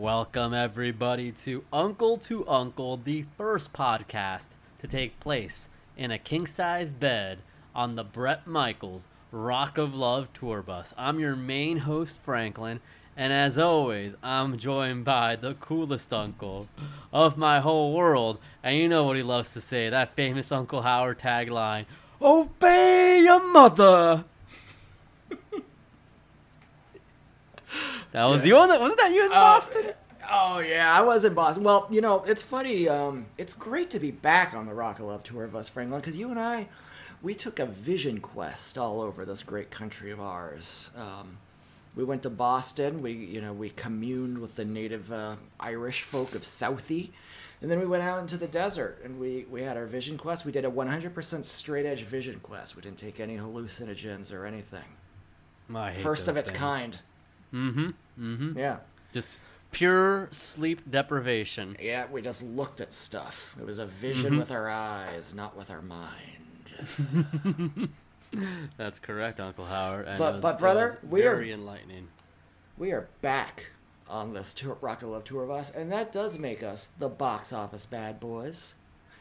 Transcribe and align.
Welcome, 0.00 0.54
everybody, 0.54 1.30
to 1.44 1.62
Uncle 1.70 2.16
to 2.16 2.48
Uncle, 2.48 2.96
the 2.96 3.26
first 3.36 3.74
podcast 3.74 4.46
to 4.80 4.88
take 4.88 5.20
place 5.20 5.68
in 5.94 6.10
a 6.10 6.16
king 6.16 6.46
size 6.46 6.90
bed 6.90 7.40
on 7.74 7.96
the 7.96 8.02
Bret 8.02 8.46
Michaels 8.46 9.06
Rock 9.30 9.76
of 9.76 9.94
Love 9.94 10.32
tour 10.32 10.62
bus. 10.62 10.94
I'm 10.96 11.20
your 11.20 11.36
main 11.36 11.76
host, 11.80 12.22
Franklin, 12.22 12.80
and 13.14 13.30
as 13.30 13.58
always, 13.58 14.14
I'm 14.22 14.56
joined 14.56 15.04
by 15.04 15.36
the 15.36 15.52
coolest 15.52 16.14
uncle 16.14 16.66
of 17.12 17.36
my 17.36 17.60
whole 17.60 17.92
world. 17.92 18.38
And 18.62 18.78
you 18.78 18.88
know 18.88 19.04
what 19.04 19.16
he 19.16 19.22
loves 19.22 19.52
to 19.52 19.60
say 19.60 19.90
that 19.90 20.16
famous 20.16 20.50
Uncle 20.50 20.80
Howard 20.80 21.18
tagline 21.18 21.84
Obey 22.22 23.20
your 23.22 23.52
mother! 23.52 24.24
That 28.12 28.24
was 28.24 28.44
you 28.44 28.54
Yes. 28.54 28.62
on 28.62 28.68
that 28.70 28.80
wasn't 28.80 28.98
that 28.98 29.12
you 29.12 29.24
in 29.24 29.30
uh, 29.30 29.34
Boston? 29.34 29.92
Oh 30.30 30.60
yeah, 30.60 30.92
I 30.92 31.00
was 31.00 31.24
in 31.24 31.34
Boston. 31.34 31.64
Well, 31.64 31.88
you 31.90 32.00
know, 32.00 32.22
it's 32.24 32.42
funny. 32.42 32.88
Um, 32.88 33.26
it's 33.36 33.52
great 33.52 33.90
to 33.90 33.98
be 33.98 34.10
back 34.12 34.54
on 34.54 34.64
the 34.66 34.72
Rock 34.74 35.00
of 35.00 35.06
Love 35.06 35.22
tour 35.24 35.44
of 35.44 35.56
us, 35.56 35.68
Franklin, 35.68 36.00
because 36.00 36.16
you 36.16 36.30
and 36.30 36.38
I, 36.38 36.68
we 37.22 37.34
took 37.34 37.58
a 37.58 37.66
vision 37.66 38.20
quest 38.20 38.78
all 38.78 39.00
over 39.00 39.24
this 39.24 39.42
great 39.42 39.70
country 39.70 40.10
of 40.10 40.20
ours. 40.20 40.90
Um, 40.96 41.36
we 41.96 42.04
went 42.04 42.22
to 42.22 42.30
Boston. 42.30 43.02
We, 43.02 43.12
you 43.12 43.40
know, 43.40 43.52
we 43.52 43.70
communed 43.70 44.38
with 44.38 44.54
the 44.54 44.64
native 44.64 45.10
uh, 45.10 45.34
Irish 45.58 46.02
folk 46.02 46.36
of 46.36 46.42
Southie, 46.42 47.10
and 47.60 47.70
then 47.70 47.80
we 47.80 47.86
went 47.86 48.04
out 48.04 48.20
into 48.20 48.36
the 48.36 48.46
desert 48.46 49.00
and 49.04 49.18
we 49.18 49.46
we 49.50 49.62
had 49.62 49.76
our 49.76 49.86
vision 49.86 50.16
quest. 50.16 50.46
We 50.46 50.52
did 50.52 50.64
a 50.64 50.70
100% 50.70 51.44
straight 51.44 51.86
edge 51.86 52.02
vision 52.02 52.38
quest. 52.40 52.76
We 52.76 52.82
didn't 52.82 52.98
take 52.98 53.18
any 53.18 53.36
hallucinogens 53.36 54.32
or 54.32 54.46
anything. 54.46 54.84
Hate 55.92 56.02
First 56.02 56.28
of 56.28 56.36
its 56.36 56.50
things. 56.50 56.58
kind. 56.58 56.98
Mm-hmm. 57.52 57.88
Mm-hmm. 58.20 58.58
Yeah. 58.58 58.76
Just 59.12 59.38
pure 59.70 60.28
sleep 60.32 60.90
deprivation. 60.90 61.76
Yeah, 61.80 62.06
we 62.10 62.22
just 62.22 62.42
looked 62.42 62.80
at 62.80 62.92
stuff. 62.92 63.54
It 63.60 63.66
was 63.66 63.78
a 63.78 63.86
vision 63.86 64.30
Mm-hmm. 64.32 64.38
with 64.40 64.50
our 64.50 64.68
eyes, 64.68 65.34
not 65.34 65.56
with 65.56 65.70
our 65.70 65.82
mind. 65.82 67.88
That's 68.76 68.98
correct, 68.98 69.40
Uncle 69.40 69.64
Howard. 69.66 70.06
And 70.06 70.18
But- 70.18 70.34
was- 70.34 70.42
but, 70.42 70.58
brother, 70.58 70.98
we 71.08 71.22
are- 71.22 71.34
very 71.34 71.52
enlightening. 71.52 72.08
We 72.78 72.92
are 72.92 73.08
back 73.20 73.68
on 74.08 74.32
this 74.32 74.54
tour, 74.54 74.76
Rock 74.80 75.00
to 75.00 75.06
Love 75.08 75.24
tour 75.24 75.44
of 75.44 75.50
us, 75.50 75.70
and 75.70 75.92
that 75.92 76.12
does 76.12 76.38
make 76.38 76.62
us 76.62 76.88
the 76.98 77.08
box 77.08 77.52
office 77.52 77.86
bad 77.86 78.18
boys. 78.20 78.74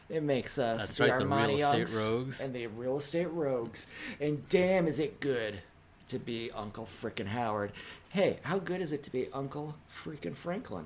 It 0.09 0.23
makes 0.23 0.57
us 0.57 0.79
That's 0.87 0.97
the 0.97 1.03
right, 1.03 1.19
the 1.19 1.25
real 1.27 1.35
Armani 1.35 1.59
estate 1.83 2.03
rogues. 2.03 2.41
and 2.41 2.53
the 2.53 2.67
real 2.67 2.97
estate 2.97 3.27
rogues. 3.27 3.87
And 4.19 4.47
damn, 4.49 4.87
is 4.87 4.99
it 4.99 5.19
good 5.19 5.59
to 6.07 6.17
be 6.17 6.49
Uncle 6.55 6.85
Frickin' 6.85 7.27
Howard. 7.27 7.71
Hey, 8.09 8.39
how 8.41 8.57
good 8.59 8.81
is 8.81 8.91
it 8.91 9.03
to 9.03 9.11
be 9.11 9.27
Uncle 9.33 9.75
Freaking 10.03 10.35
Franklin? 10.35 10.85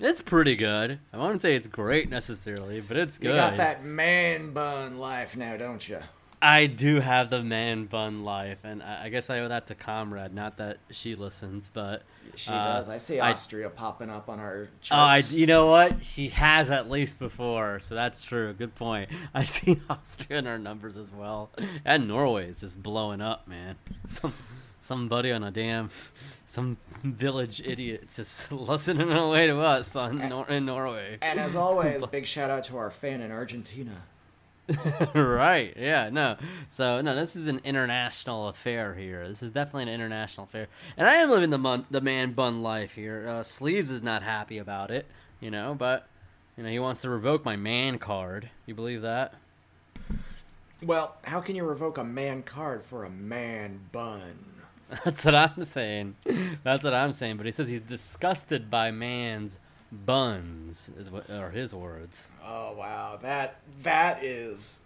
It's 0.00 0.20
pretty 0.20 0.56
good. 0.56 0.98
I 1.12 1.16
wouldn't 1.18 1.42
say 1.42 1.54
it's 1.54 1.66
great 1.66 2.10
necessarily, 2.10 2.80
but 2.80 2.96
it's 2.96 3.18
good. 3.18 3.28
You 3.30 3.34
got 3.34 3.56
that 3.56 3.84
man 3.84 4.52
bun 4.52 4.98
life 4.98 5.36
now, 5.36 5.56
don't 5.56 5.86
you? 5.86 5.98
I 6.42 6.66
do 6.66 7.00
have 7.00 7.30
the 7.30 7.42
man 7.42 7.86
bun 7.86 8.22
life, 8.22 8.64
and 8.64 8.82
I, 8.82 9.04
I 9.04 9.08
guess 9.08 9.30
I 9.30 9.40
owe 9.40 9.48
that 9.48 9.66
to 9.68 9.74
Comrade. 9.74 10.34
Not 10.34 10.58
that 10.58 10.78
she 10.90 11.14
listens, 11.14 11.70
but 11.72 12.02
She 12.34 12.50
uh, 12.52 12.62
does. 12.62 12.88
I 12.90 12.98
see 12.98 13.20
I- 13.20 13.32
Austria 13.32 13.70
popping 13.70 14.10
up 14.10 14.28
on 14.28 14.38
our 14.38 14.68
Oh, 14.90 14.96
I, 14.96 15.16
charts. 15.16 15.32
you 15.32 15.46
know 15.46 15.66
what? 15.66 16.04
She 16.04 16.28
has 16.28 16.70
at 16.70 16.90
least 16.90 17.18
before, 17.18 17.80
so 17.80 17.94
that's 17.94 18.22
true. 18.22 18.52
Good 18.52 18.74
point. 18.74 19.10
I 19.34 19.44
see 19.44 19.78
Austria 19.90 20.38
in 20.38 20.46
our 20.46 20.58
numbers 20.58 20.98
as 20.98 21.10
well, 21.10 21.50
and 21.86 22.06
Norway 22.06 22.48
is 22.50 22.60
just 22.60 22.82
blowing 22.82 23.22
up, 23.22 23.48
man. 23.48 23.76
Some 24.08 24.34
somebody 24.80 25.32
on 25.32 25.42
a 25.44 25.50
damn 25.50 25.90
some 26.46 26.76
village 27.02 27.60
idiot 27.64 28.08
just 28.14 28.50
listening 28.52 29.10
away 29.12 29.46
to 29.46 29.58
us 29.58 29.94
on 29.96 30.28
Nor- 30.28 30.48
in 30.48 30.66
Norway. 30.66 31.18
And 31.22 31.38
as 31.40 31.56
always, 31.56 32.04
big 32.10 32.26
shout 32.26 32.50
out 32.50 32.64
to 32.64 32.76
our 32.76 32.90
fan 32.90 33.20
in 33.20 33.30
Argentina. 33.30 34.02
right? 35.14 35.74
Yeah. 35.78 36.10
No. 36.10 36.36
So 36.68 37.00
no, 37.00 37.14
this 37.14 37.36
is 37.36 37.46
an 37.46 37.60
international 37.64 38.48
affair 38.48 38.94
here. 38.94 39.28
This 39.28 39.42
is 39.42 39.52
definitely 39.52 39.84
an 39.84 39.88
international 39.90 40.44
affair, 40.44 40.66
and 40.96 41.06
I 41.08 41.14
am 41.16 41.30
living 41.30 41.50
the 41.50 41.58
mon- 41.58 41.86
the 41.90 42.00
man 42.00 42.32
bun 42.32 42.62
life 42.64 42.92
here. 42.94 43.28
Uh, 43.28 43.42
Sleeves 43.44 43.92
is 43.92 44.02
not 44.02 44.24
happy 44.24 44.58
about 44.58 44.90
it, 44.90 45.06
you 45.40 45.52
know, 45.52 45.76
but 45.78 46.08
you 46.56 46.64
know 46.64 46.68
he 46.68 46.80
wants 46.80 47.02
to 47.02 47.10
revoke 47.10 47.44
my 47.44 47.54
man 47.54 47.98
card. 48.00 48.50
You 48.66 48.74
believe 48.74 49.02
that? 49.02 49.34
Well, 50.82 51.14
how 51.22 51.40
can 51.40 51.54
you 51.54 51.64
revoke 51.64 51.96
a 51.96 52.04
man 52.04 52.42
card 52.42 52.84
for 52.84 53.04
a 53.04 53.10
man 53.10 53.80
bun? 53.92 54.36
That's 55.04 55.24
what 55.24 55.34
I'm 55.34 55.64
saying. 55.64 56.16
That's 56.62 56.84
what 56.84 56.94
I'm 56.94 57.12
saying. 57.12 57.36
But 57.38 57.46
he 57.46 57.52
says 57.52 57.68
he's 57.68 57.80
disgusted 57.80 58.70
by 58.70 58.90
man's 58.90 59.58
buns, 59.90 60.90
is 60.98 61.10
what 61.10 61.28
are 61.30 61.50
his 61.50 61.74
words. 61.74 62.30
Oh 62.44 62.74
wow, 62.74 63.18
that 63.22 63.56
that 63.82 64.22
is 64.24 64.80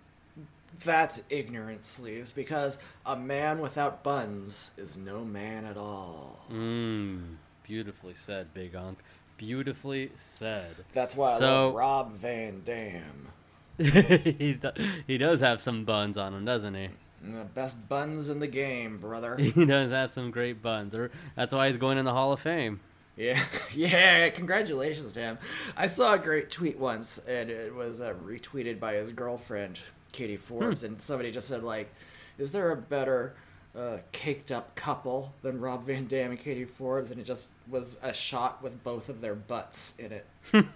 that's 0.85 1.23
ignorant 1.29 1.85
sleeves 1.85 2.33
because 2.33 2.79
a 3.05 3.17
man 3.17 3.61
without 3.61 4.03
buns 4.03 4.71
is 4.79 4.97
no 4.97 5.25
man 5.25 5.65
at 5.67 5.77
all. 5.77 6.47
Mmm. 6.51 7.37
Beautifully 7.65 8.15
said, 8.15 8.53
Big 8.55 8.75
Unk. 8.75 8.99
Beautifully 9.37 10.11
said. 10.17 10.75
That's 10.93 11.15
why 11.17 11.33
I 11.35 11.39
So- 11.39 11.67
love 11.67 11.75
Rob 11.75 12.13
Van 12.15 12.63
Dam. 12.65 13.29
He's, 13.79 14.63
he 15.07 15.17
does 15.19 15.41
have 15.41 15.61
some 15.61 15.85
buns 15.85 16.19
on 16.19 16.35
him, 16.35 16.45
doesn't 16.45 16.75
he? 16.75 16.89
The 17.23 17.45
best 17.55 17.89
buns 17.89 18.31
in 18.31 18.39
the 18.39 18.47
game, 18.47 18.99
brother. 18.99 19.37
He 19.39 19.65
does 19.65 19.91
have 19.91 20.11
some 20.11 20.31
great 20.31 20.63
buns. 20.63 20.95
Or 20.95 21.11
that's 21.37 21.53
why 21.53 21.69
he's 21.69 21.77
going 21.77 21.99
in 21.99 22.05
the 22.05 22.13
Hall 22.13 22.33
of 22.33 22.41
Fame. 22.41 22.81
Yeah, 23.17 23.43
yeah. 23.75 24.31
Congratulations 24.31 25.13
to 25.13 25.21
him. 25.21 25.39
I 25.77 25.87
saw 25.87 26.15
a 26.15 26.19
great 26.19 26.51
tweet 26.51 26.79
once, 26.79 27.19
and 27.19 27.51
it 27.51 27.75
was 27.75 28.01
uh, 28.01 28.15
retweeted 28.25 28.81
by 28.81 28.95
his 28.95 29.11
girlfriend, 29.13 29.79
Katie 30.13 30.39
Forbes, 30.39 30.85
and 30.85 31.01
somebody 31.01 31.31
just 31.31 31.49
said 31.49 31.63
like, 31.63 31.93
"Is 32.39 32.53
there 32.53 32.71
a 32.71 32.77
better 32.77 33.35
uh, 33.77 33.99
caked 34.13 34.51
up 34.51 34.75
couple 34.75 35.35
than 35.43 35.61
Rob 35.61 35.85
Van 35.85 36.07
Dam 36.07 36.31
and 36.31 36.41
Katie 36.41 36.65
Forbes?" 36.65 37.11
And 37.11 37.21
it 37.21 37.25
just 37.25 37.51
was 37.69 38.01
a 38.03 38.15
shot 38.15 38.63
with 38.63 38.83
both 38.83 39.11
of 39.11 39.21
their 39.21 39.35
butts 39.35 39.99
in 39.99 40.13
it. 40.13 40.27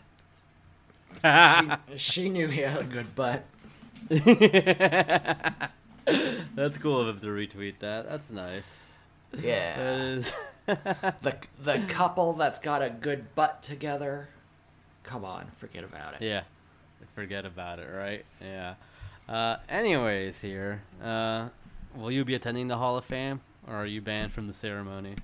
she, 1.25 1.97
she 1.97 2.29
knew 2.29 2.49
he 2.49 2.61
had 2.61 2.81
a 2.81 2.85
good 2.85 3.15
butt. 3.15 3.45
That's 6.55 6.79
cool 6.79 7.01
of 7.01 7.09
him 7.09 7.21
to 7.21 7.27
retweet 7.27 7.79
that. 7.81 8.09
That's 8.09 8.31
nice. 8.31 8.87
Yeah, 9.43 9.95
is. 9.95 10.33
the 10.67 11.37
the 11.63 11.83
couple 11.89 12.33
that's 12.35 12.59
got 12.59 12.83
a 12.83 12.89
good 12.91 13.35
butt 13.35 13.63
together. 13.63 14.29
Come 15.03 15.25
on, 15.25 15.51
forget 15.57 15.85
about 15.85 16.15
it. 16.15 16.23
yeah. 16.23 16.43
Forget 17.15 17.45
about 17.45 17.79
it, 17.81 17.89
right? 17.93 18.25
Yeah. 18.41 18.75
Uh, 19.29 19.57
anyways, 19.69 20.41
here. 20.41 20.83
Uh, 21.03 21.49
will 21.95 22.11
you 22.11 22.25
be 22.25 22.35
attending 22.35 22.69
the 22.69 22.79
Hall 22.79 22.97
of 22.97 23.05
Fame? 23.05 23.41
Or 23.67 23.75
are 23.77 23.87
you 23.87 24.01
banned 24.01 24.33
from 24.33 24.47
the 24.47 24.53
ceremony? 24.53 25.17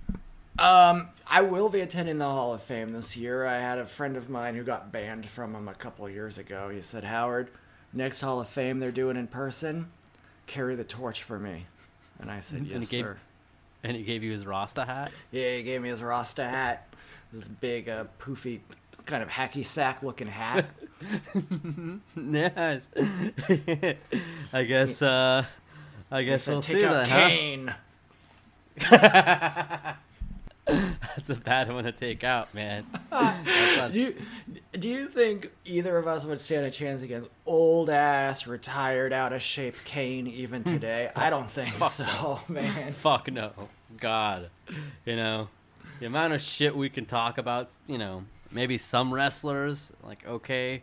Um, 0.58 1.08
I 1.26 1.42
will 1.42 1.68
be 1.68 1.80
attending 1.80 2.18
the 2.18 2.24
Hall 2.26 2.52
of 2.52 2.62
Fame 2.62 2.90
this 2.90 3.16
year. 3.16 3.46
I 3.46 3.60
had 3.60 3.78
a 3.78 3.86
friend 3.86 4.16
of 4.16 4.28
mine 4.28 4.54
who 4.54 4.62
got 4.62 4.92
banned 4.92 5.26
from 5.26 5.54
him 5.54 5.68
a 5.68 5.74
couple 5.74 6.08
years 6.08 6.38
ago. 6.38 6.68
He 6.68 6.82
said, 6.82 7.04
"Howard, 7.04 7.50
next 7.92 8.20
Hall 8.20 8.40
of 8.40 8.48
Fame 8.48 8.78
they're 8.78 8.92
doing 8.92 9.16
in 9.16 9.26
person, 9.26 9.90
carry 10.50 10.74
the 10.74 10.84
torch 10.84 11.22
for 11.22 11.38
me." 11.38 11.66
And 12.18 12.30
I 12.30 12.40
said, 12.40 12.58
And 12.60 12.70
"Yes, 12.70 12.88
gave- 12.88 13.04
sir." 13.04 13.18
And 13.82 13.96
he 13.96 14.02
gave 14.02 14.22
you 14.22 14.32
his 14.32 14.44
Rasta 14.44 14.84
hat? 14.84 15.10
Yeah, 15.30 15.56
he 15.56 15.62
gave 15.62 15.80
me 15.80 15.88
his 15.88 16.02
Rasta 16.02 16.46
hat, 16.46 16.86
this 17.32 17.48
big, 17.48 17.88
uh, 17.88 18.04
poofy, 18.18 18.60
kind 19.06 19.22
of 19.22 19.30
hacky 19.30 19.64
sack 19.64 20.02
looking 20.02 20.26
hat. 20.26 20.68
yes. 22.16 22.88
I 24.52 24.62
guess, 24.64 25.00
uh, 25.00 25.44
I 26.10 26.22
guess 26.24 26.44
said, 26.44 26.52
we'll 26.52 26.60
"Take 26.62 26.76
see 26.76 26.84
out 26.84 27.06
then, 27.06 27.74
huh? 28.76 29.94
That's 30.66 31.28
a 31.30 31.34
bad 31.36 31.72
one 31.72 31.84
to 31.84 31.92
take 31.92 32.22
out, 32.22 32.54
man. 32.54 32.84
That's 33.10 33.76
not- 33.78 33.92
Do 33.92 33.98
you, 34.00 34.14
do 34.72 34.88
you 34.88 35.06
think 35.06 35.50
either 35.64 35.96
of 35.96 36.06
us 36.06 36.24
would 36.24 36.38
stand 36.38 36.64
a 36.64 36.70
chance 36.70 37.02
against 37.02 37.28
old 37.44 37.90
ass, 37.90 38.46
retired, 38.46 39.12
out 39.12 39.32
of 39.32 39.42
shape 39.42 39.76
Kane 39.84 40.26
even 40.26 40.62
hmm. 40.62 40.72
today? 40.72 41.10
I 41.16 41.30
don't 41.30 41.50
think 41.50 41.74
so, 41.74 42.40
man. 42.48 42.92
Fuck 42.92 43.30
no. 43.32 43.52
God. 43.98 44.50
You 45.04 45.16
know, 45.16 45.48
the 45.98 46.06
amount 46.06 46.34
of 46.34 46.40
shit 46.40 46.76
we 46.76 46.88
can 46.88 47.04
talk 47.04 47.38
about, 47.38 47.74
you 47.86 47.98
know, 47.98 48.24
maybe 48.52 48.78
some 48.78 49.12
wrestlers, 49.12 49.92
like, 50.04 50.26
okay. 50.26 50.82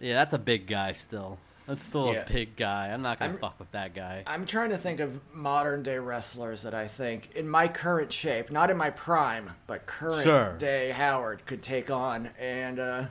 Yeah, 0.00 0.14
that's 0.14 0.34
a 0.34 0.38
big 0.38 0.66
guy 0.66 0.92
still. 0.92 1.38
That's 1.66 1.82
still 1.84 2.12
Yeah. 2.12 2.24
a 2.28 2.30
big 2.30 2.56
guy. 2.56 2.88
I'm 2.88 3.00
not 3.02 3.18
gonna 3.18 3.32
I'm- 3.32 3.40
fuck 3.40 3.58
with 3.58 3.70
that 3.72 3.94
guy. 3.94 4.22
I'm 4.26 4.44
trying 4.44 4.70
to 4.70 4.76
think 4.76 5.00
of 5.00 5.18
modern 5.34 5.82
day 5.82 5.98
wrestlers 5.98 6.62
that 6.62 6.74
I 6.74 6.86
think, 6.88 7.30
in 7.34 7.48
my 7.48 7.68
current 7.68 8.12
shape, 8.12 8.50
not 8.50 8.70
in 8.70 8.76
my 8.76 8.90
prime, 8.90 9.50
but 9.66 9.86
current 9.86 10.24
Sure. 10.24 10.52
day 10.58 10.90
Howard 10.90 11.46
could 11.46 11.62
take 11.62 11.90
on, 11.90 12.28
and 12.38 12.78
uh, 12.78 13.04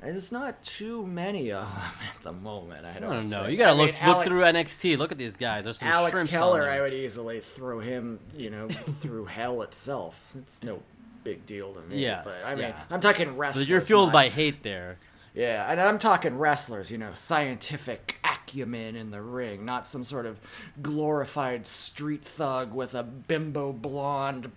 there's 0.00 0.30
not 0.30 0.62
too 0.62 1.06
many 1.06 1.50
of 1.50 1.66
them 1.66 1.82
at 2.14 2.22
the 2.22 2.32
moment. 2.32 2.84
I 2.84 2.90
I 2.90 2.98
don't, 3.00 3.10
don't 3.10 3.30
know. 3.30 3.40
think. 3.44 3.52
You 3.52 3.56
gotta 3.58 3.70
I 3.72 3.74
look 3.76 3.86
mean, 3.94 4.06
look 4.06 4.16
Alec- 4.16 4.28
through 4.28 4.40
NXT. 4.42 4.98
Look 4.98 5.10
at 5.12 5.16
these 5.16 5.36
guys. 5.36 5.64
There's 5.64 5.78
some 5.78 5.88
Alex 5.88 6.24
Keller, 6.24 6.68
I 6.68 6.82
would 6.82 6.92
easily 6.92 7.40
throw 7.40 7.80
him, 7.80 8.20
you 8.36 8.50
know, 8.50 8.68
through 9.00 9.24
hell 9.24 9.62
itself. 9.62 10.32
It's 10.36 10.62
no 10.62 10.82
big 11.22 11.46
deal 11.46 11.72
to 11.72 11.80
me. 11.80 12.00
Yes, 12.02 12.24
but 12.26 12.34
I 12.46 12.54
mean, 12.54 12.64
yeah. 12.68 12.82
I'm 12.90 13.00
talking 13.00 13.28
So 13.28 13.32
wrestlers. 13.32 13.66
you're 13.66 13.80
fueled 13.80 14.08
not- 14.08 14.12
by 14.12 14.28
hate 14.28 14.62
there. 14.62 14.98
Yeah, 15.34 15.68
and 15.68 15.80
I'm 15.80 15.98
talking 15.98 16.38
wrestlers, 16.38 16.92
you 16.92 16.98
know, 16.98 17.12
scientific 17.12 18.20
acumen 18.22 18.94
in 18.94 19.10
the 19.10 19.20
ring, 19.20 19.64
not 19.64 19.84
some 19.84 20.04
sort 20.04 20.26
of 20.26 20.38
glorified 20.80 21.66
street 21.66 22.24
thug 22.24 22.72
with 22.72 22.94
a 22.94 23.02
bimbo 23.02 23.72
blonde 23.72 24.52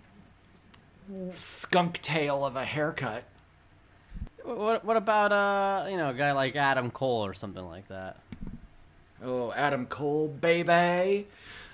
skunk 1.36 2.00
tail 2.00 2.44
of 2.44 2.54
a 2.54 2.64
haircut. 2.64 3.24
What 4.44 4.84
what 4.84 4.96
about 4.96 5.32
uh 5.32 5.88
you 5.90 5.96
know 5.96 6.10
a 6.10 6.14
guy 6.14 6.32
like 6.32 6.54
Adam 6.54 6.90
Cole 6.90 7.26
or 7.26 7.34
something 7.34 7.66
like 7.66 7.88
that? 7.88 8.18
Oh, 9.22 9.52
Adam 9.52 9.86
Cole, 9.86 10.28
baby. 10.28 11.26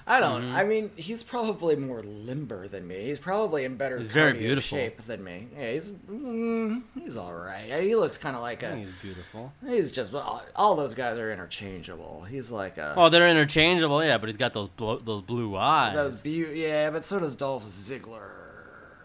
I 0.06 0.20
don't. 0.20 0.42
Mm-hmm. 0.42 0.56
I 0.56 0.64
mean, 0.64 0.90
he's 0.96 1.22
probably 1.22 1.76
more 1.76 2.02
limber 2.02 2.68
than 2.68 2.86
me. 2.86 3.04
He's 3.06 3.18
probably 3.18 3.64
in 3.64 3.76
better 3.76 3.96
He's 3.96 4.08
very 4.08 4.34
beautiful. 4.34 4.76
shape 4.76 5.00
than 5.02 5.24
me. 5.24 5.48
Yeah, 5.58 5.72
he's 5.72 5.92
mm, 5.92 6.82
he's 6.94 7.16
all 7.16 7.32
right. 7.32 7.80
He 7.82 7.96
looks 7.96 8.18
kind 8.18 8.36
of 8.36 8.42
like 8.42 8.62
a. 8.62 8.76
he's 8.76 8.92
beautiful. 9.00 9.50
He's 9.66 9.90
just 9.90 10.12
all, 10.14 10.42
all 10.54 10.74
those 10.76 10.94
guys 10.94 11.16
are 11.18 11.32
interchangeable. 11.32 12.26
He's 12.28 12.50
like 12.50 12.76
a. 12.76 12.92
Oh, 12.96 13.08
they're 13.08 13.30
interchangeable, 13.30 14.04
yeah, 14.04 14.18
but 14.18 14.28
he's 14.28 14.36
got 14.36 14.52
those 14.52 14.68
blo- 14.68 14.98
those 14.98 15.22
blue 15.22 15.56
eyes. 15.56 15.94
Those 15.94 16.22
beau- 16.22 16.52
yeah, 16.52 16.90
but 16.90 17.02
so 17.02 17.18
does 17.18 17.34
Dolph 17.34 17.64
Ziggler. 17.64 18.28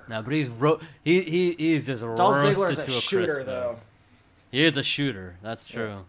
No, 0.09 0.21
but 0.21 0.33
he's 0.33 0.49
ro- 0.49 0.81
he 1.03 1.21
he 1.21 1.51
he's 1.57 1.87
just 1.87 2.01
Dolph 2.03 2.43
roasted 2.43 2.57
Ziggler's 2.57 2.79
a 2.79 2.83
to 2.83 2.91
a 2.91 2.93
shooter, 2.93 3.33
crisp, 3.35 3.45
though. 3.47 3.79
He 4.51 4.63
is 4.65 4.75
a 4.75 4.83
shooter. 4.83 5.37
That's 5.41 5.65
true. 5.65 6.03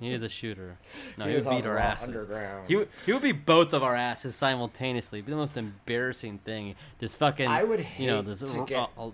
He 0.00 0.12
is 0.12 0.22
a 0.22 0.28
shooter. 0.28 0.78
No, 1.18 1.24
He 1.24 1.30
he, 1.30 1.36
would 1.36 1.50
beat 1.50 1.66
our 1.66 1.78
asses. 1.78 2.28
He 2.68 2.76
would 2.76 2.88
he 3.04 3.12
would 3.12 3.22
beat 3.22 3.44
both 3.44 3.72
of 3.72 3.82
our 3.82 3.94
asses 3.94 4.36
simultaneously. 4.36 5.18
It'd 5.18 5.26
be 5.26 5.32
the 5.32 5.38
most 5.38 5.56
embarrassing 5.56 6.38
thing. 6.38 6.74
This 6.98 7.14
fucking 7.16 7.48
I 7.48 7.64
would 7.64 7.84
you 7.98 8.06
know 8.06 8.16
hate 8.16 8.26
this 8.26 8.38
to 8.40 8.60
uh, 8.60 8.64
get- 8.64 8.90
uh, 8.96 9.10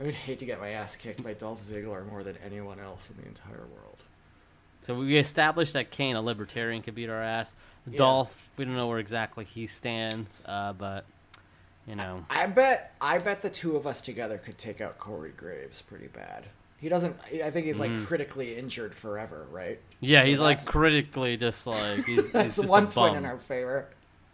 I 0.00 0.04
would 0.04 0.14
hate 0.14 0.38
to 0.38 0.46
get 0.46 0.60
my 0.60 0.70
ass 0.70 0.94
kicked 0.94 1.22
by 1.24 1.34
Dolph 1.34 1.60
Ziggler 1.60 2.08
more 2.08 2.22
than 2.22 2.36
anyone 2.44 2.78
else 2.78 3.10
in 3.10 3.16
the 3.20 3.26
entire 3.26 3.66
world. 3.66 4.04
So 4.82 4.94
we 4.94 5.18
established 5.18 5.72
that 5.72 5.90
Kane, 5.90 6.14
a 6.14 6.22
libertarian, 6.22 6.82
could 6.82 6.94
beat 6.94 7.10
our 7.10 7.22
ass. 7.22 7.56
Dolph, 7.96 8.48
we 8.56 8.64
don't 8.64 8.74
know 8.74 8.86
where 8.86 9.00
exactly 9.00 9.44
he 9.44 9.66
stands, 9.66 10.40
uh, 10.46 10.72
but 10.72 11.04
you 11.86 11.96
know, 11.96 12.24
I 12.30 12.46
bet 12.46 12.94
I 13.00 13.18
bet 13.18 13.42
the 13.42 13.50
two 13.50 13.76
of 13.76 13.86
us 13.86 14.00
together 14.00 14.38
could 14.38 14.56
take 14.56 14.80
out 14.80 14.98
Corey 14.98 15.32
Graves 15.36 15.82
pretty 15.82 16.06
bad. 16.08 16.44
He 16.80 16.88
doesn't. 16.88 17.16
I 17.44 17.50
think 17.50 17.66
he's 17.66 17.80
like 17.80 17.90
mm. 17.90 18.06
critically 18.06 18.56
injured 18.56 18.94
forever, 18.94 19.46
right? 19.50 19.80
yeah, 20.00 20.20
So 20.22 20.26
he's 20.26 20.40
like 20.40 20.64
critically 20.64 21.36
just 21.36 21.66
like 21.66 22.04
he's, 22.04 22.16
he's 22.24 22.30
That's 22.30 22.56
just 22.56 22.68
one 22.68 22.84
a 22.84 22.86
point 22.86 23.16
in 23.16 23.24
our 23.24 23.38
favor. 23.38 23.88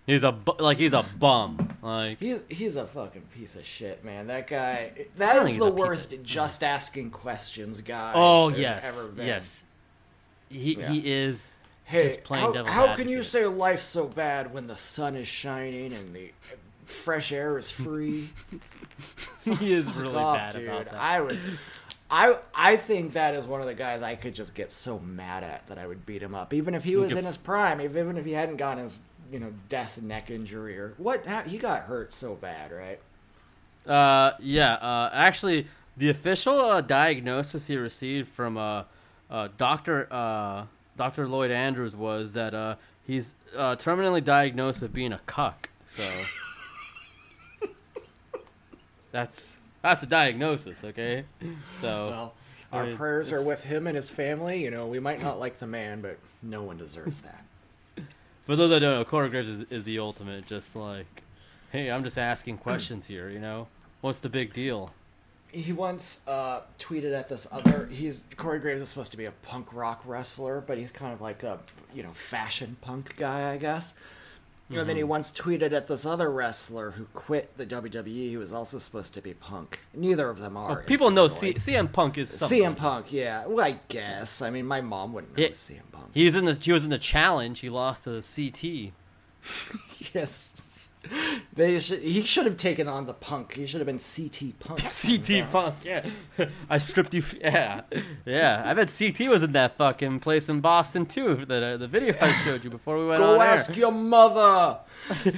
He's 0.07 0.23
a 0.23 0.33
bu- 0.33 0.63
like 0.63 0.77
he's 0.77 0.93
a 0.93 1.03
bum. 1.19 1.77
Like 1.83 2.19
He's 2.21 2.45
he's 2.51 2.77
a 2.77 2.87
fucking 2.87 3.23
piece 3.35 3.57
of 3.57 3.65
shit, 3.65 4.05
man. 4.05 4.27
That 4.27 4.47
guy. 4.47 4.93
That 5.17 5.37
is 5.37 5.57
the 5.57 5.65
he's 5.65 5.75
worst 5.75 6.13
of- 6.13 6.23
just 6.23 6.63
asking 6.63 7.11
questions 7.11 7.81
guy. 7.81 8.13
oh 8.15 8.49
yes, 8.49 8.85
ever 8.87 9.09
been. 9.13 9.27
yes. 9.27 9.63
He 10.51 10.77
Yeah. 10.79 10.91
he 10.91 11.11
is 11.11 11.49
Hey, 11.85 12.05
just 12.05 12.25
plain 12.25 12.55
how, 12.55 12.65
how 12.65 12.95
can 12.95 13.09
you 13.09 13.23
say 13.23 13.47
life's 13.47 13.85
so 13.85 14.07
bad 14.07 14.53
when 14.53 14.67
the 14.67 14.77
sun 14.77 15.17
is 15.17 15.29
shining 15.29 15.93
and 15.93 16.15
the 16.15 16.31
fresh 16.87 17.33
air 17.33 17.57
is 17.59 17.71
free? 17.71 18.29
he 19.45 19.73
is 19.73 19.93
really 19.95 20.17
off, 20.17 20.37
bad 20.37 20.53
dude. 20.55 20.65
about 20.69 20.85
that. 20.87 20.95
I 20.95 21.21
would. 21.21 21.39
I 22.11 22.37
I 22.55 22.77
think 22.77 23.15
that 23.15 23.35
is 23.35 23.47
one 23.47 23.61
of 23.61 23.67
the 23.67 23.75
guys 23.75 24.03
I 24.03 24.15
could 24.15 24.35
just 24.35 24.55
get 24.55 24.71
so 24.71 24.99
mad 24.99 25.43
at 25.43 25.67
that 25.69 25.79
I 25.79 25.87
would 25.87 26.05
beat 26.07 26.23
him 26.23 26.35
up, 26.35 26.53
even 26.53 26.75
if 26.75 26.85
he 26.85 26.97
was 26.97 27.15
in 27.17 27.25
his 27.25 27.37
prime, 27.37 27.81
even 27.81 28.17
if 28.19 28.25
he 28.25 28.33
hadn't 28.33 28.57
gotten 28.57 28.83
his 28.85 29.01
you 29.33 29.39
know 29.41 29.53
death 29.69 30.01
neck 30.03 30.31
injury 30.31 30.79
or 30.79 30.95
what. 30.99 31.27
ha- 31.27 31.43
He 31.47 31.59
got 31.59 31.83
hurt 31.83 32.13
so 32.13 32.35
bad, 32.35 32.71
right? 32.73 33.01
Uh, 33.91 34.33
yeah. 34.41 34.75
Uh, 34.75 35.11
actually, 35.13 35.67
the 35.97 36.11
official 36.11 36.59
uh, 36.61 36.81
diagnosis 36.81 37.67
he 37.67 37.77
received 37.77 38.29
from 38.29 38.57
uh, 38.59 38.85
uh, 39.31 39.49
Doctor 39.57 40.07
uh, 40.11 40.67
Doctor 40.97 41.27
Lloyd 41.27 41.51
Andrews 41.51 41.97
was 41.97 42.35
that 42.35 42.55
uh, 42.55 42.77
he's 43.07 43.35
uh, 43.57 43.77
terminally 43.77 44.23
diagnosed 44.23 44.83
with 44.83 44.93
being 44.93 45.13
a 45.13 45.21
cuck. 45.27 45.71
So 45.87 46.05
that's 49.11 49.59
that's 49.85 50.01
the 50.01 50.07
diagnosis. 50.07 50.83
Okay. 50.83 51.25
So 51.81 52.07
Well, 52.07 52.35
our 52.73 52.87
mean, 52.87 52.97
prayers 52.97 53.33
are 53.33 53.47
with 53.47 53.63
him 53.63 53.87
and 53.87 53.95
his 53.95 54.09
family. 54.09 54.65
You 54.65 54.71
know, 54.71 54.87
we 54.87 54.99
might 54.99 55.23
not 55.23 55.39
like 55.39 55.59
the 55.59 55.67
man, 55.67 56.01
but 56.01 56.19
no 56.43 56.63
one 56.63 56.79
deserves 56.79 57.21
that. 57.21 57.45
for 58.47 58.57
those 58.57 58.71
that 58.71 58.81
don't 58.81 58.95
know, 58.95 59.05
Corey 59.05 59.29
Graves 59.29 59.49
is, 59.49 59.61
is 59.71 59.85
the 59.85 59.99
ultimate. 59.99 60.47
Just 60.47 60.75
like, 60.75 61.23
hey, 61.71 61.91
I'm 61.91 62.03
just 62.03 62.19
asking 62.19 62.59
questions 62.67 63.07
here. 63.07 63.29
You 63.29 63.41
know, 63.41 63.69
what's 64.01 64.21
the 64.21 64.31
big 64.31 64.53
deal? 64.55 64.91
he 65.55 65.73
once 65.73 66.21
uh, 66.27 66.63
tweeted 66.81 67.17
at 67.17 67.29
this 67.29 67.47
other. 67.53 67.87
He's 67.87 68.25
Corey 68.37 68.59
Graves 68.59 68.83
is 68.83 68.89
supposed 68.89 69.13
to 69.13 69.17
be 69.17 69.27
a 69.27 69.31
punk 69.31 69.73
rock 69.73 70.03
wrestler, 70.05 70.61
but 70.61 70.79
he's 70.79 70.91
kind 70.91 71.13
of 71.13 71.21
like 71.21 71.43
a 71.45 71.61
you 71.95 72.03
know 72.03 72.11
fashion 72.11 72.77
punk 72.81 73.17
guy, 73.17 73.53
I 73.53 73.57
guess. 73.57 73.95
And 74.71 74.79
Mm-hmm. 74.79 74.87
then 74.89 74.97
he 74.97 75.05
once 75.05 75.31
tweeted 75.31 75.73
at 75.73 75.89
this 75.89 76.07
other 76.07 76.31
wrestler 76.31 76.93
who 76.93 77.05
quit 77.13 77.55
the 77.59 77.67
WWE, 77.67 78.33
who 78.33 78.39
was 78.39 78.55
also 78.55 78.79
supposed 78.79 79.13
to 79.15 79.21
be 79.21 79.35
punk. 79.35 79.81
Neither 79.93 80.31
of 80.31 80.39
them 80.39 80.57
are. 80.57 80.69
Well, 80.69 80.83
people 80.87 81.11
know 81.11 81.29
C- 81.29 81.53
CM 81.55 81.93
Punk 81.93 82.17
is 82.17 82.31
something. 82.31 82.63
CM 82.63 82.75
Punk, 82.75 83.13
yeah. 83.13 83.45
Well, 83.47 83.65
I 83.65 83.79
guess. 83.89 84.41
I 84.41 84.49
mean, 84.49 84.65
my 84.65 84.81
mom 84.81 85.13
wouldn't 85.13 85.37
know 85.37 85.43
Yeah. 85.45 85.51
CM 85.51 85.83
Punk. 85.93 86.13
He's 86.15 86.35
in 86.35 86.47
the 86.47 86.55
he 86.55 86.73
was 86.73 86.85
in 86.85 86.91
the 86.91 86.99
challenge. 86.99 87.61
He 87.61 87.69
lost 87.69 88.05
to 88.05 88.23
CT. 88.23 88.93
yes, 90.15 90.94
they 91.55 91.79
should. 91.79 92.01
He 92.01 92.23
should 92.25 92.47
have 92.47 92.57
taken 92.57 92.89
on 92.89 93.07
the 93.07 93.13
Punk. 93.15 93.55
He 93.55 93.67
should 93.67 93.81
have 93.81 93.87
been 93.87 93.99
CT 93.99 94.59
Punk. 94.59 94.81
CT 95.03 95.51
Punk, 95.53 95.75
yeah. 95.85 96.09
I 96.71 96.79
stripped 96.79 97.13
you. 97.15 97.21
F- 97.21 97.35
yeah, 97.41 97.83
yeah. 98.25 98.63
I 98.65 98.75
bet 98.75 98.93
CT 98.97 99.29
was 99.29 99.43
in 99.43 99.53
that 99.53 99.77
fucking 99.77 100.21
place 100.21 100.49
in 100.49 100.61
Boston 100.61 101.07
too. 101.07 101.45
The 101.45 101.65
uh, 101.65 101.77
the 101.77 101.89
video 101.89 102.15
I 102.21 102.31
showed 102.45 102.65
you 102.65 102.71
before 102.71 102.99
we 102.99 103.07
went 103.07 103.19
Go 103.19 103.35
on 103.35 103.41
air. 103.43 103.49
ask 103.49 103.77
your 103.77 103.93
mother. 103.93 104.79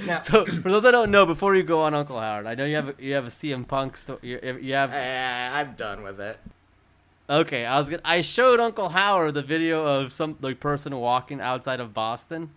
now, 0.05 0.19
So 0.19 0.45
for 0.45 0.71
those 0.71 0.83
that 0.83 0.91
don't 0.91 1.11
know, 1.11 1.25
before 1.25 1.55
you 1.55 1.63
go 1.63 1.81
on 1.81 1.93
Uncle 1.93 2.19
Howard, 2.19 2.45
I 2.47 2.55
know 2.55 2.65
you 2.65 2.75
have 2.75 2.89
a, 2.89 2.95
you 3.03 3.13
have 3.13 3.25
a 3.25 3.29
CM 3.29 3.67
Punk 3.67 3.97
story. 3.97 4.19
You, 4.21 4.59
you 4.61 4.73
have 4.73 4.91
I'm 4.93 5.75
done 5.75 6.03
with 6.03 6.19
it. 6.19 6.39
okay. 7.29 7.65
I 7.65 7.77
was 7.77 7.89
gonna, 7.89 8.01
I 8.05 8.21
showed 8.21 8.59
Uncle 8.59 8.89
Howard 8.89 9.33
the 9.33 9.41
video 9.41 9.85
of 9.85 10.11
some 10.11 10.37
like 10.41 10.59
person 10.59 10.95
walking 10.95 11.41
outside 11.41 11.79
of 11.79 11.93
Boston. 11.93 12.51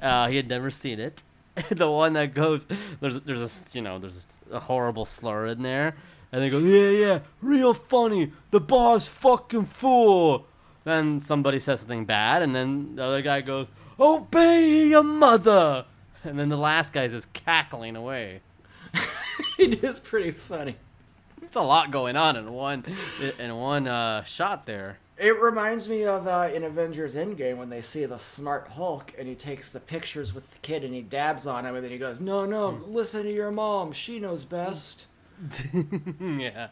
Uh, 0.00 0.28
he 0.28 0.36
had 0.36 0.48
never 0.48 0.70
seen 0.70 0.98
it. 0.98 1.22
the 1.70 1.90
one 1.90 2.12
that 2.14 2.34
goes 2.34 2.66
there's 3.00 3.20
there's 3.20 3.40
a 3.40 3.76
you 3.76 3.82
know 3.82 3.98
there's 3.98 4.38
a 4.50 4.60
horrible 4.60 5.04
slur 5.04 5.46
in 5.46 5.62
there, 5.62 5.96
and 6.32 6.42
they 6.42 6.48
go 6.48 6.58
yeah 6.58 6.90
yeah 6.90 7.18
real 7.40 7.74
funny 7.74 8.32
the 8.50 8.60
bar's 8.60 9.08
fucking 9.08 9.64
full. 9.64 10.46
Then 10.84 11.20
somebody 11.20 11.60
says 11.60 11.80
something 11.80 12.06
bad, 12.06 12.42
and 12.42 12.54
then 12.54 12.96
the 12.96 13.04
other 13.04 13.22
guy 13.22 13.40
goes 13.42 13.70
obey 13.98 14.88
your 14.88 15.02
mother, 15.02 15.84
and 16.24 16.38
then 16.38 16.48
the 16.48 16.56
last 16.56 16.92
guy's 16.92 17.12
just 17.12 17.32
cackling 17.32 17.96
away. 17.96 18.40
it 19.58 19.84
is 19.84 20.00
pretty 20.00 20.30
funny. 20.30 20.76
There's 21.38 21.56
a 21.56 21.62
lot 21.62 21.90
going 21.90 22.16
on 22.16 22.36
in 22.36 22.52
one 22.52 22.84
in 23.38 23.56
one 23.56 23.88
uh, 23.88 24.22
shot 24.24 24.66
there. 24.66 24.98
It 25.20 25.38
reminds 25.40 25.88
me 25.88 26.04
of 26.04 26.26
uh, 26.26 26.48
in 26.52 26.64
Avengers 26.64 27.14
Endgame 27.14 27.58
when 27.58 27.68
they 27.68 27.82
see 27.82 28.06
the 28.06 28.18
smart 28.18 28.68
Hulk 28.68 29.12
and 29.18 29.28
he 29.28 29.34
takes 29.34 29.68
the 29.68 29.78
pictures 29.80 30.34
with 30.34 30.50
the 30.50 30.58
kid 30.60 30.82
and 30.82 30.94
he 30.94 31.02
dabs 31.02 31.46
on 31.46 31.66
him 31.66 31.74
and 31.74 31.84
then 31.84 31.90
he 31.92 31.98
goes, 31.98 32.20
"No, 32.20 32.46
no, 32.46 32.70
Hmm. 32.70 32.84
listen 32.86 33.24
to 33.24 33.32
your 33.32 33.50
mom. 33.52 33.92
She 33.92 34.18
knows 34.18 34.44
best." 34.46 35.06
yeah. 36.20 36.68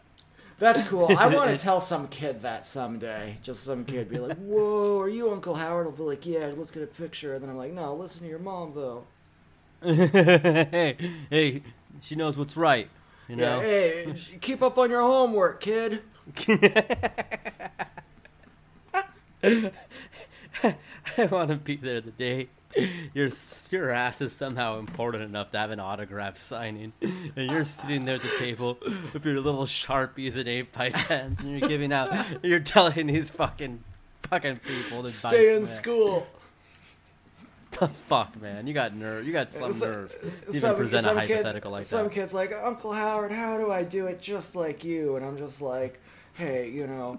That's 0.58 0.82
cool. 0.82 1.14
I 1.16 1.26
want 1.28 1.50
to 1.50 1.56
tell 1.62 1.80
some 1.80 2.08
kid 2.08 2.42
that 2.42 2.66
someday. 2.66 3.38
Just 3.42 3.64
some 3.64 3.84
kid 3.84 4.08
be 4.08 4.18
like, 4.18 4.36
"Whoa, 4.36 4.98
are 5.00 5.08
you 5.08 5.30
Uncle 5.30 5.54
Howard?" 5.54 5.86
I'll 5.86 5.92
be 5.92 6.02
like, 6.02 6.26
"Yeah, 6.26 6.52
let's 6.56 6.70
get 6.70 6.82
a 6.82 6.86
picture." 6.86 7.34
And 7.34 7.42
then 7.42 7.50
I'm 7.50 7.56
like, 7.56 7.72
"No, 7.72 7.94
listen 7.94 8.22
to 8.22 8.28
your 8.28 8.38
mom 8.40 8.72
though." 8.74 9.04
hey, 9.82 10.96
hey, 11.30 11.62
she 12.00 12.14
knows 12.16 12.36
what's 12.36 12.56
right. 12.56 12.88
You 13.28 13.36
Yeah, 13.36 13.56
know. 13.56 13.60
hey, 13.60 14.14
keep 14.40 14.62
up 14.62 14.78
on 14.78 14.90
your 14.90 15.02
homework, 15.02 15.60
kid. 15.60 16.02
I 19.42 21.26
want 21.30 21.50
to 21.50 21.56
be 21.56 21.76
there 21.76 22.00
the 22.00 22.10
day 22.12 22.48
your 23.14 23.30
your 23.70 23.90
ass 23.90 24.20
is 24.20 24.32
somehow 24.32 24.78
important 24.78 25.24
enough 25.24 25.50
to 25.52 25.58
have 25.58 25.70
an 25.70 25.80
autograph 25.80 26.36
signing, 26.36 26.92
and 27.00 27.50
you're 27.50 27.64
sitting 27.64 28.04
there 28.04 28.16
at 28.16 28.22
the 28.22 28.30
table 28.38 28.78
with 29.12 29.24
your 29.24 29.40
little 29.40 29.64
sharpies 29.64 30.36
and 30.36 30.46
eight 30.48 30.72
by 30.72 30.90
tens, 30.90 31.40
and 31.40 31.58
you're 31.58 31.68
giving 31.68 31.92
out, 31.92 32.12
you're 32.42 32.60
telling 32.60 33.06
these 33.06 33.30
fucking 33.30 33.82
fucking 34.24 34.56
people. 34.58 35.02
to 35.02 35.08
Stay 35.08 35.50
in 35.50 35.56
man. 35.56 35.64
school. 35.64 36.26
The 37.78 37.86
fuck, 38.06 38.40
man. 38.40 38.66
You 38.66 38.72
got 38.72 38.94
nerve. 38.96 39.26
You 39.26 39.32
got 39.32 39.52
some 39.52 39.72
So- 39.72 39.90
nerve. 39.90 40.10
to 40.20 40.26
Even 40.48 40.52
some, 40.52 40.76
present 40.76 41.04
some 41.04 41.18
a 41.18 41.20
kids, 41.20 41.32
hypothetical 41.32 41.70
like 41.70 41.84
some 41.84 42.04
that. 42.04 42.12
kids 42.12 42.32
like 42.32 42.50
Uncle 42.64 42.92
Howard, 42.94 43.30
how 43.30 43.58
do 43.58 43.70
I 43.70 43.82
do 43.82 44.06
it 44.06 44.20
just 44.22 44.56
like 44.56 44.82
you? 44.84 45.16
And 45.16 45.24
I'm 45.24 45.36
just 45.36 45.60
like, 45.60 46.00
hey, 46.32 46.70
you 46.70 46.86
know, 46.86 47.18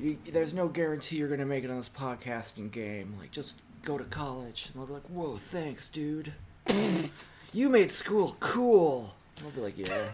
you, 0.00 0.18
there's 0.32 0.54
no 0.54 0.68
guarantee 0.68 1.16
you're 1.16 1.28
gonna 1.28 1.46
make 1.46 1.64
it 1.64 1.70
on 1.70 1.76
this 1.76 1.88
podcasting 1.88 2.70
game. 2.70 3.14
Like, 3.18 3.30
just 3.30 3.56
go 3.82 3.98
to 3.98 4.04
college. 4.04 4.70
And 4.72 4.74
they'll 4.74 4.86
be 4.86 4.94
like, 4.94 5.06
whoa, 5.08 5.36
thanks, 5.36 5.88
dude. 5.88 6.32
you 7.52 7.68
made 7.68 7.90
school 7.90 8.36
cool. 8.40 9.14
And 9.36 9.46
I'll 9.46 9.52
be 9.52 9.60
like, 9.60 9.78
yeah. 9.78 10.10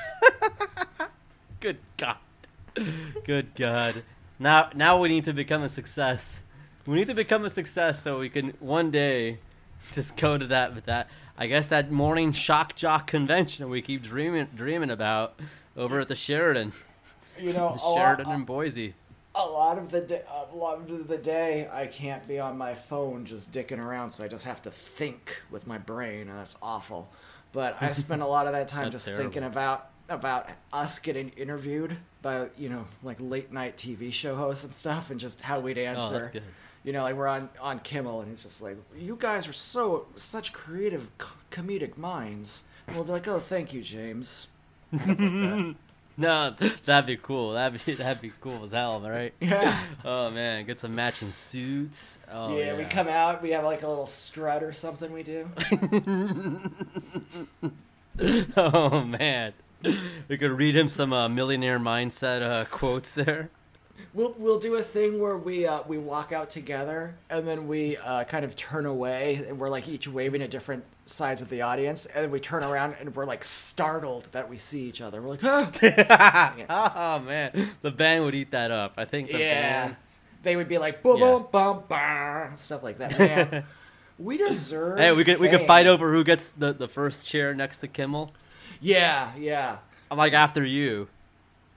Good 1.60 1.78
God. 1.96 2.16
Good 3.24 3.54
God. 3.54 4.02
Now, 4.38 4.70
now 4.74 4.98
we 4.98 5.08
need 5.08 5.24
to 5.26 5.32
become 5.32 5.62
a 5.62 5.68
success. 5.68 6.42
We 6.86 6.96
need 6.96 7.06
to 7.06 7.14
become 7.14 7.44
a 7.44 7.50
success 7.50 8.02
so 8.02 8.18
we 8.18 8.28
can 8.28 8.54
one 8.58 8.90
day 8.90 9.38
just 9.92 10.16
go 10.16 10.36
to 10.36 10.46
that 10.46 10.74
with 10.74 10.86
that. 10.86 11.08
I 11.38 11.46
guess 11.46 11.68
that 11.68 11.90
morning 11.90 12.32
shock 12.32 12.74
jock 12.74 13.06
convention 13.06 13.68
we 13.68 13.82
keep 13.82 14.02
dreaming 14.02 14.48
dreaming 14.54 14.90
about 14.90 15.38
over 15.76 16.00
at 16.00 16.08
the 16.08 16.14
Sheraton, 16.16 16.72
You 17.38 17.52
know, 17.52 17.72
the 17.74 17.80
a 17.82 17.84
lot, 17.84 17.96
Sheraton 17.96 18.30
in 18.32 18.44
Boise. 18.44 18.94
a 19.34 19.46
lot 19.46 19.78
of 19.78 19.90
the 19.90 20.00
day, 20.02 20.22
a 20.30 20.54
lot 20.54 20.78
of 20.78 21.08
the 21.08 21.16
day, 21.16 21.68
I 21.72 21.86
can't 21.86 22.26
be 22.28 22.38
on 22.38 22.58
my 22.58 22.74
phone 22.74 23.24
just 23.24 23.52
dicking 23.52 23.78
around, 23.78 24.10
so 24.10 24.24
I 24.24 24.28
just 24.28 24.44
have 24.44 24.62
to 24.62 24.70
think 24.70 25.42
with 25.50 25.66
my 25.66 25.78
brain, 25.78 26.28
and 26.28 26.38
that's 26.38 26.56
awful. 26.62 27.08
But 27.52 27.82
I 27.82 27.92
spend 27.92 28.22
a 28.22 28.26
lot 28.26 28.46
of 28.46 28.52
that 28.52 28.68
time 28.76 28.90
just 28.90 29.06
terrible. 29.06 29.24
thinking 29.24 29.44
about 29.44 29.88
about 30.08 30.48
us 30.72 30.98
getting 30.98 31.30
interviewed 31.30 31.96
by 32.20 32.48
you 32.58 32.68
know 32.68 32.84
like 33.02 33.16
late 33.20 33.52
night 33.52 33.76
TV 33.76 34.12
show 34.12 34.34
hosts 34.34 34.64
and 34.64 34.74
stuff, 34.74 35.10
and 35.10 35.18
just 35.20 35.40
how 35.40 35.60
we'd 35.60 35.78
answer. 35.78 36.06
Oh, 36.06 36.18
that's 36.18 36.32
good. 36.32 36.42
You 36.84 36.92
know, 36.92 37.02
like 37.02 37.14
we're 37.14 37.28
on 37.28 37.48
on 37.60 37.78
Kimmel, 37.80 38.20
and 38.20 38.28
he's 38.30 38.42
just 38.42 38.60
like, 38.60 38.76
"You 38.96 39.16
guys 39.18 39.48
are 39.48 39.52
so 39.52 40.06
such 40.16 40.52
creative, 40.52 41.10
comedic 41.50 41.96
minds." 41.96 42.64
And 42.86 42.96
we'll 42.96 43.04
be 43.04 43.12
like, 43.12 43.28
"Oh, 43.28 43.38
thank 43.38 43.72
you, 43.72 43.82
James." 43.82 44.48
No, 46.18 46.54
that'd 46.84 47.06
be 47.06 47.16
cool. 47.16 47.52
That'd 47.52 47.84
be 47.84 47.94
that'd 47.94 48.20
be 48.20 48.32
cool 48.40 48.64
as 48.64 48.72
hell, 48.72 49.00
right? 49.00 49.32
Yeah. 49.40 49.82
Oh 50.04 50.30
man, 50.30 50.66
get 50.66 50.78
some 50.78 50.94
matching 50.94 51.32
suits. 51.32 52.18
Oh 52.30 52.56
yeah, 52.56 52.66
yeah, 52.66 52.76
we 52.76 52.84
come 52.84 53.08
out, 53.08 53.42
we 53.42 53.50
have 53.50 53.64
like 53.64 53.82
a 53.82 53.88
little 53.88 54.06
strut 54.06 54.62
or 54.62 54.72
something 54.72 55.10
we 55.10 55.22
do. 55.22 55.48
oh 58.56 59.04
man, 59.04 59.54
we 60.28 60.36
could 60.36 60.50
read 60.50 60.76
him 60.76 60.88
some 60.88 61.12
uh, 61.12 61.28
millionaire 61.28 61.80
mindset 61.80 62.42
uh, 62.42 62.66
quotes 62.66 63.14
there. 63.14 63.48
We'll 64.14 64.34
we'll 64.36 64.58
do 64.58 64.74
a 64.74 64.82
thing 64.82 65.18
where 65.20 65.38
we 65.38 65.66
uh, 65.66 65.82
we 65.86 65.96
walk 65.96 66.32
out 66.32 66.50
together 66.50 67.14
and 67.30 67.48
then 67.48 67.66
we 67.66 67.96
uh, 67.96 68.24
kind 68.24 68.44
of 68.44 68.54
turn 68.54 68.84
away 68.84 69.44
and 69.48 69.58
we're 69.58 69.70
like 69.70 69.88
each 69.88 70.06
waving 70.06 70.42
a 70.42 70.48
different 70.48 70.84
sides 71.04 71.42
of 71.42 71.48
the 71.50 71.62
audience 71.62 72.06
and 72.06 72.30
we 72.30 72.38
turn 72.40 72.62
around 72.62 72.94
and 73.00 73.14
we're 73.14 73.24
like 73.26 73.42
startled 73.44 74.28
that 74.32 74.48
we 74.48 74.56
see 74.58 74.82
each 74.82 75.00
other. 75.00 75.20
We're 75.20 75.30
like, 75.30 75.40
ah! 75.44 76.54
oh 76.68 77.18
man, 77.24 77.70
the 77.82 77.90
band 77.90 78.24
would 78.24 78.34
eat 78.34 78.50
that 78.52 78.70
up. 78.70 78.94
I 78.96 79.04
think 79.04 79.30
the 79.30 79.38
yeah. 79.38 79.84
band. 79.86 79.96
They 80.42 80.56
would 80.56 80.68
be 80.68 80.78
like 80.78 81.02
boom 81.02 81.18
Yeah. 81.18 81.26
boom 81.32 81.46
bum 81.52 81.82
bum 81.88 82.56
stuff 82.56 82.82
like 82.82 82.98
that. 82.98 83.18
Man, 83.18 83.64
we 84.18 84.36
deserve. 84.38 84.98
Hey, 84.98 85.12
we 85.12 85.24
could 85.24 85.38
we 85.38 85.48
could 85.48 85.66
fight 85.66 85.86
over 85.86 86.12
who 86.12 86.24
gets 86.24 86.50
the, 86.52 86.72
the 86.72 86.88
first 86.88 87.24
chair 87.24 87.54
next 87.54 87.78
to 87.78 87.88
Kimmel. 87.88 88.30
Yeah, 88.80 89.32
yeah, 89.38 89.78
I'm 90.10 90.18
like 90.18 90.32
after 90.32 90.64
you. 90.64 91.08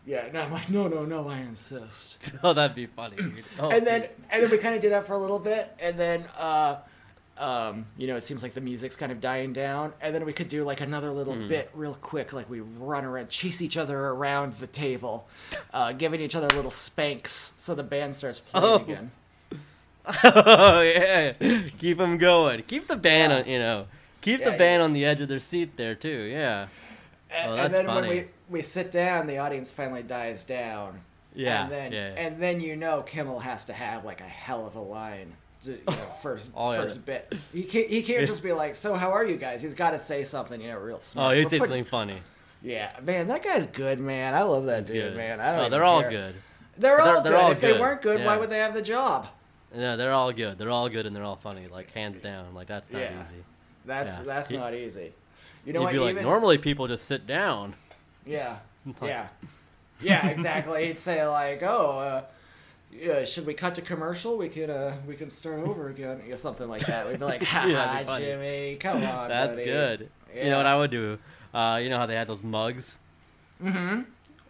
yeah. 0.05 0.27
No, 0.33 0.41
I'm 0.41 0.51
like, 0.51 0.69
no, 0.69 0.87
no, 0.87 1.03
no. 1.05 1.27
I 1.27 1.39
insist. 1.39 2.31
Oh, 2.43 2.53
that'd 2.53 2.75
be 2.75 2.85
funny. 2.87 3.17
Oh, 3.59 3.69
and 3.69 3.85
then 3.85 4.01
dude. 4.01 4.09
and 4.31 4.43
then 4.43 4.49
we 4.51 4.57
kind 4.57 4.73
of 4.75 4.81
did 4.81 4.91
that 4.91 5.05
for 5.07 5.13
a 5.13 5.17
little 5.19 5.39
bit 5.39 5.71
and 5.79 5.97
then 5.97 6.23
uh 6.37 6.77
um 7.37 7.85
you 7.97 8.07
know 8.07 8.15
it 8.15 8.21
seems 8.21 8.41
like 8.41 8.53
the 8.53 8.61
music's 8.61 8.95
kind 8.95 9.11
of 9.11 9.19
dying 9.19 9.51
down 9.51 9.91
and 10.01 10.15
then 10.15 10.23
we 10.25 10.31
could 10.31 10.47
do 10.47 10.63
like 10.63 10.79
another 10.81 11.11
little 11.11 11.33
Hmm. 11.35 11.47
bit 11.49 11.69
real 11.73 11.95
quick 11.95 12.31
like 12.31 12.49
we 12.49 12.61
run 12.61 13.03
around 13.03 13.27
chase 13.29 13.61
each 13.61 13.75
other 13.75 13.99
around 13.99 14.53
the 14.53 14.67
table 14.67 15.27
uh 15.73 15.91
giving 15.91 16.21
each 16.21 16.35
other 16.35 16.47
little 16.55 16.71
spanks 16.71 17.53
so 17.57 17.75
the 17.75 17.83
band 17.83 18.15
starts 18.15 18.39
playing 18.39 18.65
Oh. 18.65 18.75
again 18.75 19.11
oh 20.23 20.81
yeah, 20.81 21.33
keep 21.79 21.97
them 21.97 22.17
going. 22.17 22.61
Keep 22.63 22.87
the 22.87 22.95
band 22.95 23.31
Yeah. 23.33 23.39
on. 23.39 23.47
You 23.47 23.59
know, 23.59 23.87
keep 24.21 24.39
Yeah, 24.41 24.51
the 24.51 24.57
band 24.57 24.83
on 24.83 24.93
the 24.93 25.03
edge 25.03 25.19
of 25.21 25.29
their 25.29 25.39
seat 25.39 25.77
there 25.77 25.95
too. 25.95 26.09
Yeah. 26.31 26.67
and, 27.31 27.51
Oh, 27.51 27.55
and 27.55 27.73
then 27.73 27.85
funny. 27.87 28.07
when 28.07 28.17
we 28.17 28.25
we 28.49 28.61
sit 28.61 28.91
down 28.91 29.25
the 29.25 29.39
audience 29.39 29.71
finally 29.71 30.03
dies 30.03 30.45
down 30.45 31.01
Yeah. 31.33 31.63
and 31.63 31.71
then 31.71 31.91
yeah. 31.91 32.13
and 32.17 32.39
then 32.41 32.59
you 32.61 32.75
know 32.75 33.01
kimmel 33.01 33.39
has 33.39 33.65
to 33.65 33.73
have 33.73 34.05
like 34.05 34.21
a 34.21 34.25
hell 34.25 34.67
of 34.67 34.75
a 34.75 34.79
line 34.81 35.33
to, 35.65 35.71
you 35.73 35.79
know, 35.87 35.93
first 36.21 36.51
Oh, 36.55 36.71
yeah. 36.71 36.81
first 36.81 37.05
bit. 37.05 37.33
He 37.53 37.63
can't 37.63 37.87
he 37.87 38.01
can't 38.01 38.25
just 38.27 38.41
be 38.43 38.53
like, 38.53 38.75
"So 38.75 38.95
how 38.95 39.11
are 39.11 39.25
you 39.25 39.35
guys?" 39.37 39.61
He's 39.61 39.73
got 39.73 39.91
to 39.91 39.99
say 39.99 40.23
something, 40.23 40.59
you 40.61 40.67
know, 40.69 40.77
real 40.77 40.99
smart. 40.99 41.33
oh, 41.33 41.37
he'd 41.39 41.49
say 41.49 41.59
something 41.59 41.85
funny. 41.85 42.17
Yeah, 42.61 42.91
man, 43.03 43.27
that 43.27 43.43
guy's 43.43 43.67
good, 43.67 43.99
man. 43.99 44.33
I 44.33 44.41
love 44.41 44.65
that 44.65 44.87
dude, 44.87 44.95
Good. 44.95 45.17
man. 45.17 45.39
I 45.39 45.55
don't 45.55 45.65
oh, 45.65 45.69
they're 45.69 45.83
all 45.83 46.01
good. 46.01 46.35
They're 46.77 46.99
all 46.99 47.21
They're- 47.21 47.23
they're 47.23 47.31
good. 47.33 47.41
all 47.41 47.51
if 47.51 47.61
they 47.61 47.73
weren't 47.73 48.01
good, 48.01 48.25
why 48.25 48.37
would 48.37 48.49
they 48.49 48.57
have 48.57 48.73
the 48.73 48.81
job? 48.81 49.27
No, 49.75 49.95
they're 49.97 50.13
all 50.13 50.31
good. 50.31 50.57
They're 50.57 50.71
all 50.71 50.89
good 50.89 51.05
and 51.05 51.15
they're 51.15 51.23
all 51.23 51.35
funny. 51.35 51.67
Like 51.67 51.91
hands 51.93 52.21
down. 52.23 52.53
Like 52.55 52.67
that's 52.67 52.89
not 52.91 52.99
Yeah. 53.01 53.21
easy. 53.21 53.43
That's 53.85 54.17
Yeah. 54.19 54.25
that's 54.25 54.49
He- 54.49 54.57
not 54.57 54.73
easy. 54.73 55.13
You 55.65 55.73
know 55.73 55.79
You'd 55.81 55.85
what? 55.85 55.93
be 55.93 55.99
like, 55.99 56.11
even, 56.11 56.23
normally 56.23 56.57
people 56.57 56.87
just 56.87 57.05
sit 57.05 57.27
down. 57.27 57.75
Yeah, 58.25 58.57
Like- 58.85 59.09
yeah, 59.09 59.27
yeah. 60.01 60.27
Exactly. 60.27 60.87
He'd 60.87 60.97
say 60.99 61.25
like, 61.27 61.61
"Oh, 61.63 61.99
uh, 61.99 62.23
yeah, 62.99 63.23
should 63.25 63.45
we 63.45 63.53
cut 63.53 63.75
to 63.75 63.81
commercial? 63.81 64.37
We 64.37 64.49
can 64.49 64.69
uh, 64.69 64.97
we 65.07 65.15
can 65.15 65.29
start 65.29 65.59
over 65.59 65.89
again, 65.95 66.21
or 66.29 66.35
something 66.35 66.67
like 66.67 66.85
that." 66.87 67.07
We'd 67.07 67.19
be 67.19 67.25
like, 67.25 67.43
"Ha 67.55 67.65
Yeah, 67.65 67.75
ha, 67.75 67.85
that'd 67.93 67.99
be 68.07 68.11
funny. 68.13 68.25
Jimmy, 68.25 68.75
come 68.79 69.03
on, 69.03 69.29
That's 69.29 69.55
buddy." 69.57 69.65
good. 69.65 70.09
You 70.35 70.49
know 70.49 70.57
what 70.57 70.65
I 70.65 70.75
would 70.77 70.91
do? 70.91 71.17
Uh, 71.53 71.79
you 71.81 71.89
know 71.89 71.97
how 71.97 72.05
they 72.05 72.15
had 72.15 72.27
those 72.27 72.43
mugs? 72.43 72.97
Mm-hmm. 73.63 74.01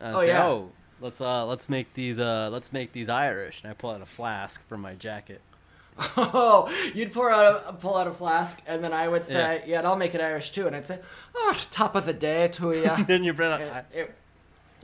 I'd 0.01 0.13
Oh, 0.15 0.21
say, 0.21 0.27
yeah. 0.27 0.45
oh, 0.45 0.71
let's 0.99 1.21
uh, 1.21 1.45
let's 1.45 1.69
make 1.69 1.93
these 1.93 2.19
uh, 2.19 2.49
let's 2.51 2.73
make 2.73 2.91
these 2.91 3.07
Irish, 3.09 3.61
and 3.63 3.69
I 3.71 3.73
pull 3.75 3.91
out 3.91 4.01
a 4.01 4.05
flask 4.05 4.67
from 4.67 4.81
my 4.81 4.95
jacket. 4.95 5.41
Oh, 6.17 6.69
you'd 6.93 7.13
pour 7.13 7.31
out 7.31 7.63
a 7.67 7.71
pull 7.73 7.95
out 7.95 8.07
a 8.07 8.11
flask, 8.11 8.61
and 8.67 8.83
then 8.83 8.91
I 8.91 9.07
would 9.07 9.23
say, 9.23 9.63
"Yeah, 9.65 9.77
and 9.77 9.87
I'll 9.87 9.95
make 9.95 10.13
it 10.13 10.19
Irish 10.21 10.51
too," 10.51 10.67
and 10.67 10.75
I'd 10.75 10.85
say, 10.85 10.99
"Oh, 11.35 11.57
top 11.71 11.95
of 11.95 12.05
the 12.05 12.11
day 12.13 12.49
to 12.49 12.73
you." 12.73 13.05
then 13.05 13.23
you 13.23 13.31
bring 13.33 13.51
out. 13.51 13.61
it, 13.61 13.85
it, 13.93 14.15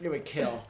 it 0.04 0.10
would 0.10 0.24
kill. 0.24 0.64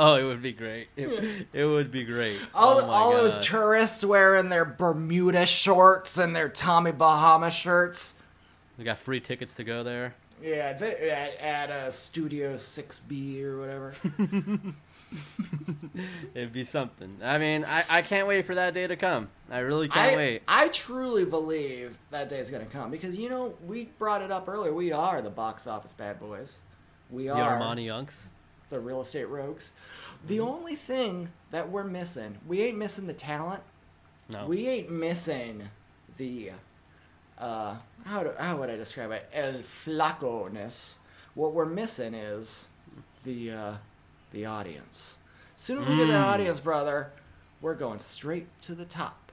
Oh, 0.00 0.14
it 0.14 0.22
would 0.22 0.40
be 0.40 0.52
great. 0.52 0.86
It, 0.96 1.48
it 1.52 1.64
would 1.64 1.90
be 1.90 2.04
great. 2.04 2.38
All, 2.54 2.78
oh 2.78 2.88
all 2.88 3.10
those 3.10 3.36
tourists 3.40 4.04
wearing 4.04 4.48
their 4.48 4.64
Bermuda 4.64 5.44
shorts 5.44 6.18
and 6.18 6.36
their 6.36 6.48
Tommy 6.48 6.92
Bahama 6.92 7.50
shirts. 7.50 8.20
we 8.78 8.84
got 8.84 8.98
free 8.98 9.18
tickets 9.18 9.56
to 9.56 9.64
go 9.64 9.82
there. 9.82 10.14
Yeah, 10.40 10.72
they, 10.74 11.10
at, 11.10 11.40
at 11.40 11.70
uh, 11.70 11.90
Studio 11.90 12.54
6B 12.54 13.42
or 13.42 13.58
whatever. 13.58 13.92
It'd 16.32 16.52
be 16.52 16.62
something. 16.62 17.16
I 17.20 17.38
mean, 17.38 17.64
I, 17.64 17.84
I 17.88 18.02
can't 18.02 18.28
wait 18.28 18.46
for 18.46 18.54
that 18.54 18.74
day 18.74 18.86
to 18.86 18.94
come. 18.94 19.28
I 19.50 19.58
really 19.58 19.88
can't 19.88 20.12
I, 20.12 20.16
wait. 20.16 20.42
I 20.46 20.68
truly 20.68 21.24
believe 21.24 21.98
that 22.12 22.28
day 22.28 22.38
is 22.38 22.50
going 22.50 22.64
to 22.64 22.70
come 22.70 22.92
because, 22.92 23.16
you 23.16 23.28
know, 23.28 23.52
we 23.66 23.88
brought 23.98 24.22
it 24.22 24.30
up 24.30 24.48
earlier. 24.48 24.72
We 24.72 24.92
are 24.92 25.20
the 25.22 25.30
box 25.30 25.66
office 25.66 25.92
bad 25.92 26.20
boys. 26.20 26.58
We 27.10 27.28
are. 27.28 27.36
The 27.36 27.64
Armani 27.64 27.86
Yunks. 27.86 28.30
The 28.70 28.80
real 28.80 29.00
estate 29.00 29.28
rogues. 29.28 29.72
The 30.26 30.40
only 30.40 30.74
thing 30.74 31.28
that 31.50 31.70
we're 31.70 31.84
missing, 31.84 32.38
we 32.46 32.62
ain't 32.62 32.76
missing 32.76 33.06
the 33.06 33.12
talent. 33.12 33.62
No. 34.30 34.46
We 34.46 34.66
ain't 34.68 34.90
missing 34.90 35.62
the 36.16 36.50
uh 37.38 37.76
how 38.04 38.22
do, 38.24 38.32
how 38.38 38.56
would 38.56 38.68
I 38.70 38.76
describe 38.76 39.10
it? 39.12 39.28
El 39.32 39.54
flaco-ness. 39.62 40.98
What 41.34 41.52
we're 41.52 41.66
missing 41.66 42.14
is 42.14 42.68
the 43.24 43.52
uh 43.52 43.72
the 44.32 44.44
audience. 44.46 45.18
Soon 45.56 45.78
as 45.82 45.88
we 45.88 45.96
get 45.96 46.08
that 46.08 46.22
Mm. 46.24 46.26
audience, 46.34 46.60
brother, 46.60 47.10
we're 47.60 47.74
going 47.74 47.98
straight 48.00 48.46
to 48.62 48.74
the 48.74 48.84
top. 48.84 49.32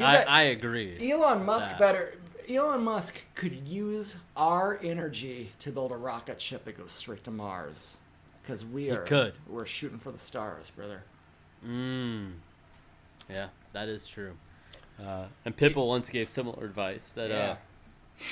I, 0.00 0.22
I 0.24 0.42
agree. 0.42 1.10
Elon 1.10 1.44
Musk 1.44 1.70
that. 1.70 1.78
better 1.78 2.14
Elon 2.48 2.82
Musk 2.82 3.22
could 3.34 3.66
use 3.68 4.16
our 4.36 4.78
energy 4.82 5.52
to 5.60 5.70
build 5.70 5.92
a 5.92 5.96
rocket 5.96 6.40
ship 6.40 6.64
that 6.64 6.76
goes 6.76 6.92
straight 6.92 7.24
to 7.24 7.30
Mars. 7.30 7.96
Because 8.44 8.64
we 8.64 8.90
are 8.90 9.02
could. 9.04 9.32
we're 9.48 9.64
shooting 9.64 9.98
for 9.98 10.12
the 10.12 10.18
stars, 10.18 10.70
brother. 10.70 11.02
Mm. 11.66 12.32
Yeah, 13.30 13.46
that 13.72 13.88
is 13.88 14.06
true. 14.06 14.34
Uh, 15.02 15.24
and 15.44 15.56
Pitbull 15.56 15.88
once 15.88 16.08
gave 16.10 16.28
similar 16.28 16.64
advice 16.64 17.10
that 17.12 17.30
Yeah. 17.30 17.36
uh, 17.36 18.24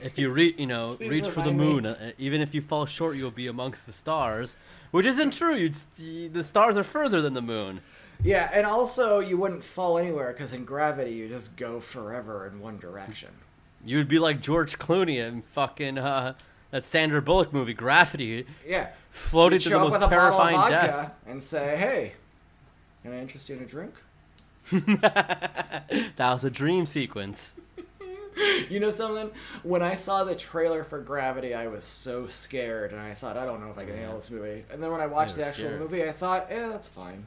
if 0.00 0.16
you 0.18 0.30
reach, 0.30 0.58
you 0.58 0.66
know, 0.66 0.92
Please 0.96 1.10
reach 1.10 1.26
for 1.28 1.42
the 1.42 1.52
moon, 1.52 1.86
uh, 1.86 2.12
even 2.18 2.40
if 2.40 2.54
you 2.54 2.60
fall 2.62 2.86
short, 2.86 3.16
you'll 3.16 3.30
be 3.32 3.48
amongst 3.48 3.84
the 3.86 3.92
stars, 3.92 4.54
which 4.92 5.06
isn't 5.06 5.32
true. 5.32 5.54
You'd, 5.56 6.32
the 6.32 6.44
stars 6.44 6.76
are 6.76 6.84
further 6.84 7.20
than 7.20 7.34
the 7.34 7.42
moon. 7.42 7.80
Yeah, 8.22 8.50
and 8.52 8.66
also 8.66 9.20
you 9.20 9.36
wouldn't 9.36 9.62
fall 9.64 9.98
anywhere 9.98 10.32
because 10.32 10.52
in 10.52 10.64
gravity 10.64 11.12
you 11.12 11.28
just 11.28 11.56
go 11.56 11.80
forever 11.80 12.46
in 12.46 12.60
one 12.60 12.78
direction. 12.78 13.30
You'd 13.84 14.08
be 14.08 14.18
like 14.18 14.40
George 14.40 14.78
Clooney 14.78 15.18
in 15.18 15.42
fucking 15.42 15.98
uh, 15.98 16.34
that 16.70 16.84
Sandra 16.84 17.22
Bullock 17.22 17.52
movie, 17.52 17.74
Gravity, 17.74 18.46
Yeah. 18.66 18.88
floated 19.10 19.60
to 19.62 19.70
the 19.70 19.78
most 19.78 19.92
with 19.92 20.02
a 20.02 20.04
of 20.04 20.10
terrifying 20.10 20.70
death. 20.70 21.12
and 21.26 21.42
say, 21.42 21.76
"Hey, 21.76 22.12
Can 23.02 23.12
I 23.12 23.20
interest 23.20 23.48
you 23.48 23.56
in 23.56 23.62
a 23.62 23.66
drink? 23.66 23.94
that 24.70 26.16
was 26.18 26.44
a 26.44 26.50
dream 26.50 26.86
sequence. 26.86 27.56
You 28.70 28.78
know 28.78 28.90
something? 28.90 29.30
When 29.64 29.82
I 29.82 29.94
saw 29.94 30.22
the 30.22 30.36
trailer 30.36 30.84
for 30.84 31.00
Gravity, 31.00 31.54
I 31.54 31.66
was 31.66 31.82
so 31.84 32.28
scared, 32.28 32.92
and 32.92 33.00
I 33.00 33.12
thought, 33.12 33.36
I 33.36 33.44
don't 33.44 33.60
know 33.60 33.70
if 33.70 33.78
I 33.78 33.84
can 33.84 33.96
handle 33.96 34.14
this 34.14 34.30
movie. 34.30 34.64
And 34.70 34.80
then 34.80 34.92
when 34.92 35.00
I 35.00 35.06
watched 35.06 35.34
the 35.34 35.44
actual 35.44 35.64
scared. 35.64 35.80
movie, 35.80 36.04
I 36.04 36.12
thought, 36.12 36.46
yeah, 36.48 36.68
that's 36.68 36.86
fine. 36.86 37.26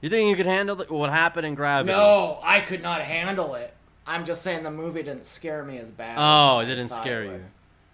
You 0.00 0.08
think 0.08 0.30
you 0.30 0.36
could 0.36 0.46
handle 0.46 0.76
the, 0.76 0.84
what 0.86 1.10
happened 1.10 1.44
in 1.46 1.54
Gravity? 1.54 1.92
No, 1.92 2.38
I 2.42 2.60
could 2.60 2.82
not 2.82 3.02
handle 3.02 3.54
it. 3.56 3.74
I'm 4.06 4.24
just 4.24 4.40
saying 4.40 4.62
the 4.62 4.70
movie 4.70 5.02
didn't 5.02 5.26
scare 5.26 5.64
me 5.64 5.76
as 5.76 5.90
bad. 5.90 6.16
Oh, 6.18 6.60
as 6.60 6.68
it 6.68 6.76
didn't 6.76 6.92
scare 6.92 7.24
it 7.24 7.32
you. 7.32 7.44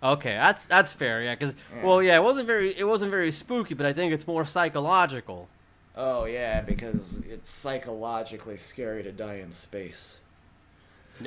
Okay, 0.02 0.32
that's 0.32 0.66
that's 0.66 0.92
fair. 0.92 1.22
Yeah, 1.22 1.34
because 1.34 1.54
Yeah. 1.74 1.84
well, 1.84 2.02
yeah, 2.02 2.16
it 2.16 2.22
wasn't 2.22 2.46
very 2.46 2.76
it 2.76 2.84
wasn't 2.84 3.10
very 3.10 3.32
spooky, 3.32 3.74
but 3.74 3.86
I 3.86 3.92
think 3.92 4.12
it's 4.12 4.26
more 4.26 4.44
psychological. 4.44 5.48
Oh 5.96 6.24
yeah, 6.26 6.60
because 6.60 7.22
it's 7.28 7.50
psychologically 7.50 8.56
scary 8.56 9.02
to 9.02 9.12
die 9.12 9.36
in 9.36 9.52
space. 9.52 10.18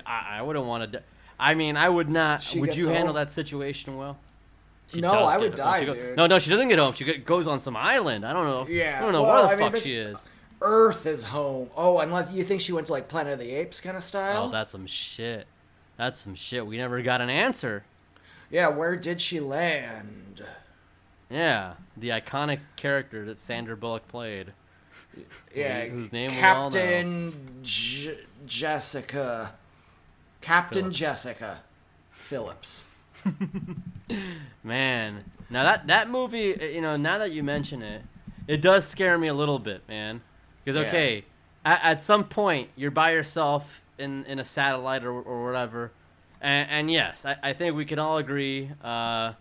I, 0.06 0.38
I 0.38 0.42
wouldn't 0.44 0.66
want 0.66 0.92
to. 0.92 1.04
I 1.40 1.56
mean, 1.56 1.78
I 1.78 1.90
would 1.90 2.10
not. 2.10 2.44
She 2.44 2.60
would 2.60 2.76
you 2.76 2.90
handle 2.90 3.14
that 3.16 3.32
situation 3.32 3.98
well? 3.98 4.18
She 4.92 5.02
No, 5.02 5.12
I 5.12 5.38
would 5.38 5.56
die, 5.56 5.80
She 5.80 5.86
go- 5.86 5.94
dude. 5.94 6.18
No, 6.18 6.28
no, 6.28 6.40
she 6.40 6.50
doesn't 6.50 6.68
get 6.68 6.80
home. 6.80 6.94
She 6.94 7.06
get, 7.06 7.26
goes 7.26 7.48
on 7.48 7.60
some 7.60 7.78
island. 7.78 8.26
I 8.26 8.34
don't 8.34 8.46
know. 8.46 8.68
Yeah, 8.68 8.98
I 8.98 9.02
don't 9.02 9.14
know 9.14 9.22
well, 9.22 9.48
where 9.48 9.56
the 9.56 9.64
I 9.64 9.66
fuck 9.66 9.74
but 9.74 9.82
she 9.82 9.90
she- 9.90 9.96
is. 9.96 10.28
Earth 10.62 11.06
is 11.06 11.24
home. 11.26 11.70
Oh, 11.76 12.00
unless 12.00 12.32
you 12.32 12.44
think 12.44 12.60
she 12.60 12.74
went 12.74 12.88
to 12.88 12.94
like 12.94 13.08
Planet 13.08 13.34
of 13.34 13.40
the 13.40 13.52
Apes 13.52 13.80
kind 13.80 13.96
of 13.96 14.04
oh, 14.04 14.06
style. 14.06 14.44
Oh, 14.46 14.50
that's 14.50 14.72
some 14.72 14.88
shit. 14.88 15.48
That's 15.98 16.20
some 16.20 16.36
shit. 16.36 16.66
We 16.66 16.78
never 16.78 17.02
got 17.02 17.22
an 17.22 17.30
answer. 17.30 17.86
Yeah, 18.50 18.68
where 18.68 18.96
did 18.96 19.22
she 19.22 19.40
land? 19.40 20.44
Yeah, 21.30 21.74
the 21.96 22.10
iconic 22.10 22.60
character 22.76 23.26
that 23.26 23.38
Sandra 23.38 23.78
Bullock 23.78 24.08
played. 24.08 24.54
Yeah, 25.56 25.86
whose 25.86 26.12
name 26.12 26.32
we 26.32 26.42
all 26.42 26.70
know. 26.70 26.76
Captain 26.78 27.34
J- 27.62 28.20
Jessica. 28.46 29.54
Captain 30.42 30.84
Phillips. 30.84 30.98
Jessica 30.98 31.60
Phillips. 32.12 32.88
Man, 34.64 35.24
now 35.50 35.64
that 35.64 35.88
that 35.88 36.10
movie, 36.10 36.60
uh, 36.60 36.66
you 36.66 36.82
know, 36.82 36.96
now 36.98 37.18
that 37.18 37.32
you 37.32 37.44
mention 37.44 37.82
it, 37.82 38.02
it 38.48 38.62
does 38.62 38.88
scare 38.88 39.18
me 39.18 39.28
a 39.28 39.34
little 39.34 39.60
bit, 39.60 39.88
man. 39.88 40.22
Because 40.64 40.80
Yeah. 40.80 40.88
okay, 40.88 41.26
at, 41.66 41.80
at 41.84 42.02
some 42.02 42.24
point 42.26 42.70
you're 42.76 42.92
by 42.92 43.12
yourself 43.12 43.82
in 43.98 44.26
in 44.26 44.40
a 44.40 44.46
satellite 44.46 45.04
or 45.04 45.12
or 45.12 45.46
whatever, 45.46 45.92
and, 46.42 46.70
and 46.70 46.92
yes, 46.92 47.26
I, 47.26 47.36
I 47.44 47.54
think 47.54 47.76
we 47.76 47.86
can 47.86 48.00
all 48.00 48.18
agree. 48.18 48.70
Uh, 48.84 49.34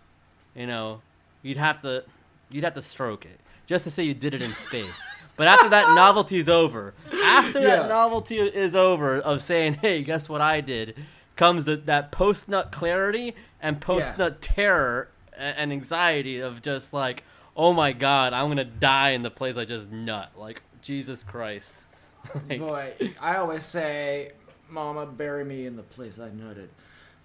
you 0.55 0.67
know, 0.67 1.01
you'd 1.41 1.57
have 1.57 1.81
to 1.81 2.03
you'd 2.51 2.63
have 2.63 2.73
to 2.73 2.81
stroke 2.81 3.25
it 3.25 3.39
just 3.67 3.83
to 3.85 3.91
say 3.91 4.03
you 4.03 4.13
did 4.13 4.33
it 4.33 4.43
in 4.43 4.53
space. 4.53 5.07
But 5.39 5.47
after 5.47 5.69
that 5.69 5.95
novelty 5.95 6.37
is 6.37 6.49
over, 6.49 6.93
after 7.23 7.61
Yeah. 7.61 7.77
that 7.77 7.87
novelty 7.87 8.39
is 8.39 8.75
over 8.75 9.19
of 9.21 9.41
saying, 9.41 9.75
"Hey, 9.75 10.03
guess 10.03 10.27
what 10.27 10.41
I 10.41 10.59
did," 10.59 10.97
comes 11.37 11.63
the, 11.63 11.77
that 11.77 12.11
post 12.11 12.49
nut 12.49 12.73
clarity 12.73 13.35
and 13.61 13.79
post 13.79 14.17
nut 14.17 14.41
terror 14.41 15.07
and 15.37 15.71
anxiety 15.71 16.39
of 16.41 16.61
just 16.61 16.91
like, 16.91 17.23
"Oh 17.55 17.71
my 17.71 17.93
God, 17.93 18.33
I'm 18.33 18.49
gonna 18.49 18.65
die 18.65 19.11
in 19.11 19.21
the 19.23 19.31
place 19.31 19.55
I 19.55 19.63
just 19.63 19.89
nut." 19.89 20.29
Like 20.37 20.61
Jesus 20.81 21.23
Christ. 21.23 21.87
Like, 22.49 22.59
Boy, 22.59 22.93
I 23.21 23.37
always 23.37 23.63
say, 23.63 24.33
"Mama, 24.69 25.05
bury 25.05 25.45
me 25.45 25.65
in 25.67 25.77
the 25.77 25.83
place 25.83 26.19
I 26.19 26.27
nutted," 26.27 26.67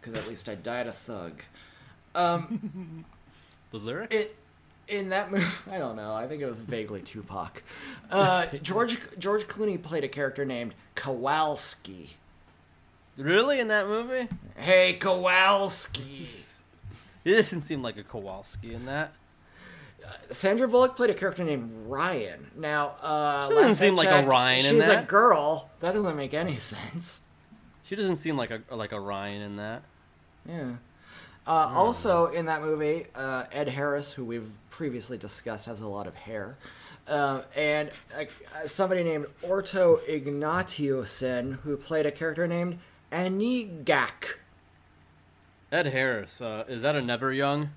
because 0.04 0.22
at 0.22 0.28
least 0.28 0.48
I 0.48 0.54
died 0.54 0.86
a 0.86 0.92
thug. 0.92 1.42
Um, 2.14 3.04
those 3.72 3.84
lyrics. 3.84 4.16
it 4.16 4.36
in 4.86 5.08
that 5.10 5.32
movie, 5.32 5.46
I 5.70 5.78
don't 5.78 5.96
know. 5.96 6.14
I 6.14 6.26
think 6.28 6.42
it 6.42 6.46
was 6.46 6.58
vaguely 6.58 7.00
Tupac. 7.00 7.62
Uh, 8.10 8.46
George 8.62 8.98
George 9.18 9.48
Clooney 9.48 9.80
played 9.80 10.04
a 10.04 10.08
character 10.08 10.44
named 10.44 10.74
Kowalski. 10.94 12.10
really 13.16 13.58
in 13.58 13.66
that 13.68 13.88
movie? 13.88 14.28
Hey, 14.56 14.92
Kowalski. 14.92 16.28
It 17.24 17.34
doesn't 17.34 17.62
seem 17.62 17.82
like 17.82 17.96
a 17.96 18.04
Kowalski 18.04 18.74
in 18.74 18.84
that. 18.84 19.14
Sandra 20.30 20.68
Bullock 20.68 20.96
played 20.96 21.10
a 21.10 21.14
character 21.14 21.42
named 21.42 21.72
Ryan. 21.86 22.50
Now, 22.56 22.94
uh, 23.02 23.48
She 23.48 23.54
doesn't 23.54 23.68
last 23.68 23.82
I 23.82 23.86
seem 23.86 23.96
like 23.96 24.06
a 24.06 24.10
checked, 24.10 24.28
Ryan 24.28 24.58
in 24.58 24.64
She's 24.74 24.86
that. 24.86 25.04
a 25.04 25.06
girl. 25.06 25.70
That 25.80 25.94
doesn't 25.94 26.16
make 26.16 26.34
any 26.34 26.56
sense. 26.56 27.22
She 27.84 27.96
doesn't 27.96 28.16
seem 28.16 28.36
like 28.36 28.50
a 28.50 28.62
like 28.74 28.92
a 28.92 29.00
Ryan 29.00 29.42
in 29.42 29.56
that. 29.56 29.82
Yeah. 30.48 30.72
Uh, 31.46 31.70
also 31.74 32.26
in 32.26 32.46
that 32.46 32.62
movie, 32.62 33.06
uh, 33.14 33.44
Ed 33.52 33.68
Harris, 33.68 34.12
who 34.12 34.24
we've 34.24 34.50
previously 34.70 35.18
discussed, 35.18 35.66
has 35.66 35.80
a 35.80 35.86
lot 35.86 36.06
of 36.06 36.14
hair, 36.14 36.56
uh, 37.06 37.42
and 37.54 37.90
uh, 38.18 38.24
somebody 38.66 39.04
named 39.04 39.26
Orto 39.42 40.00
Ignatiussen, 40.08 41.60
who 41.60 41.76
played 41.76 42.06
a 42.06 42.10
character 42.10 42.48
named 42.48 42.78
Aningaaq. 43.12 44.38
Ed 45.70 45.86
Harris, 45.86 46.40
uh, 46.40 46.64
is 46.66 46.80
that 46.82 46.96
a 46.96 47.02
Never 47.02 47.32
Young? 47.32 47.70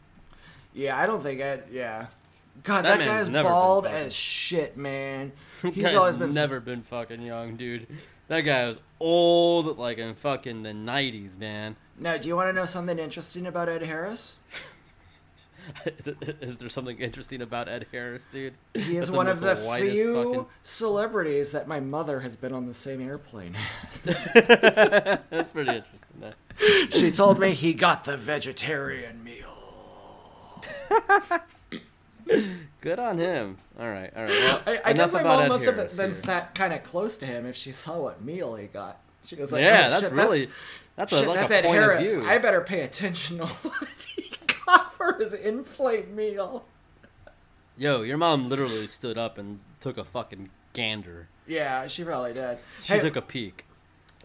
Yeah, 0.73 0.97
I 0.97 1.05
don't 1.05 1.21
think 1.21 1.41
Ed. 1.41 1.65
Yeah. 1.71 2.07
God, 2.63 2.85
That 2.85 2.99
that, 2.99 3.05
man's 3.05 3.29
guy's 3.29 3.43
bald 3.43 3.85
as 3.85 4.15
shit, 4.15 4.77
man. 4.77 5.31
He's 5.61 5.83
Guy's 5.83 5.95
always 5.95 6.17
been 6.17 6.33
never 6.33 6.59
been 6.59 6.83
fucking 6.83 7.21
young, 7.21 7.55
dude. 7.55 7.87
That 8.27 8.41
guy 8.41 8.67
was 8.67 8.79
old, 8.99 9.77
like 9.77 9.97
in 9.97 10.15
fucking 10.15 10.63
the 10.63 10.71
'90s, 10.71 11.37
man. 11.37 11.75
Now, 11.99 12.17
do 12.17 12.27
you 12.27 12.35
want 12.35 12.49
to 12.49 12.53
know 12.53 12.65
something 12.65 12.99
interesting 12.99 13.47
about 13.47 13.69
Ed 13.69 13.81
Harris? 13.83 14.37
is, 15.85 16.07
it- 16.07 16.37
is 16.41 16.57
there 16.59 16.69
something 16.69 16.97
interesting 16.99 17.41
about 17.41 17.67
Ed 17.67 17.87
Harris, 17.91 18.27
dude? 18.27 18.53
He 18.73 18.97
is 18.97 19.09
one 19.09 19.27
of 19.27 19.39
the 19.39 19.55
few 19.55 20.23
fucking- 20.23 20.45
celebrities 20.63 21.51
that 21.53 21.67
my 21.67 21.79
mother 21.79 22.19
has 22.21 22.35
been 22.37 22.53
on 22.53 22.67
the 22.67 22.73
same 22.73 23.01
airplane. 23.01 23.57
That's 24.03 24.29
pretty 25.49 25.75
interesting. 25.75 26.21
That. 26.21 26.35
she 26.93 27.11
told 27.11 27.39
me 27.39 27.51
he 27.53 27.73
got 27.73 28.03
the 28.03 28.15
vegetarian 28.17 29.23
meal. 29.23 29.53
Good 32.81 32.99
on 32.99 33.17
him. 33.17 33.57
All 33.79 33.87
right, 33.89 34.11
all 34.15 34.23
right. 34.23 34.29
Well, 34.29 34.61
I, 34.67 34.79
I 34.85 34.93
guess 34.93 35.11
my 35.13 35.21
about 35.21 35.37
mom 35.37 35.43
Ed 35.45 35.47
must 35.49 35.65
have 35.65 35.75
Harris 35.75 35.97
been 35.97 36.05
here. 36.07 36.13
sat 36.13 36.53
kind 36.55 36.73
of 36.73 36.83
close 36.83 37.17
to 37.19 37.25
him 37.25 37.45
if 37.45 37.55
she 37.55 37.71
saw 37.71 37.99
what 38.03 38.21
meal 38.23 38.55
he 38.55 38.67
got. 38.67 38.99
She 39.25 39.35
was 39.35 39.51
like, 39.51 39.61
yeah, 39.61 39.85
"Oh, 39.87 39.89
that's 39.89 40.01
shit, 40.03 40.11
that- 40.11 40.15
really 40.15 40.49
that's 40.97 41.13
a 41.13 41.19
shit, 41.19 41.27
like 41.29 41.37
that's 41.37 41.51
a 41.51 41.55
Ed 41.57 41.63
point 41.63 41.79
Harris. 41.81 42.15
of 42.17 42.21
view. 42.23 42.29
I 42.29 42.37
better 42.39 42.59
pay 42.61 42.81
attention 42.81 43.37
to 43.37 43.45
what 43.45 44.05
he 44.15 44.29
got 44.65 44.93
for 44.93 45.13
his 45.13 45.33
inflate 45.33 46.09
meal." 46.09 46.65
Yo, 47.77 48.01
your 48.01 48.17
mom 48.17 48.49
literally 48.49 48.87
stood 48.87 49.17
up 49.17 49.37
and 49.37 49.59
took 49.79 49.97
a 49.97 50.03
fucking 50.03 50.49
gander. 50.73 51.29
Yeah, 51.47 51.87
she 51.87 52.03
probably 52.03 52.33
did. 52.33 52.57
She 52.83 52.93
Hey, 52.93 52.99
took 52.99 53.15
a 53.15 53.21
peek. 53.21 53.63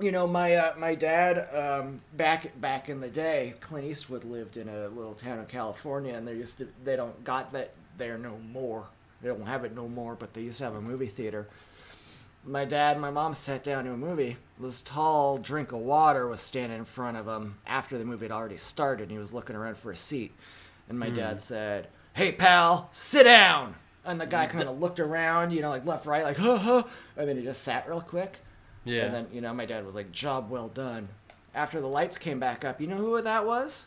you 0.00 0.10
know, 0.10 0.26
my 0.26 0.54
uh, 0.54 0.74
my 0.78 0.94
dad 0.94 1.48
um, 1.54 2.00
back 2.16 2.58
back 2.60 2.88
in 2.88 3.00
the 3.00 3.10
day, 3.10 3.54
Clint 3.60 3.86
Eastwood 3.86 4.24
lived 4.24 4.56
in 4.56 4.68
a 4.68 4.88
little 4.88 5.14
town 5.14 5.38
in 5.38 5.46
California, 5.46 6.14
and 6.14 6.26
they 6.26 6.34
used 6.34 6.56
to 6.58 6.68
they 6.82 6.96
don't 6.96 7.22
got 7.24 7.52
that 7.52 7.72
there 7.98 8.16
no 8.18 8.38
more. 8.52 8.86
They 9.20 9.28
don't 9.28 9.46
have 9.46 9.64
it 9.64 9.74
no 9.74 9.86
more, 9.86 10.14
but 10.16 10.32
they 10.34 10.40
used 10.40 10.58
to 10.58 10.64
have 10.64 10.74
a 10.74 10.80
movie 10.80 11.06
theater. 11.06 11.46
My 12.44 12.64
dad 12.64 12.92
and 12.92 13.02
my 13.02 13.10
mom 13.10 13.34
sat 13.34 13.62
down 13.62 13.84
to 13.84 13.92
a 13.92 13.96
movie. 13.96 14.36
This 14.62 14.80
tall 14.80 15.38
drink 15.38 15.72
of 15.72 15.80
water 15.80 16.28
was 16.28 16.40
standing 16.40 16.78
in 16.78 16.84
front 16.84 17.16
of 17.16 17.26
him 17.26 17.58
after 17.66 17.98
the 17.98 18.04
movie 18.04 18.26
had 18.26 18.32
already 18.32 18.56
started, 18.56 19.04
and 19.04 19.10
he 19.12 19.18
was 19.18 19.34
looking 19.34 19.56
around 19.56 19.76
for 19.76 19.90
a 19.90 19.96
seat. 19.96 20.32
And 20.88 20.98
my 20.98 21.10
dad 21.10 21.34
hmm. 21.34 21.38
said, 21.38 21.88
"Hey, 22.14 22.32
pal, 22.32 22.88
sit 22.92 23.24
down." 23.24 23.74
And 24.04 24.20
the 24.20 24.26
guy 24.26 24.46
mm. 24.46 24.50
kind 24.50 24.68
of 24.68 24.80
looked 24.80 24.98
around, 24.98 25.52
you 25.52 25.62
know, 25.62 25.68
like 25.68 25.86
left, 25.86 26.06
right, 26.06 26.24
like, 26.24 26.36
huh, 26.36 26.58
huh. 26.58 26.82
And 27.16 27.28
then 27.28 27.36
he 27.36 27.44
just 27.44 27.62
sat 27.62 27.88
real 27.88 28.00
quick. 28.00 28.38
Yeah. 28.84 29.04
And 29.04 29.14
then, 29.14 29.26
you 29.32 29.40
know, 29.40 29.54
my 29.54 29.64
dad 29.64 29.86
was 29.86 29.94
like, 29.94 30.10
job 30.10 30.50
well 30.50 30.68
done. 30.68 31.08
After 31.54 31.80
the 31.80 31.86
lights 31.86 32.18
came 32.18 32.40
back 32.40 32.64
up, 32.64 32.80
you 32.80 32.88
know 32.88 32.96
who 32.96 33.22
that 33.22 33.46
was? 33.46 33.86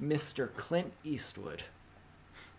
Mr. 0.00 0.54
Clint 0.54 0.92
Eastwood. 1.02 1.64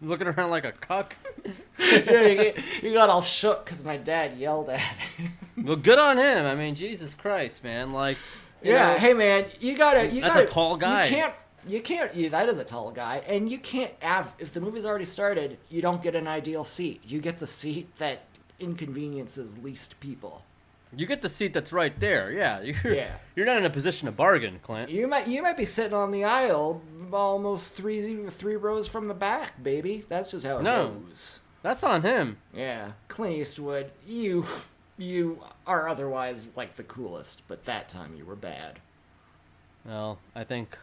Looking 0.01 0.27
around 0.27 0.49
like 0.49 0.65
a 0.65 0.71
cuck. 0.71 1.15
yeah, 1.79 1.99
get- 2.33 2.59
he 2.59 2.93
got 2.93 3.09
all 3.09 3.21
shook 3.21 3.65
because 3.65 3.83
my 3.83 3.97
dad 3.97 4.37
yelled 4.37 4.69
at 4.69 4.79
him. 4.79 5.31
Well, 5.57 5.77
good 5.77 5.99
on 5.99 6.17
him. 6.17 6.45
I 6.45 6.53
mean, 6.55 6.75
Jesus 6.75 7.13
Christ, 7.13 7.63
man. 7.63 7.93
Like, 7.93 8.17
you 8.61 8.73
yeah, 8.73 8.93
know, 8.93 8.99
hey 8.99 9.13
man, 9.13 9.45
you 9.59 9.77
gotta. 9.77 10.07
You 10.07 10.21
That's 10.21 10.35
a 10.35 10.39
gotta, 10.39 10.53
tall 10.53 10.77
guy. 10.77 11.05
You 11.05 11.15
can't. 11.15 11.33
You 11.67 11.81
can't. 11.81 12.15
Yeah, 12.15 12.29
that 12.29 12.49
is 12.49 12.57
a 12.57 12.63
tall 12.63 12.91
guy, 12.91 13.23
and 13.27 13.49
you 13.49 13.57
can't 13.57 13.93
have. 13.99 14.33
If 14.37 14.53
the 14.53 14.61
movie's 14.61 14.85
already 14.85 15.05
started, 15.05 15.57
you 15.69 15.81
don't 15.81 16.03
get 16.03 16.15
an 16.15 16.27
ideal 16.27 16.63
seat. 16.63 17.01
You 17.05 17.21
get 17.21 17.39
the 17.39 17.47
seat 17.47 17.95
that 17.97 18.21
inconveniences 18.59 19.57
least 19.57 19.99
people. 19.99 20.43
You 20.97 21.05
get 21.05 21.21
the 21.21 21.29
seat 21.29 21.53
that's 21.53 21.71
right 21.73 21.97
there. 21.99 22.31
Yeah, 22.31 22.61
you're, 22.83 22.93
Yeah. 22.93 23.11
you're 23.35 23.45
not 23.45 23.57
in 23.57 23.65
a 23.65 23.69
position 23.69 24.05
to 24.07 24.11
bargain, 24.11 24.59
Clint. 24.61 24.89
You 24.89 25.07
might 25.07 25.27
you 25.27 25.41
might 25.41 25.57
be 25.57 25.65
sitting 25.65 25.93
on 25.93 26.11
the 26.11 26.23
aisle 26.23 26.81
almost 27.13 27.73
three 27.73 28.27
three 28.29 28.55
rows 28.55 28.87
from 28.87 29.07
the 29.07 29.13
back, 29.13 29.61
baby. 29.63 30.03
That's 30.09 30.31
just 30.31 30.45
how 30.45 30.57
it 30.57 30.63
No. 30.63 30.87
goes. 30.89 31.39
That's 31.61 31.83
on 31.83 32.01
him. 32.03 32.37
Yeah, 32.53 32.91
Clint 33.07 33.37
Eastwood, 33.37 33.91
you 34.05 34.45
you 34.97 35.41
are 35.67 35.87
otherwise 35.87 36.55
like 36.55 36.75
the 36.75 36.83
coolest, 36.83 37.41
but 37.47 37.65
that 37.65 37.89
time 37.89 38.15
you 38.15 38.25
were 38.25 38.35
bad. 38.35 38.79
Well, 39.85 40.19
I 40.35 40.43
think 40.43 40.77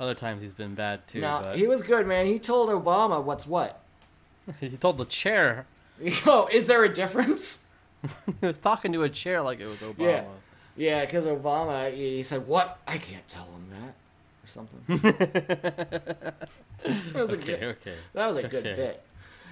other 0.00 0.14
times 0.14 0.42
he's 0.42 0.52
been 0.52 0.74
bad 0.74 1.06
too. 1.08 1.20
no, 1.20 1.40
but 1.42 1.56
he 1.58 1.66
was 1.66 1.82
good, 1.82 2.06
man. 2.06 2.26
He 2.26 2.38
told 2.38 2.68
Obama 2.70 3.22
what's 3.22 3.46
what. 3.46 3.80
he 4.60 4.70
told 4.76 4.98
the 4.98 5.04
chair. 5.04 5.66
Oh, 6.26 6.48
is 6.52 6.66
there 6.66 6.82
a 6.84 6.92
difference? 6.92 7.63
he 8.40 8.46
was 8.46 8.58
talking 8.58 8.92
to 8.92 9.02
a 9.02 9.08
chair 9.08 9.42
like 9.42 9.60
it 9.60 9.66
was 9.66 9.80
Obama. 9.80 9.98
Yeah. 9.98 10.24
Yeah, 10.76 11.00
because 11.04 11.24
Obama, 11.26 11.94
he 11.94 12.22
said, 12.24 12.46
"What? 12.48 12.78
I 12.86 12.98
can't 12.98 13.26
tell 13.28 13.44
him 13.44 13.70
that," 13.70 13.94
or 14.42 14.46
something. 14.46 14.98
that 16.82 17.14
was 17.14 17.32
a 17.32 17.36
good. 17.36 17.62
okay. 17.62 17.94
That 18.12 18.26
was 18.26 18.36
a 18.38 18.42
good 18.42 18.66
Okay. 18.66 18.74
bit. 18.74 19.02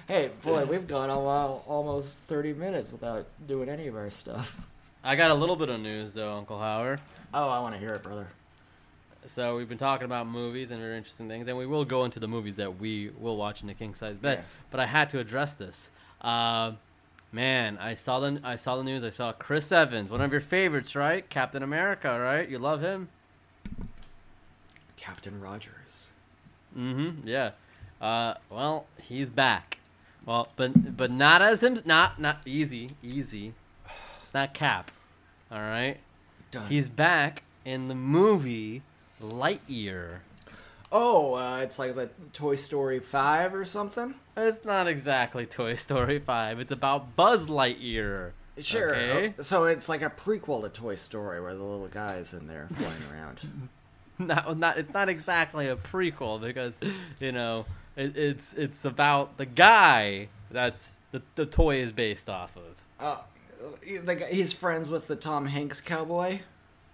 Hey, 0.07 0.31
boy, 0.43 0.65
we've 0.65 0.85
gone 0.85 1.09
a 1.09 1.17
while, 1.19 1.63
almost 1.65 2.23
thirty 2.23 2.53
minutes 2.53 2.91
without 2.91 3.25
doing 3.47 3.69
any 3.69 3.87
of 3.87 3.95
our 3.95 4.09
stuff. 4.09 4.57
I 5.03 5.15
got 5.15 5.31
a 5.31 5.33
little 5.33 5.55
bit 5.55 5.69
of 5.69 5.79
news 5.79 6.13
though, 6.13 6.33
Uncle 6.35 6.59
Howard. 6.59 6.99
Oh, 7.33 7.49
I 7.49 7.59
want 7.59 7.73
to 7.73 7.79
hear 7.79 7.91
it, 7.93 8.03
brother. 8.03 8.27
So 9.25 9.55
we've 9.55 9.69
been 9.69 9.77
talking 9.77 10.03
about 10.05 10.27
movies 10.27 10.71
and 10.71 10.81
very 10.81 10.97
interesting 10.97 11.29
things, 11.29 11.47
and 11.47 11.57
we 11.57 11.65
will 11.65 11.85
go 11.85 12.03
into 12.03 12.19
the 12.19 12.27
movies 12.27 12.57
that 12.57 12.79
we 12.79 13.11
will 13.17 13.37
watch 13.37 13.61
in 13.61 13.67
the 13.67 13.73
king 13.73 13.93
size 13.93 14.17
bed. 14.17 14.39
Yeah. 14.39 14.43
But 14.71 14.81
I 14.81 14.85
had 14.85 15.09
to 15.11 15.19
address 15.19 15.53
this. 15.53 15.91
Uh, 16.19 16.73
man, 17.33 17.77
I 17.79 17.95
saw 17.95 18.19
the 18.21 18.39
I 18.43 18.55
saw 18.55 18.77
the 18.77 18.83
news. 18.83 19.03
I 19.03 19.09
saw 19.09 19.33
Chris 19.33 19.71
Evans, 19.71 20.09
one 20.09 20.21
of 20.21 20.31
your 20.31 20.39
favorites, 20.41 20.95
right? 20.95 21.27
Captain 21.29 21.63
America, 21.63 22.17
right? 22.17 22.47
You 22.47 22.59
love 22.59 22.81
him. 22.81 23.09
Captain 24.95 25.41
Rogers. 25.41 26.11
Mm-hmm. 26.77 27.27
Yeah. 27.27 27.51
Uh, 28.01 28.35
well, 28.49 28.85
he's 29.01 29.29
back. 29.29 29.79
Well, 30.25 30.47
but 30.55 30.95
but 30.95 31.11
not 31.11 31.41
as 31.41 31.61
him. 31.63 31.81
Not 31.83 32.19
not 32.19 32.37
easy, 32.45 32.91
easy. 33.03 33.53
It's 34.21 34.33
not 34.33 34.53
Cap. 34.53 34.91
All 35.51 35.59
right. 35.59 35.97
Done. 36.51 36.67
He's 36.67 36.87
back 36.87 37.43
in 37.65 37.87
the 37.87 37.95
movie 37.95 38.83
Lightyear. 39.21 40.19
oh, 40.91 41.33
uh, 41.35 41.57
it's 41.57 41.79
like 41.79 41.95
the 41.95 42.09
Toy 42.31 42.55
Story 42.55 42.99
Five 42.99 43.53
or 43.53 43.65
something. 43.65 44.15
It's 44.35 44.65
not 44.65 44.87
exactly 44.87 45.45
Toy 45.45 45.75
Story 45.75 46.19
5. 46.19 46.59
It's 46.59 46.71
about 46.71 47.15
Buzz 47.15 47.47
Lightyear. 47.47 48.31
Sure. 48.59 48.95
Okay. 48.95 49.33
So 49.41 49.65
it's 49.65 49.89
like 49.89 50.01
a 50.01 50.09
prequel 50.09 50.61
to 50.63 50.69
Toy 50.69 50.95
Story 50.95 51.41
where 51.41 51.53
the 51.53 51.63
little 51.63 51.87
guy's 51.87 52.33
in 52.33 52.47
there 52.47 52.67
flying 52.75 53.01
around. 53.11 53.39
Not, 54.19 54.57
not 54.59 54.77
it's 54.77 54.93
not 54.93 55.09
exactly 55.09 55.67
a 55.67 55.75
prequel 55.75 56.39
because 56.39 56.77
you 57.19 57.31
know 57.31 57.65
it, 57.95 58.15
it's 58.15 58.53
it's 58.53 58.85
about 58.85 59.37
the 59.37 59.47
guy 59.47 60.29
that's 60.51 60.97
the, 61.11 61.23
the 61.33 61.47
toy 61.47 61.77
is 61.77 61.91
based 61.91 62.29
off 62.29 62.55
of. 62.55 62.75
Oh, 62.99 63.23
the 63.81 64.27
he's 64.29 64.53
friends 64.53 64.89
with 64.91 65.07
the 65.07 65.15
Tom 65.15 65.47
Hanks 65.47 65.81
cowboy. 65.81 66.41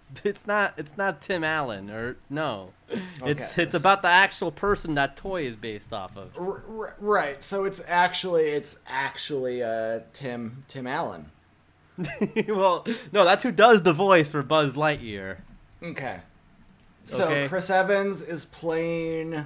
It's 0.24 0.48
not 0.48 0.74
it's 0.78 0.98
not 0.98 1.22
Tim 1.22 1.43
Allen 1.43 1.89
or 1.91 2.17
no. 2.30 2.72
It's 2.89 3.52
Okay. 3.54 3.63
it's 3.63 3.76
about 3.76 4.02
the 4.02 4.08
actual 4.08 4.52
person 4.52 4.95
that 4.95 5.15
toy 5.15 5.43
is 5.43 5.56
based 5.56 5.93
off 5.93 6.17
of. 6.17 6.32
R- 6.38 6.63
r- 6.67 6.95
right. 7.00 7.43
So 7.43 7.65
it's 7.65 7.82
actually 7.88 8.45
it's 8.45 8.80
actually 8.88 9.62
uh, 9.63 10.00
Tim 10.13 10.63
Tim 10.67 10.88
Allen. 10.88 11.28
well, 12.48 12.86
no, 13.12 13.26
that's 13.26 13.43
who 13.43 13.52
does 13.52 13.82
the 13.84 13.93
voice 13.93 14.30
for 14.30 14.41
Buzz 14.41 14.74
Lightyear. 14.74 15.38
Okay. 15.84 16.19
So 17.04 17.26
Okay. 17.26 17.48
Chris 17.48 17.69
Evans 17.69 18.22
is 18.24 18.45
playing 18.45 19.45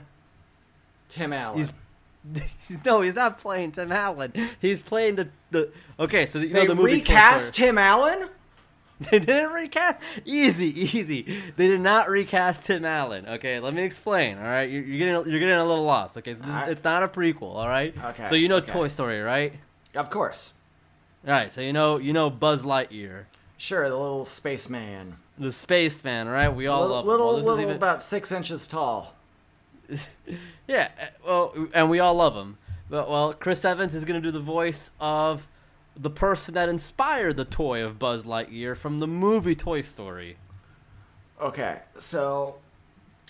Tim 1.09 1.33
Allen. 1.33 1.57
He's 1.57 2.83
no, 2.85 3.01
he's 3.01 3.15
not 3.15 3.37
playing 3.37 3.73
Tim 3.73 3.91
Allen. 3.91 4.31
He's 4.61 4.79
playing 4.81 5.15
the 5.15 5.27
the. 5.51 5.71
Okay, 5.99 6.25
so 6.25 6.39
you 6.39 6.49
they 6.49 6.61
know 6.61 6.67
the 6.67 6.75
movie 6.75 6.91
Toy 6.91 6.95
recast 6.99 7.53
Story. 7.53 7.67
Tim 7.67 7.77
Allen. 7.77 8.29
They 9.11 9.19
didn't 9.19 9.51
recast. 9.51 9.99
Easy, 10.25 10.67
easy. 10.81 11.41
They 11.55 11.67
did 11.67 11.81
not 11.81 12.09
recast 12.09 12.63
Tim 12.63 12.85
Allen. 12.85 13.25
Okay, 13.27 13.59
let 13.59 13.73
me 13.73 13.83
explain. 13.83 14.37
All 14.37 14.43
right, 14.43 14.69
you're, 14.69 14.83
you're 14.83 14.99
getting 14.99 15.31
you're 15.31 15.39
getting 15.39 15.55
a 15.55 15.63
little 15.65 15.83
lost. 15.85 16.17
Okay, 16.17 16.33
so 16.33 16.39
this 16.39 16.49
is, 16.49 16.53
Alright. 16.55 16.69
it's 16.71 16.83
not 16.83 17.03
a 17.03 17.07
prequel. 17.07 17.55
All 17.55 17.67
right. 17.67 17.93
Okay, 18.05 18.25
So 18.25 18.35
you 18.35 18.47
know 18.47 18.57
okay. 18.57 18.71
Toy 18.71 18.87
Story, 18.87 19.19
right? 19.21 19.53
Of 19.95 20.09
course. 20.09 20.53
All 21.27 21.31
right. 21.33 21.51
So 21.51 21.61
you 21.61 21.73
know 21.73 21.97
you 21.97 22.13
know 22.13 22.29
Buzz 22.29 22.63
Lightyear, 22.63 23.25
Sure, 23.57 23.87
the 23.89 23.95
little 23.97 24.25
spaceman. 24.25 25.15
the 25.37 25.51
spaceman, 25.51 26.27
right? 26.27 26.49
We 26.49 26.67
all 26.67 26.81
little 26.81 26.95
love 26.97 27.05
him. 27.05 27.09
little, 27.11 27.27
Well, 27.27 27.37
little 27.43 27.61
even- 27.61 27.75
about 27.75 28.01
six 28.01 28.31
inches 28.31 28.67
tall. 28.67 29.13
Yeah, 30.67 30.89
well, 31.25 31.53
and 31.73 31.89
we 31.89 31.99
all 31.99 32.15
love 32.15 32.35
him. 32.35 32.57
But 32.89 33.09
well, 33.09 33.33
Chris 33.33 33.65
Evans 33.65 33.93
is 33.95 34.05
gonna 34.05 34.21
do 34.21 34.31
the 34.31 34.39
voice 34.39 34.91
of 34.99 35.45
the 35.95 36.09
person 36.09 36.53
that 36.55 36.69
inspired 36.69 37.37
the 37.37 37.45
toy 37.45 37.83
of 37.83 37.99
Buzz 37.99 38.25
Lightyear 38.25 38.75
from 38.75 38.99
the 38.99 39.07
movie 39.07 39.55
Toy 39.55 39.81
Story. 39.81 40.37
Okay, 41.39 41.79
so 41.97 42.55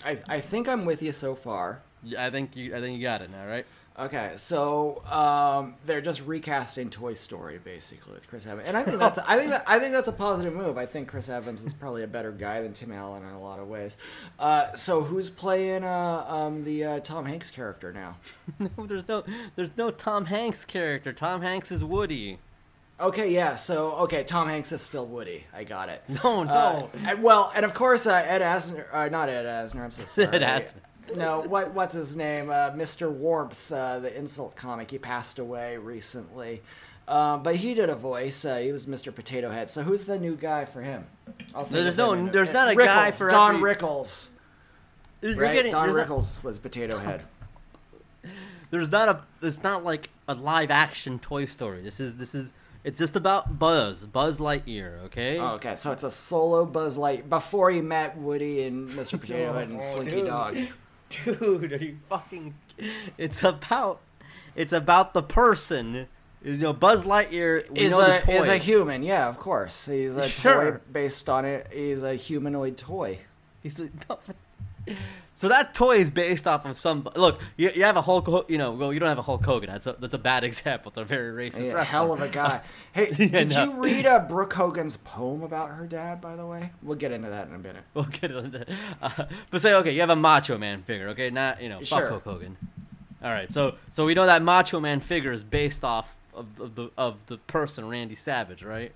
I 0.04 0.18
I 0.28 0.40
think 0.40 0.68
I'm 0.68 0.84
with 0.84 1.02
you 1.02 1.12
so 1.12 1.34
far. 1.34 1.82
Yeah, 2.02 2.24
I 2.24 2.30
think 2.30 2.56
you 2.56 2.74
I 2.76 2.80
think 2.80 2.96
you 2.96 3.02
got 3.02 3.22
it 3.22 3.30
now, 3.30 3.46
right? 3.46 3.66
Okay, 3.96 4.32
so 4.34 5.04
um, 5.08 5.76
they're 5.86 6.00
just 6.00 6.26
recasting 6.26 6.90
Toy 6.90 7.14
Story 7.14 7.60
basically 7.62 8.14
with 8.14 8.26
Chris 8.26 8.44
Evans, 8.44 8.66
and 8.66 8.76
I 8.76 8.82
think 8.82 8.98
that's 8.98 9.18
I 9.18 9.36
think 9.38 9.50
that, 9.50 9.62
I 9.68 9.78
think 9.78 9.92
that's 9.92 10.08
a 10.08 10.12
positive 10.12 10.52
move. 10.52 10.76
I 10.76 10.84
think 10.84 11.06
Chris 11.06 11.28
Evans 11.28 11.62
is 11.62 11.72
probably 11.72 12.02
a 12.02 12.08
better 12.08 12.32
guy 12.32 12.60
than 12.60 12.72
Tim 12.72 12.90
Allen 12.90 13.22
in 13.22 13.28
a 13.28 13.40
lot 13.40 13.60
of 13.60 13.68
ways. 13.68 13.96
Uh, 14.36 14.72
so 14.74 15.02
who's 15.02 15.30
playing 15.30 15.84
uh, 15.84 16.24
um, 16.26 16.64
the 16.64 16.84
uh, 16.84 17.00
Tom 17.00 17.24
Hanks 17.24 17.50
character 17.52 17.92
now? 17.92 18.16
No, 18.58 18.86
there's 18.86 19.06
no 19.06 19.24
there's 19.54 19.76
no 19.76 19.92
Tom 19.92 20.24
Hanks 20.24 20.64
character. 20.64 21.12
Tom 21.12 21.42
Hanks 21.42 21.70
is 21.70 21.84
Woody. 21.84 22.38
Okay, 23.00 23.32
yeah. 23.32 23.56
So 23.56 23.92
okay, 24.02 24.22
Tom 24.24 24.48
Hanks 24.48 24.70
is 24.72 24.80
still 24.80 25.04
Woody. 25.06 25.44
I 25.52 25.64
got 25.64 25.88
it. 25.88 26.02
No, 26.08 26.44
no. 26.44 26.52
Uh, 26.52 26.86
and- 27.06 27.22
well, 27.22 27.52
and 27.54 27.64
of 27.64 27.74
course 27.74 28.06
uh, 28.06 28.14
Ed 28.14 28.40
Asner, 28.40 28.86
uh, 28.92 29.08
not 29.08 29.28
Ed 29.28 29.46
Asner. 29.46 29.80
I'm 29.84 29.90
so 29.90 30.04
sorry. 30.06 30.28
Ed 30.36 30.42
Asner. 30.42 31.16
No, 31.16 31.40
what 31.42 31.74
what's 31.74 31.92
his 31.92 32.16
name? 32.16 32.50
Uh, 32.50 32.70
Mr. 32.70 33.10
Warmth, 33.10 33.70
uh, 33.72 33.98
the 33.98 34.16
insult 34.16 34.56
comic. 34.56 34.90
He 34.90 34.98
passed 34.98 35.38
away 35.38 35.76
recently, 35.76 36.62
uh, 37.08 37.36
but 37.38 37.56
he 37.56 37.74
did 37.74 37.90
a 37.90 37.94
voice. 37.94 38.44
Uh, 38.44 38.56
he 38.58 38.72
was 38.72 38.86
Mr. 38.86 39.14
Potato 39.14 39.50
Head. 39.50 39.68
So 39.68 39.82
who's 39.82 40.04
the 40.04 40.18
new 40.18 40.34
guy 40.36 40.64
for 40.64 40.80
him? 40.80 41.04
There's 41.70 41.96
no- 41.96 42.26
there's 42.28 42.50
not 42.52 42.68
a 42.68 42.74
guy 42.76 43.10
Rickles, 43.10 43.18
for 43.18 43.28
Don 43.30 43.56
every- 43.56 43.74
Rickles. 43.74 44.28
You're 45.20 45.36
Right, 45.36 45.52
getting- 45.54 45.72
Don 45.72 45.84
there's 45.92 45.96
not- 45.96 46.06
Rickles 46.18 46.42
was 46.42 46.58
Potato 46.58 46.98
Head. 46.98 47.22
there's 48.70 48.90
not 48.90 49.08
a 49.08 49.20
it's 49.46 49.62
not 49.62 49.84
like 49.84 50.08
a 50.28 50.34
live 50.34 50.70
action 50.70 51.18
Toy 51.18 51.44
Story. 51.44 51.82
This 51.82 52.00
is 52.00 52.16
this 52.16 52.34
is 52.34 52.52
it's 52.84 52.98
just 52.98 53.16
about 53.16 53.58
Buzz, 53.58 54.04
Buzz 54.06 54.38
Lightyear, 54.38 55.04
okay? 55.06 55.38
Oh, 55.38 55.54
okay, 55.54 55.74
so 55.74 55.90
it's 55.92 56.04
a 56.04 56.10
solo 56.10 56.64
Buzz 56.66 56.96
Light 56.98 57.28
before 57.30 57.70
he 57.70 57.80
met 57.80 58.16
Woody 58.16 58.62
and 58.64 58.88
Mr. 58.90 59.18
Potato 59.20 59.54
Head 59.54 59.68
and 59.68 59.82
Slinky 59.82 60.16
dude. 60.16 60.26
Dog. 60.26 60.58
Dude, 61.10 61.72
are 61.72 61.76
you 61.76 61.96
fucking 62.08 62.54
It's 63.18 63.42
about 63.44 64.00
it's 64.56 64.72
about 64.72 65.14
the 65.14 65.22
person. 65.22 66.08
You 66.44 66.56
know, 66.58 66.72
Buzz 66.74 67.04
Lightyear 67.04 67.70
we 67.70 67.80
Is 67.80 67.92
know 67.92 68.00
a 68.02 68.18
the 68.18 68.26
toy. 68.26 68.38
is 68.40 68.48
a 68.48 68.58
human, 68.58 69.02
yeah, 69.02 69.28
of 69.28 69.38
course. 69.38 69.86
He's 69.86 70.16
a 70.16 70.28
Sure. 70.28 70.72
toy 70.72 70.78
based 70.92 71.28
on 71.30 71.44
it. 71.46 71.68
He's 71.72 72.02
a 72.02 72.14
humanoid 72.14 72.76
toy. 72.76 73.18
He's 73.62 73.78
a, 73.80 73.84
no, 74.10 74.18
but- 74.26 74.96
so 75.44 75.48
that 75.50 75.74
toy 75.74 75.96
is 75.96 76.10
based 76.10 76.46
off 76.46 76.64
of 76.64 76.78
some. 76.78 77.06
Look, 77.16 77.38
you, 77.58 77.70
you 77.74 77.84
have 77.84 77.98
a 77.98 78.00
Hulk. 78.00 78.48
You 78.48 78.56
know, 78.56 78.72
well, 78.72 78.94
you 78.94 78.98
don't 78.98 79.10
have 79.10 79.18
a 79.18 79.22
Hulk 79.22 79.44
Hogan. 79.44 79.68
That's 79.68 79.86
a, 79.86 79.94
that's 79.98 80.14
a 80.14 80.18
bad 80.18 80.42
example. 80.50 80.88
It's 80.88 80.96
a 80.96 81.04
very 81.04 81.50
racist 81.50 81.64
wrestler. 81.64 81.82
hell 81.84 82.12
of 82.14 82.22
a 82.22 82.28
guy. 82.28 82.62
Hey, 82.94 83.10
Yeah, 83.18 83.26
did 83.26 83.48
no. 83.50 83.64
you 83.64 83.72
read 83.72 84.06
uh, 84.06 84.20
Brooke 84.20 84.54
Hogan's 84.54 84.96
poem 84.96 85.42
about 85.42 85.68
her 85.70 85.84
dad? 85.86 86.22
By 86.22 86.34
the 86.36 86.46
way, 86.46 86.70
we'll 86.80 86.96
get 86.96 87.12
into 87.12 87.28
that 87.28 87.48
in 87.48 87.54
a 87.54 87.58
minute. 87.58 87.82
We'll 87.92 88.04
get 88.06 88.30
into 88.30 88.58
that. 88.58 88.68
Uh, 89.02 89.24
but 89.50 89.60
say, 89.60 89.74
okay, 89.74 89.92
you 89.92 90.00
have 90.00 90.10
a 90.10 90.16
Macho 90.16 90.56
Man 90.56 90.82
figure, 90.82 91.08
okay? 91.08 91.28
Not 91.28 91.60
you 91.60 91.68
know, 91.68 91.80
fuck 91.80 91.98
Sure. 91.98 92.08
Hulk 92.08 92.24
Hogan. 92.24 92.56
All 93.22 93.30
right, 93.30 93.52
so 93.52 93.74
so 93.90 94.06
we 94.06 94.14
know 94.14 94.24
that 94.26 94.42
Macho 94.42 94.80
Man 94.80 95.00
figure 95.00 95.32
is 95.32 95.42
based 95.42 95.84
off 95.84 96.16
of, 96.32 96.58
of 96.58 96.74
the 96.76 96.90
of 96.96 97.26
the 97.26 97.36
person 97.36 97.86
Randy 97.88 98.14
Savage, 98.14 98.62
right? 98.62 98.92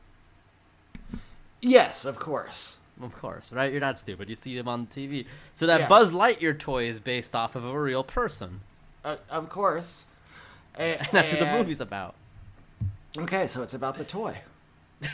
Yes, 1.61 2.05
of 2.05 2.19
course. 2.19 2.79
Of 3.01 3.15
course, 3.15 3.53
right? 3.53 3.71
You're 3.71 3.81
not 3.81 3.99
stupid. 3.99 4.29
You 4.29 4.35
see 4.37 4.57
him 4.59 4.67
on 4.69 4.87
TV. 4.89 5.25
So 5.55 5.67
that 5.67 5.81
Yeah. 5.83 5.89
Buzz 5.89 6.11
Lightyear 6.13 6.59
toy 6.59 6.89
is 6.89 6.99
based 7.01 7.35
off 7.37 7.55
of 7.57 7.65
a 7.65 7.79
real 7.81 8.03
person, 8.03 8.61
Uh, 9.05 9.17
of 9.31 9.49
course. 9.49 10.07
A- 10.79 10.99
and 10.99 11.09
that's 11.13 11.31
what 11.31 11.39
the 11.41 11.47
movie's 11.47 11.81
about. 11.81 12.15
Okay, 13.17 13.47
so 13.47 13.63
it's 13.63 13.75
about 13.75 13.97
the 13.97 14.05
toy. 14.05 14.39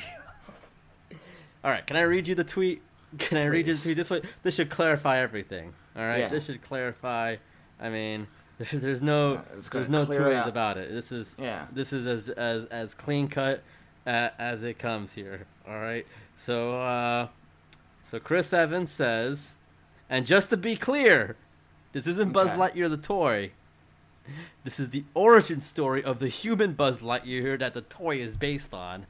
All 1.62 1.70
right, 1.70 1.87
can 1.87 1.97
I 1.97 2.03
read 2.03 2.29
you 2.29 2.35
the 2.35 2.44
tweet? 2.44 2.83
Can 3.18 3.38
I 3.38 3.47
read 3.47 3.66
you 3.66 3.75
the 3.75 3.83
tweet? 3.83 3.97
This 3.97 4.11
way, 4.11 4.23
this 4.42 4.55
should 4.57 4.68
clarify 4.70 5.18
everything. 5.18 5.73
All 5.97 6.03
right, 6.03 6.20
Yeah. 6.20 6.29
this 6.29 6.47
should 6.47 6.62
clarify. 6.62 7.37
I 7.81 7.88
mean, 7.88 8.27
there's, 8.59 8.70
there's 8.83 9.03
no 9.03 9.35
Uh, 9.37 9.42
there's 9.70 9.88
no 9.88 10.05
clear 10.05 10.18
two 10.20 10.25
ways 10.27 10.47
about 10.47 10.77
it. 10.79 10.90
This 10.92 11.12
is 11.12 11.37
Yeah. 11.38 11.66
this 11.73 11.92
is 11.92 12.07
as 12.07 12.29
as 12.31 12.66
as 12.66 12.92
clean 12.94 13.29
cut 13.29 13.62
uh, 14.07 14.31
as 14.38 14.62
it 14.62 14.79
comes 14.79 15.12
here. 15.12 15.47
All 15.66 15.81
right, 15.81 16.07
so 16.37 16.79
uh, 16.81 17.29
so 18.05 18.21
Chris 18.21 18.53
Evans 18.53 18.93
says, 18.93 19.55
and 20.09 20.25
just 20.27 20.51
to 20.51 20.57
be 20.57 20.77
clear, 20.77 21.37
this 21.93 22.07
isn't 22.07 22.33
Buzz 22.33 22.53
Okay. 22.53 22.59
Lightyear 22.59 22.88
the 22.88 22.97
toy. 22.97 23.51
This 24.62 24.79
is 24.79 24.90
the 24.90 25.05
origin 25.14 25.61
story 25.61 26.03
of 26.05 26.19
the 26.19 26.29
human 26.29 26.75
Buzz 26.75 27.01
Lightyear 27.01 27.59
that 27.59 27.75
the 27.75 27.81
toy 27.83 28.19
is 28.19 28.37
based 28.37 28.73
on. 28.73 29.07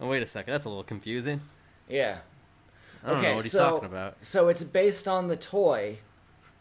Oh, 0.00 0.08
wait 0.08 0.22
a 0.22 0.26
second, 0.26 0.52
that's 0.52 0.64
a 0.64 0.68
little 0.68 0.84
confusing. 0.84 1.40
Yeah. 1.88 2.18
I 3.04 3.08
don't 3.08 3.18
okay, 3.18 3.28
know 3.30 3.34
what 3.36 3.44
he's 3.44 3.52
so 3.52 3.58
talking 3.58 3.86
about. 3.88 4.16
so 4.20 4.48
it's 4.48 4.62
based 4.62 5.08
on 5.08 5.26
the 5.26 5.36
toy, 5.36 5.98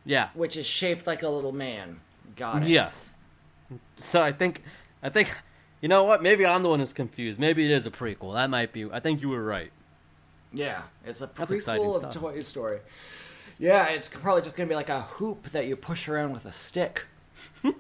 Yeah. 0.06 0.30
which 0.34 0.58
is 0.58 0.66
shaped 0.66 1.06
like 1.06 1.22
a 1.22 1.30
little 1.30 1.52
man. 1.52 2.00
Got 2.36 2.64
it. 2.64 2.70
Yes. 2.70 3.16
So 3.98 4.22
I 4.22 4.32
think, 4.32 4.64
I 5.04 5.10
think, 5.10 5.32
You 5.82 5.88
know 5.90 6.04
what? 6.04 6.22
Maybe 6.22 6.46
I'm 6.46 6.62
the 6.62 6.70
one 6.70 6.80
who's 6.80 6.94
confused. 6.94 7.40
Maybe 7.40 7.66
it 7.66 7.72
is 7.72 7.88
a 7.88 7.92
prequel. 7.92 8.36
That 8.36 8.52
might 8.52 8.72
be. 8.72 8.86
I 8.92 9.00
think 9.00 9.22
you 9.22 9.30
were 9.30 9.44
right. 9.44 9.72
Yeah, 10.54 10.82
it's 11.06 11.22
a 11.22 11.30
That's 11.34 11.52
prequel 11.52 11.90
of 11.90 11.96
stuff. 11.96 12.14
Toy 12.14 12.40
Story. 12.40 12.80
Yeah, 13.60 13.86
it's 13.88 14.10
probably 14.10 14.42
just 14.42 14.56
gonna 14.56 14.70
be 14.70 14.76
like 14.76 14.90
a 14.90 15.02
hoop 15.02 15.48
that 15.50 15.68
you 15.68 15.76
push 15.76 16.10
around 16.10 16.34
with 16.34 16.46
a 16.46 16.52
stick. 16.52 17.06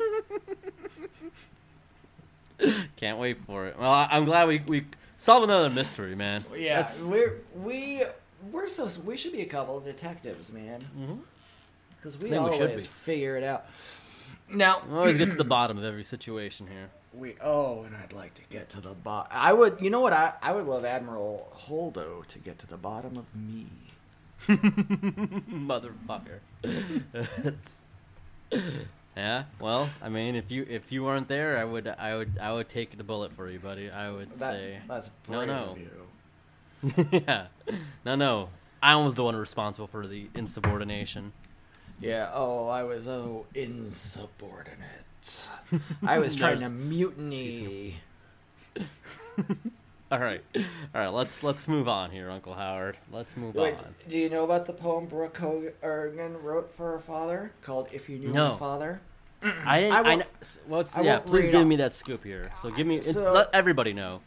Can't 2.96 3.18
wait 3.18 3.44
for 3.46 3.66
it. 3.66 3.78
Well, 3.80 3.92
I, 3.92 4.08
I'm 4.12 4.26
glad 4.26 4.48
we 4.48 4.60
we 4.60 4.86
solved 5.18 5.44
another 5.46 5.70
mystery, 5.70 6.16
man. 6.16 6.46
Yeah, 6.56 6.78
That's- 6.78 7.04
we're 7.04 7.42
we 7.56 8.04
we're 8.52 8.68
so 8.68 8.90
we 9.06 9.18
should 9.18 9.32
be 9.32 9.42
a 9.42 9.48
couple 9.48 9.78
of 9.78 9.84
detectives, 9.84 10.52
man. 10.52 10.82
Mm-hmm. 10.82 11.16
Because 11.98 12.18
we 12.18 12.30
think 12.30 12.44
we 12.44 12.52
always 12.52 12.88
be. 12.88 12.94
figure 12.94 13.38
it 13.38 13.44
out. 13.44 13.66
Now 14.50 14.82
we 14.88 14.98
always 14.98 15.18
get 15.18 15.32
to 15.32 15.38
the 15.38 15.44
bottom 15.58 15.78
of 15.78 15.84
every 15.84 16.04
situation 16.04 16.68
here. 16.68 16.90
We 17.13 17.36
oh, 17.41 17.84
and 17.84 17.95
I'd 17.95 18.13
like 18.13 18.34
to 18.36 18.41
get 18.50 18.69
to 18.69 18.82
the 18.82 18.93
bottom. 18.93 19.32
I 19.36 19.54
would, 19.54 19.78
you 19.82 19.89
know 19.89 20.00
what? 20.00 20.13
I 20.13 20.34
I 20.41 20.52
would 20.54 20.65
love 20.65 20.86
Admiral 20.86 21.52
Holdo 21.67 22.26
to 22.28 22.39
get 22.39 22.58
to 22.60 22.67
the 22.67 22.78
bottom 22.78 23.17
of 23.17 23.26
me. 23.36 23.67
Motherfucker. 24.47 26.39
Yeah. 29.15 29.43
Well, 29.60 29.89
I 30.02 30.10
mean, 30.10 30.36
if 30.36 30.52
you 30.52 30.65
if 30.69 30.91
you 30.91 31.04
weren't 31.04 31.28
there, 31.28 31.58
I 31.58 31.65
would 31.65 31.88
I 31.88 32.15
would 32.15 32.38
I 32.41 32.54
would 32.54 32.69
take 32.69 32.97
the 32.97 33.04
bullet 33.04 33.34
for 33.34 33.50
you, 33.50 33.60
buddy. 33.60 33.89
I 33.91 34.10
would 34.10 34.39
That, 34.39 34.54
say. 34.54 34.80
that's 34.88 35.10
no, 35.28 35.38
brave 35.38 35.47
no. 35.47 35.76
of 35.76 35.78
you. 35.80 37.19
yeah. 37.28 37.47
No, 38.06 38.15
no. 38.15 38.50
I 38.82 38.95
was 38.95 39.15
the 39.15 39.24
one 39.24 39.36
responsible 39.36 39.88
for 39.88 40.08
the 40.08 40.28
insubordination. 40.34 41.34
Yeah. 42.00 42.32
Oh, 42.34 42.67
I 42.67 42.84
was 42.84 43.08
oh 43.08 43.45
insubordinate. 43.54 45.06
I 46.04 46.20
was 46.20 46.36
trying 46.38 46.60
to 46.60 46.70
mutiny. 46.70 47.98
All 50.12 50.20
right, 50.20 50.42
all 50.54 50.62
right. 51.02 51.08
Let's 51.08 51.42
let's 51.42 51.70
move 51.70 51.88
on 51.88 52.12
here, 52.12 52.30
Uncle 52.30 52.54
Howard. 52.54 52.98
Let's 53.14 53.38
move 53.38 53.56
Wait, 53.56 53.78
on. 53.78 53.96
do 54.10 54.20
you 54.20 54.30
know 54.30 54.44
about 54.44 54.66
the 54.66 54.74
poem 54.74 55.06
Brooke 55.06 55.38
Hogan 55.38 56.42
wrote 56.44 56.70
for 56.76 56.92
her 56.92 57.00
father 57.00 57.54
called 57.62 57.88
"If 57.94 58.10
You 58.10 58.18
Knew 58.20 58.34
No. 58.34 58.50
My 58.52 58.58
Father"? 58.58 59.00
I 59.42 59.80
didn't. 59.80 59.94
I 59.94 60.00
I, 60.00 60.02
won't- 60.02 60.22
kn- 60.42 60.60
What's 60.68 60.96
I 60.98 61.02
yeah? 61.04 61.20
Please 61.20 61.48
give 61.48 61.66
me 61.66 61.78
that 61.78 61.94
scoop 61.94 62.26
here. 62.26 62.52
So 62.62 62.70
give 62.70 62.86
me. 62.86 62.98
it- 62.98 63.16
let 63.16 63.50
everybody 63.54 63.94
know. 63.94 64.20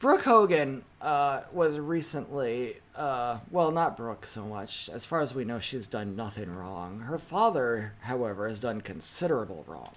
Brooke 0.00 0.22
Hogan 0.22 0.84
uh, 1.00 1.42
was 1.52 1.78
recently, 1.78 2.76
uh, 2.94 3.38
well, 3.50 3.72
not 3.72 3.96
Brooke 3.96 4.24
so 4.26 4.44
much. 4.44 4.88
As 4.92 5.04
far 5.04 5.20
as 5.20 5.34
we 5.34 5.44
know, 5.44 5.58
she's 5.58 5.88
done 5.88 6.14
nothing 6.14 6.54
wrong. 6.54 7.00
Her 7.00 7.18
father, 7.18 7.94
however, 8.02 8.46
has 8.46 8.60
done 8.60 8.80
considerable 8.80 9.64
wrong. 9.66 9.90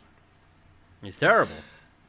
He's 1.03 1.19
terrible. 1.19 1.55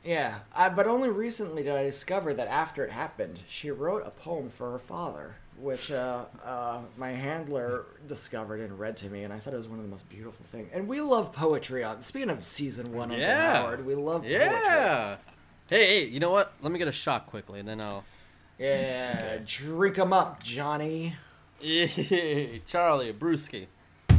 Yeah, 0.04 0.38
I, 0.56 0.68
but 0.68 0.86
only 0.86 1.10
recently 1.10 1.62
did 1.62 1.74
I 1.74 1.84
discover 1.84 2.34
that 2.34 2.48
after 2.48 2.84
it 2.84 2.90
happened, 2.90 3.42
she 3.46 3.70
wrote 3.70 4.04
a 4.06 4.10
poem 4.10 4.48
for 4.50 4.72
her 4.72 4.78
father, 4.78 5.36
which 5.60 5.92
uh, 5.92 6.24
uh, 6.44 6.80
my 6.96 7.10
handler 7.10 7.84
discovered 8.08 8.60
and 8.60 8.78
read 8.78 8.96
to 8.98 9.08
me, 9.10 9.22
and 9.22 9.32
I 9.32 9.38
thought 9.38 9.54
it 9.54 9.58
was 9.58 9.68
one 9.68 9.78
of 9.78 9.84
the 9.84 9.90
most 9.90 10.08
beautiful 10.08 10.44
things. 10.46 10.70
And 10.72 10.88
we 10.88 11.00
love 11.00 11.32
poetry 11.32 11.84
on. 11.84 12.02
Speaking 12.02 12.30
of 12.30 12.42
season 12.42 12.92
one, 12.92 13.10
Uncle 13.10 13.18
Yeah. 13.20 13.58
Howard, 13.62 13.86
we 13.86 13.94
love 13.94 14.22
poetry. 14.22 14.38
Hey, 15.72 15.86
hey, 15.86 16.04
you 16.04 16.20
know 16.20 16.28
what? 16.30 16.52
Let 16.60 16.70
me 16.70 16.78
get 16.78 16.86
a 16.86 16.92
shot 16.92 17.28
quickly, 17.28 17.58
and 17.58 17.66
then 17.66 17.80
I'll. 17.80 18.04
Yeah, 18.58 19.36
drink 19.36 19.46
drink 19.46 19.98
'em 19.98 20.12
up, 20.12 20.42
Johnny. 20.42 21.14
Charlie, 21.62 23.14
brewski. 23.14 23.68
All 24.10 24.18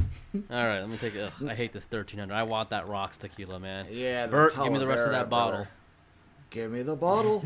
right, 0.49 0.79
let 0.79 0.89
me 0.89 0.97
take 0.97 1.13
it. 1.13 1.21
Ugh, 1.21 1.47
I 1.47 1.53
hate 1.53 1.71
this 1.71 1.83
1300. 1.83 2.33
I 2.33 2.41
want 2.41 2.71
that 2.71 2.87
rocks 2.87 3.17
tequila, 3.17 3.59
man. 3.59 3.85
Yeah, 3.91 4.25
the 4.25 4.31
Bert, 4.31 4.55
give 4.55 4.71
me 4.73 4.79
the 4.79 4.87
rest 4.87 5.05
of 5.05 5.09
Talavera, 5.09 5.11
that 5.11 5.29
bottle. 5.29 5.51
brother. 5.51 5.69
Give 6.49 6.71
me 6.71 6.81
the 6.81 6.95
bottle. 6.95 7.45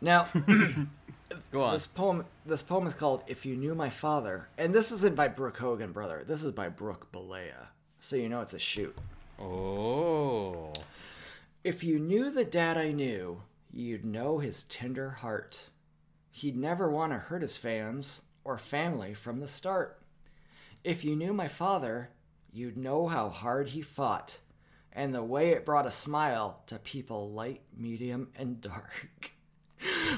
now, 0.00 0.26
Go 1.52 1.62
on. 1.62 1.72
this 1.72 1.86
poem 1.86 2.24
this 2.44 2.62
poem 2.64 2.84
is 2.88 2.94
called 2.94 3.22
"If 3.28 3.46
You 3.46 3.54
Knew 3.54 3.76
My 3.76 3.90
Father," 3.90 4.48
and 4.58 4.74
this 4.74 4.90
isn't 4.90 5.14
by 5.14 5.28
Brooke 5.28 5.58
Hogan, 5.58 5.92
brother. 5.92 6.24
This 6.26 6.42
is 6.42 6.50
by 6.50 6.68
Brooke 6.68 7.12
Bollea, 7.12 7.68
so 8.00 8.16
you 8.16 8.28
know 8.28 8.40
it's 8.40 8.54
a 8.54 8.58
shoot. 8.58 8.98
Oh. 9.40 10.72
If 11.62 11.84
you 11.84 11.98
knew 11.98 12.30
the 12.30 12.44
dad 12.44 12.76
I 12.78 12.92
knew, 12.92 13.42
you'd 13.72 14.04
know 14.04 14.38
his 14.38 14.64
tender 14.64 15.10
heart. 15.10 15.68
He'd 16.30 16.56
never 16.56 16.90
want 16.90 17.12
to 17.12 17.18
hurt 17.18 17.42
his 17.42 17.56
fans 17.56 18.22
or 18.44 18.56
family 18.56 19.14
from 19.14 19.40
the 19.40 19.48
start. 19.48 20.00
If 20.84 21.04
you 21.04 21.14
knew 21.16 21.32
my 21.34 21.48
father, 21.48 22.10
you'd 22.52 22.78
know 22.78 23.08
how 23.08 23.28
hard 23.28 23.68
he 23.68 23.82
fought 23.82 24.38
and 24.92 25.14
the 25.14 25.22
way 25.22 25.50
it 25.50 25.64
brought 25.66 25.86
a 25.86 25.90
smile 25.90 26.62
to 26.66 26.78
people 26.78 27.30
light, 27.30 27.60
medium, 27.76 28.28
and 28.36 28.60
dark. 28.60 29.32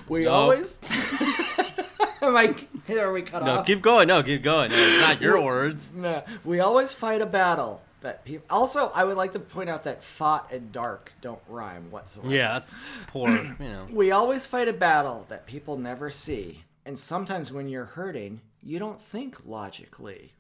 We 0.08 0.24
Nope. 0.24 0.32
always. 0.32 0.80
Am 2.20 2.36
I? 2.36 2.52
Are 2.98 3.12
we 3.12 3.22
cut 3.22 3.44
No, 3.44 3.58
off? 3.58 3.66
keep 3.66 3.80
going. 3.80 4.08
No, 4.08 4.20
keep 4.20 4.42
going. 4.42 4.72
No, 4.72 4.76
it's 4.76 5.00
not 5.00 5.20
your 5.20 5.40
words. 5.44 5.92
No, 5.94 6.24
we 6.44 6.58
always 6.58 6.92
fight 6.92 7.20
a 7.22 7.26
battle 7.26 7.80
that 8.02 8.24
people. 8.24 8.46
Also, 8.50 8.90
I 8.94 9.04
would 9.04 9.16
like 9.16 9.32
to 9.32 9.40
point 9.40 9.70
out 9.70 9.84
that 9.84 10.02
fought 10.02 10.52
and 10.52 10.70
dark 10.72 11.12
don't 11.20 11.40
rhyme 11.48 11.90
whatsoever. 11.90 12.32
Yeah, 12.32 12.52
that's 12.54 12.92
poor. 13.06 13.30
You 13.30 13.56
know. 13.60 13.86
We 13.90 14.12
always 14.12 14.46
fight 14.46 14.68
a 14.68 14.72
battle 14.72 15.26
that 15.28 15.46
people 15.46 15.76
never 15.76 16.10
see, 16.10 16.62
and 16.84 16.98
sometimes 16.98 17.52
when 17.52 17.68
you're 17.68 17.84
hurting, 17.84 18.40
you 18.62 18.78
don't 18.78 19.00
think 19.00 19.38
logically. 19.44 20.32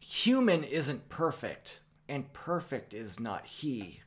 Human 0.00 0.64
isn't 0.64 1.08
perfect, 1.08 1.80
and 2.08 2.32
perfect 2.32 2.94
is 2.94 3.20
not 3.20 3.46
he. 3.46 4.00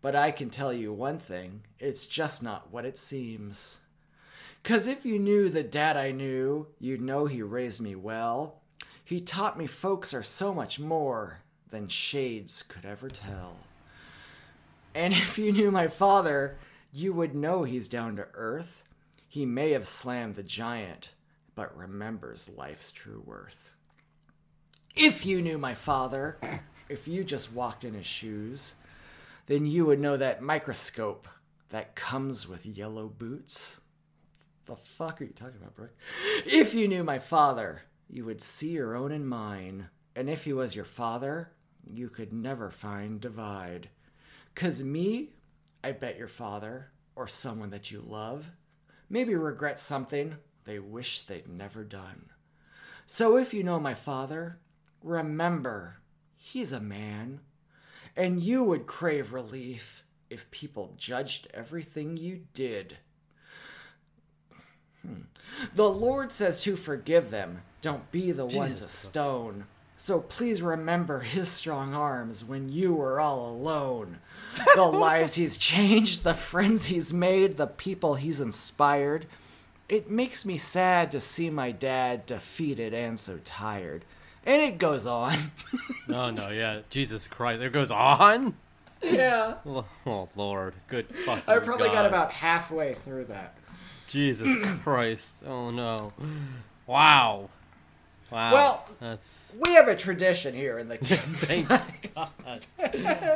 But 0.00 0.14
I 0.14 0.30
can 0.30 0.50
tell 0.50 0.72
you 0.72 0.92
one 0.92 1.18
thing 1.18 1.62
it's 1.80 2.06
just 2.06 2.42
not 2.42 2.70
what 2.70 2.84
it 2.84 2.98
seems. 2.98 3.78
Cause 4.62 4.86
if 4.86 5.04
you 5.04 5.18
knew 5.18 5.48
the 5.48 5.62
dad 5.62 5.96
I 5.96 6.10
knew, 6.10 6.68
you'd 6.78 7.02
know 7.02 7.26
he 7.26 7.42
raised 7.42 7.80
me 7.82 7.94
well. 7.94 8.62
He 9.04 9.20
taught 9.20 9.58
me 9.58 9.66
folks 9.66 10.14
are 10.14 10.22
so 10.22 10.54
much 10.54 10.80
more 10.80 11.40
than 11.74 11.88
shades 11.88 12.62
could 12.62 12.84
ever 12.84 13.08
tell. 13.08 13.56
And 14.94 15.12
if 15.12 15.36
you 15.36 15.52
knew 15.52 15.70
my 15.70 15.88
father, 15.88 16.56
you 16.92 17.12
would 17.12 17.34
know 17.34 17.64
he's 17.64 17.88
down 17.88 18.16
to 18.16 18.26
earth. 18.34 18.84
He 19.28 19.44
may 19.44 19.72
have 19.72 19.86
slammed 19.86 20.36
the 20.36 20.44
giant, 20.44 21.10
but 21.56 21.76
remembers 21.76 22.48
life's 22.56 22.92
true 22.92 23.22
worth. 23.26 23.72
If 24.94 25.26
you 25.26 25.42
knew 25.42 25.58
my 25.58 25.74
father, 25.74 26.38
if 26.88 27.08
you 27.08 27.24
just 27.24 27.52
walked 27.52 27.82
in 27.82 27.94
his 27.94 28.06
shoes, 28.06 28.76
then 29.46 29.66
you 29.66 29.84
would 29.84 29.98
know 29.98 30.16
that 30.16 30.42
microscope 30.42 31.26
that 31.70 31.96
comes 31.96 32.48
with 32.48 32.64
yellow 32.64 33.08
boots. 33.08 33.80
The 34.66 34.76
fuck 34.76 35.20
are 35.20 35.24
you 35.24 35.32
talking 35.32 35.56
about, 35.60 35.74
Brooke? 35.74 35.96
If 36.46 36.72
you 36.72 36.86
knew 36.86 37.02
my 37.02 37.18
father, 37.18 37.82
you 38.08 38.24
would 38.24 38.40
see 38.40 38.70
your 38.70 38.94
own 38.94 39.10
and 39.10 39.28
mine. 39.28 39.88
And 40.16 40.30
if 40.30 40.44
he 40.44 40.52
was 40.52 40.76
your 40.76 40.84
father, 40.84 41.50
you 41.92 42.08
could 42.08 42.32
never 42.32 42.70
find 42.70 43.20
divide. 43.20 43.88
Cause 44.54 44.82
me, 44.82 45.30
I 45.82 45.92
bet 45.92 46.18
your 46.18 46.28
father, 46.28 46.90
or 47.16 47.26
someone 47.26 47.70
that 47.70 47.90
you 47.90 48.02
love, 48.06 48.50
maybe 49.08 49.34
regret 49.34 49.78
something 49.78 50.36
they 50.64 50.78
wish 50.78 51.22
they'd 51.22 51.48
never 51.48 51.84
done. 51.84 52.30
So 53.06 53.36
if 53.36 53.52
you 53.52 53.62
know 53.62 53.78
my 53.78 53.94
father, 53.94 54.58
remember, 55.02 55.98
he's 56.36 56.72
a 56.72 56.80
man, 56.80 57.40
and 58.16 58.42
you 58.42 58.64
would 58.64 58.86
crave 58.86 59.32
relief 59.32 60.04
if 60.30 60.50
people 60.50 60.94
judged 60.96 61.48
everything 61.52 62.16
you 62.16 62.40
did. 62.54 62.96
Hmm. 65.02 65.22
The 65.74 65.88
Lord 65.88 66.32
says 66.32 66.62
to 66.62 66.76
forgive 66.76 67.30
them, 67.30 67.62
don't 67.82 68.10
be 68.10 68.32
the 68.32 68.46
one 68.46 68.74
to 68.76 68.88
stone. 68.88 69.66
So 69.96 70.20
please 70.20 70.60
remember 70.60 71.20
his 71.20 71.48
strong 71.48 71.94
arms 71.94 72.44
when 72.44 72.68
you 72.68 72.94
were 72.94 73.20
all 73.20 73.48
alone. 73.48 74.18
The 74.74 74.82
lives 74.86 75.34
he's 75.34 75.56
changed, 75.56 76.24
the 76.24 76.34
friends 76.34 76.86
he's 76.86 77.12
made, 77.12 77.56
the 77.56 77.66
people 77.66 78.14
he's 78.16 78.40
inspired. 78.40 79.26
It 79.88 80.10
makes 80.10 80.44
me 80.44 80.56
sad 80.56 81.10
to 81.12 81.20
see 81.20 81.50
my 81.50 81.70
dad 81.70 82.26
defeated 82.26 82.92
and 82.94 83.18
so 83.18 83.38
tired. 83.44 84.04
And 84.46 84.60
it 84.62 84.78
goes 84.78 85.06
on. 85.06 85.38
No, 86.06 86.30
no, 86.30 86.50
yeah. 86.50 86.80
Jesus 86.90 87.26
Christ. 87.26 87.62
It 87.62 87.72
goes 87.72 87.90
on? 87.90 88.54
yeah. 89.02 89.54
Oh, 89.66 89.86
oh, 90.04 90.28
Lord. 90.36 90.74
Good 90.88 91.06
fucking 91.24 91.44
I 91.46 91.58
probably 91.60 91.88
got 91.88 92.04
about 92.04 92.30
halfway 92.30 92.92
through 92.92 93.24
that. 93.26 93.56
Jesus 94.08 94.54
Christ. 94.82 95.44
Oh, 95.46 95.70
no. 95.70 96.12
Wow. 96.86 97.48
Wow. 98.34 98.52
Well- 98.52 98.88
that's. 99.00 99.56
We 99.64 99.74
have 99.74 99.86
a 99.86 99.94
tradition 99.94 100.54
here 100.54 100.78
in 100.78 100.88
the. 100.88 100.96
Thank 100.98 101.68
God. 101.68 102.66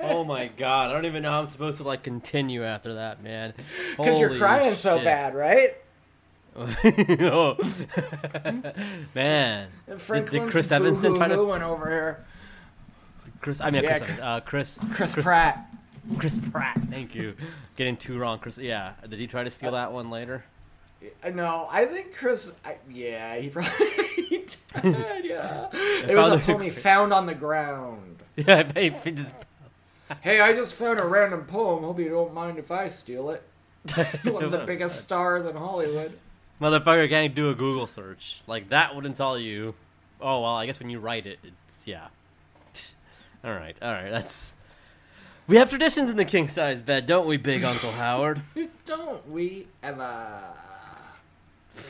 Oh 0.03 0.25
my 0.25 0.49
God. 0.49 0.91
I 0.91 0.93
don't 0.93 1.07
even 1.07 1.23
know 1.23 1.31
how 1.31 1.39
I'm 1.41 1.47
supposed 1.47 1.77
to, 1.77 1.85
like, 1.85 2.03
continue 2.03 2.65
after 2.65 2.95
that, 2.95 3.23
man. 3.23 3.55
Because 3.97 4.19
you're 4.19 4.37
crying 4.37 4.75
so 4.75 4.97
bad, 5.03 5.37
right? 5.37 5.77
Oh. 6.57 7.57
man. 9.15 9.69
Did, 9.89 10.01
Franklin's 10.01 10.45
did 10.47 10.51
Chris 10.51 10.73
Evanston 10.73 11.15
try 11.15 11.29
to. 11.29 11.35
boo-hoo-hooing 11.37 11.63
over 11.63 11.89
here. 11.89 12.25
Chris, 13.41 13.61
I 13.61 13.71
mean, 13.71 13.85
Yeah, 13.85 13.91
Chris, 13.91 14.03
Evans, 14.03 14.21
uh, 14.21 14.41
Chris, 14.41 14.81
Chris, 14.95 15.15
Pratt. 15.15 15.71
Chris 16.19 16.39
Pratt. 16.39 16.81
Thank 16.91 17.15
you. 17.15 17.35
Getting 17.77 17.97
too 17.97 18.19
wrong, 18.19 18.41
Chris. 18.41 18.59
Yeah. 18.59 18.95
Did 19.09 19.21
he 19.21 19.29
try 19.29 19.45
to 19.45 19.51
steal 19.53 19.71
that 19.73 19.93
one 19.93 20.11
later? 20.11 20.45
Uh, 21.23 21.31
No, 21.31 21.69
I 21.71 21.85
think 21.85 22.17
Chris. 22.17 22.57
I, 22.65 22.79
yeah, 22.91 23.37
he 23.37 23.49
probably 23.51 23.71
Yeah, 24.83 25.69
it 25.73 26.17
was 26.17 26.41
a 26.41 26.45
poem 26.45 26.63
he 26.63 26.71
found 26.89 27.13
on 27.13 27.27
the 27.27 27.35
ground. 27.35 28.23
Yeah. 28.37 28.71
He 28.75 29.11
just, 29.11 29.33
Hey, 30.21 30.41
I 30.41 30.53
just 30.53 30.75
found 30.75 30.99
a 30.99 31.05
random 31.05 31.45
poem. 31.45 31.85
Hope 31.85 31.99
you 31.99 32.09
don't 32.09 32.33
mind 32.33 32.59
if 32.59 32.71
I 32.71 32.89
steal 32.89 33.31
it. 33.31 33.43
One 34.25 34.43
of 34.43 34.51
the 34.51 34.65
biggest 34.67 35.03
stars 35.03 35.45
in 35.45 35.57
Hollywood. 35.57 36.19
Motherfucker 36.61 37.09
can't 37.09 37.35
do 37.35 37.51
a 37.51 37.55
Google 37.55 37.87
search. 37.87 38.41
Like 38.47 38.71
that 38.71 38.95
wouldn't 38.95 39.17
tell 39.17 39.39
you. 39.39 39.75
Oh 40.21 40.43
well, 40.43 40.55
I 40.55 40.67
guess 40.67 40.81
when 40.81 40.91
you 40.91 40.99
write 40.99 41.27
it, 41.27 41.39
it's 41.45 41.87
yeah. 41.87 42.09
All 43.45 43.53
right, 43.53 43.77
all 43.81 43.93
right. 43.93 44.11
That's. 44.11 44.55
We 45.47 45.57
have 45.57 45.71
traditions 45.71 46.11
in 46.11 46.17
the 46.17 46.27
king 46.27 46.49
size 46.49 46.83
bed, 46.83 47.07
don't 47.07 47.27
we, 47.27 47.39
Big 47.39 47.65
Uncle 47.65 47.93
Howard? 47.93 48.43
Don't 48.85 49.27
we 49.31 49.67
ever? 49.83 50.43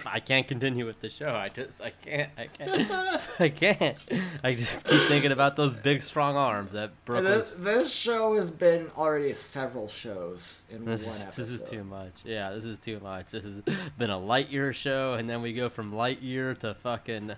I 0.07 0.20
can't 0.20 0.46
continue 0.46 0.87
with 0.87 1.01
the 1.01 1.11
show. 1.11 1.29
I 1.31 1.48
just, 1.48 1.81
I 1.81 1.90
can't, 1.90 2.31
I 2.38 2.46
can't, 2.46 3.20
I 3.40 3.48
can't. 3.48 4.05
I 4.44 4.55
just 4.55 4.87
keep 4.87 5.03
thinking 5.09 5.33
about 5.33 5.57
those 5.57 5.74
big, 5.74 6.03
strong 6.03 6.37
arms 6.37 6.72
that 6.72 6.90
And 7.09 7.27
This, 7.27 7.55
this 7.55 7.92
show 7.92 8.37
has 8.37 8.51
been 8.51 8.90
already 8.96 9.33
several 9.33 9.88
shows 9.88 10.62
in 10.70 10.85
This 10.85 11.05
one 11.07 11.14
is 11.14 11.22
episode. 11.27 11.42
this 11.42 11.51
is 11.51 11.62
too 11.70 11.85
much. 11.85 12.22
Yeah, 12.24 12.51
this 12.51 12.64
is 12.64 12.79
too 12.79 13.01
much. 13.01 13.31
This 13.31 13.44
has 13.44 13.61
been 13.98 14.11
a 14.11 14.18
light 14.18 14.51
year 14.51 14.72
show, 14.72 15.14
and 15.14 15.29
then 15.29 15.42
we 15.42 15.53
go 15.53 15.68
from 15.68 15.94
light 15.94 16.22
year 16.22 16.55
to 16.57 16.74
fucking 16.74 17.33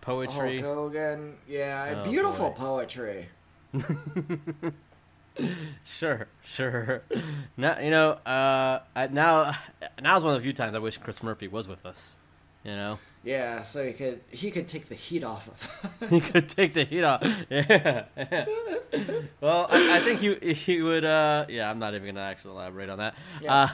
poetry. 0.00 0.60
Hulk 0.60 0.76
Hogan, 0.94 1.36
yeah, 1.48 2.02
Oh, 2.04 2.08
beautiful 2.10 2.50
boy. 2.50 2.56
poetry. 2.56 3.28
Sure, 5.84 6.26
sure. 6.44 7.02
Now 7.56 7.78
you 7.80 7.90
know. 7.90 8.10
Uh, 8.26 8.80
I, 8.94 9.06
now, 9.08 9.54
now's 10.00 10.22
one 10.24 10.34
of 10.34 10.40
the 10.40 10.44
few 10.44 10.52
times 10.52 10.74
I 10.74 10.78
wish 10.78 10.98
Chris 10.98 11.22
Murphy 11.22 11.48
was 11.48 11.68
with 11.68 11.84
us. 11.86 12.16
You 12.62 12.72
know, 12.72 12.98
Yeah, 13.24 13.62
so 13.62 13.86
he 13.86 13.94
could 13.94 14.20
he 14.30 14.50
could 14.50 14.68
take 14.68 14.88
the 14.88 14.94
heat 14.94 15.24
off 15.24 15.48
of. 15.48 16.10
he 16.10 16.20
could 16.20 16.48
take 16.48 16.74
the 16.74 16.84
heat 16.84 17.02
off. 17.04 17.22
Yeah. 17.50 18.04
well, 19.40 19.66
I, 19.70 19.96
I 19.96 20.00
think 20.00 20.20
he 20.20 20.52
he 20.52 20.82
would. 20.82 21.04
Uh, 21.04 21.46
yeah, 21.48 21.70
I'm 21.70 21.78
not 21.78 21.94
even 21.94 22.06
gonna 22.14 22.26
actually 22.26 22.52
elaborate 22.54 22.90
on 22.90 22.98
that. 22.98 23.14
Yeah. 23.40 23.54
Uh, 23.54 23.68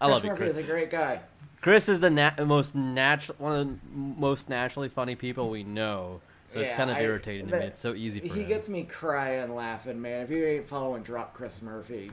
I 0.00 0.06
Chris 0.06 0.14
love 0.14 0.24
you, 0.24 0.30
Murphy 0.30 0.38
Chris. 0.42 0.50
is 0.52 0.56
a 0.58 0.62
great 0.62 0.90
guy. 0.90 1.20
Chris 1.60 1.88
is 1.90 2.00
the 2.00 2.08
nat- 2.08 2.46
most 2.46 2.74
natural, 2.74 3.36
one 3.38 3.52
of 3.58 3.66
the 3.68 3.76
most 3.92 4.48
naturally 4.48 4.88
funny 4.88 5.14
people 5.14 5.50
we 5.50 5.62
know. 5.62 6.22
So 6.50 6.58
it's 6.58 6.74
kind 6.74 6.90
of 6.90 6.96
I- 6.96 7.02
irritating 7.02 7.46
to 7.48 7.58
me. 7.60 7.64
It's 7.66 7.78
so 7.78 7.94
easy 7.94 8.18
for 8.18 8.34
He 8.34 8.42
him. 8.42 8.48
gets 8.48 8.68
me 8.68 8.82
crying 8.82 9.54
laughing, 9.54 10.02
man. 10.02 10.22
If 10.22 10.30
you 10.30 10.44
ain't 10.44 10.66
following 10.66 11.04
Drop 11.04 11.32
Chris 11.32 11.62
Murphy, 11.62 12.10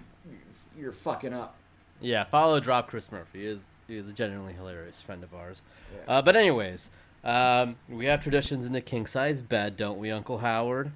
you're 0.78 0.92
fucking 0.92 1.34
up. 1.34 1.56
Yeah, 2.02 2.24
follow 2.24 2.60
Drop 2.60 2.88
Chris 2.88 3.12
Murphy. 3.12 3.40
He 3.40 3.46
is 3.48 3.64
he 3.88 3.98
is 3.98 4.10
a 4.10 4.14
genuinely 4.14 4.54
hilarious 4.54 5.02
friend 5.02 5.24
of 5.24 5.34
ours. 5.34 5.64
Yeah. 5.92 6.18
Uh, 6.18 6.22
but 6.22 6.36
anyways, 6.36 6.92
um, 7.24 7.78
we 7.90 8.06
have 8.06 8.22
traditions 8.22 8.64
in 8.66 8.74
the 8.74 8.82
king 8.82 9.08
size 9.08 9.42
bed, 9.42 9.76
don't 9.76 9.98
we, 9.98 10.12
Uncle 10.12 10.38
Howard? 10.38 10.92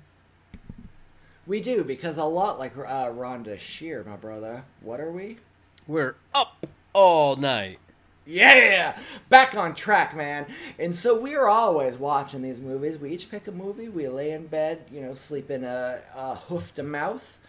We 1.47 1.61
do 1.61 1.83
because 1.83 2.17
a 2.17 2.23
lot 2.25 2.59
like 2.59 2.77
uh, 2.77 3.09
Rhonda 3.09 3.59
Shear, 3.59 4.03
my 4.03 4.17
brother. 4.17 4.63
What 4.81 4.99
are 4.99 5.11
we? 5.11 5.37
We're 5.87 6.15
up 6.35 6.67
all 6.93 7.35
night. 7.37 7.79
Yeah, 8.25 8.97
back 9.29 9.57
on 9.57 9.73
track, 9.73 10.15
man. 10.15 10.45
And 10.77 10.93
so 10.93 11.19
we 11.19 11.35
are 11.35 11.49
always 11.49 11.97
watching 11.97 12.41
these 12.41 12.61
movies. 12.61 12.97
We 12.97 13.11
each 13.11 13.31
pick 13.31 13.47
a 13.47 13.51
movie. 13.51 13.89
We 13.89 14.07
lay 14.07 14.31
in 14.31 14.47
bed, 14.47 14.83
you 14.91 15.01
know, 15.01 15.15
sleep 15.15 15.49
in 15.49 15.63
a, 15.63 16.01
a 16.15 16.35
hoof 16.35 16.73
to 16.75 16.83
mouth, 16.83 17.39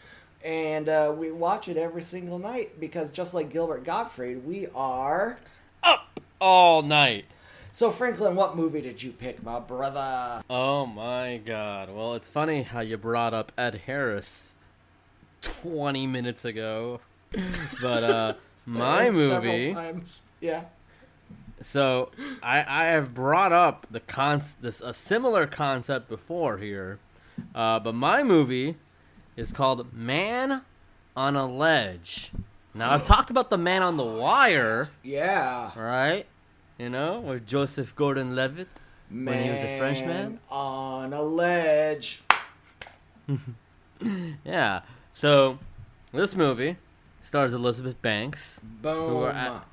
and 0.43 0.89
uh, 0.89 1.15
we 1.17 1.31
watch 1.31 1.69
it 1.69 1.77
every 1.77 2.03
single 2.03 2.39
night 2.39 2.81
because 2.81 3.11
just 3.11 3.35
like 3.35 3.51
Gilbert 3.53 3.85
Gottfried, 3.85 4.47
we 4.47 4.67
are. 4.75 5.39
Up 5.83 6.21
all 6.41 6.83
night. 6.83 7.27
So 7.75 7.91
Franklin, 7.91 8.35
what 8.35 8.57
movie 8.57 8.83
did 8.83 9.03
you 9.03 9.13
pick, 9.13 9.43
my 9.43 9.59
brother? 9.59 10.43
Oh 10.51 10.85
my 10.85 11.41
god. 11.45 11.89
Well, 11.89 12.15
it's 12.15 12.29
funny 12.29 12.63
how 12.63 12.81
you 12.81 12.99
brought 12.99 13.33
up 13.33 13.51
Ed 13.57 13.83
Harris 13.87 14.55
20 15.41 16.07
minutes 16.07 16.45
ago. 16.45 17.01
But 17.81 18.05
uh 18.05 18.35
my 18.67 19.11
Several 19.13 19.41
movie 19.53 19.73
times. 19.75 20.29
Yeah. 20.41 20.65
So 21.61 22.11
I 22.43 22.65
I 22.67 22.85
have 22.87 23.15
brought 23.15 23.53
up 23.53 23.87
the 23.91 24.01
con 24.01 24.43
this 24.61 24.81
a 24.81 24.93
similar 24.93 25.47
concept 25.47 26.09
before 26.09 26.59
here, 26.59 26.99
uh, 27.55 27.79
but 27.79 27.95
my 27.95 28.23
movie 28.25 28.77
is 29.37 29.53
called 29.53 29.93
Man 29.95 30.63
on 31.17 31.37
a 31.37 31.47
Ledge. 31.47 32.33
Now 32.75 32.93
I've 32.93 33.05
talked 33.05 33.31
about 33.31 33.51
the 33.51 33.59
Man 33.59 33.83
on 33.83 33.97
the 33.97 34.05
Wire, 34.05 34.91
Yeah. 35.05 35.71
right? 35.79 36.27
You 36.79 36.89
know, 36.89 37.21
with 37.21 37.47
Joseph 37.47 37.95
Gordon-Levitt 37.95 38.81
when 39.11 39.41
he 39.45 39.51
was 39.51 39.61
a 39.61 39.79
Frenchman. 39.79 40.41
On 40.51 41.13
a 41.13 41.23
ledge. 41.23 42.23
Yeah. 44.45 44.81
So 45.13 45.59
this 46.13 46.35
movie 46.35 46.77
stars 47.23 47.53
Elizabeth 47.55 48.01
Banks. 48.03 48.61
Boom. 48.63 49.17
are 49.25 49.31
at- 49.31 49.65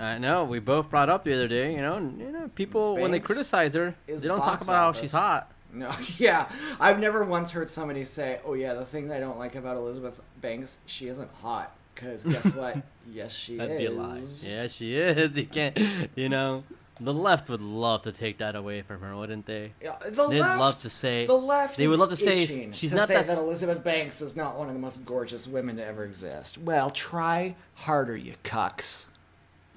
I 0.00 0.18
know 0.18 0.44
we 0.44 0.60
both 0.60 0.90
brought 0.90 1.08
up 1.08 1.24
the 1.24 1.34
other 1.34 1.48
day. 1.48 1.72
You 1.74 1.82
know, 1.82 1.94
and, 1.94 2.20
you 2.20 2.30
know, 2.30 2.48
people 2.54 2.96
when 2.96 3.10
they 3.10 3.18
criticize 3.20 3.74
her, 3.74 3.94
they 4.06 4.16
don't 4.28 4.38
talk 4.38 4.62
about 4.62 4.76
how 4.76 4.92
she's 4.92 5.12
hot. 5.12 5.50
No, 5.72 5.90
yeah. 6.18 6.48
I've 6.80 6.98
never 7.00 7.24
once 7.24 7.50
heard 7.50 7.68
somebody 7.68 8.04
say, 8.04 8.38
"Oh 8.44 8.54
yeah, 8.54 8.74
the 8.74 8.84
thing 8.84 9.10
I 9.12 9.18
don't 9.20 9.38
like 9.38 9.54
about 9.54 9.76
Elizabeth 9.76 10.20
Banks, 10.40 10.78
she 10.86 11.08
isn't 11.08 11.30
hot." 11.42 11.74
Because 11.94 12.24
guess 12.24 12.44
what? 12.54 12.76
yes, 13.10 13.34
she 13.34 13.56
That'd 13.56 13.72
is. 13.72 13.78
be 13.78 13.86
a 13.86 13.90
lie. 13.90 14.22
Yeah, 14.62 14.68
she 14.68 14.94
is. 14.96 15.36
You 15.36 15.46
can't. 15.46 15.76
You 16.14 16.28
know, 16.28 16.62
the 17.00 17.14
left 17.14 17.48
would 17.48 17.60
love 17.60 18.02
to 18.02 18.12
take 18.12 18.38
that 18.38 18.54
away 18.56 18.82
from 18.82 19.00
her, 19.00 19.16
wouldn't 19.16 19.46
they? 19.46 19.72
Yeah, 19.82 19.96
the 20.04 20.28
They'd 20.28 20.40
left, 20.40 20.60
love 20.60 20.78
to 20.78 20.90
say. 20.90 21.26
The 21.26 21.34
left. 21.34 21.76
they 21.76 21.86
would 21.88 21.98
love 21.98 22.08
to 22.10 22.16
say 22.16 22.70
she's 22.72 22.90
to 22.90 22.96
not 22.96 23.08
say 23.08 23.14
that 23.14 23.26
that 23.26 23.38
Elizabeth 23.38 23.82
Banks 23.84 24.20
is 24.20 24.36
not 24.36 24.58
one 24.58 24.68
of 24.68 24.74
the 24.74 24.80
most 24.80 25.04
gorgeous 25.04 25.46
women 25.46 25.76
to 25.76 25.84
ever 25.84 26.04
exist. 26.04 26.58
Well, 26.58 26.90
try 26.90 27.54
harder, 27.74 28.16
you 28.16 28.34
cucks. 28.44 29.06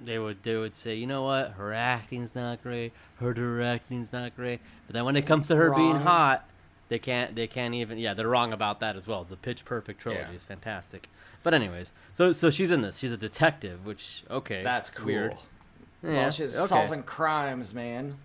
They 0.04 0.18
would. 0.18 0.42
They 0.44 0.56
would 0.56 0.76
say, 0.76 0.96
you 0.96 1.06
know 1.06 1.24
what? 1.24 1.52
Her 1.52 1.74
acting's 1.74 2.34
not 2.34 2.64
great. 2.64 2.92
Her 3.20 3.34
directing's 3.34 4.12
not 4.12 4.36
great. 4.36 4.60
But 4.88 4.94
then 4.94 5.06
when 5.06 5.16
it 5.16 5.28
comes 5.28 5.48
to 5.50 5.56
her 5.56 5.72
being 5.76 5.98
hot, 5.98 6.44
they 6.90 6.98
can't. 6.98 7.36
They 7.36 7.46
can't 7.46 7.76
even. 7.76 8.00
Yeah, 8.00 8.16
they're 8.16 8.28
wrong 8.28 8.52
about 8.52 8.80
that 8.80 8.96
as 8.96 9.06
well. 9.06 9.24
The 9.24 9.36
Pitch 9.36 9.64
Perfect 9.64 10.02
trilogy 10.02 10.26
Yeah. 10.32 10.36
is 10.36 10.44
fantastic. 10.44 11.08
But 11.44 11.54
anyways, 11.54 11.94
so 12.14 12.32
so 12.32 12.50
she's 12.50 12.72
in 12.72 12.82
this. 12.82 12.98
She's 12.98 13.12
a 13.12 13.18
detective, 13.18 13.86
which 13.86 14.24
okay, 14.32 14.62
That's 14.64 14.90
cool. 14.90 15.06
Weird. 15.06 15.38
Yeah, 16.04 16.10
well, 16.14 16.32
she's 16.32 16.58
okay. 16.60 16.68
solving 16.68 17.04
crimes, 17.04 17.74
man. 17.74 18.16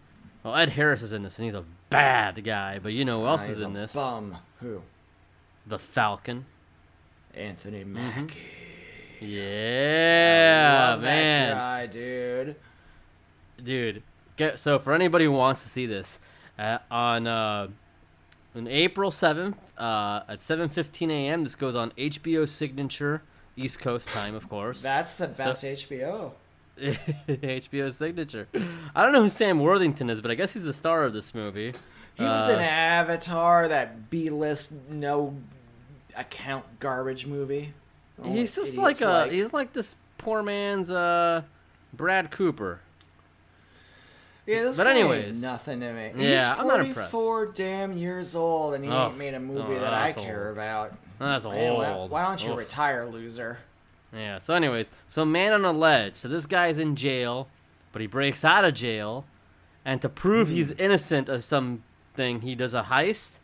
Well, 0.43 0.55
Ed 0.57 0.71
Harris 0.71 1.03
is 1.03 1.13
in 1.13 1.23
this, 1.23 1.39
and 1.39 1.45
he's 1.47 1.55
a 1.55 1.65
bad 1.91 2.43
guy. 2.45 2.79
But 2.79 2.93
you 2.93 3.05
know 3.05 3.21
who 3.21 3.27
else 3.27 3.49
Ah, 3.49 3.53
is 3.53 3.61
in 3.61 3.73
this? 3.73 3.95
Bum. 3.95 4.37
Who? 4.61 4.83
The 5.67 5.79
Falcon. 5.79 6.47
Anthony 7.35 7.81
Mm-hmm. 7.85 7.93
Mackie. 7.95 8.41
Yeah, 9.21 10.89
Love 10.91 11.03
man. 11.03 11.55
guy, 11.55 11.87
dude. 11.87 12.57
dude. 13.63 14.03
Get 14.37 14.59
so 14.59 14.79
for 14.79 14.93
anybody 14.93 15.25
who 15.25 15.33
wants 15.33 15.63
to 15.63 15.69
see 15.71 15.87
this, 15.87 16.19
uh, 16.59 16.79
on 16.91 17.27
uh, 17.27 17.69
on 18.55 18.67
April 18.69 19.11
seventh 19.11 19.57
uh, 19.79 20.21
at 20.29 20.41
seven 20.43 20.69
fifteen 20.69 21.11
a.m. 21.11 21.45
This 21.45 21.55
goes 21.55 21.75
on 21.75 21.93
HBO 21.93 22.47
Signature 22.47 23.23
East 23.57 23.81
Coast 23.81 24.09
time, 24.11 24.35
of 24.35 24.49
course. 24.51 24.83
That's 24.83 25.15
the 25.15 25.29
best 25.29 25.65
HBO. 25.65 26.33
HBO 27.29 27.93
Signature. 27.93 28.49
I 28.95 29.03
don't 29.03 29.13
know 29.13 29.23
who 29.23 29.29
Sam 29.29 29.61
Worthington 29.61 30.11
is, 30.11 30.21
but 30.21 30.31
I 30.31 30.35
guess 30.35 30.53
he's 30.55 30.65
the 30.65 30.73
star 30.73 31.05
of 31.05 31.13
this 31.13 31.35
movie. 31.35 31.73
He 32.15 32.23
was 32.25 32.49
Uh, 32.49 32.53
in 32.55 32.61
Avatar, 32.61 33.69
that 33.69 34.11
B-list, 34.11 34.73
no 34.91 35.37
account 36.17 36.65
garbage 36.81 37.27
movie. 37.27 37.73
All 38.23 38.33
He's 38.33 38.55
just 38.55 38.77
like 38.77 39.01
a 39.03 39.29
he's 39.29 39.53
like 39.53 39.73
this 39.75 39.95
poor 40.19 40.43
man's 40.43 40.91
uh, 40.91 41.43
Brad 41.93 42.31
Cooper. 42.31 42.81
yeah, 44.47 44.63
this 44.63 44.77
but 44.79 44.87
anyways. 44.87 45.43
nothing 45.43 45.81
to 45.81 45.93
me. 45.93 46.13
Yeah, 46.17 46.51
he's 46.55 46.61
I'm 46.61 46.69
not 46.69 46.81
impressed. 46.81 47.11
Four 47.11 47.47
damn 47.47 47.93
years 47.97 48.35
old, 48.35 48.75
and 48.75 48.85
he 48.85 48.91
Oh, 48.91 49.09
ain't 49.09 49.19
made 49.19 49.35
a 49.35 49.41
movie 49.41 49.77
oh, 49.77 49.81
that 49.81 49.93
I 49.93 50.07
that's 50.07 50.17
care 50.17 50.49
old. 50.49 50.57
about. 50.57 50.93
That's 51.19 51.45
Man, 51.45 51.75
why, 51.75 51.93
old. 51.93 52.11
why 52.11 52.25
don't 52.27 52.43
you 52.43 52.53
Oof. 52.53 52.59
retire, 52.59 53.07
loser? 53.07 53.59
Yeah. 54.17 54.39
So, 54.39 54.55
anyways, 54.55 54.91
so 55.07 55.25
man 55.25 55.53
on 55.53 55.65
a 55.65 55.73
ledge. 55.73 56.17
So 56.17 56.29
this 56.29 56.47
guy's 56.47 56.79
in 56.79 56.97
jail, 56.97 57.49
but 57.93 58.01
he 58.01 58.07
breaks 58.07 58.45
out 58.45 58.65
of 58.65 58.75
jail, 58.75 59.25
and 59.85 60.01
to 60.03 60.09
prove 60.09 60.49
he's 60.49 60.71
Hmm. 60.73 60.81
innocent 60.81 61.29
of 61.29 61.45
something, 61.45 62.41
he 62.41 62.55
does 62.55 62.75
a 62.75 62.85
heist. 62.85 63.39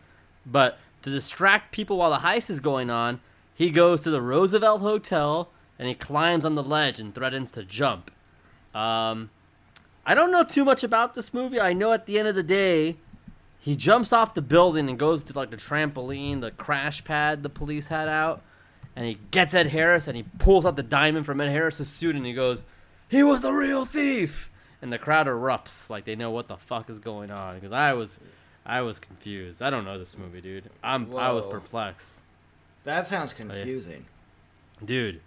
But 0.46 0.78
to 1.02 1.10
distract 1.10 1.72
people 1.72 1.98
while 1.98 2.10
the 2.10 2.18
heist 2.26 2.48
is 2.50 2.60
going 2.60 2.90
on, 2.90 3.20
he 3.54 3.70
goes 3.70 4.00
to 4.02 4.10
the 4.10 4.22
Roosevelt 4.22 4.80
Hotel 4.80 5.50
and 5.78 5.88
he 5.88 5.94
climbs 5.94 6.44
on 6.44 6.54
the 6.54 6.62
ledge 6.62 6.98
and 6.98 7.14
threatens 7.14 7.50
to 7.52 7.64
jump. 7.64 8.10
Um, 8.74 9.30
I 10.06 10.14
don't 10.14 10.32
know 10.32 10.42
too 10.42 10.64
much 10.64 10.82
about 10.82 11.14
this 11.14 11.34
movie. 11.34 11.60
I 11.60 11.72
know 11.72 11.92
at 11.92 12.06
the 12.06 12.18
end 12.18 12.28
of 12.28 12.34
the 12.34 12.42
day, 12.42 12.96
he 13.60 13.76
jumps 13.76 14.12
off 14.12 14.34
the 14.34 14.42
building 14.42 14.88
and 14.88 14.98
goes 14.98 15.22
to 15.24 15.32
like 15.32 15.50
the 15.50 15.56
trampoline, 15.56 16.40
the 16.40 16.50
crash 16.50 17.04
pad 17.04 17.42
the 17.42 17.48
police 17.48 17.88
had 17.88 18.08
out, 18.08 18.42
and 18.96 19.06
he 19.06 19.18
gets 19.30 19.54
Ed 19.54 19.68
Harris 19.68 20.06
and 20.08 20.16
he 20.16 20.24
pulls 20.38 20.66
out 20.66 20.76
the 20.76 20.82
diamond 20.82 21.26
from 21.26 21.40
Ed 21.40 21.50
Harris's 21.50 21.88
suit 21.88 22.14
and 22.16 22.24
he 22.26 22.32
goes, 22.32 22.64
"He 23.08 23.22
was 23.22 23.40
the 23.40 23.52
real 23.52 23.84
thief." 23.84 24.50
And 24.80 24.92
the 24.92 24.98
crowd 24.98 25.26
erupts 25.28 25.88
like 25.88 26.04
they 26.04 26.16
know 26.16 26.30
what 26.32 26.48
the 26.48 26.56
fuck 26.56 26.90
is 26.90 26.98
going 26.98 27.30
on 27.30 27.54
because 27.54 27.72
I 27.72 27.92
was, 27.92 28.18
I 28.66 28.80
was 28.80 28.98
confused. 28.98 29.62
I 29.62 29.70
don't 29.70 29.84
know 29.84 29.96
this 29.98 30.18
movie, 30.18 30.40
dude. 30.40 30.70
I'm 30.82 31.14
I 31.16 31.30
was 31.30 31.46
perplexed, 31.46 32.24
That 32.84 33.06
sounds 33.06 33.32
confusing. 33.32 34.06
dude. 34.84 35.20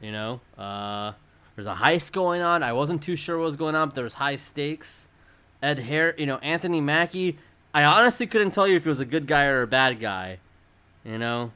You 0.00 0.10
know, 0.12 0.40
uh, 0.58 1.12
there's 1.54 1.66
a 1.66 1.74
heist 1.74 2.12
going 2.12 2.42
on. 2.42 2.62
I 2.64 2.72
wasn't 2.72 3.02
too 3.02 3.14
sure 3.14 3.38
what 3.38 3.44
was 3.44 3.56
going 3.56 3.74
on, 3.76 3.88
but 3.90 3.94
there 3.94 4.02
was 4.04 4.14
high 4.14 4.36
stakes. 4.36 5.08
Ed 5.62 5.78
Harris, 5.78 6.16
you 6.18 6.26
know, 6.26 6.38
Anthony 6.38 6.80
Mackie. 6.80 7.38
I 7.74 7.84
honestly 7.84 8.26
couldn't 8.26 8.50
tell 8.52 8.66
you 8.66 8.76
if 8.76 8.82
he 8.82 8.88
was 8.88 8.98
a 8.98 9.04
good 9.04 9.26
guy 9.28 9.44
or 9.44 9.62
a 9.62 9.66
bad 9.66 10.00
guy. 10.00 10.38
You 11.04 11.18
know, 11.18 11.52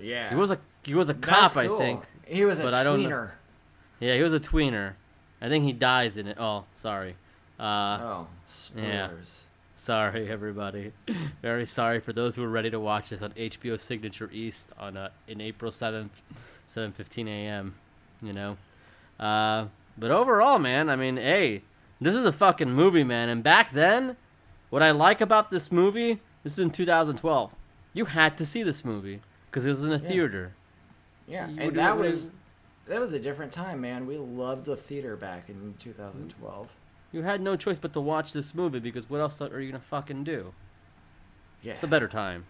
Yeah. 0.00 0.28
he 0.28 0.34
was 0.34 0.50
a 0.50 0.58
he 0.84 0.94
was 0.94 1.08
a 1.08 1.14
cop, 1.14 1.56
I 1.56 1.68
think. 1.68 2.02
He 2.26 2.44
was 2.44 2.60
a 2.60 2.62
but 2.64 2.74
I 2.74 2.82
don't 2.82 3.02
know- 3.02 3.08
tweener. 3.08 3.30
Yeah, 4.00 4.14
he 4.14 4.22
was 4.22 4.32
a 4.32 4.40
tweener. 4.40 4.94
I 5.40 5.48
think 5.48 5.64
he 5.64 5.72
dies 5.72 6.16
in 6.16 6.26
it. 6.28 6.36
Oh, 6.38 6.64
sorry. 6.74 7.16
Uh, 7.58 7.98
Oh, 8.00 8.26
spoilers. 8.46 9.44
sorry 9.74 10.30
everybody. 10.30 10.92
Very 11.42 11.66
sorry 11.66 12.00
for 12.00 12.12
those 12.12 12.36
who 12.36 12.44
are 12.44 12.48
ready 12.48 12.70
to 12.70 12.78
watch 12.80 13.08
this 13.10 13.22
on 13.22 13.32
HBO 13.32 13.78
Signature 13.80 14.30
East 14.32 14.72
on 14.78 14.96
uh, 14.96 15.08
in 15.26 15.40
April 15.40 15.70
seventh, 15.72 16.22
seven 16.66 16.92
fifteen 16.92 17.26
a.m. 17.28 17.74
You 18.22 18.32
know, 18.32 18.56
uh, 19.20 19.66
but 19.96 20.10
overall, 20.10 20.58
man, 20.58 20.88
I 20.90 20.96
mean, 20.96 21.16
hey, 21.16 21.62
this 22.00 22.14
is 22.14 22.24
a 22.24 22.32
fucking 22.32 22.70
movie, 22.72 23.04
man. 23.04 23.28
And 23.28 23.42
back 23.42 23.72
then, 23.72 24.16
what 24.70 24.82
I 24.82 24.90
like 24.92 25.20
about 25.20 25.50
this 25.50 25.70
movie, 25.72 26.20
this 26.44 26.52
is 26.54 26.58
in 26.60 26.70
2012. 26.70 27.52
You 27.94 28.04
had 28.06 28.36
to 28.38 28.46
see 28.46 28.62
this 28.62 28.84
movie 28.84 29.20
because 29.50 29.66
it 29.66 29.70
was 29.70 29.84
in 29.84 29.92
a 29.92 29.96
Yeah. 29.98 30.08
theater. 30.08 30.52
Yeah, 31.28 31.48
You 31.48 31.60
and 31.60 31.76
that 31.76 31.98
was 31.98 32.32
that 32.86 33.00
was 33.00 33.12
a 33.12 33.18
different 33.20 33.52
time, 33.52 33.80
man. 33.82 34.06
We 34.06 34.16
loved 34.16 34.64
the 34.64 34.76
theater 34.76 35.14
back 35.14 35.48
in 35.50 35.74
2012. 35.78 36.68
You 37.12 37.22
had 37.22 37.40
no 37.42 37.54
choice 37.56 37.78
but 37.78 37.92
to 37.92 38.00
watch 38.00 38.32
this 38.32 38.54
movie 38.54 38.78
because 38.80 39.08
what 39.10 39.20
else 39.20 39.40
are 39.40 39.60
you 39.60 39.70
gonna 39.70 39.82
fucking 39.82 40.24
do? 40.24 40.52
Yeah, 41.62 41.74
It's 41.74 41.82
a 41.82 41.86
better 41.88 42.08
time. 42.08 42.46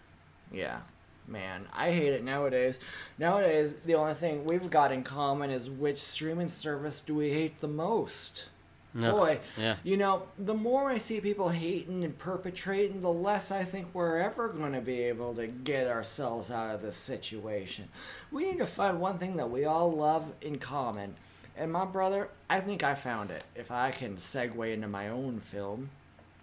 yeah, 0.52 0.80
man. 1.26 1.66
I 1.74 1.90
hate 1.90 2.12
it 2.12 2.22
nowadays. 2.24 2.78
Nowadays, 3.18 3.74
the 3.84 3.94
only 3.94 4.14
thing 4.14 4.44
we've 4.44 4.68
got 4.70 4.92
in 4.92 5.02
common 5.02 5.50
is 5.50 5.68
which 5.70 5.98
streaming 5.98 6.48
service 6.48 7.00
do 7.00 7.14
we 7.14 7.30
hate 7.32 7.60
the 7.60 7.68
most? 7.68 8.48
Ugh, 8.96 9.10
Boy, 9.12 9.38
yeah. 9.58 9.76
you 9.84 9.96
know, 9.96 10.22
the 10.38 10.54
more 10.54 10.88
I 10.88 10.98
see 10.98 11.20
people 11.20 11.50
hating 11.50 12.04
and 12.04 12.18
perpetrating, 12.18 13.02
the 13.02 13.12
less 13.12 13.50
I 13.50 13.62
think 13.62 13.86
we're 13.92 14.16
ever 14.18 14.48
going 14.48 14.72
to 14.72 14.80
be 14.80 15.02
able 15.02 15.34
to 15.34 15.46
get 15.46 15.86
ourselves 15.86 16.50
out 16.50 16.74
of 16.74 16.80
this 16.82 16.96
situation. 16.96 17.88
We 18.32 18.50
need 18.50 18.58
to 18.58 18.66
find 18.66 18.98
one 19.00 19.18
thing 19.18 19.36
that 19.36 19.50
we 19.50 19.66
all 19.66 19.92
love 19.92 20.24
in 20.40 20.58
common. 20.58 21.14
And 21.56 21.70
my 21.70 21.84
brother, 21.84 22.28
I 22.48 22.60
think 22.60 22.82
I 22.82 22.94
found 22.94 23.30
it. 23.30 23.44
If 23.54 23.70
I 23.70 23.90
can 23.90 24.16
segue 24.16 24.72
into 24.72 24.88
my 24.88 25.08
own 25.08 25.40
film. 25.40 25.90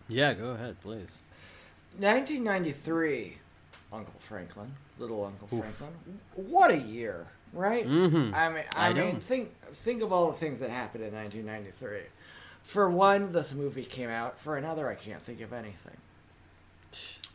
Yeah, 0.07 0.33
go 0.33 0.51
ahead, 0.51 0.79
please. 0.81 1.19
1993, 1.97 3.37
Uncle 3.91 4.13
Franklin, 4.19 4.71
little 4.99 5.23
Uncle 5.25 5.47
Franklin. 5.47 6.19
What 6.35 6.71
a 6.71 6.77
year, 6.77 7.25
right? 7.53 7.87
Mhm. 7.87 8.33
I 8.33 8.49
mean, 8.49 8.63
I, 8.75 8.89
I 8.89 8.93
mean, 8.93 9.19
think 9.19 9.51
think 9.71 10.01
of 10.01 10.11
all 10.11 10.27
the 10.31 10.37
things 10.37 10.59
that 10.59 10.69
happened 10.69 11.03
in 11.05 11.13
1993. 11.13 12.09
For 12.65 12.89
one, 12.89 13.31
this 13.31 13.53
movie 13.53 13.85
came 13.85 14.09
out. 14.09 14.39
For 14.39 14.57
another, 14.57 14.89
I 14.89 14.95
can't 14.95 15.21
think 15.21 15.39
of 15.41 15.53
anything. 15.53 15.95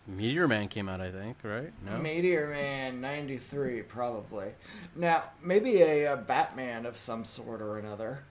Meteor 0.07 0.49
Man 0.49 0.69
came 0.69 0.89
out, 0.89 1.01
I 1.01 1.11
think, 1.13 1.37
right? 1.45 1.73
No. 1.87 1.99
Meteor 1.99 2.49
Man 2.49 3.01
93, 3.01 3.83
probably. 3.83 4.49
Now, 4.97 5.25
maybe 5.43 5.83
a, 5.83 6.13
a 6.13 6.17
Batman 6.17 6.85
of 6.85 6.97
some 6.97 7.25
sort 7.25 7.63
or 7.63 7.79
another. 7.79 8.25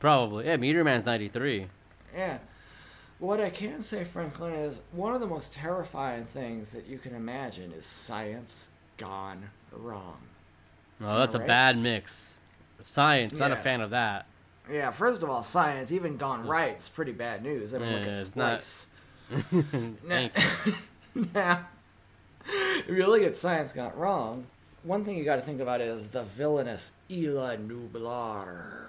Probably. 0.00 0.46
Yeah, 0.46 0.56
Meteor 0.56 0.84
Man's 0.84 1.06
93. 1.06 1.68
Yeah. 2.14 2.38
What 3.18 3.40
I 3.40 3.50
can 3.50 3.80
say, 3.80 4.04
Franklin, 4.04 4.52
is 4.52 4.82
one 4.90 5.14
of 5.14 5.20
the 5.20 5.26
most 5.26 5.54
terrifying 5.54 6.24
things 6.24 6.72
that 6.72 6.86
you 6.86 6.98
can 6.98 7.14
imagine 7.14 7.72
is 7.72 7.86
science 7.86 8.68
gone 8.98 9.48
wrong. 9.70 10.18
Oh, 11.00 11.18
that's 11.18 11.34
a 11.34 11.38
bad 11.38 11.78
mix. 11.78 12.38
Science, 12.82 13.34
not 13.36 13.52
a 13.52 13.56
fan 13.56 13.80
of 13.80 13.90
that. 13.90 14.26
Yeah, 14.72 14.90
first 14.90 15.22
of 15.22 15.28
all, 15.28 15.42
science, 15.42 15.92
even 15.92 16.16
gone 16.16 16.46
right, 16.46 16.70
it's 16.70 16.88
pretty 16.88 17.12
bad 17.12 17.42
news. 17.42 17.74
I 17.74 17.78
mean, 17.78 17.92
look 17.92 18.02
at 18.02 18.08
it's 18.08 18.34
not- 18.34 18.62
Splice. 18.62 18.86
Now, 21.34 21.66
if 22.46 22.88
you 22.88 23.06
look 23.06 23.22
at 23.22 23.36
science 23.36 23.72
gone 23.74 23.92
wrong, 23.94 24.46
one 24.82 25.04
thing 25.04 25.18
you 25.18 25.24
got 25.24 25.36
to 25.36 25.42
think 25.42 25.60
about 25.60 25.80
is 25.82 26.08
the 26.08 26.22
villainous 26.22 26.92
Isla 27.10 27.58
Nublar. 27.58 28.86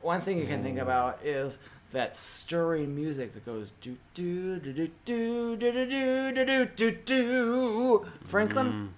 One 0.00 0.20
thing 0.20 0.38
you 0.38 0.46
can 0.46 0.62
think 0.62 0.78
about 0.78 1.18
is 1.24 1.58
that 1.90 2.14
stirring 2.14 2.94
music 2.94 3.34
that 3.34 3.44
goes 3.44 3.72
do 3.80 3.96
do 4.14 4.58
do 4.60 4.72
do 4.72 4.88
do 5.04 5.56
do 5.56 5.74
do 5.74 5.86
do 5.86 6.32
do 6.32 6.44
do 6.44 6.66
do 6.66 6.90
do. 7.04 8.06
Franklin, 8.26 8.94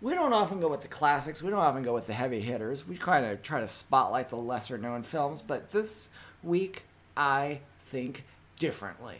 we 0.00 0.14
don't 0.14 0.32
often 0.32 0.60
go 0.60 0.68
with 0.68 0.82
the 0.82 0.88
classics. 0.88 1.42
We 1.42 1.50
don't 1.50 1.58
often 1.60 1.82
go 1.82 1.94
with 1.94 2.06
the 2.06 2.12
heavy 2.14 2.40
hitters. 2.40 2.86
We 2.86 2.96
kind 2.96 3.26
of 3.26 3.42
try 3.42 3.60
to 3.60 3.68
spotlight 3.68 4.28
the 4.30 4.36
lesser 4.36 4.78
known 4.78 5.02
films, 5.02 5.42
but 5.42 5.70
this 5.72 6.08
week 6.42 6.84
I 7.16 7.60
think 7.84 8.24
differently. 8.58 9.18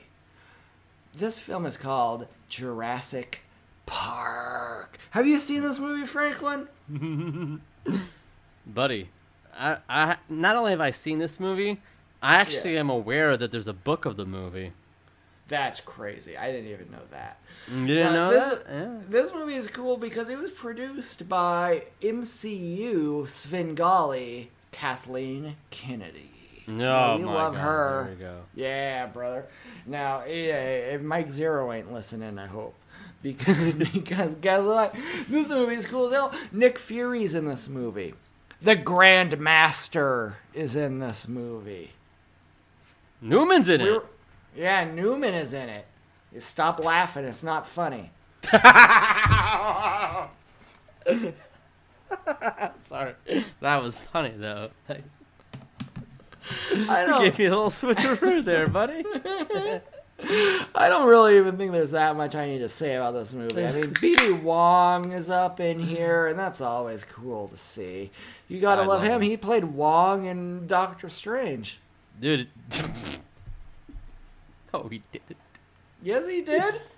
This 1.15 1.39
film 1.41 1.67
is 1.67 1.77
called 1.77 2.27
Jurassic 2.49 3.43
Park. 3.87 4.99
Have 5.11 5.27
you 5.27 5.39
seen 5.39 5.63
this 5.63 5.79
movie, 5.81 6.07
Franklin? 6.07 6.69
Buddy, 8.67 9.09
I, 9.57 9.79
I 9.89 10.17
not 10.29 10.57
only 10.57 10.71
have 10.71 10.81
I 10.81 10.91
seen 10.91 11.19
this 11.19 11.41
movie, 11.41 11.81
I 12.23 12.37
actually 12.37 12.75
Yeah. 12.75 12.81
am 12.81 12.91
aware 12.91 13.37
that 13.37 13.51
there's 13.51 13.67
a 13.67 13.73
book 13.73 14.05
of 14.05 14.17
the 14.17 14.25
movie. 14.27 14.73
That's 15.51 15.81
crazy. 15.81 16.39
I 16.39 16.51
didn't 16.53 16.71
even 16.71 16.91
know 16.93 17.03
that. 17.11 17.39
Mm, 17.69 17.81
you 17.83 17.95
didn't 17.97 18.13
Now, 18.15 18.31
know 18.31 18.31
this, 18.31 18.49
that? 18.59 18.67
Yeah. 18.71 18.89
This 19.09 19.35
movie 19.35 19.57
is 19.57 19.69
cool 19.69 19.97
because 19.97 20.29
it 20.29 20.39
was 20.39 20.51
produced 20.53 21.29
by 21.29 21.83
MCU 22.01 23.29
Svengali 23.29 24.51
Kathleen 24.73 25.57
Kennedy. 25.71 26.31
Oh 26.69 26.73
no, 26.73 27.17
we 27.19 27.25
my 27.25 27.35
love 27.35 27.55
God, 27.55 27.61
her. 27.63 28.03
There 28.05 28.15
we 28.15 28.21
go. 28.21 28.41
Yeah, 28.55 29.07
brother. 29.09 29.47
Now, 29.87 30.25
yeah, 30.25 30.61
if 30.95 31.03
Mike 31.03 31.29
Zero 31.29 31.73
ain't 31.73 31.93
listening, 31.93 32.39
I 32.39 32.47
hope. 32.47 32.75
Because, 33.23 33.73
because 33.93 34.35
guess 34.37 34.63
what? 34.63 34.95
This 35.29 35.51
movie 35.51 35.75
is 35.75 35.87
cool 35.87 36.07
as 36.07 36.13
hell. 36.13 36.33
Nick 36.53 36.79
Fury's 36.79 37.35
in 37.35 37.45
this 37.47 37.69
movie. 37.69 38.15
The 38.63 38.77
Grand 38.77 39.39
Master 39.41 40.37
is 40.55 40.77
in 40.77 41.01
this 41.01 41.27
movie. 41.27 41.91
Newman's 43.21 43.69
in 43.69 43.83
We 43.83 43.89
it. 43.89 43.93
were- 43.95 44.05
yeah, 44.57 44.85
Newman 44.85 45.35
is 45.35 45.55
in 45.55 45.69
it. 45.69 45.87
You 46.33 46.41
stop 46.41 46.85
laughing. 46.85 47.25
It's 47.25 47.43
not 47.43 47.67
funny. 47.67 48.11
Sorry, 52.85 53.15
that 53.61 53.83
was 53.83 53.97
funny 53.97 54.33
though. 54.37 54.71
I 56.89 57.05
don't, 57.07 57.23
Gave 57.23 57.39
you 57.39 57.49
a 57.49 57.51
little 57.51 57.71
switcheroo 57.71 58.45
there, 58.45 58.69
buddy. 58.69 59.05
I 60.75 60.89
don't 60.89 61.09
really 61.09 61.39
even 61.39 61.57
think 61.57 61.73
there's 61.73 61.93
that 61.93 62.15
much 62.17 62.35
I 62.35 62.47
need 62.47 62.59
to 62.59 62.69
say 62.69 62.97
about 62.97 63.13
this 63.13 63.33
movie. 63.33 63.65
I 63.65 63.73
mean, 63.73 63.95
B.D. 64.01 64.33
Wong 64.33 65.13
is 65.13 65.31
up 65.31 65.61
in 65.61 65.79
here, 65.79 66.27
and 66.27 66.39
that's 66.39 66.61
always 66.61 67.05
cool 67.05 67.49
to 67.49 67.57
see. 67.57 68.11
You 68.49 68.61
gotta 68.61 68.83
love 68.83 68.89
love 68.89 69.03
him. 69.03 69.13
him. 69.13 69.23
He 69.23 69.37
played 69.37 69.65
Wong 69.65 70.27
in 70.27 70.67
Doctor 70.67 71.09
Strange. 71.09 71.81
Dude. 72.21 72.49
oh, 74.75 74.89
he 74.89 75.03
did 75.13 75.23
it. 75.29 75.37
Yes, 76.03 76.29
he 76.29 76.43
did. 76.43 76.81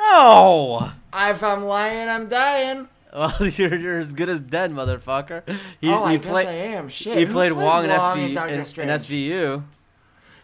No! 0.00 0.92
if 1.12 1.42
I'm 1.42 1.64
lying, 1.64 2.08
I'm 2.08 2.28
dying. 2.28 2.86
Well, 3.12 3.34
you're, 3.52 3.74
you're 3.74 3.98
as 3.98 4.14
good 4.14 4.28
as 4.28 4.38
dead, 4.38 4.70
motherfucker. 4.70 5.42
He, 5.80 5.88
oh, 5.88 6.04
I 6.04 6.12
he 6.12 6.18
guess 6.18 6.30
played, 6.30 6.46
I 6.46 6.52
am. 6.52 6.88
Shit. 6.88 7.18
He 7.18 7.24
Who 7.24 7.32
played 7.32 7.52
Wong, 7.52 7.84
in, 7.84 7.90
SV, 7.90 8.16
in, 8.16 8.58
in 8.60 8.60
SVU. 8.60 9.64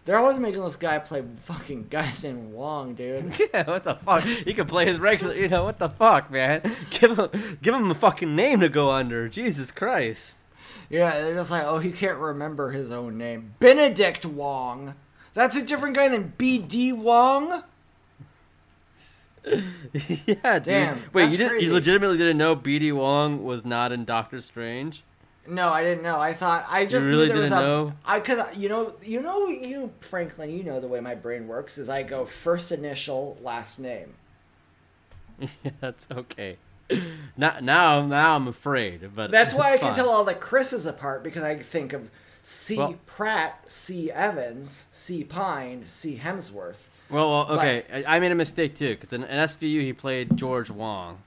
They're 0.05 0.19
always 0.19 0.39
making 0.39 0.63
this 0.63 0.77
guy 0.77 0.99
play 0.99 1.23
fucking 1.45 1.87
guys 1.89 2.25
named 2.25 2.53
Wong, 2.53 2.95
dude. 2.95 3.33
Yeah, 3.55 3.71
what 3.71 3.85
the 3.85 3.95
fuck? 3.95 4.23
He 4.25 4.53
could 4.53 4.69
play 4.69 4.87
his 4.87 4.99
regular, 4.99 5.35
you 5.35 5.49
know, 5.49 5.65
what 5.65 5.79
the 5.79 5.89
fuck, 5.89 6.31
man? 6.31 6.63
Give 6.91 7.19
him, 7.19 7.59
give 7.63 7.75
him 7.75 7.91
a 7.91 7.95
fucking 7.95 8.35
name 8.35 8.61
to 8.61 8.69
go 8.69 8.91
under. 8.91 9.29
Jesus 9.29 9.71
Christ. 9.71 10.41
Yeah, 10.91 11.21
they're 11.21 11.35
just 11.35 11.51
like, 11.51 11.65
oh, 11.65 11.79
he 11.79 11.91
can't 11.91 12.19
remember 12.19 12.71
his 12.71 12.91
own 12.91 13.17
name. 13.17 13.55
Benedict 13.61 14.27
Wong. 14.27 14.95
That's 15.35 15.57
a 15.57 15.63
different 15.63 15.97
guy 15.97 16.09
than 16.09 16.33
B.D. 16.39 16.93
Wong. 16.93 17.63
yeah, 20.27 20.59
dude. 20.59 20.65
Damn, 20.65 21.03
Wait, 21.13 21.31
you 21.31 21.37
didn't? 21.37 21.51
crazy. 21.51 21.67
You 21.67 21.73
legitimately 21.73 22.17
didn't 22.17 22.39
know 22.39 22.55
B.D. 22.55 22.93
Wong 22.93 23.45
was 23.45 23.65
not 23.65 23.93
in 23.93 24.05
Doctor 24.05 24.41
Strange? 24.41 25.03
No, 25.47 25.69
I 25.69 25.83
didn't 25.83 26.03
know. 26.03 26.19
I 26.19 26.33
thought 26.33 26.65
I 26.71 26.87
just 26.87 27.07
really 27.07 27.27
knew 27.27 27.35
there 27.35 27.43
didn't 27.43 27.59
a, 27.59 27.61
know? 27.61 27.93
I 28.07 28.21
cause 28.21 28.57
you 28.57 28.71
know 28.71 28.95
you 29.03 29.21
know 29.21 29.47
you 29.49 29.93
Franklin 30.01 30.49
you 30.49 30.65
know 30.65 30.81
the 30.81 30.89
way 30.89 31.01
my 31.01 31.15
brain 31.15 31.47
works 31.47 31.77
is 31.77 31.91
I 31.91 32.03
go 32.03 32.25
first 32.25 32.73
initial 32.73 33.37
last 33.43 33.79
name. 33.79 34.15
yeah, 35.39 35.73
that's 35.81 36.09
okay. 36.11 36.57
now, 37.37 37.59
now, 37.61 38.07
now 38.07 38.37
I'm 38.37 38.49
afraid. 38.49 39.11
But 39.15 39.31
That's 39.31 39.55
why 39.55 39.71
I 39.71 39.75
it's 39.75 39.83
can 39.83 39.95
tell 39.95 40.11
all 40.11 40.25
the 40.25 40.35
Chris's 40.35 40.87
apart 40.87 41.23
because 41.25 41.43
I 41.43 41.57
think 41.57 41.93
of 41.93 42.11
C. 42.45 42.77
Well- 42.77 42.95
Pratt, 43.07 43.65
C. 43.69 44.11
Evans, 44.13 44.85
C. 44.93 45.25
Pine, 45.25 45.85
C. 45.87 46.21
Hemsworth. 46.23 46.89
Well, 47.09 47.31
well 47.31 47.59
okay. 47.59 47.85
I, 48.07 48.17
I 48.17 48.21
made 48.21 48.33
a 48.33 48.37
mistake 48.37 48.75
too 48.75 48.91
because 48.91 49.13
in, 49.13 49.25
in 49.25 49.39
SVU 49.39 49.81
he 49.81 49.93
played 49.93 50.37
George 50.37 50.71
Wong. 50.71 51.19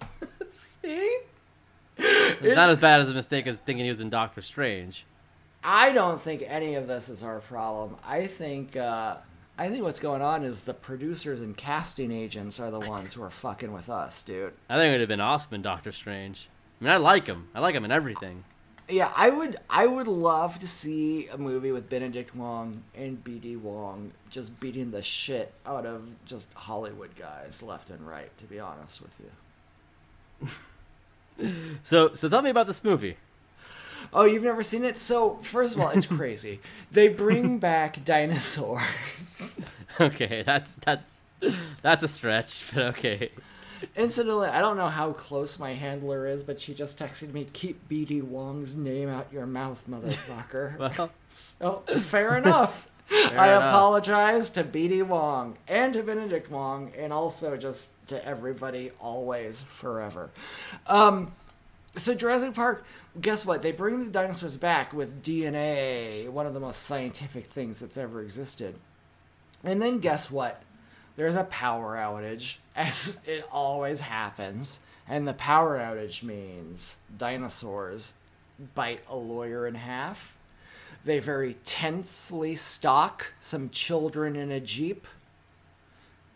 See? 0.48 1.18
It's 1.98 2.56
not 2.56 2.68
as 2.68 2.78
bad 2.78 3.00
as 3.00 3.08
a 3.08 3.14
mistake 3.14 3.46
as 3.46 3.60
thinking 3.60 3.84
he 3.84 3.90
was 3.90 4.00
in 4.00 4.10
Doctor 4.10 4.42
Strange. 4.42 5.06
I 5.64 5.92
don't 5.92 6.20
think 6.20 6.44
any 6.46 6.74
of 6.74 6.86
this 6.86 7.08
is 7.08 7.22
our 7.22 7.40
problem. 7.40 7.96
I 8.04 8.26
think 8.26 8.76
uh, 8.76 9.16
I 9.58 9.68
think 9.68 9.84
what's 9.84 10.00
going 10.00 10.20
on 10.20 10.44
is 10.44 10.62
the 10.62 10.74
producers 10.74 11.42
and 11.42 11.56
casting 11.56 12.10
agents 12.10 12.58
are 12.60 12.70
the 12.72 12.80
ones 12.80 13.12
who 13.12 13.22
are 13.22 13.30
fucking 13.30 13.72
with 13.72 13.88
us, 13.88 14.22
dude. 14.22 14.52
I 14.68 14.76
think 14.76 14.88
it 14.88 14.92
would 14.92 15.00
have 15.00 15.08
been 15.08 15.20
awesome 15.20 15.54
in 15.54 15.62
Doctor 15.62 15.92
Strange. 15.92 16.48
I 16.80 16.84
mean, 16.84 16.92
I 16.92 16.96
like 16.96 17.26
him. 17.26 17.48
I 17.54 17.60
like 17.60 17.74
him 17.74 17.84
in 17.84 17.92
everything. 17.92 18.44
Yeah, 18.88 19.10
I 19.16 19.30
would 19.30 19.56
I 19.68 19.86
would 19.86 20.06
love 20.06 20.60
to 20.60 20.68
see 20.68 21.26
a 21.28 21.36
movie 21.36 21.72
with 21.72 21.88
Benedict 21.88 22.36
Wong 22.36 22.84
and 22.94 23.22
BD 23.24 23.58
Wong 23.60 24.12
just 24.30 24.60
beating 24.60 24.92
the 24.92 25.02
shit 25.02 25.52
out 25.66 25.84
of 25.84 26.08
just 26.24 26.52
Hollywood 26.54 27.16
guys 27.16 27.62
left 27.64 27.90
and 27.90 28.06
right, 28.06 28.30
to 28.38 28.44
be 28.44 28.60
honest 28.60 29.02
with 29.02 29.14
you. 29.20 30.48
So, 31.82 32.14
so 32.14 32.30
tell 32.30 32.40
me 32.40 32.48
about 32.48 32.66
this 32.66 32.82
movie. 32.82 33.18
Oh, 34.10 34.24
you've 34.24 34.42
never 34.42 34.62
seen 34.62 34.86
it? 34.86 34.96
So, 34.96 35.38
first 35.42 35.74
of 35.74 35.82
all, 35.82 35.90
it's 35.90 36.06
crazy. 36.18 36.60
they 36.90 37.08
bring 37.08 37.58
back 37.58 38.04
dinosaurs. 38.04 39.60
Okay, 40.00 40.42
that's 40.44 40.76
that's 40.76 41.14
that's 41.82 42.02
a 42.02 42.08
stretch, 42.08 42.64
but 42.74 42.82
okay. 42.84 43.30
Incidentally, 43.94 44.48
I 44.48 44.60
don't 44.60 44.76
know 44.76 44.88
how 44.88 45.12
close 45.12 45.58
my 45.58 45.72
handler 45.72 46.26
is, 46.26 46.42
but 46.42 46.60
she 46.60 46.74
just 46.74 46.98
texted 46.98 47.32
me, 47.32 47.46
"Keep 47.52 47.88
BD 47.88 48.22
Wong's 48.22 48.74
name 48.74 49.08
out 49.08 49.28
your 49.32 49.46
mouth, 49.46 49.84
motherfucker." 49.88 50.76
Well, 50.98 51.10
so 51.28 51.82
fair 52.00 52.36
enough. 52.36 52.88
I 53.10 53.48
enough. 53.48 53.62
apologize 53.74 54.50
to 54.50 54.64
BD 54.64 55.02
Wong 55.06 55.56
and 55.68 55.92
to 55.92 56.02
Benedict 56.02 56.50
Wong, 56.50 56.90
and 56.98 57.12
also 57.12 57.56
just 57.56 57.92
to 58.08 58.24
everybody, 58.26 58.90
always, 59.00 59.62
forever. 59.62 60.30
Um, 60.88 61.32
so 61.94 62.14
Jurassic 62.14 62.54
Park, 62.54 62.84
guess 63.20 63.46
what? 63.46 63.62
They 63.62 63.72
bring 63.72 63.98
the 63.98 64.10
dinosaurs 64.10 64.56
back 64.56 64.92
with 64.92 65.22
DNA, 65.22 66.28
one 66.28 66.46
of 66.46 66.54
the 66.54 66.60
most 66.60 66.82
scientific 66.82 67.46
things 67.46 67.78
that's 67.78 67.96
ever 67.96 68.22
existed. 68.22 68.74
And 69.64 69.80
then 69.80 69.98
guess 69.98 70.30
what? 70.30 70.62
There's 71.16 71.36
a 71.36 71.44
power 71.44 71.96
outage, 71.96 72.58
as 72.76 73.20
it 73.26 73.46
always 73.50 74.00
happens. 74.00 74.80
And 75.08 75.26
the 75.26 75.34
power 75.34 75.78
outage 75.78 76.22
means 76.22 76.98
dinosaurs 77.16 78.14
bite 78.74 79.00
a 79.08 79.16
lawyer 79.16 79.66
in 79.66 79.74
half. 79.76 80.36
They 81.04 81.20
very 81.20 81.54
tensely 81.64 82.56
stalk 82.56 83.32
some 83.40 83.70
children 83.70 84.34
in 84.34 84.50
a 84.50 84.58
jeep. 84.58 85.06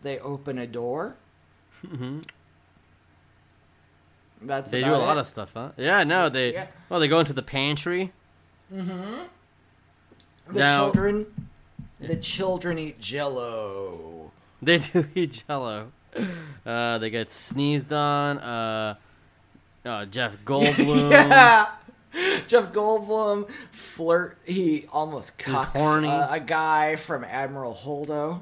They 0.03 0.17
open 0.19 0.57
a 0.57 0.65
door. 0.65 1.15
Mm-hmm. 1.85 2.19
That's 4.43 4.71
they 4.71 4.83
do 4.83 4.93
a 4.93 4.97
lot 4.97 5.17
it. 5.17 5.21
of 5.21 5.27
stuff, 5.27 5.51
huh? 5.53 5.71
Yeah, 5.77 6.03
no, 6.03 6.29
they 6.29 6.53
Yeah. 6.53 6.67
well, 6.89 6.99
they 6.99 7.07
go 7.07 7.19
into 7.19 7.33
the 7.33 7.43
pantry. 7.43 8.11
Mm-hmm. 8.73 9.23
The 10.53 10.59
Now- 10.59 10.85
children, 10.85 11.47
the 11.99 12.15
children 12.15 12.77
eat 12.79 12.99
Jello. 12.99 14.20
They 14.65 14.77
do 14.79 15.07
eat 15.15 15.43
Jello. 15.47 15.91
Uh, 16.65 16.97
they 16.99 17.09
get 17.09 17.31
sneezed 17.31 17.91
on. 17.91 18.37
Uh, 18.37 18.95
uh, 19.85 20.05
Jeff 20.05 20.37
Goldblum. 20.45 21.09
Yeah. 21.11 21.67
Jeff 22.47 22.71
Goldblum 22.73 23.49
flirt. 23.71 24.37
He 24.45 24.85
almost 24.91 25.39
cucks 25.39 26.03
uh, 26.05 26.27
a 26.29 26.39
guy 26.39 26.95
from 26.97 27.23
Admiral 27.23 27.73
Holdo. 27.73 28.41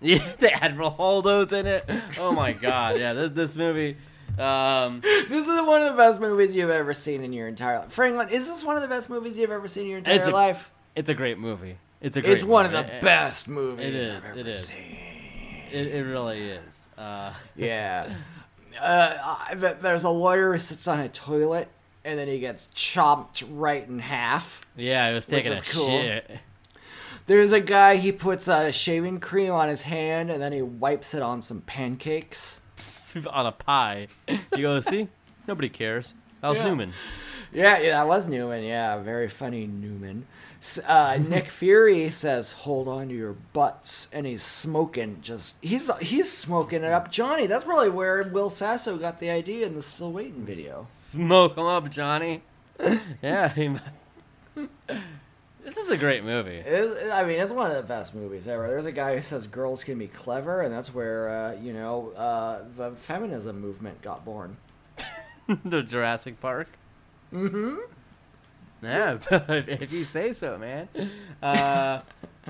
Yeah, 0.00 0.32
the 0.38 0.52
Admiral 0.52 0.90
Holdo's 0.90 1.52
in 1.52 1.66
it. 1.66 1.88
Oh 2.18 2.32
my 2.32 2.52
god, 2.52 2.98
yeah, 2.98 3.12
this 3.12 3.30
this 3.32 3.56
movie. 3.56 3.96
Um, 4.38 5.00
This 5.02 5.46
is 5.46 5.60
one 5.66 5.82
of 5.82 5.92
the 5.92 5.96
best 5.96 6.18
movies 6.20 6.56
you've 6.56 6.70
ever 6.70 6.94
seen 6.94 7.22
in 7.22 7.32
your 7.34 7.46
entire 7.48 7.80
life. 7.80 7.92
Franklin, 7.92 8.30
is 8.30 8.48
this 8.48 8.64
one 8.64 8.76
of 8.76 8.82
the 8.82 8.88
best 8.88 9.10
movies 9.10 9.38
you've 9.38 9.50
ever 9.50 9.68
seen 9.68 9.82
in 9.84 9.88
your 9.90 9.98
entire 9.98 10.16
It's 10.16 10.26
a- 10.26 10.30
life? 10.30 10.70
it's 10.96 11.10
a 11.10 11.14
great 11.14 11.38
movie. 11.38 11.76
It's 12.00 12.16
a 12.16 12.22
great. 12.22 12.32
It's 12.32 12.44
one 12.44 12.64
of 12.64 12.72
the 12.72 12.80
It- 12.96 13.02
best 13.02 13.46
movies 13.48 13.84
it 13.86 13.94
is, 13.94 14.10
I've 14.10 14.24
ever 14.24 14.38
it 14.38 14.46
is. 14.48 14.68
seen. 14.68 14.96
It, 15.72 15.86
it 15.88 16.02
really 16.04 16.40
is. 16.50 16.86
Uh, 16.98 17.32
Yeah. 17.56 18.12
Uh, 18.80 19.54
there's 19.80 20.04
a 20.04 20.10
lawyer 20.10 20.52
who 20.52 20.58
sits 20.58 20.86
on 20.86 21.00
a 21.00 21.08
toilet 21.08 21.68
and 22.04 22.18
then 22.18 22.28
he 22.28 22.38
gets 22.38 22.68
chopped 22.68 23.42
right 23.50 23.86
in 23.86 23.98
half. 23.98 24.64
yeah, 24.76 25.08
it 25.08 25.14
was 25.14 25.26
taking 25.26 25.52
is 25.52 25.60
a 25.60 25.64
cool. 25.64 25.86
shit. 25.86 26.30
There's 27.26 27.52
a 27.52 27.60
guy, 27.60 27.96
he 27.96 28.12
puts 28.12 28.48
uh, 28.48 28.70
shaving 28.70 29.20
cream 29.20 29.52
on 29.52 29.68
his 29.68 29.82
hand 29.82 30.30
and 30.30 30.40
then 30.40 30.52
he 30.52 30.62
wipes 30.62 31.14
it 31.14 31.22
on 31.22 31.42
some 31.42 31.60
pancakes. 31.62 32.60
on 33.30 33.46
a 33.46 33.52
pie. 33.52 34.06
You 34.28 34.62
go, 34.62 34.80
see? 34.80 35.08
Nobody 35.48 35.68
cares. 35.68 36.14
That 36.40 36.48
was 36.48 36.58
Yeah. 36.58 36.68
Newman. 36.68 36.92
Yeah, 37.52 37.78
yeah, 37.80 37.90
that 37.90 38.06
was 38.06 38.28
Newman. 38.28 38.62
Yeah, 38.62 38.98
very 39.02 39.28
funny 39.28 39.66
Newman. 39.66 40.26
S- 40.62 40.78
Uh, 40.86 41.16
Nick 41.16 41.48
Fury 41.50 42.08
says, 42.10 42.52
"Hold 42.52 42.86
on 42.88 43.08
to 43.08 43.14
your 43.14 43.32
butts," 43.52 44.08
and 44.12 44.26
he's 44.26 44.42
smoking. 44.42 45.18
Just 45.22 45.56
he's 45.62 45.90
he's 46.00 46.30
smoking 46.30 46.84
it 46.84 46.92
up, 46.92 47.10
Johnny. 47.10 47.46
That's 47.46 47.64
probably 47.64 47.90
where 47.90 48.22
Will 48.24 48.50
Sasso 48.50 48.96
got 48.98 49.20
the 49.20 49.30
idea 49.30 49.66
in 49.66 49.74
the 49.74 49.82
"Still 49.82 50.12
Waiting" 50.12 50.44
video. 50.44 50.86
Smoke 50.90 51.56
'em 51.56 51.64
up, 51.64 51.88
Johnny. 51.90 52.42
yeah, 53.22 53.48
he, 53.48 53.76
this 55.64 55.76
is 55.76 55.90
a 55.90 55.96
great 55.96 56.24
movie. 56.24 56.56
It 56.56 56.66
is- 56.66 57.10
I 57.10 57.24
mean, 57.24 57.40
it's 57.40 57.50
one 57.52 57.70
of 57.70 57.76
the 57.76 57.82
best 57.82 58.14
movies 58.14 58.46
ever. 58.48 58.66
There's 58.66 58.86
a 58.86 58.92
guy 58.92 59.16
who 59.16 59.22
says 59.22 59.46
girls 59.46 59.84
can 59.84 59.98
be 59.98 60.08
clever, 60.08 60.62
and 60.62 60.72
that's 60.74 60.94
where 60.94 61.28
uh, 61.30 61.52
you 61.60 61.72
know 61.72 62.10
uh, 62.16 62.64
the 62.76 62.92
feminism 62.96 63.60
movement 63.60 64.02
got 64.02 64.24
born. 64.24 64.56
the 65.64 65.82
Jurassic 65.82 66.40
Park. 66.40 66.68
Mm-hmm. 67.32 67.76
Yeah, 68.82 69.18
if 69.30 69.92
you 69.92 70.04
say 70.04 70.32
so, 70.32 70.58
man. 70.58 70.88
Uh, 71.42 72.00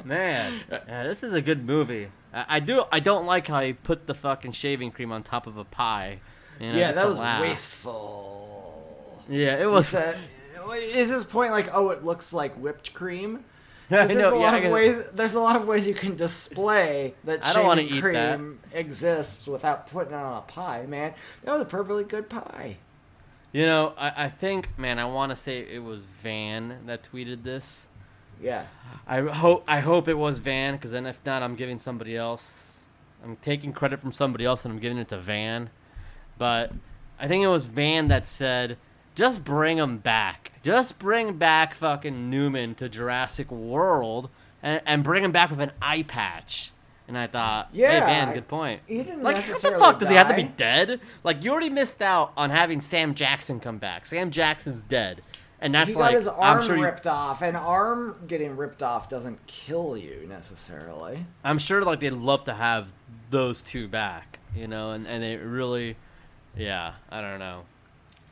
man, 0.04 0.60
yeah, 0.70 1.04
this 1.04 1.22
is 1.22 1.32
a 1.32 1.42
good 1.42 1.64
movie. 1.64 2.08
I, 2.32 2.44
I 2.48 2.60
do. 2.60 2.84
I 2.92 3.00
don't 3.00 3.26
like 3.26 3.48
how 3.48 3.60
he 3.60 3.72
put 3.72 4.06
the 4.06 4.14
fucking 4.14 4.52
shaving 4.52 4.92
cream 4.92 5.12
on 5.12 5.22
top 5.22 5.46
of 5.46 5.56
a 5.56 5.64
pie. 5.64 6.20
You 6.60 6.72
know, 6.72 6.78
yeah, 6.78 6.92
that 6.92 7.08
was 7.08 7.18
laugh. 7.18 7.40
wasteful. 7.40 9.24
Yeah, 9.28 9.60
it 9.60 9.66
was. 9.66 9.88
said, 9.88 10.18
is 10.72 11.08
his 11.08 11.24
point 11.24 11.52
like, 11.52 11.70
oh, 11.72 11.90
it 11.90 12.04
looks 12.04 12.32
like 12.32 12.54
whipped 12.54 12.94
cream? 12.94 13.44
There's 13.90 14.14
know, 14.14 14.36
a 14.36 14.38
lot 14.38 14.54
I 14.54 14.58
of 14.58 14.72
ways. 14.72 15.02
There's 15.12 15.34
a 15.34 15.40
lot 15.40 15.56
of 15.56 15.66
ways 15.66 15.84
you 15.84 15.94
can 15.94 16.14
display 16.14 17.14
that 17.24 17.44
I 17.44 17.52
shaving 17.52 18.00
cream 18.00 18.60
exists 18.72 19.48
without 19.48 19.90
putting 19.90 20.12
it 20.12 20.16
on 20.16 20.38
a 20.38 20.42
pie. 20.42 20.86
Man, 20.86 21.12
that 21.42 21.52
was 21.52 21.62
a 21.62 21.64
perfectly 21.64 22.04
good 22.04 22.28
pie. 22.30 22.76
You 23.52 23.66
know, 23.66 23.94
I, 23.98 24.24
I 24.24 24.28
think, 24.28 24.78
man, 24.78 24.98
I 24.98 25.06
want 25.06 25.30
to 25.30 25.36
say 25.36 25.60
it 25.60 25.82
was 25.82 26.04
Van 26.04 26.86
that 26.86 27.08
tweeted 27.10 27.42
this. 27.42 27.88
Yeah, 28.40 28.66
I 29.06 29.20
hope 29.20 29.64
I 29.68 29.80
hope 29.80 30.08
it 30.08 30.16
was 30.16 30.40
Van, 30.40 30.74
because 30.74 30.92
then 30.92 31.04
if 31.04 31.20
not, 31.26 31.42
I'm 31.42 31.56
giving 31.56 31.78
somebody 31.78 32.16
else. 32.16 32.86
I'm 33.22 33.36
taking 33.36 33.72
credit 33.72 34.00
from 34.00 34.12
somebody 34.12 34.46
else, 34.46 34.64
and 34.64 34.72
I'm 34.72 34.80
giving 34.80 34.96
it 34.96 35.08
to 35.08 35.18
Van. 35.18 35.68
But 36.38 36.72
I 37.18 37.28
think 37.28 37.44
it 37.44 37.48
was 37.48 37.66
Van 37.66 38.08
that 38.08 38.28
said, 38.28 38.78
"Just 39.14 39.44
bring 39.44 39.76
him 39.76 39.98
back. 39.98 40.52
Just 40.62 40.98
bring 40.98 41.36
back 41.36 41.74
fucking 41.74 42.30
Newman 42.30 42.74
to 42.76 42.88
Jurassic 42.88 43.50
World, 43.50 44.30
and, 44.62 44.80
and 44.86 45.04
bring 45.04 45.22
him 45.22 45.32
back 45.32 45.50
with 45.50 45.60
an 45.60 45.72
eye 45.82 46.02
patch." 46.02 46.72
And 47.10 47.18
I 47.18 47.26
thought, 47.26 47.70
Yeah, 47.72 47.90
hey 47.90 47.98
Van, 48.06 48.28
I- 48.28 48.34
good 48.34 48.46
point. 48.46 48.82
he 48.86 48.98
didn't 49.02 49.24
like, 49.24 49.34
what 49.36 49.44
the 49.62 49.70
fuck 49.72 49.98
does 49.98 50.08
he 50.08 50.14
have 50.14 50.28
to 50.28 50.34
be 50.36 50.44
dead? 50.44 51.00
Like, 51.24 51.42
you 51.42 51.50
already 51.50 51.68
missed 51.68 52.00
out 52.00 52.32
on 52.36 52.50
having 52.50 52.80
Sam 52.80 53.16
Jackson 53.16 53.58
come 53.58 53.78
back. 53.78 54.06
Sam 54.06 54.30
Jackson's 54.30 54.80
dead, 54.82 55.22
and 55.60 55.74
that's 55.74 55.88
he 55.90 55.94
got 55.94 56.00
like 56.02 56.14
his 56.14 56.28
I'm 56.28 56.34
arm 56.38 56.62
sure 56.64 56.76
you, 56.76 56.84
ripped 56.84 57.08
off. 57.08 57.42
An 57.42 57.56
arm 57.56 58.14
getting 58.28 58.56
ripped 58.56 58.80
off 58.80 59.08
doesn't 59.08 59.44
kill 59.48 59.96
you 59.96 60.24
necessarily. 60.28 61.26
I'm 61.42 61.58
sure 61.58 61.82
like 61.82 61.98
they'd 61.98 62.10
love 62.10 62.44
to 62.44 62.54
have 62.54 62.92
those 63.30 63.60
two 63.60 63.88
back, 63.88 64.38
you 64.54 64.68
know, 64.68 64.92
and 64.92 65.08
and 65.08 65.24
it 65.24 65.40
really, 65.42 65.96
yeah, 66.56 66.92
I 67.10 67.20
don't 67.22 67.40
know, 67.40 67.64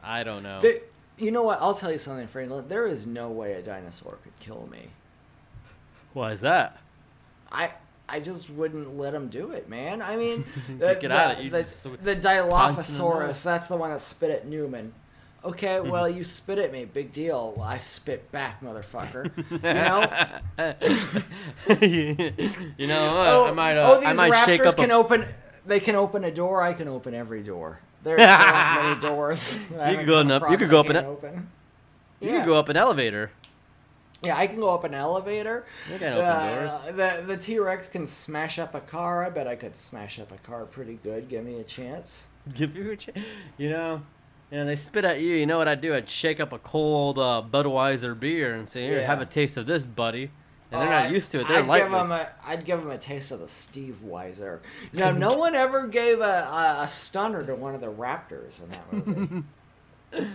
I 0.05 0.23
don't 0.23 0.45
know. 0.45 0.61
There- 0.61 0.83
you 1.19 1.33
know 1.33 1.43
what? 1.43 1.61
I'll 1.61 1.75
tell 1.75 1.91
you 1.91 1.99
something, 1.99 2.29
Franklin. 2.29 2.69
There 2.69 2.87
is 2.87 3.05
no 3.09 3.29
way 3.29 3.55
a 3.55 3.61
dinosaur 3.61 4.19
could 4.23 4.39
kill 4.39 4.69
me. 4.71 4.91
Why 6.13 6.31
is 6.31 6.43
that? 6.43 6.77
I 7.51 7.71
I 8.09 8.21
just 8.21 8.49
wouldn't 8.51 8.97
let 8.97 9.13
him 9.15 9.29
do 9.29 9.51
it, 9.51 9.69
man. 9.69 10.01
I 10.01 10.17
mean, 10.17 10.45
the, 10.79 10.95
Get 10.95 11.09
the- 11.09 11.33
it, 11.33 11.41
you 11.45 11.51
the, 11.51 11.65
sw- 11.65 11.85
the 12.03 12.15
the 12.15 12.17
Dilophosaurus, 12.17 13.43
that's 13.45 13.69
the 13.69 13.77
one 13.77 13.91
that 13.91 14.01
spit 14.01 14.31
at 14.31 14.47
Newman. 14.47 14.93
Okay, 15.45 15.79
well, 15.81 16.09
you 16.09 16.25
spit 16.25 16.59
at 16.59 16.73
me, 16.73 16.85
big 16.85 17.13
deal. 17.13 17.55
Well, 17.57 17.67
I 17.67 17.79
spit 17.79 18.31
back, 18.33 18.61
motherfucker. 18.61 19.31
You 19.63 19.75
know? 19.75 20.59
you 22.79 22.87
know, 22.87 23.17
what? 23.17 23.29
oh, 23.29 23.47
I 23.47 23.53
might, 23.53 23.77
oh, 23.77 23.95
uh, 23.95 24.01
these 24.01 24.09
I 24.09 24.13
might 24.15 24.33
raptors 24.33 24.45
shake 24.47 24.67
up. 24.67 24.77
can 24.77 24.91
A, 24.91 24.95
open. 24.99 25.27
They 25.67 25.81
can 25.81 25.95
open 25.95 26.25
a 26.25 26.31
door. 26.31 26.63
I 26.63 26.73
can 26.73 26.89
open 26.89 27.15
every 27.15 27.43
door. 27.43 27.81
There, 28.03 28.17
there 28.17 28.29
aren't 28.29 28.83
many 28.83 29.01
doors. 29.01 29.59
You 29.71 29.97
could 29.97 30.07
go 30.07 30.21
up- 30.21 30.51
you 30.51 30.57
could 30.57 30.71
go 30.71 30.81
up 30.81 30.89
an 30.89 30.97
open. 30.97 31.49
You 32.21 32.31
Yeah. 32.31 32.37
can 32.39 32.47
go 32.47 32.55
up 32.57 32.69
an 32.69 32.77
elevator. 32.77 33.31
Yeah, 34.23 34.37
I 34.37 34.47
can 34.49 34.59
go 34.59 34.75
up 34.75 34.83
an 34.85 34.95
elevator. 34.95 35.65
You 35.93 35.99
can 35.99 36.13
open 36.15 36.57
doors. 36.57 36.73
Uh, 36.73 36.93
the 36.93 37.23
the 37.27 37.37
T 37.37 37.59
Rex 37.61 37.89
can 37.89 38.07
smash 38.07 38.59
up 38.59 38.75
a 38.75 38.81
car. 38.81 39.25
I 39.25 39.31
bet 39.31 39.47
I 39.47 39.55
could 39.55 39.77
smash 39.77 40.19
up 40.19 40.33
a 40.33 40.39
car 40.39 40.65
pretty 40.67 40.99
good. 41.05 41.29
Give 41.29 41.45
me 41.45 41.61
a 41.61 41.65
chance. 41.65 42.27
Give 42.55 42.75
you 42.77 42.91
a 42.91 42.97
chance. 42.97 43.19
You 43.59 43.71
know, 43.71 44.03
and 44.51 44.69
they 44.69 44.75
spit 44.75 45.05
at 45.05 45.21
you. 45.21 45.37
You 45.37 45.47
know 45.47 45.57
what 45.59 45.69
I'd 45.69 45.81
do? 45.81 45.95
I'd 45.95 46.09
shake 46.11 46.41
up 46.41 46.53
a 46.53 46.59
cold 46.59 47.17
uh, 47.19 47.43
Budweiser 47.49 48.19
beer 48.19 48.55
and 48.55 48.69
say, 48.69 48.87
"Here, 48.87 49.01
Yeah. 49.01 49.07
have 49.07 49.21
a 49.21 49.27
taste 49.27 49.57
of 49.57 49.67
this, 49.67 49.85
buddy." 49.85 50.31
And 50.71 50.83
they're 50.83 50.89
Oh, 50.89 51.03
not 51.05 51.11
used 51.13 51.31
to 51.33 51.41
it. 51.41 51.49
They're 51.49 51.59
I'd 51.59 51.67
like 51.67 51.83
give 51.85 51.93
them 51.93 52.11
a, 52.13 52.29
I'd 52.45 52.65
give 52.67 52.81
them 52.81 52.91
a 52.91 52.99
taste 52.99 53.31
of 53.33 53.39
the 53.41 53.49
Steve 53.49 54.01
Weiser. 54.05 54.59
Now, 54.95 55.13
no 55.13 55.35
one 55.39 55.55
ever 55.55 55.87
gave 55.87 56.21
a, 56.21 56.23
a, 56.25 56.83
a 56.83 56.89
stunner 56.89 57.43
to 57.47 57.55
one 57.55 57.75
of 57.75 57.81
the 57.81 57.91
Raptors 57.91 58.61
in 58.63 58.69
that 58.71 58.93
movie. 58.93 59.45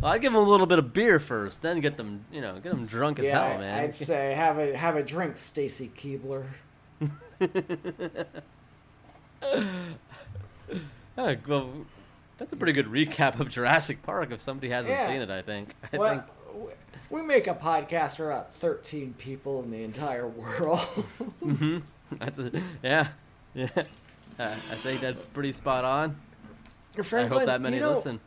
well, 0.00 0.12
I'd 0.12 0.20
give 0.22 0.32
them 0.32 0.42
a 0.42 0.48
little 0.48 0.66
bit 0.66 0.78
of 0.78 0.92
beer 0.92 1.20
first, 1.20 1.62
then 1.62 1.80
get 1.80 1.96
them, 1.96 2.24
you 2.32 2.40
know, 2.40 2.54
get 2.54 2.70
them 2.70 2.86
drunk 2.86 3.18
as 3.18 3.26
yeah, 3.26 3.48
hell, 3.48 3.58
man. 3.58 3.84
I'd 3.84 3.94
say 4.10 4.34
have 4.34 4.58
a 4.58 4.76
have 4.76 4.96
a 4.96 5.02
drink, 5.02 5.36
Stacy 5.36 5.90
Keibler. 5.96 6.44
Oh, 11.18 11.36
well, 11.46 11.70
that's 12.38 12.52
a 12.52 12.56
pretty 12.56 12.72
good 12.72 12.86
recap 12.86 13.40
of 13.40 13.48
Jurassic 13.50 14.02
Park 14.02 14.30
if 14.30 14.40
somebody 14.40 14.70
hasn't 14.70 14.94
Yeah. 14.94 15.06
seen 15.06 15.20
it. 15.20 15.28
I 15.30 15.42
think. 15.42 15.74
I 15.92 15.98
well, 15.98 16.24
think. 16.54 16.72
we 17.10 17.20
make 17.22 17.46
a 17.46 17.54
podcast 17.54 18.16
for 18.16 18.30
about 18.30 18.54
13 18.54 19.14
people 19.18 19.62
in 19.62 19.70
the 19.70 19.82
entire 19.82 20.26
world. 20.28 20.78
hmm 21.42 21.78
That's 22.12 22.38
a, 22.38 22.50
yeah, 22.82 23.08
yeah. 23.54 23.68
Uh, 23.76 23.84
I 24.70 24.74
think 24.76 25.00
that's 25.02 25.26
pretty 25.26 25.52
spot 25.52 25.84
on. 25.84 26.16
I 26.96 27.26
hope 27.26 27.44
that 27.46 27.60
many 27.60 27.76
you 27.76 27.82
know, 27.82 27.90
listen. 27.90 28.20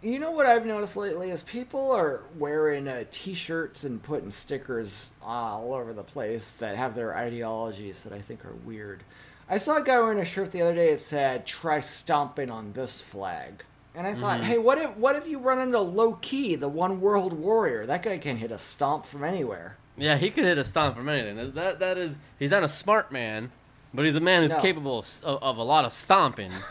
You 0.00 0.20
know 0.20 0.30
what 0.30 0.46
I've 0.46 0.64
noticed 0.64 0.96
lately 0.96 1.30
is 1.30 1.42
people 1.42 1.90
are 1.90 2.20
wearing 2.38 2.86
uh, 2.86 3.02
T-shirts 3.10 3.82
and 3.82 4.00
putting 4.00 4.30
stickers 4.30 5.14
all 5.22 5.74
over 5.74 5.92
the 5.92 6.04
place 6.04 6.52
that 6.52 6.76
have 6.76 6.94
their 6.94 7.16
ideologies 7.16 8.04
that 8.04 8.12
I 8.12 8.20
think 8.20 8.44
are 8.44 8.54
weird. 8.64 9.02
I 9.50 9.58
saw 9.58 9.78
a 9.78 9.82
guy 9.82 9.98
wearing 9.98 10.20
a 10.20 10.24
shirt 10.24 10.52
the 10.52 10.62
other 10.62 10.74
day 10.74 10.92
that 10.92 11.00
said 11.00 11.46
"Try 11.46 11.80
stomping 11.80 12.48
on 12.50 12.74
this 12.74 13.00
flag," 13.00 13.64
and 13.94 14.06
I 14.06 14.14
thought, 14.14 14.40
Mhm. 14.40 14.44
hey, 14.44 14.58
what 14.58 14.78
if 14.78 14.96
what 14.96 15.16
if 15.16 15.26
you 15.26 15.38
run 15.38 15.58
into 15.58 15.80
Low 15.80 16.12
Ki, 16.20 16.54
the 16.54 16.68
one 16.68 17.00
world 17.00 17.32
warrior? 17.32 17.84
That 17.86 18.02
guy 18.02 18.18
can 18.18 18.36
hit 18.36 18.52
a 18.52 18.58
stomp 18.58 19.04
from 19.04 19.24
anywhere. 19.24 19.78
Yeah, 19.96 20.16
he 20.16 20.30
could 20.30 20.44
hit 20.44 20.58
a 20.58 20.64
stomp 20.64 20.94
from 20.96 21.08
anything. 21.08 21.34
That, 21.36 21.54
that 21.56 21.78
that 21.80 21.98
is, 21.98 22.18
he's 22.38 22.50
not 22.52 22.62
a 22.62 22.68
smart 22.68 23.10
man, 23.10 23.50
but 23.92 24.04
he's 24.04 24.14
a 24.16 24.20
man 24.20 24.42
who's 24.42 24.52
No. 24.52 24.60
capable 24.60 24.98
of, 25.00 25.42
of 25.42 25.56
a 25.56 25.62
lot 25.64 25.84
of 25.84 25.92
stomping. 25.92 26.52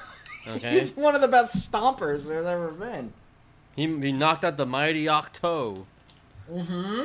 Okay, 0.48 0.72
He's 0.72 0.96
one 0.96 1.14
of 1.16 1.22
the 1.22 1.28
best 1.28 1.72
stompers 1.72 2.26
there's 2.28 2.46
ever 2.46 2.70
been. 2.70 3.12
he 3.76 3.84
he 4.00 4.12
knocked 4.12 4.44
out 4.46 4.58
the 4.58 4.66
mighty 4.66 5.08
Octo 5.08 5.86
Mm-hmm. 6.52 7.04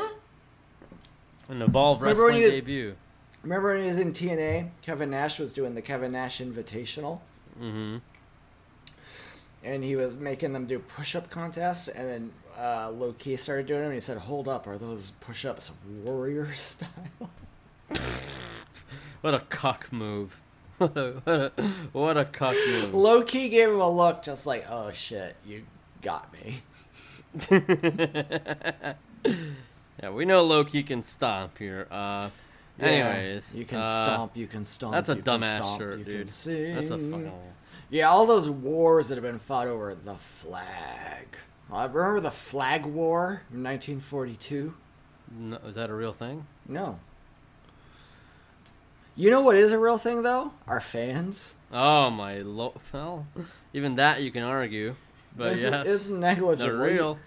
in 1.52 1.62
Evolve 1.62 2.00
Remember 2.00 2.22
Wrestling 2.26 2.42
was- 2.42 2.52
debut. 2.52 2.94
Remember 3.42 3.74
when 3.74 3.82
he 3.82 3.88
was 3.88 3.98
in 3.98 4.12
TNA? 4.12 4.68
Kevin 4.82 5.10
Nash 5.10 5.40
was 5.40 5.52
doing 5.52 5.74
the 5.74 5.82
Kevin 5.82 6.12
Nash 6.12 6.40
Invitational. 6.40 7.18
Mm-hmm. 7.60 7.96
and 9.64 9.82
he 9.84 9.96
was 9.96 10.16
making 10.18 10.52
them 10.52 10.66
do 10.66 10.78
push-up 10.78 11.28
contests 11.28 11.88
and 11.88 12.08
then 12.08 12.32
uh, 12.58 12.90
Low 12.90 13.12
Ki 13.14 13.36
started 13.36 13.66
doing 13.66 13.80
them 13.80 13.86
and 13.88 13.94
he 13.94 14.00
said 14.00 14.16
hold 14.18 14.46
up 14.48 14.66
are 14.66 14.78
those 14.78 15.10
push-ups 15.10 15.70
warrior 16.04 16.52
style 16.54 16.88
What 19.22 19.34
a 19.34 19.40
cuck 19.50 19.92
move. 19.92 20.40
What 20.78 20.96
a 20.96 21.12
what 21.24 21.52
a, 21.58 21.62
what 21.92 22.16
a 22.16 22.24
cuck 22.24 22.54
move. 22.66 22.94
Low 22.94 23.22
Ki 23.22 23.48
gave 23.48 23.68
him 23.68 23.80
a 23.80 23.90
look 23.90 24.22
just 24.24 24.46
like 24.46 24.66
oh 24.68 24.90
shit 24.92 25.36
you 25.46 25.62
got 26.02 26.32
me 26.32 26.62
yeah, 27.50 28.94
we 30.12 30.24
know 30.24 30.42
Low 30.42 30.64
Ki 30.64 30.82
can 30.82 31.02
stomp 31.02 31.58
here. 31.58 31.86
Uh, 31.90 32.30
Yeah, 32.78 32.86
anyways, 32.86 33.54
you 33.54 33.64
can 33.64 33.80
uh, 33.80 33.84
stomp 33.86 34.36
you 34.36 34.46
can 34.46 34.64
stomp 34.64 34.92
That's 34.94 35.08
a 35.08 35.16
dumbass 35.16 35.58
stomp, 35.58 35.80
shirt, 35.80 35.98
you 36.00 36.04
can 36.04 36.12
dude. 36.14 36.26
That's 36.76 36.90
a 36.90 36.98
fucking. 36.98 37.32
yeah 37.90 38.08
all 38.10 38.26
those 38.26 38.48
wars 38.50 39.08
that 39.08 39.14
have 39.16 39.22
been 39.24 39.38
fought 39.38 39.66
over 39.68 39.94
the 39.94 40.16
flag 40.16 41.36
I 41.72 41.84
remember 41.84 42.20
the 42.20 42.30
flag 42.30 42.84
war 42.86 43.42
in 43.52 43.62
1942 43.62 44.74
No, 45.38 45.56
is 45.66 45.74
that 45.76 45.88
a 45.90 45.94
real 45.94 46.12
thing? 46.12 46.46
no 46.66 46.98
you 49.16 49.30
know 49.30 49.40
what 49.40 49.56
is 49.56 49.72
a 49.72 49.78
real 49.78 49.98
thing 49.98 50.22
though 50.22 50.52
our 50.66 50.80
fans 50.80 51.54
Oh 51.74 52.10
my 52.10 52.38
lo- 52.38 52.74
well, 52.92 53.26
even 53.72 53.96
that 53.96 54.22
you 54.22 54.30
can 54.30 54.42
argue, 54.42 54.94
but 55.34 55.54
it's, 55.54 55.64
yes, 55.64 55.88
it's 55.88 56.10
negligible 56.10 56.70
they're 56.70 56.76
real. 56.94 57.18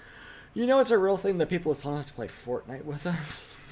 You 0.53 0.67
know, 0.67 0.77
it's 0.79 0.91
a 0.91 0.97
real 0.99 1.17
thing 1.17 1.39
that 1.39 1.49
people 1.49 1.71
are 1.71 1.75
telling 1.75 1.97
us 1.97 2.05
to 2.05 2.13
play 2.13 2.27
Fortnite 2.27 2.85
with 2.85 3.07
us. 3.07 3.57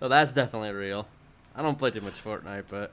well, 0.00 0.08
that's 0.08 0.32
definitely 0.32 0.70
real. 0.70 1.06
I 1.54 1.62
don't 1.62 1.76
play 1.78 1.90
too 1.90 2.00
much 2.00 2.22
Fortnite, 2.22 2.64
but 2.70 2.92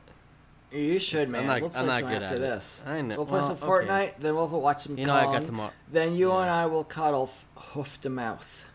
You 0.71 0.99
should, 0.99 1.25
I'm 1.27 1.31
man. 1.31 1.47
not- 1.47 1.61
Let's 1.61 1.75
I'm 1.75 1.85
not 1.85 1.99
some 2.01 2.09
good 2.09 2.23
after 2.23 2.33
at 2.35 2.39
it. 2.39 2.41
this. 2.41 2.81
I 2.85 3.01
know- 3.01 3.15
We'll 3.17 3.25
play 3.25 3.39
well, 3.39 3.47
some 3.55 3.69
okay. 3.69 3.85
Fortnite, 3.87 4.13
then 4.19 4.35
we'll 4.35 4.47
watch 4.47 4.83
some 4.83 4.97
you 4.97 5.05
know 5.05 5.13
I 5.15 5.25
got 5.25 5.45
tomorrow. 5.45 5.71
Then 5.91 6.15
you 6.15 6.29
Yeah. 6.29 6.41
and 6.41 6.49
I 6.49 6.65
will 6.65 6.83
cuddle 6.83 7.29
f- 7.31 7.45
hoof 7.73 8.01
to 8.01 8.09
mouth. 8.09 8.65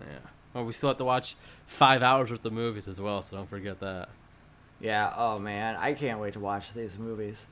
Yeah. 0.00 0.06
Well, 0.54 0.64
we 0.64 0.72
still 0.72 0.90
have 0.90 0.98
to 0.98 1.04
watch 1.04 1.34
five 1.66 2.02
hours 2.02 2.30
worth 2.30 2.44
of 2.44 2.52
movies 2.52 2.86
as 2.88 3.00
well, 3.00 3.22
so 3.22 3.36
don't 3.36 3.48
forget 3.48 3.80
that. 3.80 4.08
Yeah, 4.80 5.12
oh 5.16 5.38
man, 5.38 5.76
I 5.76 5.94
can't 5.94 6.18
wait 6.20 6.32
to 6.34 6.40
watch 6.40 6.72
these 6.74 6.98
movies. 6.98 7.46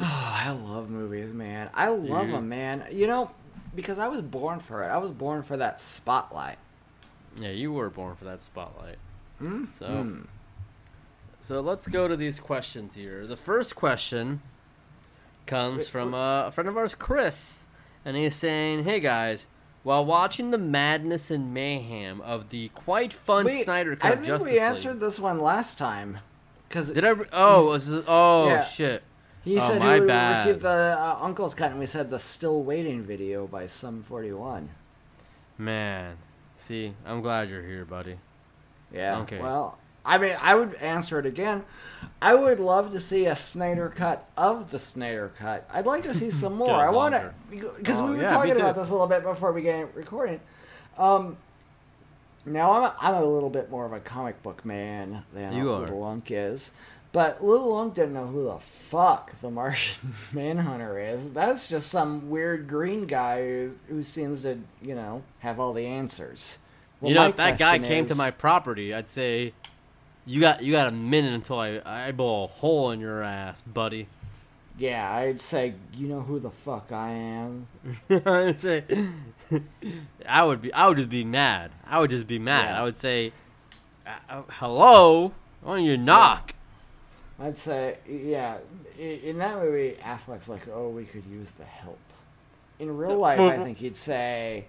Oh, 0.00 0.04
I 0.04 0.50
love 0.50 0.90
movies, 0.90 1.32
man. 1.32 1.70
I 1.74 1.88
love 1.88 2.26
Dude. 2.26 2.34
them, 2.34 2.48
man. 2.48 2.86
You 2.90 3.06
know, 3.06 3.30
because 3.74 3.98
I 3.98 4.08
was 4.08 4.22
born 4.22 4.60
for 4.60 4.84
it. 4.84 4.88
I 4.88 4.98
was 4.98 5.10
born 5.12 5.42
for 5.42 5.56
that 5.56 5.80
spotlight. 5.80 6.56
Yeah, 7.38 7.50
you 7.50 7.72
were 7.72 7.88
born 7.90 8.16
for 8.16 8.24
that 8.24 8.42
spotlight. 8.42 8.96
Hmm? 9.38 9.66
So, 9.72 9.86
Hmm. 9.86 10.20
so 11.40 11.60
let's 11.60 11.86
go 11.86 12.08
to 12.08 12.16
these 12.16 12.40
questions 12.40 12.94
here. 12.96 13.26
The 13.26 13.36
first 13.36 13.76
question 13.76 14.42
comes 15.46 15.86
from 15.88 16.12
uh, 16.14 16.46
a 16.46 16.50
friend 16.50 16.68
of 16.68 16.76
ours, 16.76 16.94
Chris, 16.94 17.66
and 18.04 18.16
he's 18.16 18.34
saying, 18.34 18.84
"Hey 18.84 19.00
guys." 19.00 19.48
While 19.82 20.04
watching 20.04 20.50
the 20.50 20.58
madness 20.58 21.30
and 21.30 21.54
mayhem 21.54 22.20
of 22.20 22.50
the 22.50 22.68
quite 22.74 23.12
fun 23.12 23.46
Wait, 23.46 23.64
Snyder 23.64 23.96
Cut 23.96 24.12
I 24.12 24.14
think 24.16 24.26
Justice 24.26 24.46
we 24.46 24.52
League, 24.54 24.60
answered 24.62 25.00
this 25.00 25.18
one 25.20 25.38
last 25.40 25.78
time. 25.78 26.18
Because 26.68 26.90
did 26.90 27.04
I? 27.04 27.10
Re- 27.10 27.26
oh, 27.32 27.70
was 27.70 27.90
oh 28.06 28.48
Yeah. 28.48 28.62
shit! 28.64 29.02
He 29.44 29.56
Oh, 29.56 29.60
said 29.60 29.78
my 29.78 29.98
who 30.00 30.06
bad. 30.06 30.36
received 30.36 30.60
the 30.60 30.68
uh, 30.98 31.18
uncle's 31.22 31.54
cut, 31.54 31.70
and 31.70 31.80
we 31.80 31.86
said 31.86 32.10
the 32.10 32.18
still 32.18 32.62
waiting 32.62 33.02
video 33.02 33.46
by 33.46 33.66
Sum 33.66 34.02
Forty 34.02 34.32
One. 34.32 34.68
Man, 35.56 36.16
see, 36.56 36.92
I'm 37.06 37.22
glad 37.22 37.48
you're 37.48 37.62
here, 37.62 37.84
buddy. 37.86 38.18
Yeah. 38.92 39.20
Okay. 39.20 39.38
Well, 39.40 39.78
I 40.08 40.18
mean, 40.18 40.36
I 40.40 40.54
would 40.54 40.74
answer 40.76 41.18
it 41.18 41.26
again. 41.26 41.64
I 42.22 42.34
would 42.34 42.60
love 42.60 42.92
to 42.92 43.00
see 43.00 43.26
a 43.26 43.36
Snyder 43.36 43.90
cut 43.94 44.28
of 44.36 44.70
the 44.70 44.78
Snyder 44.78 45.30
cut. 45.36 45.68
I'd 45.72 45.86
like 45.86 46.02
to 46.04 46.14
see 46.14 46.30
some 46.30 46.54
more. 46.56 46.70
I 46.74 46.88
want 46.90 47.14
to 47.14 47.32
because 47.50 48.00
Oh, 48.00 48.06
we 48.06 48.16
were 48.16 48.22
yeah, 48.22 48.28
talking 48.28 48.52
about 48.56 48.74
this 48.74 48.88
a 48.88 48.92
little 48.92 49.06
bit 49.06 49.22
before 49.22 49.52
we 49.52 49.60
began 49.60 49.88
recording. 49.94 50.40
Um, 50.96 51.36
now 52.46 52.72
I'm 52.72 52.82
a, 52.84 52.94
I'm 53.00 53.14
a 53.22 53.24
little 53.24 53.50
bit 53.50 53.70
more 53.70 53.84
of 53.84 53.92
a 53.92 54.00
comic 54.00 54.42
book 54.42 54.64
man 54.64 55.24
than 55.34 55.52
You. 55.52 55.72
Little 55.74 56.00
Lunk 56.00 56.30
is. 56.30 56.70
But 57.12 57.42
Little 57.44 57.74
Lunk 57.74 57.94
didn't 57.94 58.14
know 58.14 58.26
who 58.26 58.44
the 58.44 58.58
fuck 58.58 59.38
the 59.40 59.50
Martian 59.50 60.14
Manhunter 60.32 60.98
is. 60.98 61.32
That's 61.32 61.68
just 61.68 61.88
some 61.88 62.30
weird 62.30 62.66
green 62.68 63.06
guy 63.06 63.42
who, 63.46 63.70
who 63.88 64.02
seems 64.02 64.42
to, 64.42 64.58
you 64.82 64.94
know, 64.94 65.22
have 65.40 65.58
all 65.60 65.72
the 65.72 65.86
answers. 65.86 66.58
Well, 67.00 67.10
you 67.10 67.14
know, 67.14 67.28
if 67.28 67.36
that 67.36 67.58
guy 67.58 67.78
came 67.78 68.06
to 68.06 68.14
my 68.14 68.30
property, 68.30 68.92
I'd 68.92 69.08
say, 69.08 69.52
you 70.28 70.40
got 70.40 70.62
you 70.62 70.72
got 70.72 70.88
a 70.88 70.92
minute 70.92 71.32
until 71.32 71.58
I 71.58 71.80
I 71.84 72.12
blow 72.12 72.44
a 72.44 72.46
hole 72.46 72.90
in 72.90 73.00
your 73.00 73.22
ass, 73.22 73.62
buddy. 73.62 74.08
Yeah, 74.76 75.12
I'd 75.12 75.40
say, 75.40 75.74
you 75.92 76.06
know 76.06 76.20
who 76.20 76.38
the 76.38 76.50
fuck 76.50 76.92
I 76.92 77.10
am? 77.10 77.66
I'd 78.10 78.60
say, 78.60 78.84
I 80.28 80.44
would 80.44 80.62
be 80.62 80.72
I 80.72 80.86
would 80.86 80.98
just 80.98 81.08
be 81.08 81.24
mad. 81.24 81.72
I 81.86 81.98
would 81.98 82.10
just 82.10 82.26
be 82.26 82.38
mad. 82.38 82.66
Yeah. 82.66 82.80
I 82.80 82.84
would 82.84 82.96
say, 82.96 83.32
uh, 84.06 84.10
uh, 84.28 84.42
hello, 84.48 85.32
why 85.62 85.76
don't 85.76 85.84
you 85.84 85.96
knock? 85.96 86.54
I'd 87.40 87.56
say, 87.56 87.98
yeah, 88.08 88.58
in 88.98 89.38
that 89.38 89.56
movie, 89.56 89.96
Affleck's 90.02 90.48
like, 90.48 90.68
oh, 90.68 90.90
we 90.90 91.04
could 91.04 91.24
use 91.24 91.50
the 91.52 91.64
help. 91.64 91.98
In 92.80 92.96
real 92.96 93.16
life, 93.16 93.40
I 93.40 93.58
think 93.58 93.78
he'd 93.78 93.96
say, 93.96 94.66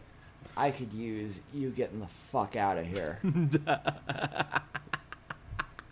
I 0.56 0.72
could 0.72 0.94
use 0.94 1.42
you 1.54 1.72
getting 1.72 2.00
the 2.00 2.08
fuck 2.08 2.56
out 2.56 2.78
of 2.78 2.86
here. 2.86 3.20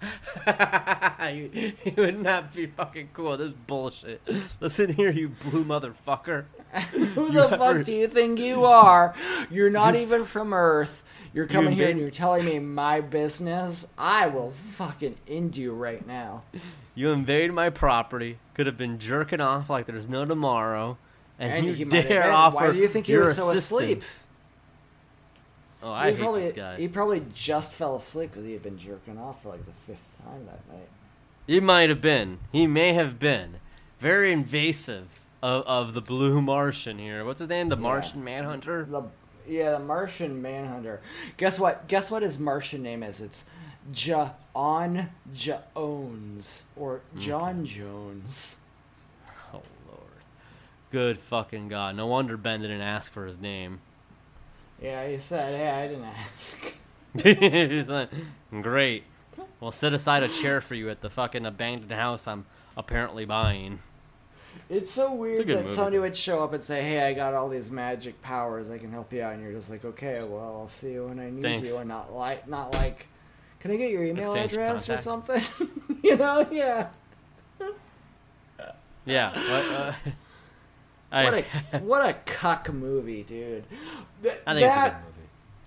you, 1.33 1.73
you 1.83 1.93
would 1.97 2.21
not 2.21 2.53
be 2.53 2.67
fucking 2.67 3.09
cool. 3.13 3.37
This 3.37 3.53
bullshit. 3.53 4.21
Listen 4.59 4.93
here, 4.93 5.11
you 5.11 5.29
blue 5.29 5.63
motherfucker. 5.65 6.45
who 6.91 7.25
You 7.27 7.31
the 7.31 7.43
ever- 7.49 7.57
fuck 7.57 7.83
do 7.85 7.93
you 7.93 8.07
think 8.07 8.39
you 8.39 8.65
are? 8.65 9.15
You're 9.49 9.69
not 9.69 9.95
even 9.95 10.25
from 10.25 10.53
Earth. 10.53 11.03
You're 11.33 11.45
coming 11.45 11.73
here 11.73 11.89
and 11.89 11.99
you're 11.99 12.09
telling 12.09 12.45
me 12.45 12.57
my 12.57 13.01
business. 13.01 13.87
I 13.97 14.27
will 14.27 14.53
fucking 14.71 15.17
end 15.27 15.55
you 15.57 15.73
right 15.73 16.05
now. 16.07 16.43
You 16.95 17.11
invade 17.11 17.53
my 17.53 17.69
property. 17.69 18.39
Could 18.55 18.65
have 18.65 18.77
been 18.77 18.97
jerking 18.97 19.39
off 19.41 19.69
like 19.69 19.85
there's 19.85 20.07
no 20.07 20.25
tomorrow, 20.25 20.97
and, 21.37 21.53
And 21.53 21.67
you 21.67 21.73
he 21.73 21.85
might 21.85 21.97
have 21.97 22.07
dare 22.07 22.31
offer 22.31 22.55
Why 22.55 22.71
do 22.71 22.77
you 22.79 22.87
think 22.87 23.07
your 23.07 23.25
was 23.25 23.37
so 23.37 23.51
asleep? 23.51 24.03
Oh, 25.87 25.93
I 25.93 26.09
he 26.09 26.15
hate 26.15 26.21
probably, 26.21 26.41
this 26.41 26.53
guy. 26.53 26.77
He 26.77 26.87
probably 26.89 27.23
just 27.33 27.71
fell 27.71 27.95
asleep 27.95 28.31
because 28.31 28.45
he 28.45 28.51
had 28.51 28.61
been 28.61 28.77
jerking 28.77 29.17
off 29.17 29.41
for 29.41 29.49
like 29.49 29.65
the 29.65 29.71
fifth 29.85 30.05
time 30.23 30.45
that 30.45 30.59
night. 30.73 30.89
He 31.47 31.61
might 31.61 31.87
have 31.87 32.01
been. 32.01 32.39
He 32.51 32.67
may 32.67 32.91
have 32.91 33.19
been. 33.19 33.61
Very 33.99 34.33
invasive 34.33 35.07
of, 35.41 35.63
of 35.65 35.93
the 35.93 36.01
blue 36.01 36.41
Martian 36.41 36.99
here. 36.99 37.23
What's 37.23 37.39
his 37.39 37.47
name? 37.47 37.69
The 37.69 37.77
Yeah. 37.77 37.81
Martian 37.81 38.23
Manhunter? 38.23 38.85
The 38.85 39.03
yeah, 39.47 39.71
the 39.71 39.79
Martian 39.79 40.41
Manhunter. 40.41 40.99
Guess 41.37 41.57
what? 41.57 41.87
Guess 41.87 42.11
what 42.11 42.21
his 42.21 42.37
Martian 42.37 42.83
name 42.83 43.01
is? 43.01 43.21
It's 43.21 43.45
John 43.93 45.09
Jones 45.33 46.63
or 46.75 46.99
John 47.17 47.65
Jones. 47.65 48.57
Oh, 49.53 49.61
Lord. 49.87 50.01
Good 50.91 51.17
fucking 51.19 51.69
God. 51.69 51.95
No 51.95 52.07
wonder 52.07 52.35
Ben 52.35 52.61
didn't 52.61 52.81
ask 52.81 53.09
for 53.09 53.25
his 53.25 53.39
name. 53.39 53.79
Yeah, 54.81 55.07
he 55.07 55.17
said, 55.17 55.55
"Hey, 55.55 55.69
I 55.69 55.87
didn't 55.87 56.05
ask." 58.03 58.31
Great. 58.61 59.03
We'll 59.59 59.71
set 59.71 59.93
aside 59.93 60.23
a 60.23 60.27
chair 60.27 60.61
for 60.61 60.75
you 60.75 60.89
at 60.89 61.01
the 61.01 61.09
fucking 61.09 61.45
abandoned 61.45 61.91
house 61.91 62.27
I'm 62.27 62.45
apparently 62.75 63.25
buying. 63.25 63.79
It's 64.69 64.91
so 64.91 65.13
weird 65.13 65.37
good 65.37 65.47
that 65.49 65.61
movie. 65.63 65.73
somebody 65.73 65.99
would 65.99 66.15
show 66.15 66.43
up 66.43 66.53
and 66.53 66.63
say, 66.63 66.83
"Hey, 66.83 67.01
I 67.01 67.13
got 67.13 67.33
all 67.33 67.49
these 67.49 67.71
magic 67.71 68.21
powers. 68.21 68.69
I 68.69 68.77
can 68.77 68.91
help 68.91 69.11
you 69.13 69.21
out," 69.23 69.33
and 69.33 69.41
you're 69.43 69.53
just 69.53 69.69
like, 69.69 69.83
"Okay, 69.83 70.19
well, 70.23 70.59
I'll 70.61 70.67
see 70.67 70.93
you 70.93 71.05
when 71.07 71.19
I 71.19 71.29
need 71.29 71.41
Thanks. 71.41 71.69
you," 71.69 71.77
and 71.77 71.87
not 71.87 72.13
like, 72.13 72.47
not 72.47 72.73
like, 72.75 73.07
"Can 73.59 73.71
I 73.71 73.77
get 73.77 73.91
your 73.91 74.03
email 74.03 74.25
Exchange 74.25 74.51
address 74.51 74.89
or 74.89 74.97
something?" 74.97 75.41
you 76.03 76.17
know? 76.17 76.45
Yeah. 76.51 76.87
Yeah. 79.05 79.29
What, 79.31 79.71
uh, 79.71 79.93
I, 81.11 81.23
What 81.23 81.33
a 81.33 81.77
what 81.79 82.09
a 82.09 82.13
cuck 82.25 82.71
movie, 82.71 83.23
dude. 83.23 83.63
Th- 84.23 84.35
I 84.45 84.55
think 84.55 84.67
that, 84.67 84.77
it's 84.77 84.77
a 84.77 84.89
good 84.89 84.93
movie. 85.05 85.13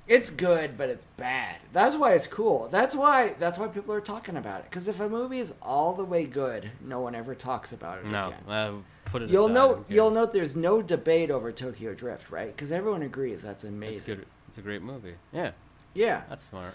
It's 0.09 0.30
good, 0.30 0.76
but 0.76 0.88
it's 0.88 1.05
bad. 1.16 1.57
That's 1.72 1.95
why 1.97 2.14
it's 2.14 2.26
cool. 2.26 2.68
That's 2.70 2.95
why 2.95 3.34
that's 3.38 3.59
why 3.59 3.68
people 3.68 3.95
are 3.95 4.01
talking 4.01 4.36
about 4.36 4.61
it. 4.61 4.64
Because 4.70 4.88
if 4.88 5.01
a 5.01 5.09
movie 5.09 5.38
is 5.38 5.55
all 5.62 5.93
the 5.95 6.05
way 6.05 6.24
good, 6.26 6.70
no 6.80 7.01
one 7.01 7.14
ever 7.14 7.34
talks 7.34 7.72
about 7.72 7.99
it 7.99 8.07
No, 8.11 8.28
again. 8.28 8.38
uh, 8.49 8.72
put 9.05 9.22
it 9.22 9.30
You'll 9.30 9.45
aside. 9.47 9.55
note 9.55 9.84
you'll 9.88 10.11
note 10.11 10.32
there's 10.32 10.57
no 10.57 10.82
debate 10.82 11.30
over 11.30 11.53
Tokyo 11.53 11.95
Drift, 11.95 12.30
right? 12.30 12.55
Because 12.55 12.72
everyone 12.72 13.03
agrees 13.03 13.41
that's 13.43 13.64
amazing. 13.64 13.97
It's 13.99 14.07
good. 14.07 14.26
It's 14.49 14.59
a 14.59 14.62
great 14.62 14.82
movie. 14.82 15.14
Yeah, 15.32 15.53
Yeah, 15.95 16.22
that's 16.28 16.43
smart. 16.45 16.74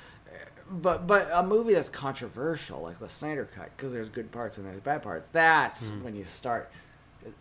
but 0.72 1.06
but 1.06 1.30
a 1.34 1.44
movie 1.44 1.74
that's 1.74 1.90
controversial, 1.90 2.82
like 2.82 3.00
the 3.00 3.10
Snyder 3.10 3.48
Cut, 3.54 3.70
because 3.76 3.92
there's 3.92 4.10
good 4.10 4.32
parts 4.32 4.58
and 4.58 4.66
there's 4.66 4.80
bad 4.80 5.04
parts. 5.04 5.28
That's 5.34 5.90
Hmm. 5.90 6.04
when 6.06 6.16
you 6.16 6.24
start. 6.24 6.72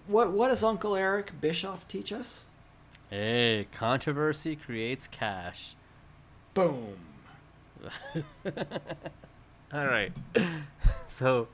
What 0.06 0.32
what 0.32 0.48
does 0.48 0.62
Uncle 0.64 0.96
Eric 0.96 1.40
Bischoff 1.40 1.86
teach 1.88 2.12
us? 2.12 2.46
Hey, 3.10 3.66
controversy 3.72 4.56
creates 4.56 5.06
cash. 5.06 5.74
Boom. 6.54 6.96
All 9.72 9.86
right. 9.86 10.12
So, 11.06 11.46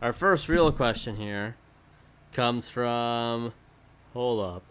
our 0.00 0.12
first 0.12 0.48
real 0.48 0.70
question 0.70 1.16
here 1.16 1.56
comes 2.32 2.68
from. 2.68 3.52
Hold 4.12 4.44
up. 4.44 4.62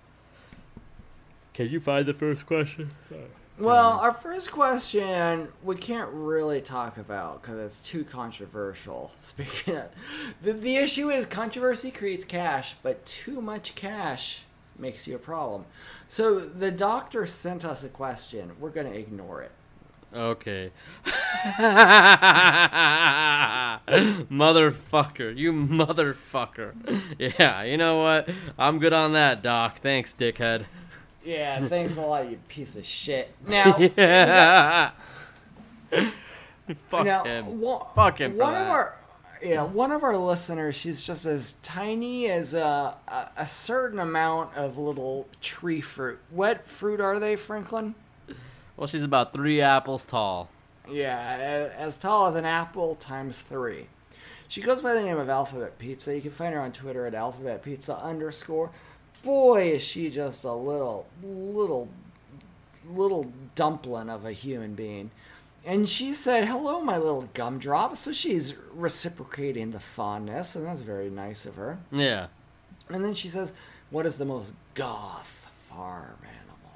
Can 1.53 1.69
you 1.69 1.81
find 1.81 2.05
the 2.05 2.13
first 2.13 2.45
question? 2.45 2.91
Sorry. 3.09 3.23
Well, 3.59 3.99
our 3.99 4.13
first 4.13 4.51
question 4.51 5.47
we 5.63 5.75
can't 5.75 6.09
really 6.11 6.59
talk 6.59 6.97
about 6.97 7.41
because 7.41 7.59
it's 7.59 7.83
too 7.83 8.03
controversial. 8.03 9.11
Speaking 9.19 9.77
of, 9.77 9.89
the, 10.41 10.53
the 10.53 10.75
issue 10.77 11.11
is 11.11 11.25
controversy 11.25 11.91
creates 11.91 12.25
cash, 12.25 12.75
but 12.81 13.05
too 13.05 13.41
much 13.41 13.75
cash 13.75 14.43
makes 14.77 15.07
you 15.07 15.15
a 15.15 15.19
problem. 15.19 15.65
So 16.07 16.39
the 16.39 16.71
doctor 16.71 17.27
sent 17.27 17.63
us 17.63 17.83
a 17.83 17.89
question. 17.89 18.51
We're 18.59 18.69
going 18.69 18.91
to 18.91 18.97
ignore 18.97 19.43
it. 19.43 19.51
Okay. 20.15 20.71
motherfucker. 24.29 25.35
You 25.35 25.53
motherfucker. 25.53 26.73
Yeah, 27.39 27.63
you 27.63 27.77
know 27.77 27.97
what? 28.01 28.29
I'm 28.57 28.79
good 28.79 28.93
on 28.93 29.13
that, 29.13 29.41
Doc. 29.41 29.79
Thanks, 29.79 30.13
dickhead. 30.13 30.65
Yeah, 31.25 31.65
thanks 31.67 31.95
a 31.95 32.01
lot, 32.01 32.29
you 32.29 32.37
piece 32.47 32.75
of 32.75 32.85
shit. 32.85 33.33
Now, 33.47 33.77
yeah. 33.97 34.91
Fuck 36.87 37.05
now, 37.05 37.23
him. 37.23 37.59
One, 37.61 37.85
Fuck 37.95 38.19
him 38.19 38.31
for 38.33 38.37
One 38.37 38.53
that. 38.53 38.63
of 38.65 38.69
our, 38.69 38.95
yeah, 39.41 39.63
one 39.63 39.91
of 39.91 40.03
our 40.03 40.17
listeners. 40.17 40.75
She's 40.75 41.03
just 41.03 41.25
as 41.25 41.53
tiny 41.63 42.29
as 42.29 42.53
a, 42.53 42.95
a 43.07 43.27
a 43.37 43.47
certain 43.47 43.99
amount 43.99 44.55
of 44.55 44.77
little 44.77 45.27
tree 45.41 45.81
fruit. 45.81 46.19
What 46.29 46.67
fruit 46.67 46.99
are 47.01 47.19
they, 47.19 47.35
Franklin? 47.35 47.95
Well, 48.77 48.87
she's 48.87 49.03
about 49.03 49.33
three 49.33 49.61
apples 49.61 50.05
tall. 50.05 50.49
Yeah, 50.89 51.69
as 51.77 51.97
tall 51.97 52.27
as 52.27 52.35
an 52.35 52.45
apple 52.45 52.95
times 52.95 53.39
three. 53.41 53.87
She 54.47 54.61
goes 54.61 54.81
by 54.81 54.93
the 54.93 55.01
name 55.01 55.17
of 55.17 55.29
Alphabet 55.29 55.77
Pizza. 55.79 56.15
You 56.15 56.21
can 56.21 56.31
find 56.31 56.53
her 56.53 56.59
on 56.61 56.71
Twitter 56.71 57.05
at 57.07 57.13
Alphabet 57.15 57.63
Pizza 57.63 57.97
underscore. 57.97 58.71
Boy, 59.23 59.71
is 59.71 59.81
she 59.81 60.09
just 60.09 60.43
a 60.43 60.51
little, 60.53 61.05
little, 61.23 61.87
little 62.87 63.31
dumpling 63.55 64.09
of 64.09 64.25
a 64.25 64.31
human 64.33 64.75
being. 64.75 65.11
And 65.65 65.87
she 65.87 66.11
said, 66.13 66.45
"Hello, 66.45 66.81
my 66.81 66.97
little 66.97 67.29
gumdrop." 67.33 67.95
So 67.95 68.11
she's 68.11 68.53
reciprocating 68.73 69.71
the 69.71 69.79
fondness, 69.79 70.55
and 70.57 70.65
that's 70.65 70.81
very 70.81 71.09
nice 71.09 71.45
of 71.45 71.55
her. 71.55 71.77
Yeah. 71.89 72.27
And 72.89 73.01
then 73.03 73.13
she 73.13 73.29
says, 73.29 73.53
"What 73.89 74.05
is 74.05 74.17
the 74.17 74.25
most 74.25 74.53
goth 74.73 75.47
farm 75.69 76.17
animal?" 76.21 76.71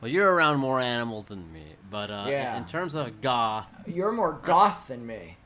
Well, 0.00 0.12
you're 0.12 0.32
around 0.32 0.58
more 0.58 0.80
animals 0.80 1.26
than 1.26 1.52
me, 1.52 1.74
but 1.90 2.08
uh, 2.12 2.26
Yeah. 2.28 2.56
in 2.56 2.66
terms 2.66 2.94
of 2.94 3.20
goth, 3.20 3.66
You're 3.84 4.12
more 4.12 4.32
goth 4.44 4.86
than 4.86 5.04
me. 5.04 5.36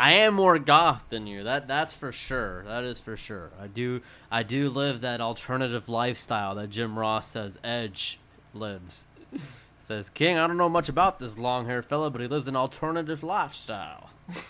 I 0.00 0.12
am 0.14 0.32
more 0.32 0.58
goth 0.58 1.04
than 1.10 1.26
you. 1.26 1.44
That 1.44 1.68
that's 1.68 1.92
for 1.92 2.10
sure. 2.10 2.64
That 2.64 2.84
is 2.84 2.98
for 2.98 3.18
sure. 3.18 3.50
I 3.60 3.66
do 3.66 4.00
I 4.30 4.42
do 4.42 4.70
live 4.70 5.02
that 5.02 5.20
alternative 5.20 5.90
lifestyle 5.90 6.54
that 6.54 6.70
Jim 6.70 6.98
Ross 6.98 7.28
says 7.28 7.58
Edge 7.62 8.18
lives. 8.54 9.06
says 9.78 10.08
King, 10.08 10.38
I 10.38 10.46
don't 10.46 10.56
know 10.56 10.70
much 10.70 10.88
about 10.88 11.18
this 11.18 11.36
long 11.36 11.66
haired 11.66 11.84
fella, 11.84 12.08
but 12.10 12.22
he 12.22 12.28
lives 12.28 12.48
an 12.48 12.56
alternative 12.56 13.22
lifestyle. 13.22 14.10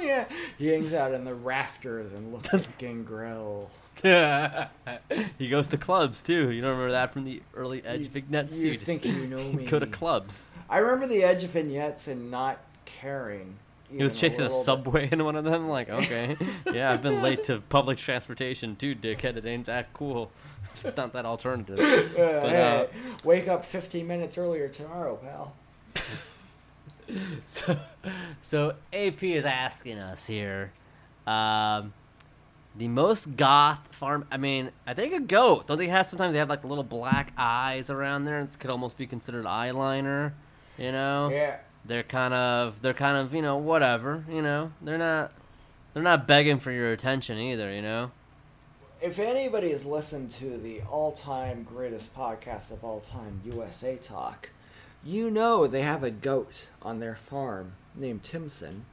Yeah, 0.00 0.24
he 0.56 0.68
hangs 0.68 0.94
out 0.94 1.12
in 1.12 1.24
the 1.24 1.34
rafters 1.34 2.14
and 2.14 2.32
looks 2.32 2.54
at 2.54 2.78
Gangrel. 2.78 3.70
he 4.02 5.48
goes 5.48 5.68
to 5.68 5.76
clubs 5.76 6.22
too. 6.22 6.50
You 6.50 6.62
don't 6.62 6.70
remember 6.70 6.92
that 6.92 7.12
from 7.12 7.24
the 7.24 7.42
early 7.54 7.84
Edge 7.84 8.00
You- 8.00 8.08
vignettes? 8.08 8.62
you 8.62 8.72
just 8.72 8.86
think 8.86 9.04
you 9.04 9.26
know 9.26 9.52
me? 9.52 9.66
Go 9.66 9.78
to 9.78 9.86
clubs. 9.86 10.50
I 10.70 10.78
remember 10.78 11.06
the 11.06 11.22
edge 11.22 11.42
vignettes 11.44 12.08
and 12.08 12.30
not 12.30 12.58
caring. 12.86 13.56
He 13.96 14.02
was 14.02 14.16
chasing 14.16 14.40
a, 14.40 14.44
bit. 14.44 14.52
subway 14.52 15.08
in 15.10 15.24
one 15.24 15.36
of 15.36 15.44
them. 15.44 15.68
Like, 15.68 15.88
okay, 15.90 16.36
yeah, 16.72 16.92
I've 16.92 17.02
been 17.02 17.22
late 17.22 17.44
to 17.44 17.60
public 17.68 17.98
transportation 17.98 18.76
too, 18.76 18.94
dickhead. 18.94 19.36
It 19.36 19.44
ain't 19.44 19.66
that 19.66 19.92
cool. 19.92 20.30
It's 20.84 20.96
not 20.96 21.12
that 21.14 21.26
alternative. 21.26 21.78
But, 22.16 22.48
hey, 22.48 22.88
uh, 22.88 23.16
wake 23.24 23.48
up 23.48 23.64
15 23.64 24.06
minutes 24.06 24.38
earlier 24.38 24.68
tomorrow, 24.68 25.16
pal. 25.16 25.54
So, 27.44 27.76
so 28.40 28.74
AP 28.92 29.22
is 29.24 29.44
asking 29.44 29.98
us 29.98 30.28
here, 30.28 30.72
um, 31.26 31.92
the 32.76 32.86
most 32.86 33.36
goth 33.36 33.80
farm. 33.90 34.26
I 34.30 34.36
mean, 34.36 34.70
I 34.86 34.94
think 34.94 35.12
a 35.12 35.18
goat. 35.20 35.66
Don't 35.66 35.76
they 35.78 35.88
have 35.88 36.06
sometimes 36.06 36.32
they 36.32 36.38
have 36.38 36.48
like 36.48 36.62
little 36.64 36.84
black 36.84 37.32
eyes 37.36 37.90
around 37.90 38.26
there? 38.26 38.38
It 38.40 38.56
could 38.60 38.70
almost 38.70 38.96
be 38.96 39.06
considered 39.06 39.44
eyeliner. 39.44 40.32
You 40.78 40.92
know, 40.92 41.30
Yeah. 41.30 41.56
They're 41.84 42.02
kind 42.02 42.34
of 42.34 42.82
they're 42.82 42.94
kind 42.94 43.16
of 43.16 43.34
you 43.34 43.42
know 43.42 43.56
whatever. 43.56 44.24
You 44.28 44.42
know, 44.42 44.72
they're 44.82 44.98
not 44.98 45.32
they're 45.94 46.02
not 46.02 46.26
begging 46.26 46.58
for 46.60 46.70
your 46.72 46.92
attention 46.92 47.38
either. 47.38 47.72
You 47.72 47.82
know. 47.82 48.10
If 49.00 49.18
anybody 49.18 49.70
has 49.70 49.86
listened 49.86 50.30
to 50.32 50.58
the 50.58 50.82
all-time 50.82 51.62
greatest 51.62 52.14
podcast 52.14 52.70
of 52.70 52.84
all 52.84 53.00
time, 53.00 53.40
USA 53.46 53.96
Talk, 53.96 54.50
you 55.02 55.30
know 55.30 55.66
they 55.66 55.80
have 55.80 56.04
a 56.04 56.10
goat 56.10 56.68
on 56.82 57.00
their 57.00 57.14
farm 57.14 57.72
named 57.96 58.22
Timson, 58.24 58.84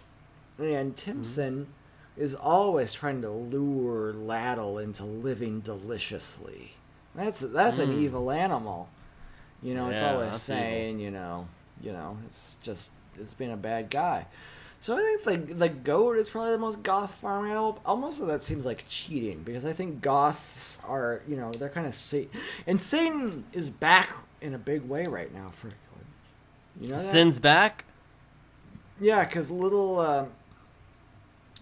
and 0.57 0.95
Timson 0.95 1.67
is 2.15 2.33
always 2.35 2.93
trying 2.93 3.21
to 3.21 3.29
lure 3.29 4.13
Laddle 4.13 4.79
into 4.79 5.03
living 5.03 5.59
deliciously. 5.59 6.71
That's 7.13 7.41
that's 7.41 7.77
an 7.79 7.89
Mm. 7.93 7.97
evil 7.99 8.31
animal. 8.31 8.87
You 9.61 9.73
know, 9.75 9.89
it's 9.89 10.01
always 10.01 10.35
saying, 10.41 10.99
you 10.99 11.11
know, 11.11 11.47
you 11.81 11.91
know, 11.91 12.17
it's 12.25 12.57
just 12.61 12.91
it's 13.19 13.33
been 13.33 13.51
a 13.51 13.57
bad 13.57 13.89
guy. 13.89 14.25
So 14.79 14.95
I 14.95 15.17
think 15.23 15.47
the 15.47 15.53
the 15.55 15.69
goat 15.69 16.17
is 16.17 16.29
probably 16.29 16.51
the 16.51 16.57
most 16.59 16.83
goth 16.83 17.13
farm 17.15 17.45
animal. 17.45 17.81
Almost 17.85 18.25
that 18.27 18.43
seems 18.43 18.65
like 18.65 18.85
cheating 18.87 19.41
because 19.43 19.65
I 19.65 19.73
think 19.73 20.01
goths 20.01 20.79
are 20.87 21.21
you 21.27 21.35
know 21.35 21.51
they're 21.51 21.69
kind 21.69 21.87
of 21.87 21.95
Satan, 21.95 22.39
and 22.67 22.81
Satan 22.81 23.43
is 23.53 23.69
back 23.69 24.15
in 24.41 24.53
a 24.53 24.57
big 24.59 24.83
way 24.83 25.05
right 25.05 25.33
now. 25.33 25.49
For 25.49 25.69
You 26.79 26.89
know? 26.89 26.99
Sin's 26.99 27.39
back. 27.39 27.85
Yeah, 28.99 29.23
because 29.25 29.51
little, 29.51 29.99
uh, 29.99 30.25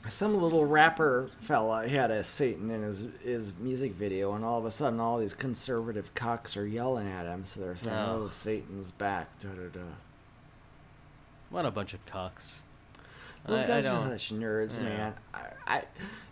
some 0.09 0.39
little 0.41 0.66
rapper 0.66 1.30
fella 1.41 1.88
had 1.88 2.11
a 2.11 2.24
Satan 2.24 2.70
in 2.70 2.84
his 2.84 3.07
his 3.24 3.53
music 3.59 3.93
video, 3.93 4.34
and 4.34 4.45
all 4.45 4.59
of 4.59 4.66
a 4.66 4.72
sudden, 4.72 4.99
all 4.99 5.18
these 5.20 5.34
conservative 5.34 6.13
cucks 6.13 6.55
are 6.57 6.66
yelling 6.66 7.07
at 7.07 7.26
him. 7.26 7.43
So 7.45 7.59
they're 7.61 7.76
saying, 7.76 7.95
Oh. 7.97 8.24
"Oh, 8.26 8.30
Satan's 8.30 8.91
back." 8.91 9.39
Da 9.39 9.49
da 9.49 9.70
da. 9.74 9.86
What 11.55 11.65
a 11.65 11.71
bunch 11.71 11.93
of 11.93 12.05
cucks. 12.05 12.59
Those 13.45 13.61
I- 13.61 13.63
I 13.63 13.67
guys 13.67 13.83
don't- 13.85 14.11
are 14.11 14.17
such 14.17 14.33
nerds, 14.33 14.77
yeah. 14.77 14.83
man. 14.83 15.13
I, 15.33 15.39
I, 15.65 15.83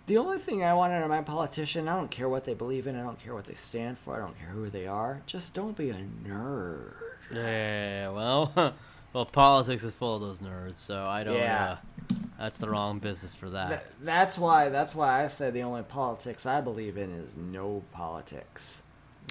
the 0.06 0.18
only 0.18 0.38
thing 0.38 0.66
I 0.66 0.74
want 0.74 0.92
out 0.92 1.02
of 1.02 1.08
my 1.10 1.22
politician, 1.22 1.88
I 1.88 1.96
don't 1.96 2.12
care 2.12 2.28
what 2.28 2.44
they 2.44 2.54
believe 2.54 2.88
in, 2.88 2.98
I 3.00 3.04
don't 3.04 3.18
care 3.24 3.34
what 3.34 3.46
they 3.46 3.54
stand 3.54 3.98
for, 3.98 4.18
I 4.18 4.20
don't 4.20 4.38
care 4.38 4.50
who 4.50 4.70
they 4.70 4.86
are. 4.86 5.22
Just 5.26 5.54
don't 5.54 5.78
be 5.78 5.92
a 5.92 5.96
nerd. 6.28 6.92
Yeah, 7.34 8.10
well, 8.10 8.52
well, 9.14 9.26
politics 9.26 9.84
is 9.86 9.94
full 9.94 10.14
of 10.16 10.22
those 10.22 10.40
nerds, 10.40 10.76
so 10.76 11.06
I 11.06 11.24
don't. 11.24 11.36
Yeah. 11.38 11.78
Uh, 12.10 12.16
that's 12.38 12.58
the 12.58 12.70
wrong 12.70 13.00
business 13.00 13.34
for 13.34 13.50
that. 13.52 13.70
Th- 13.70 13.82
that's 14.02 14.38
why. 14.38 14.68
That's 14.68 14.94
why 14.94 15.24
I 15.24 15.28
say 15.28 15.52
the 15.52 15.64
only 15.64 15.84
politics 15.84 16.46
I 16.46 16.60
believe 16.60 16.98
in 16.98 17.12
is 17.12 17.38
no 17.38 17.82
politics. 17.94 18.82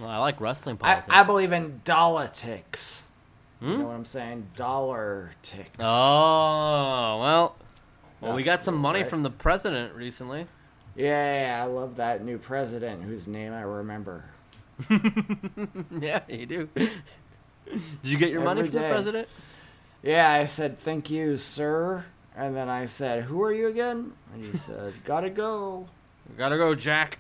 Well, 0.01 0.09
I 0.09 0.17
like 0.17 0.41
wrestling 0.41 0.79
politics. 0.79 1.09
I 1.15 1.23
believe 1.23 1.53
in 1.53 1.83
dollartics. 1.85 3.03
You 3.63 3.69
Hmm? 3.69 3.79
know 3.79 3.87
what 3.87 3.95
I'm 3.95 4.05
saying? 4.05 4.49
Dollar 4.57 5.31
ticks. 5.43 5.71
Oh 5.79 7.19
well, 7.21 7.57
well, 8.21 8.33
we 8.35 8.43
That's 8.43 8.59
got 8.59 8.63
some 8.65 8.75
cool, 8.75 8.83
money 8.83 9.01
right? 9.03 9.09
from 9.09 9.23
the 9.23 9.31
president 9.31 9.95
recently. 9.95 10.47
Yeah, 10.97 11.61
I 11.63 11.67
love 11.71 11.97
that 11.97 12.25
new 12.25 12.39
president 12.39 13.05
whose 13.05 13.29
name 13.29 13.53
I 13.53 13.63
remember. 13.63 14.25
yeah, 16.01 16.21
you 16.29 16.47
do. 16.47 16.69
Did 16.75 16.91
you 18.03 18.19
get 18.19 18.31
your 18.31 18.43
money 18.43 18.61
Every 18.61 18.73
from 18.73 18.83
the 18.83 18.89
president? 18.89 19.29
Yeah, 20.03 20.31
I 20.31 20.45
said 20.47 20.79
thank 20.79 21.09
you, 21.11 21.39
sir, 21.39 22.05
and 22.37 22.57
then 22.57 22.69
I 22.69 22.87
said, 22.87 23.25
"Who 23.25 23.43
are 23.43 23.53
you 23.53 23.69
again?" 23.69 24.13
And 24.35 24.45
he 24.45 24.51
said, 24.57 24.93
"Gotta 25.05 25.31
go, 25.31 25.87
Gotta 26.37 26.57
go, 26.57 26.75
Jack. 26.75 27.19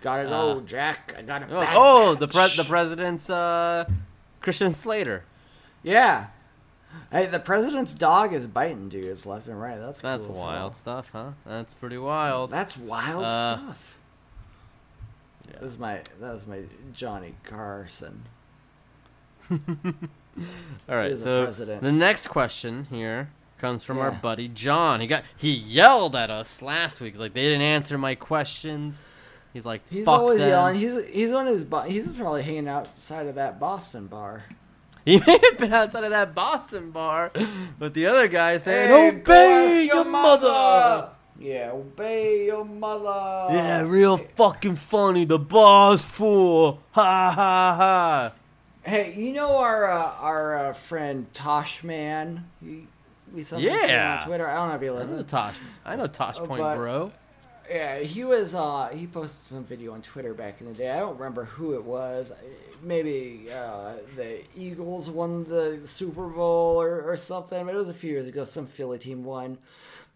gotta 0.00 0.24
go, 0.28 0.58
Uh, 0.58 0.60
Jack. 0.60 1.14
I 1.18 1.22
got 1.22 1.42
a 1.42 1.46
Oh, 1.50 1.66
oh, 1.74 2.14
the 2.14 2.28
pre- 2.28 2.54
the 2.56 2.64
president's 2.68 3.28
uh, 3.28 3.86
Christian 4.40 4.72
Slater. 4.72 5.24
Yeah. 5.82 6.26
Hey, 7.12 7.26
the 7.26 7.38
president's 7.38 7.94
dog 7.94 8.32
is 8.32 8.46
biting 8.46 8.88
dudes 8.88 9.26
left 9.26 9.46
and 9.46 9.60
right. 9.60 9.78
That's 9.78 9.98
That's 10.00 10.26
cool 10.26 10.36
wild 10.36 10.74
stuff, 10.74 11.10
huh? 11.12 11.30
That's 11.46 11.74
pretty 11.74 11.98
wild. 11.98 12.50
That's 12.50 12.76
wild 12.76 13.24
Uh, 13.24 13.56
stuff. 13.58 13.96
yeah. 15.46 15.52
That 15.54 15.62
was 15.62 15.78
my 15.78 16.00
that 16.20 16.32
was 16.32 16.46
my 16.46 16.62
Johnny 16.92 17.34
Carson. 17.44 18.22
All 19.50 20.96
right, 20.96 21.10
the 21.10 21.16
so 21.16 21.44
president. 21.44 21.82
the 21.82 21.92
next 21.92 22.28
question 22.28 22.86
here 22.90 23.30
comes 23.58 23.82
from 23.84 23.98
our 23.98 24.10
buddy 24.10 24.48
John. 24.48 25.00
He 25.00 25.06
got 25.06 25.24
he 25.36 25.50
yelled 25.52 26.14
at 26.14 26.30
us 26.30 26.62
last 26.62 27.00
week. 27.00 27.14
He's 27.14 27.20
like 27.20 27.34
they 27.34 27.42
didn't 27.44 27.62
answer 27.62 27.98
my 27.98 28.14
questions. 28.14 29.04
He's 29.52 29.66
like 29.66 29.80
He's 29.90 30.06
always 30.06 30.40
them. 30.40 30.48
yelling. 30.50 30.74
He's 30.76 31.02
he's 31.06 31.32
on 31.32 31.46
his 31.46 31.66
he's 31.86 32.08
probably 32.12 32.42
hanging 32.42 32.68
outside 32.68 33.26
of 33.26 33.34
that 33.36 33.58
Boston 33.58 34.06
bar. 34.06 34.44
He 35.08 35.18
may 35.26 35.38
have 35.42 35.56
been 35.58 35.72
outside 35.72 36.04
of 36.04 36.10
that 36.10 36.34
Boston 36.34 36.90
bar, 36.90 37.32
but 37.78 37.94
the 37.94 38.06
other 38.06 38.28
guy 38.28 38.58
saying, 38.58 38.90
Hey, 38.90 39.08
"Obey 39.20 39.84
ask 39.86 39.94
your 39.94 40.04
mother." 40.04 41.10
Yeah, 41.40 41.70
obey 41.72 42.44
your 42.46 42.64
mother. 42.64 43.54
Yeah, 43.54 43.82
real 43.82 44.18
fucking 44.18 44.76
funny. 44.76 45.24
The 45.24 45.38
bar's 45.38 46.04
full. 46.04 46.82
Ha 46.92 47.30
ha 47.30 47.76
ha. 47.76 48.32
Hey, 48.82 49.14
you 49.16 49.32
know 49.32 49.56
our 49.56 49.88
uh, 49.90 50.12
our 50.20 50.56
uh, 50.68 50.72
friend 50.72 51.26
Tosh 51.32 51.82
Man? 51.84 52.44
He, 52.60 52.86
we 53.32 53.42
him 53.60 53.88
Yeah. 53.88 54.18
on 54.20 54.26
Twitter. 54.26 54.46
I 54.48 54.54
don't 54.56 54.68
know 54.68 54.74
if 54.74 54.80
he 54.82 54.88
I 54.88 55.16
know. 55.16 55.22
Tosh. 55.22 55.56
I 55.84 55.96
know 55.96 56.06
Tosh 56.06 56.36
Oh, 56.40 56.46
Point, 56.46 56.60
but- 56.62 56.76
bro. 56.76 57.12
Yeah, 57.68 57.98
he 57.98 58.24
was. 58.24 58.54
Uh, 58.54 58.88
he 58.92 59.06
posted 59.06 59.44
some 59.44 59.64
video 59.64 59.92
on 59.92 60.00
Twitter 60.00 60.32
back 60.32 60.60
in 60.60 60.68
the 60.68 60.74
day. 60.74 60.90
I 60.90 61.00
don't 61.00 61.18
remember 61.18 61.44
who 61.44 61.74
it 61.74 61.84
was. 61.84 62.32
Maybe 62.82 63.48
uh, 63.54 63.94
the 64.16 64.40
Eagles 64.56 65.10
won 65.10 65.44
the 65.44 65.80
Super 65.84 66.28
Bowl 66.28 66.80
or, 66.80 67.02
or 67.02 67.16
something. 67.16 67.66
But 67.66 67.74
it 67.74 67.78
was 67.78 67.90
a 67.90 67.94
few 67.94 68.10
years 68.10 68.26
ago. 68.26 68.44
Some 68.44 68.66
Philly 68.66 68.98
team 68.98 69.22
won, 69.22 69.58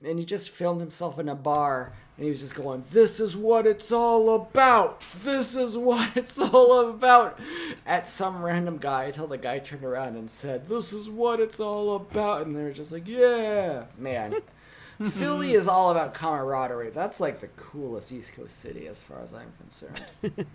and 0.03 0.19
he 0.19 0.25
just 0.25 0.51
filmed 0.51 0.81
himself 0.81 1.19
in 1.19 1.29
a 1.29 1.35
bar, 1.35 1.93
and 2.17 2.25
he 2.25 2.31
was 2.31 2.41
just 2.41 2.55
going, 2.55 2.85
"This 2.91 3.21
is 3.21 3.37
what 3.37 3.67
it's 3.67 3.93
all 3.93 4.35
about. 4.35 5.01
This 5.23 5.55
is 5.55 5.77
what 5.77 6.11
it's 6.17 6.39
all 6.39 6.89
about." 6.89 7.39
At 7.85 8.09
some 8.09 8.43
random 8.43 8.79
guy, 8.79 9.05
until 9.05 9.27
the 9.27 9.37
guy 9.37 9.59
turned 9.59 9.85
around 9.85 10.17
and 10.17 10.31
said, 10.31 10.67
"This 10.69 10.95
is 10.95 11.11
what 11.11 11.39
it's 11.39 11.61
all 11.61 11.97
about," 11.97 12.47
and 12.47 12.57
they 12.57 12.63
were 12.63 12.73
just 12.73 12.93
like, 12.93 13.07
"Yeah, 13.07 13.85
man." 13.99 14.37
Philly 15.11 15.53
is 15.53 15.69
all 15.69 15.91
about 15.91 16.15
camaraderie. 16.15 16.91
That's 16.91 17.21
like 17.21 17.41
the 17.41 17.49
coolest 17.49 18.13
East 18.13 18.35
Coast 18.35 18.59
city 18.59 18.87
as 18.89 19.01
far 19.01 19.21
as 19.21 19.35
I'm 19.35 19.53
concerned. 19.59 20.47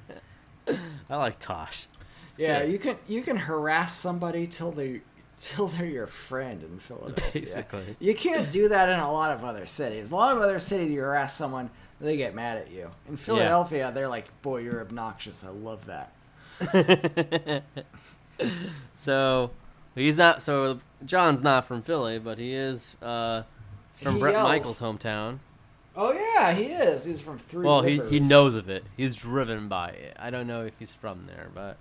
I 1.10 1.16
like 1.16 1.40
Tosh. 1.40 1.88
yeah, 2.38 2.62
good. 2.62 2.72
you 2.72 2.80
can 2.80 2.98
you 3.08 3.22
can 3.22 3.38
harass 3.38 3.96
somebody 3.96 4.48
till 4.48 4.72
they 4.72 5.02
till 5.40 5.68
they're 5.68 5.86
your 5.86 6.08
friend 6.08 6.64
in 6.64 6.80
Philadelphia. 6.80 7.32
Basically. 7.34 7.96
You 8.00 8.16
can't 8.16 8.52
do 8.52 8.70
that 8.70 8.90
in 8.90 9.00
a 9.00 9.12
lot 9.12 9.32
of 9.32 9.46
other 9.46 9.66
cities. 9.66 10.12
A 10.12 10.16
lot 10.16 10.36
of 10.36 10.42
other 10.42 10.60
cities 10.60 10.92
you 10.92 11.02
harass 11.02 11.36
someone, 11.36 11.70
they 12.02 12.18
get 12.18 12.36
mad 12.36 12.58
at 12.58 12.72
you. 12.72 12.90
In 13.08 13.18
Philadelphia, 13.18 13.92
they're 13.94 14.08
like, 14.08 14.30
"Boy, 14.42 14.62
you're 14.62 14.82
obnoxious. 14.82 15.44
I 15.44 15.50
love 15.50 15.86
that." 15.86 16.12
so 18.96 19.52
he's 19.96 20.18
not. 20.18 20.42
So 20.42 20.80
John's 21.06 21.42
not 21.42 21.66
from 21.66 21.82
Philly, 21.82 22.20
but 22.20 22.38
he 22.38 22.54
is. 22.54 22.96
Uh, 23.02 23.44
he's 23.98 24.04
from 24.04 24.16
He 24.16 24.20
Bret 24.20 24.34
yells. 24.34 24.48
Michaels' 24.48 24.80
hometown. 24.80 25.40
Oh 25.96 26.14
yeah, 26.14 26.54
he 26.54 26.66
is. 26.66 27.06
He's 27.06 27.20
from 27.20 27.40
Three 27.40 27.66
Well, 27.66 27.82
he, 27.82 28.00
he 28.10 28.20
knows 28.20 28.54
of 28.54 28.70
it. 28.70 28.84
He's 28.96 29.16
driven 29.16 29.68
by 29.68 29.90
it. 29.90 30.16
I 30.20 30.30
don't 30.30 30.46
know 30.46 30.64
if 30.64 30.74
he's 30.78 30.94
from 30.94 31.26
there, 31.26 31.50
but 31.54 31.78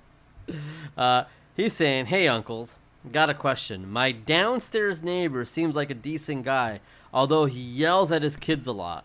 uh, 0.97 1.25
he's 1.55 1.75
saying, 1.75 2.07
"Hey, 2.07 2.27
uncles, 2.27 2.77
got 3.13 3.29
a 3.29 3.35
question. 3.35 3.91
My 3.91 4.13
downstairs 4.13 5.03
neighbor 5.03 5.45
seems 5.45 5.77
like 5.77 5.91
a 5.91 5.95
decent 5.95 6.47
guy, 6.47 6.81
although 7.13 7.45
he 7.45 7.61
yells 7.61 8.11
at 8.11 8.23
his 8.23 8.39
kids 8.39 8.67
a 8.67 8.73
lot. 8.73 9.05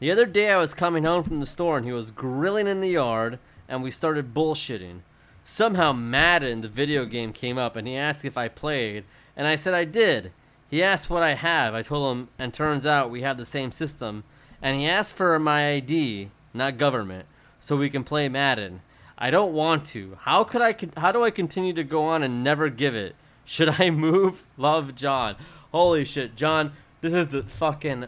The 0.00 0.10
other 0.10 0.26
day, 0.26 0.50
I 0.50 0.56
was 0.56 0.74
coming 0.74 1.04
home 1.04 1.22
from 1.22 1.38
the 1.38 1.46
store 1.46 1.76
and 1.76 1.86
he 1.86 1.92
was 1.92 2.10
grilling 2.10 2.66
in 2.66 2.80
the 2.80 2.90
yard, 2.90 3.38
and 3.68 3.80
we 3.80 3.92
started 3.92 4.34
bullshitting. 4.34 5.02
Somehow, 5.44 5.92
Madden, 5.92 6.60
the 6.60 6.68
video 6.68 7.04
game, 7.04 7.32
came 7.32 7.58
up, 7.58 7.76
and 7.76 7.86
he 7.86 7.96
asked 7.96 8.24
if 8.24 8.36
I 8.36 8.48
played, 8.48 9.04
and 9.36 9.46
I 9.46 9.54
said 9.54 9.74
I 9.74 9.84
did." 9.84 10.32
He 10.72 10.82
asked 10.82 11.10
what 11.10 11.22
I 11.22 11.34
have. 11.34 11.74
I 11.74 11.82
told 11.82 12.16
him, 12.16 12.28
and 12.38 12.52
turns 12.54 12.86
out 12.86 13.10
we 13.10 13.20
have 13.20 13.36
the 13.36 13.44
same 13.44 13.70
system. 13.72 14.24
And 14.62 14.74
he 14.74 14.86
asked 14.88 15.12
for 15.14 15.38
my 15.38 15.72
ID, 15.74 16.30
not 16.54 16.78
government, 16.78 17.26
so 17.60 17.76
we 17.76 17.90
can 17.90 18.04
play 18.04 18.26
Madden. 18.30 18.80
I 19.18 19.30
don't 19.30 19.52
want 19.52 19.84
to. 19.88 20.16
How 20.22 20.44
could 20.44 20.62
I? 20.62 20.74
How 20.96 21.12
do 21.12 21.22
I 21.24 21.30
continue 21.30 21.74
to 21.74 21.84
go 21.84 22.04
on 22.04 22.22
and 22.22 22.42
never 22.42 22.70
give 22.70 22.94
it? 22.94 23.14
Should 23.44 23.68
I 23.80 23.90
move? 24.08 24.44
Love, 24.56 24.94
John. 24.94 25.36
Holy 25.72 26.06
shit, 26.06 26.36
John. 26.36 26.72
This 27.02 27.12
is 27.12 27.28
the 27.28 27.42
fucking. 27.42 28.06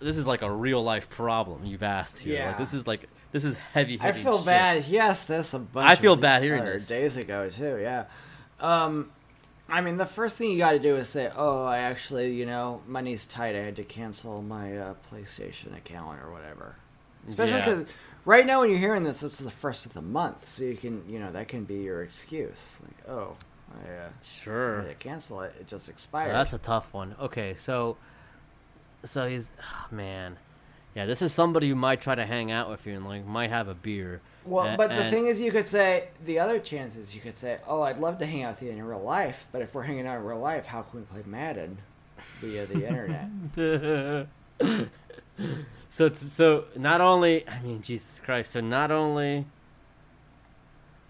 This 0.00 0.16
is 0.16 0.26
like 0.26 0.40
a 0.40 0.50
real 0.50 0.82
life 0.82 1.10
problem 1.10 1.66
you've 1.66 1.82
asked 1.82 2.20
here. 2.20 2.38
Like 2.38 2.52
Yeah. 2.52 2.58
this 2.58 2.72
is 2.72 2.86
like 2.86 3.08
this 3.32 3.44
is 3.44 3.58
heavy. 3.58 3.98
I 4.00 4.12
feel 4.12 4.38
shit. 4.38 4.46
bad. 4.46 4.94
Asked 4.94 5.28
this 5.28 5.52
a 5.52 5.58
bunch. 5.58 5.86
I 5.86 5.96
feel 5.96 6.16
bad 6.16 6.42
hearing 6.42 6.64
this. 6.64 6.88
days 6.88 7.18
ago 7.18 7.50
too. 7.50 7.78
Yeah. 7.78 8.04
Um, 8.58 9.10
I 9.68 9.80
mean, 9.80 9.96
the 9.96 10.06
first 10.06 10.36
thing 10.36 10.50
you 10.52 10.58
got 10.58 10.72
to 10.72 10.78
do 10.78 10.96
is 10.96 11.08
say, 11.08 11.30
"Oh, 11.36 11.64
I 11.64 11.78
actually, 11.78 12.34
you 12.34 12.46
know, 12.46 12.82
money's 12.86 13.26
tight. 13.26 13.56
I 13.56 13.60
had 13.60 13.76
to 13.76 13.84
cancel 13.84 14.42
my 14.42 14.76
uh, 14.78 14.94
PlayStation 15.12 15.76
account 15.76 16.20
or 16.22 16.30
whatever." 16.30 16.76
Especially 17.26 17.54
Yeah. 17.56 17.64
because 17.64 17.84
right 18.24 18.46
now, 18.46 18.60
when 18.60 18.70
you're 18.70 18.78
hearing 18.78 19.02
this, 19.02 19.22
it's 19.24 19.38
the 19.38 19.50
first 19.50 19.84
of 19.86 19.92
the 19.92 20.02
month, 20.02 20.48
so 20.48 20.62
you 20.64 20.76
can, 20.76 21.02
you 21.08 21.18
know, 21.18 21.32
that 21.32 21.48
can 21.48 21.64
be 21.64 21.76
your 21.78 22.02
excuse. 22.04 22.78
Like, 22.84 23.08
oh, 23.16 23.34
I, 23.84 23.90
uh, 23.90 24.06
I 24.06 24.10
Sure. 24.24 24.82
had 24.82 24.88
to 24.88 24.94
cancel 24.94 25.40
it. 25.40 25.54
It 25.60 25.66
just 25.66 25.88
expired. 25.88 26.32
That's 26.32 26.52
a 26.52 26.58
tough 26.58 26.94
one. 26.94 27.16
Okay, 27.20 27.54
so 27.56 27.96
so 29.02 29.28
he's 29.28 29.52
oh, 29.60 29.86
man. 29.94 30.36
Yeah, 30.96 31.04
this 31.04 31.20
is 31.20 31.30
somebody 31.30 31.68
who 31.68 31.74
might 31.74 32.00
try 32.00 32.14
to 32.14 32.24
hang 32.24 32.50
out 32.50 32.70
with 32.70 32.86
you 32.86 32.94
and 32.94 33.04
like 33.04 33.26
might 33.26 33.50
have 33.50 33.68
a 33.68 33.74
beer. 33.74 34.22
Well, 34.46 34.66
A- 34.74 34.76
but 34.78 34.88
the 34.88 35.02
and- 35.02 35.10
thing 35.10 35.26
is, 35.26 35.42
you 35.42 35.52
could 35.52 35.68
say 35.68 36.08
the 36.24 36.38
other 36.38 36.58
chance 36.58 36.96
is 36.96 37.14
you 37.14 37.20
could 37.20 37.36
say, 37.36 37.58
"Oh, 37.66 37.82
I'd 37.82 37.98
love 37.98 38.16
to 38.20 38.26
hang 38.26 38.44
out 38.44 38.54
with 38.54 38.62
you 38.62 38.70
in 38.70 38.82
real 38.82 39.02
life, 39.02 39.46
but 39.52 39.60
if 39.60 39.74
we're 39.74 39.82
hanging 39.82 40.06
out 40.06 40.16
in 40.16 40.24
real 40.24 40.38
life, 40.40 40.64
how 40.64 40.80
can 40.82 41.00
we 41.00 41.04
play 41.06 41.22
Madden 41.26 41.76
via 42.40 42.64
the 42.64 42.86
internet?" 42.86 43.28
so 45.90 46.06
it's, 46.06 46.32
so 46.32 46.64
not 46.74 47.02
only 47.02 47.46
I 47.46 47.60
mean 47.60 47.82
Jesus 47.82 48.18
Christ, 48.24 48.52
so 48.52 48.60
not 48.60 48.90
only 48.90 49.44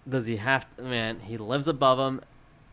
does 0.07 0.27
he 0.27 0.35
have 0.35 0.67
to, 0.75 0.81
man, 0.81 1.21
he 1.21 1.37
lives 1.37 1.69
above 1.69 1.97
him. 1.97 2.19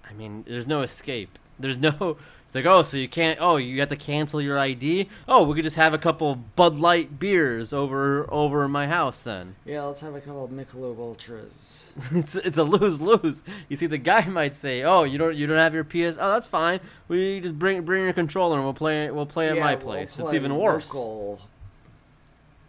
I 0.05 0.13
mean, 0.15 0.45
there's 0.49 0.67
no 0.67 0.83
escape. 0.83 1.39
There's 1.59 1.79
no. 1.79 2.17
It's 2.47 2.55
like, 2.55 2.67
oh, 2.67 2.83
so 2.83 2.97
you 2.97 3.09
can't. 3.09 3.39
Oh, 3.41 3.57
you 3.57 3.81
have 3.81 3.89
to 3.89 3.97
cancel 3.97 4.41
your 4.41 4.59
ID. 4.59 5.09
Oh, 5.29 5.45
we 5.45 5.55
could 5.55 5.65
just 5.65 5.77
have 5.77 5.95
a 5.95 5.99
couple 5.99 6.35
Bud 6.35 6.77
Light 6.79 7.19
beers 7.19 7.73
over 7.73 8.27
over 8.33 8.69
my 8.69 8.87
house 8.87 9.23
then. 9.23 9.57
Yeah, 9.65 9.83
let's 9.83 10.01
have 10.01 10.15
a 10.15 10.21
couple 10.21 10.45
of 10.45 10.51
Michelob 10.51 10.99
Ultras. 10.99 11.91
it's 12.13 12.35
it's 12.35 12.59
a 12.59 12.65
lose 12.65 13.01
lose. 13.01 13.45
You 13.69 13.77
see, 13.77 13.87
the 13.87 13.99
guy 13.99 14.25
might 14.29 14.55
say, 14.57 14.83
"Oh, 14.83 15.05
you 15.05 15.17
don't 15.17 15.37
you 15.37 15.47
don't 15.47 15.57
have 15.57 15.75
your 15.75 15.85
PS. 15.85 16.19
Oh, 16.21 16.33
that's 16.33 16.47
fine. 16.49 16.81
We 17.09 17.41
just 17.41 17.59
bring 17.59 17.83
bring 17.83 18.03
your 18.05 18.13
controller 18.13 18.57
and 18.57 18.65
we'll 18.65 18.75
play 18.75 19.11
we'll 19.11 19.27
play 19.27 19.49
at 19.49 19.55
Yeah, 19.57 19.63
my 19.63 19.75
we'll 19.77 19.85
place. 19.85 20.19
it's 20.19 20.35
even 20.35 20.57
worse." 20.57 20.93
local. 20.93 21.41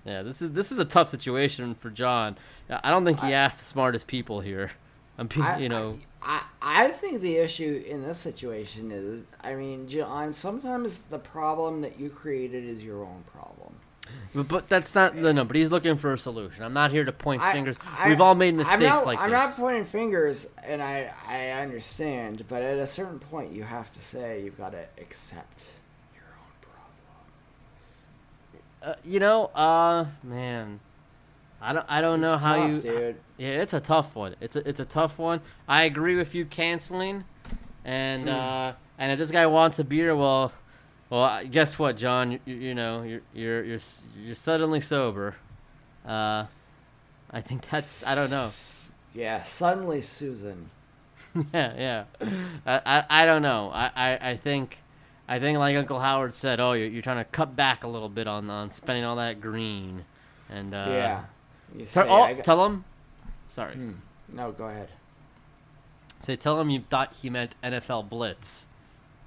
Yeah, 0.05 0.21
this 0.21 0.41
is 0.41 0.51
this 0.51 0.71
is 0.71 0.77
a 0.77 0.85
tough 0.85 1.07
situation 1.09 1.73
for 1.73 1.89
John. 1.89 2.37
I 2.69 2.79
I 2.85 2.91
don't 2.91 3.03
think 3.03 3.19
he 3.19 3.33
asked 3.33 3.57
the 3.57 3.65
smartest 3.65 4.05
people 4.07 4.41
here. 4.41 4.71
I'm, 5.17 5.29
you 5.59 5.69
know, 5.69 5.91
I, 5.91 5.97
I 5.97 6.14
think 6.99 7.21
the 7.21 7.37
issue 7.37 7.83
in 7.87 8.03
this 8.03 8.17
situation 8.17 8.91
is, 8.91 9.23
I 9.41 9.55
mean, 9.55 9.87
John, 9.87 10.33
sometimes 10.33 10.97
the 11.09 11.19
problem 11.19 11.81
that 11.81 11.99
you 11.99 12.09
created 12.09 12.63
is 12.65 12.83
your 12.83 13.03
own 13.03 13.23
problem. 13.31 13.75
but, 14.33 14.47
but 14.47 14.69
that's 14.69 14.93
not 14.95 15.19
the 15.19 15.33
no. 15.33 15.43
But 15.45 15.55
he's 15.55 15.71
looking 15.71 15.97
for 15.97 16.13
a 16.13 16.17
solution. 16.17 16.63
I'm 16.63 16.73
not 16.73 16.91
here 16.91 17.03
to 17.03 17.11
point 17.11 17.41
I- 17.41 17.51
fingers. 17.53 17.75
I- 17.85 18.09
We've 18.09 18.21
all 18.21 18.35
made 18.35 18.55
mistakes 18.55 18.75
I'm 18.81 18.83
not, 18.83 19.05
like 19.05 19.19
I'm 19.19 19.29
this. 19.31 19.39
not 19.39 19.55
pointing 19.55 19.85
fingers, 19.85 20.49
and 20.63 20.81
I, 20.81 21.11
I 21.27 21.49
understand, 21.51 22.45
but 22.47 22.61
at 22.61 22.77
a 22.79 22.87
certain 22.87 23.19
point, 23.19 23.51
you 23.51 23.63
have 23.63 23.91
to 23.93 23.99
say 23.99 24.43
you've 24.43 24.57
got 24.57 24.71
to 24.73 24.85
accept 24.99 25.71
your 26.15 26.23
own 26.37 26.53
problem. 28.81 28.95
uh, 28.97 29.01
you 29.03 29.19
know, 29.19 29.45
uh, 29.55 30.05
man, 30.23 30.79
I 31.61 31.73
don't 31.73 31.85
I 31.89 32.01
don't 32.01 32.21
know 32.21 32.35
It's 32.35 32.43
how 32.43 32.55
tough, 32.57 32.69
you. 32.71 32.81
dude. 32.81 33.15
Yeah, 33.37 33.49
it's 33.61 33.73
a 33.73 33.79
tough 33.81 34.15
one. 34.15 34.35
It's 34.39 34.55
a 34.55 34.67
it's 34.67 34.79
a 34.79 34.85
tough 34.85 35.19
one. 35.19 35.41
I 35.67 35.83
agree 35.83 36.15
with 36.15 36.33
you 36.35 36.45
canceling, 36.45 37.25
and 37.83 38.23
Hmm. 38.29 38.35
uh, 38.35 38.71
and 38.97 39.11
if 39.11 39.19
this 39.19 39.31
guy 39.31 39.45
wants 39.45 39.77
a 39.79 39.83
beer, 39.83 40.15
well, 40.15 40.53
well, 41.09 41.43
guess 41.45 41.77
what, 41.77 41.97
John? 41.97 42.31
You, 42.31 42.39
you, 42.45 42.73
know, 42.75 43.03
you're 43.03 43.21
you're 43.33 43.63
you're 43.65 43.79
you're 44.23 44.35
suddenly 44.35 44.79
sober. 44.79 45.35
Uh, 46.07 46.45
I 47.31 47.41
think 47.41 47.67
that's 47.69 48.07
I 48.07 48.15
don't 48.15 48.31
know. 48.31 48.47
Yeah, 49.13 49.41
suddenly 49.41 50.01
Susan. 50.01 50.69
yeah, 51.53 51.73
yeah. 51.77 52.03
I, 52.65 52.81
I 52.85 53.23
I 53.23 53.25
don't 53.25 53.41
know. 53.41 53.69
I, 53.73 53.91
I 53.95 54.29
I 54.31 54.37
think. 54.37 54.77
I 55.27 55.39
think, 55.39 55.57
like 55.57 55.75
Uncle 55.75 55.99
Howard 55.99 56.35
said, 56.35 56.59
oh, 56.59 56.73
you're, 56.73 56.85
you're 56.87 57.01
trying 57.01 57.17
to 57.17 57.23
cut 57.23 57.55
back 57.55 57.83
a 57.83 57.87
little 57.87 58.09
bit 58.09 58.27
on, 58.27 58.47
on 58.47 58.69
spending 58.69 59.03
all 59.03 59.15
that 59.15 59.41
green, 59.41 60.05
and 60.51 60.71
uh, 60.71 60.85
yeah. 60.87 61.23
You 61.75 61.83
Tell, 61.87 62.03
say, 62.03 62.09
oh, 62.09 62.35
got- 62.35 62.43
tell 62.43 62.63
him. 62.63 62.85
Sorry. 63.49 63.75
Hmm. 63.75 63.93
No, 64.29 64.51
go 64.51 64.65
ahead. 64.65 64.89
Say, 66.21 66.35
tell 66.35 66.59
him 66.59 66.69
you 66.69 66.81
thought 66.89 67.13
he 67.21 67.29
meant 67.29 67.55
NFL 67.63 68.09
Blitz, 68.09 68.67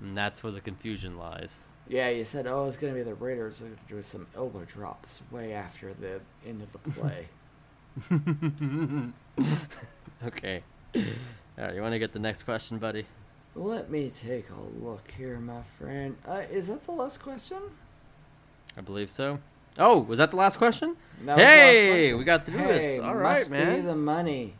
and 0.00 0.16
that's 0.16 0.42
where 0.42 0.52
the 0.52 0.60
confusion 0.60 1.16
lies. 1.16 1.58
Yeah, 1.88 2.08
you 2.10 2.24
said, 2.24 2.46
oh, 2.46 2.66
it's 2.66 2.76
going 2.76 2.92
to 2.92 2.98
be 2.98 3.04
the 3.04 3.14
Raiders 3.14 3.62
with 3.90 4.04
some 4.04 4.26
elbow 4.36 4.64
drops 4.64 5.22
way 5.30 5.52
after 5.54 5.94
the 5.94 6.20
end 6.46 6.62
of 6.62 6.72
the 6.72 6.78
play. 6.90 7.28
Okay. 10.26 10.62
All 10.96 11.02
right, 11.56 11.74
you 11.74 11.80
want 11.80 11.92
to 11.92 11.98
get 11.98 12.12
the 12.12 12.18
next 12.18 12.42
question, 12.42 12.78
buddy? 12.78 13.06
Let 13.54 13.90
me 13.90 14.10
take 14.10 14.46
a 14.50 14.84
look 14.84 15.10
here, 15.16 15.38
my 15.38 15.62
friend. 15.78 16.16
Uh, 16.26 16.42
is 16.50 16.66
that 16.68 16.84
the 16.84 16.92
last 16.92 17.22
question? 17.22 17.58
I 18.76 18.80
believe 18.80 19.10
so. 19.10 19.38
Oh, 19.78 19.98
was 19.98 20.18
that 20.18 20.30
the 20.30 20.36
last 20.36 20.56
question? 20.58 20.96
That 21.24 21.36
was 21.36 21.42
last 21.44 21.48
Hey, 21.48 21.90
question. 22.00 22.18
we 22.18 22.24
got 22.24 22.46
through 22.46 22.58
this. 22.58 22.84
Hey, 22.84 22.98
All 22.98 23.14
right, 23.14 23.38
must 23.38 23.50
man. 23.50 23.76
Be 23.76 23.82
the 23.82 23.94
money. 23.96 24.54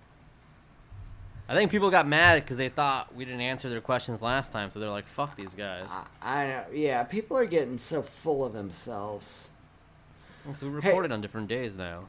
I 1.48 1.54
think 1.54 1.70
people 1.70 1.90
got 1.90 2.06
mad 2.06 2.42
because 2.44 2.58
they 2.58 2.68
thought 2.68 3.14
we 3.14 3.24
didn't 3.24 3.40
answer 3.40 3.70
their 3.70 3.80
questions 3.80 4.20
last 4.20 4.52
time, 4.52 4.70
so 4.70 4.78
they're 4.80 4.90
like, 4.90 5.06
"Fuck 5.06 5.34
these 5.34 5.54
guys." 5.54 5.90
I, 6.22 6.42
I 6.42 6.46
know. 6.46 6.64
Yeah, 6.72 7.02
people 7.04 7.36
are 7.38 7.46
getting 7.46 7.78
so 7.78 8.02
full 8.02 8.44
of 8.44 8.52
themselves. 8.52 9.48
So 10.56 10.66
we 10.68 10.80
Hey. 10.80 10.88
recorded 10.88 11.10
on 11.12 11.20
different 11.22 11.48
days 11.48 11.76
now. 11.78 12.04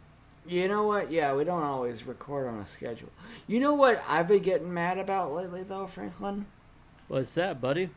You 0.45 0.67
know 0.67 0.83
what? 0.87 1.09
Yeah, 1.11 1.33
we 1.35 1.43
don't 1.45 1.63
always 1.63 2.05
record 2.05 2.47
on 2.47 2.59
a 2.59 2.65
schedule. 2.65 3.09
You 3.47 3.59
know 3.59 3.73
what 3.73 4.03
I've 4.09 4.27
been 4.27 4.41
getting 4.41 4.73
mad 4.73 4.97
about 4.97 5.33
lately, 5.33 5.63
though, 5.63 5.87
Franklin? 5.87 6.45
What's 7.07 7.33
that, 7.35 7.61
buddy? 7.61 7.89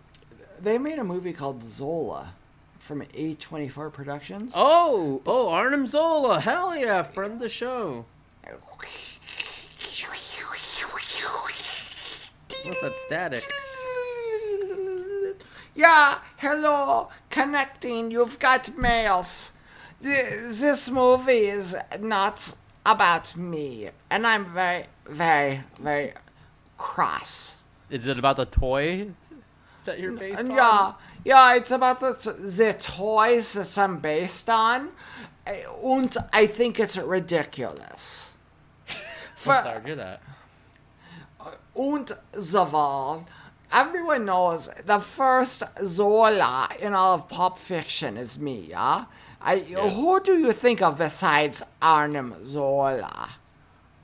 They 0.60 0.78
made 0.78 0.98
a 0.98 1.04
movie 1.04 1.32
called 1.32 1.62
Zola 1.64 2.34
from 2.82 3.02
A24 3.14 3.92
Productions. 3.92 4.52
Oh, 4.56 5.22
oh, 5.24 5.48
Arnim 5.50 5.86
Zola, 5.86 6.40
hell 6.40 6.76
yeah, 6.76 7.02
friend 7.02 7.34
of 7.34 7.38
the 7.38 7.48
show. 7.48 8.04
What's 12.64 12.80
that 12.82 12.92
static? 13.06 13.44
Yeah, 15.74 16.18
hello, 16.36 17.08
connecting. 17.30 18.10
You've 18.10 18.38
got 18.38 18.76
mails. 18.76 19.52
This 20.00 20.90
movie 20.90 21.46
is 21.46 21.76
not 22.00 22.56
about 22.84 23.36
me, 23.36 23.90
and 24.10 24.26
I'm 24.26 24.46
very, 24.46 24.86
very, 25.06 25.62
very 25.80 26.12
cross. 26.78 27.56
Is 27.90 28.06
it 28.06 28.18
about 28.18 28.36
the 28.36 28.46
toy 28.46 29.08
that 29.84 29.98
you're 29.98 30.12
based 30.12 30.40
on? 30.40 30.50
Yeah, 30.50 30.92
yeah, 31.24 31.54
it's 31.56 31.70
about 31.70 32.00
the, 32.00 32.12
the 32.40 32.74
toys 32.78 33.52
that 33.54 33.78
I'm 33.78 33.98
based 33.98 34.48
on, 34.48 34.90
eh, 35.46 35.62
and 35.82 36.16
I 36.32 36.46
think 36.46 36.80
it's 36.80 36.96
ridiculous. 36.96 38.34
For, 39.36 39.54
to 39.54 39.82
hear 39.84 39.96
that. 39.96 40.20
Und 41.74 42.12
Zaval. 42.34 43.26
Everyone 43.72 44.26
knows 44.26 44.68
the 44.84 44.98
first 44.98 45.62
Zola 45.82 46.68
in 46.78 46.92
all 46.92 47.14
of 47.14 47.28
pop 47.28 47.56
fiction 47.56 48.18
is 48.18 48.38
me, 48.38 48.66
yeah? 48.68 49.06
I, 49.40 49.58
Who 49.58 50.20
do 50.20 50.38
you 50.38 50.52
think 50.52 50.82
of 50.82 50.98
besides 50.98 51.62
Arnim 51.80 52.44
Zola? 52.44 53.30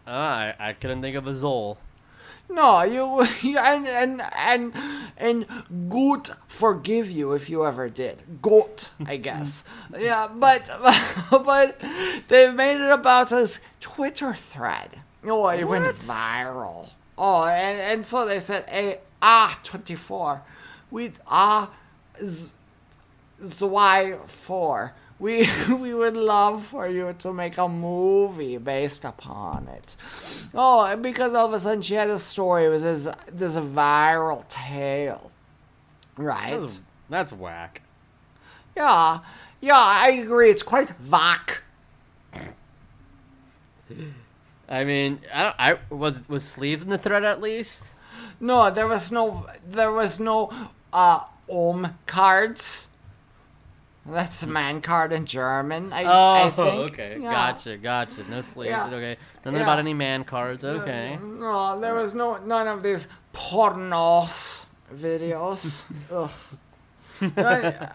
Ah, 0.06 0.38
I, 0.38 0.54
I 0.58 0.72
couldn't 0.72 1.02
think 1.02 1.16
of 1.16 1.26
a 1.26 1.32
Zol. 1.32 1.76
No, 2.50 2.82
you, 2.82 3.26
you 3.42 3.58
and 3.58 3.86
and 3.86 4.22
and 4.36 4.72
and 5.16 5.46
Goot 5.88 6.30
forgive 6.48 7.10
you 7.10 7.32
if 7.32 7.50
you 7.50 7.66
ever 7.66 7.88
did. 7.88 8.40
Goat, 8.42 8.90
I 9.06 9.16
guess. 9.28 9.64
yeah, 9.98 10.28
but 10.28 10.70
but 11.30 11.80
they 12.28 12.50
made 12.50 12.80
it 12.80 12.90
about 12.90 13.28
this 13.30 13.60
Twitter 13.80 14.34
thread. 14.34 15.00
Oh, 15.24 15.48
it 15.48 15.64
went 15.64 15.86
viral. 15.96 16.88
Oh, 17.16 17.44
and, 17.44 17.80
and 17.80 18.04
so 18.04 18.24
they 18.26 18.40
said, 18.40 18.68
"Hey, 18.68 19.00
ah, 19.20 19.58
twenty 19.62 19.96
four, 19.96 20.42
we 20.90 21.12
ah, 21.26 21.70
z, 22.24 22.52
Zwei 23.42 24.16
four." 24.26 24.94
We, 25.18 25.48
we 25.68 25.94
would 25.94 26.16
love 26.16 26.64
for 26.66 26.88
you 26.88 27.14
to 27.18 27.32
make 27.32 27.58
a 27.58 27.68
movie 27.68 28.56
based 28.58 29.04
upon 29.04 29.68
it. 29.68 29.96
Oh, 30.54 30.82
and 30.82 31.02
because 31.02 31.34
all 31.34 31.46
of 31.46 31.52
a 31.52 31.60
sudden 31.60 31.82
she 31.82 31.94
had 31.94 32.08
a 32.08 32.18
story, 32.18 32.66
it 32.66 32.68
was 32.68 32.82
this, 32.82 33.08
this 33.30 33.56
viral 33.56 34.46
tale. 34.48 35.30
Right? 36.16 36.60
That's, 36.60 36.80
that's 37.08 37.32
whack. 37.32 37.82
Yeah, 38.76 39.20
yeah, 39.60 39.74
I 39.76 40.10
agree. 40.22 40.50
It's 40.50 40.62
quite 40.62 40.90
vac. 40.98 41.62
I 44.68 44.84
mean, 44.84 45.20
I, 45.32 45.54
I 45.58 45.94
was 45.94 46.28
was 46.28 46.44
sleeves 46.44 46.82
in 46.82 46.90
the 46.90 46.98
thread 46.98 47.24
at 47.24 47.40
least. 47.40 47.90
No, 48.38 48.70
there 48.70 48.86
was 48.86 49.10
no, 49.10 49.46
there 49.66 49.90
was 49.90 50.20
no, 50.20 50.52
uh, 50.92 51.24
Om 51.50 51.98
cards. 52.06 52.88
That's 54.10 54.46
man 54.46 54.80
card 54.80 55.12
in 55.12 55.26
German. 55.26 55.92
I, 55.92 56.04
Oh, 56.04 56.46
I 56.46 56.50
think. 56.50 56.90
okay, 56.92 57.18
Yeah. 57.20 57.30
gotcha, 57.30 57.76
gotcha. 57.76 58.24
No 58.30 58.40
sleeves. 58.40 58.70
Yeah. 58.70 58.86
Okay, 58.86 59.16
nothing 59.44 59.58
Yeah. 59.60 59.62
about 59.64 59.78
any 59.78 59.94
man 59.94 60.24
cards. 60.24 60.64
Okay. 60.64 61.18
No, 61.22 61.78
there 61.80 61.94
was 61.94 62.14
no 62.14 62.38
none 62.38 62.66
of 62.68 62.82
these 62.82 63.08
pornos 63.32 64.66
videos. 64.94 65.86
Ugh. 66.12 67.36
Uh, 67.36 67.86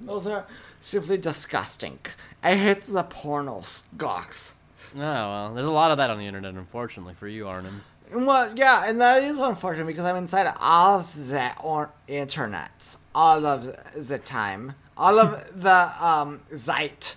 Those 0.00 0.26
are 0.26 0.46
simply 0.80 1.18
disgusting. 1.18 1.98
I 2.42 2.56
hate 2.56 2.82
the 2.84 3.04
pornos, 3.04 3.84
gox. 3.96 4.54
Oh 4.96 4.98
well, 4.98 5.54
there's 5.54 5.66
a 5.66 5.70
lot 5.70 5.90
of 5.90 5.98
that 5.98 6.10
on 6.10 6.18
the 6.18 6.26
internet, 6.26 6.54
unfortunately 6.54 7.14
for 7.14 7.28
you, 7.28 7.46
Arnim. 7.46 7.82
Well, 8.12 8.52
yeah, 8.56 8.84
and 8.86 9.00
that 9.00 9.22
is 9.22 9.38
unfortunate 9.38 9.86
because 9.86 10.04
I'm 10.04 10.16
inside 10.16 10.52
all 10.60 10.98
of 10.98 11.28
the 11.28 11.52
or- 11.62 11.90
internets 12.08 12.98
all 13.14 13.46
of 13.46 13.64
the 14.08 14.18
time, 14.18 14.74
all 14.96 15.18
of 15.18 15.44
the 15.62 15.92
um 16.04 16.40
zeit. 16.54 17.16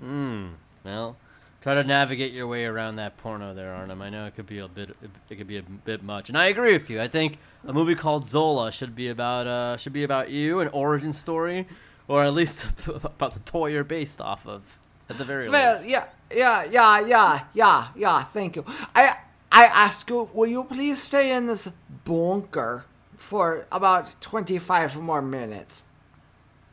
Hmm. 0.00 0.48
Well, 0.84 1.16
try 1.60 1.74
to 1.74 1.84
navigate 1.84 2.32
your 2.32 2.46
way 2.46 2.64
around 2.64 2.96
that 2.96 3.16
porno 3.18 3.54
there, 3.54 3.72
Arnim. 3.72 4.02
I 4.02 4.10
know 4.10 4.26
it 4.26 4.34
could 4.36 4.46
be 4.46 4.58
a 4.58 4.68
bit, 4.68 4.96
it 5.30 5.36
could 5.36 5.46
be 5.48 5.58
a 5.58 5.62
bit 5.62 6.02
much, 6.02 6.28
and 6.28 6.36
I 6.36 6.46
agree 6.46 6.72
with 6.72 6.90
you. 6.90 7.00
I 7.00 7.08
think 7.08 7.38
a 7.66 7.72
movie 7.72 7.94
called 7.94 8.28
Zola 8.28 8.70
should 8.72 8.94
be 8.94 9.08
about, 9.08 9.46
uh, 9.46 9.76
should 9.76 9.92
be 9.92 10.04
about 10.04 10.30
you, 10.30 10.60
an 10.60 10.68
origin 10.68 11.12
story, 11.12 11.66
or 12.08 12.24
at 12.24 12.34
least 12.34 12.66
about 12.86 13.32
the 13.34 13.40
toy 13.40 13.68
you're 13.68 13.84
based 13.84 14.20
off 14.20 14.46
of, 14.46 14.62
at 15.08 15.16
the 15.16 15.24
very 15.24 15.48
Well, 15.48 15.76
least. 15.76 15.88
yeah, 15.88 16.04
yeah, 16.34 16.64
yeah, 16.64 17.00
yeah, 17.06 17.40
yeah, 17.54 17.86
yeah. 17.96 18.22
Thank 18.24 18.56
you. 18.56 18.64
I 18.94 19.16
I 19.56 19.66
ask 19.66 20.10
you, 20.10 20.28
will 20.34 20.48
you 20.48 20.64
please 20.64 21.00
stay 21.00 21.32
in 21.32 21.46
this 21.46 21.70
bunker 22.04 22.86
for 23.16 23.66
about 23.70 24.20
25 24.20 25.00
more 25.00 25.22
minutes. 25.22 25.84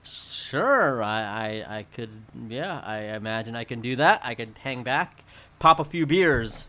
Sure, 0.03 1.03
I, 1.03 1.21
I, 1.21 1.77
I 1.77 1.86
could, 1.93 2.09
yeah, 2.47 2.82
I 2.84 3.15
imagine 3.15 3.55
I 3.55 3.65
can 3.65 3.82
do 3.82 3.95
that. 3.97 4.21
I 4.23 4.34
could 4.34 4.55
hang 4.63 4.82
back, 4.82 5.23
pop 5.59 5.79
a 5.79 5.86
few 5.86 6.07
beers. 6.07 6.67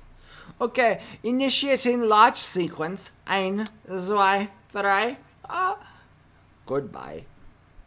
Okay, 0.60 1.00
initiating 1.22 2.02
launch 2.02 2.36
sequence. 2.36 3.12
Ein, 3.26 3.68
zwei, 3.88 4.50
drei. 4.70 5.16
Ah. 5.48 5.78
Goodbye. 6.66 7.24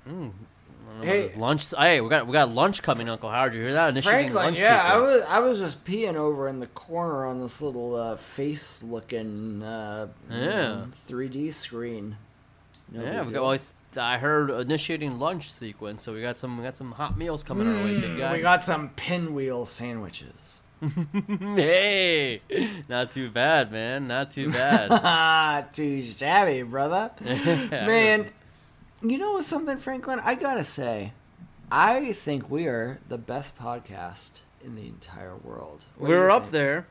I 0.08 0.10
don't 0.10 0.18
know 0.18 0.34
about 0.34 0.55
Hey. 1.02 1.32
lunch. 1.36 1.72
Hey, 1.78 2.02
we 2.02 2.10
got 2.10 2.28
we 2.28 2.34
got 2.34 2.50
lunch 2.54 2.82
coming, 2.82 3.10
Uncle 3.10 3.30
Howard. 3.30 3.54
You 3.54 3.64
hear 3.64 3.74
that? 3.74 3.90
Initiating 3.90 4.20
Franklin, 4.32 4.46
lunch 4.46 4.60
yeah, 4.60 4.82
I 4.84 4.90
sequence. 4.92 5.10
was 5.12 5.24
I 5.24 5.40
was 5.40 5.60
just 5.60 5.86
peeing 5.86 6.16
over 6.16 6.48
in 6.48 6.60
the 6.60 6.68
corner 6.68 7.26
on 7.26 7.42
this 7.42 7.62
little 7.62 7.96
uh, 7.96 8.16
face 8.18 8.84
looking 8.84 9.62
uh, 9.64 10.08
Yeah. 10.30 10.86
3D 11.08 11.54
screen. 11.54 12.18
No 12.92 13.04
Yeah, 13.04 13.24
we 13.24 13.32
got. 13.32 13.42
Well, 13.44 13.52
I 13.52 13.58
I 13.98 14.18
heard 14.18 14.50
initiating 14.50 15.20
lunch 15.20 15.52
sequence, 15.52 16.04
so 16.04 16.14
we 16.14 16.22
got 16.22 16.36
some 16.38 16.58
we 16.58 16.64
got 16.64 16.78
some 16.78 16.92
hot 16.92 17.18
meals 17.18 17.44
coming 17.44 17.68
our 17.68 17.84
way, 17.84 18.00
big 18.00 18.18
guy. 18.18 18.32
Mm, 18.32 18.38
we 18.38 18.42
got 18.42 18.64
some 18.64 18.90
pinwheel 18.90 19.66
sandwiches. 19.66 20.62
hey, 21.56 22.42
not 22.90 23.12
too 23.12 23.30
bad, 23.30 23.72
man. 23.72 24.08
Not 24.08 24.32
too 24.32 24.52
bad. 24.52 25.70
Too 25.74 26.02
shabby, 26.04 26.64
brother. 26.64 27.12
Yeah, 27.22 27.88
Man, 27.88 28.26
you 29.10 29.18
know 29.18 29.40
something, 29.42 29.78
Franklin? 29.78 30.20
I 30.24 30.36
gotta 30.36 30.64
say, 30.64 31.14
I 31.72 32.14
think 32.14 32.50
we 32.50 32.68
are 32.68 33.00
the 33.10 33.18
best 33.18 33.58
podcast 33.58 34.42
in 34.64 34.76
the 34.76 34.88
entire 34.88 35.36
world. 35.36 35.86
What 35.98 36.10
we're 36.10 36.30
up 36.30 36.44
think? 36.44 36.54
there. 36.54 36.88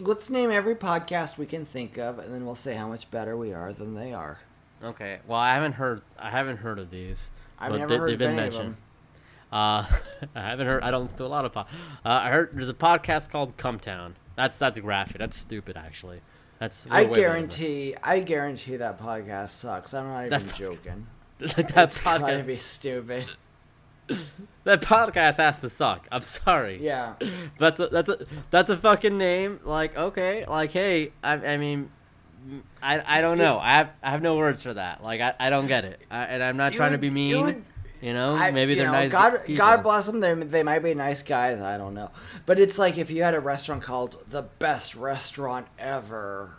Let's 0.00 0.28
name 0.28 0.50
every 0.50 0.74
podcast 0.74 1.38
we 1.38 1.46
can 1.46 1.64
think 1.64 1.98
of, 1.98 2.18
and 2.18 2.34
then 2.34 2.44
we'll 2.44 2.54
say 2.56 2.74
how 2.74 2.88
much 2.88 3.10
better 3.10 3.36
we 3.36 3.52
are 3.52 3.72
than 3.72 3.94
they 3.94 4.12
are. 4.12 4.38
Okay. 4.82 5.20
Well, 5.26 5.38
I 5.38 5.54
haven't 5.54 5.72
heard. 5.72 6.02
I 6.18 6.30
haven't 6.30 6.58
heard 6.58 6.78
of 6.78 6.90
these. 6.90 7.30
I've 7.58 7.70
but 7.70 7.78
never 7.78 7.88
they, 7.88 7.98
heard 7.98 8.08
they've 8.08 8.14
of 8.14 8.18
been 8.18 8.36
mentioned. 8.36 8.76
Uh, 9.52 9.86
I 10.34 10.40
haven't 10.50 10.66
heard. 10.66 10.82
I 10.82 10.90
don't 10.90 11.16
do 11.16 11.24
a 11.24 11.26
lot 11.26 11.44
of. 11.44 11.52
Po- 11.52 11.60
uh, 11.60 11.64
I 12.04 12.30
heard 12.30 12.50
there's 12.52 12.68
a 12.68 12.74
podcast 12.74 13.30
called 13.30 13.56
Cum 13.56 13.78
Town. 13.78 14.16
That's 14.36 14.58
that's 14.58 14.78
graphic. 14.80 15.18
That's 15.18 15.36
stupid, 15.36 15.76
actually. 15.76 16.20
That's. 16.58 16.86
I 16.90 17.02
we're 17.02 17.08
way 17.08 17.14
better 17.14 17.14
than 17.14 17.32
guarantee, 17.32 17.94
I 18.02 18.20
guarantee 18.20 18.76
that 18.76 19.00
podcast 19.00 19.50
sucks. 19.50 19.92
I'm 19.94 20.06
not 20.08 20.26
even 20.26 20.46
That- 20.46 20.54
joking. 20.54 21.06
Like, 21.40 21.74
that 21.74 21.88
It's 21.88 22.00
gotta 22.00 22.42
be 22.44 22.56
stupid. 22.56 23.26
That 24.64 24.80
podcast 24.82 25.36
has 25.38 25.58
to 25.58 25.68
suck. 25.68 26.06
I'm 26.12 26.22
sorry. 26.22 26.82
Yeah. 26.82 27.14
That's 27.58 27.80
a 27.80 27.88
that's 27.88 28.08
a 28.08 28.26
that's 28.50 28.70
a 28.70 28.76
fucking 28.78 29.18
name. 29.18 29.60
Like 29.64 29.96
okay, 29.96 30.44
like 30.46 30.72
hey, 30.72 31.12
I, 31.22 31.32
I 31.34 31.56
mean, 31.58 31.90
I, 32.82 33.18
I 33.18 33.20
don't 33.20 33.36
know. 33.38 33.58
I 33.58 33.72
have 33.72 33.90
I 34.02 34.10
have 34.10 34.22
no 34.22 34.36
words 34.36 34.62
for 34.62 34.72
that. 34.74 35.02
Like 35.02 35.20
I, 35.20 35.34
I 35.38 35.50
don't 35.50 35.66
get 35.66 35.84
it. 35.84 36.00
I, 36.10 36.24
and 36.24 36.42
I'm 36.42 36.56
not 36.56 36.72
You 36.72 36.78
trying 36.78 36.90
to 36.90 36.94
would- 36.94 37.00
be 37.00 37.06
you 37.08 37.44
mean. 37.44 37.64
You 38.04 38.12
know, 38.12 38.34
I- 38.34 38.50
maybe 38.50 38.72
you 38.74 38.80
they're 38.80 38.86
know, 38.88 38.92
nice. 38.92 39.10
God, 39.10 39.44
people. 39.46 39.64
God 39.64 39.82
bless 39.82 40.04
them. 40.04 40.20
They, 40.20 40.34
they 40.34 40.62
might 40.62 40.80
be 40.80 40.92
nice 40.94 41.22
guys. 41.22 41.62
I 41.62 41.78
don't 41.78 41.94
know. 41.94 42.10
But 42.44 42.58
it's 42.58 42.78
like 42.78 42.98
if 42.98 43.10
you 43.10 43.22
had 43.22 43.32
a 43.34 43.40
restaurant 43.40 43.82
called 43.82 44.22
the 44.28 44.42
best 44.42 44.94
restaurant 44.94 45.66
ever. 45.78 46.50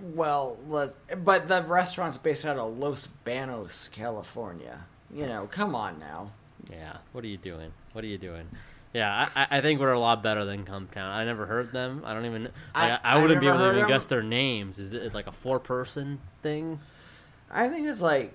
Well, 0.00 0.56
but 0.66 1.48
the 1.48 1.62
restaurant's 1.66 2.16
based 2.16 2.46
out 2.46 2.56
of 2.56 2.78
Los 2.78 3.06
Banos, 3.06 3.88
California. 3.90 4.78
You 5.12 5.26
know, 5.26 5.48
come 5.50 5.74
on 5.74 5.98
now. 5.98 6.32
Yeah. 6.70 6.96
What 7.12 7.24
are 7.24 7.28
you 7.28 7.36
doing? 7.36 7.70
What 7.92 8.04
are 8.04 8.08
you 8.08 8.18
doing? 8.18 8.48
Yeah, 8.94 9.28
I, 9.36 9.46
I- 9.50 9.60
think 9.60 9.80
we're 9.80 9.92
a 9.92 10.00
lot 10.00 10.22
better 10.22 10.46
than 10.46 10.64
Cum 10.64 10.88
Town. 10.90 11.10
I 11.10 11.26
never 11.26 11.44
heard 11.44 11.72
them. 11.72 12.02
I 12.06 12.14
don't 12.14 12.24
even. 12.24 12.44
Like, 12.44 12.52
I- 12.74 13.00
I, 13.04 13.20
wouldn't 13.20 13.40
be 13.42 13.48
able 13.48 13.58
to 13.58 13.66
even 13.66 13.78
them. 13.80 13.88
guess 13.88 14.06
their 14.06 14.22
names. 14.22 14.78
Is 14.78 14.94
it 14.94 15.02
it's 15.02 15.14
like 15.14 15.26
a 15.26 15.32
four 15.32 15.58
person 15.60 16.20
thing? 16.42 16.80
I 17.50 17.68
think 17.68 17.86
it's 17.86 18.00
like 18.00 18.34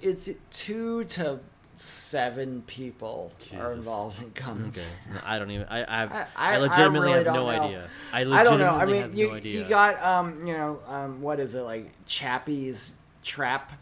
it's 0.00 0.28
two 0.50 1.04
to 1.04 1.40
seven 1.74 2.62
people 2.66 3.32
are 3.58 3.72
involved 3.72 4.22
in 4.22 4.30
come. 4.30 4.66
Okay. 4.68 4.82
No, 5.12 5.20
I 5.24 5.38
don't 5.38 5.50
even. 5.50 5.66
I 5.68 5.82
I, 5.84 5.98
have, 6.00 6.12
I- 6.12 6.26
I, 6.36 6.54
I 6.54 6.58
legitimately 6.58 6.98
really 7.12 7.12
have 7.24 7.26
no 7.26 7.32
know. 7.34 7.48
idea. 7.48 7.88
I 8.12 8.20
I 8.20 8.44
don't 8.44 8.58
know. 8.58 8.68
I 8.70 8.86
mean, 8.86 9.02
have 9.02 9.14
you 9.14 9.28
no 9.28 9.34
idea. 9.34 9.62
you 9.62 9.68
got 9.68 10.02
um 10.02 10.36
you 10.46 10.52
know 10.56 10.80
um 10.88 11.20
what 11.20 11.38
is 11.40 11.54
it 11.54 11.62
like 11.62 11.90
Chappie's 12.06 12.96
Trap? 13.22 13.72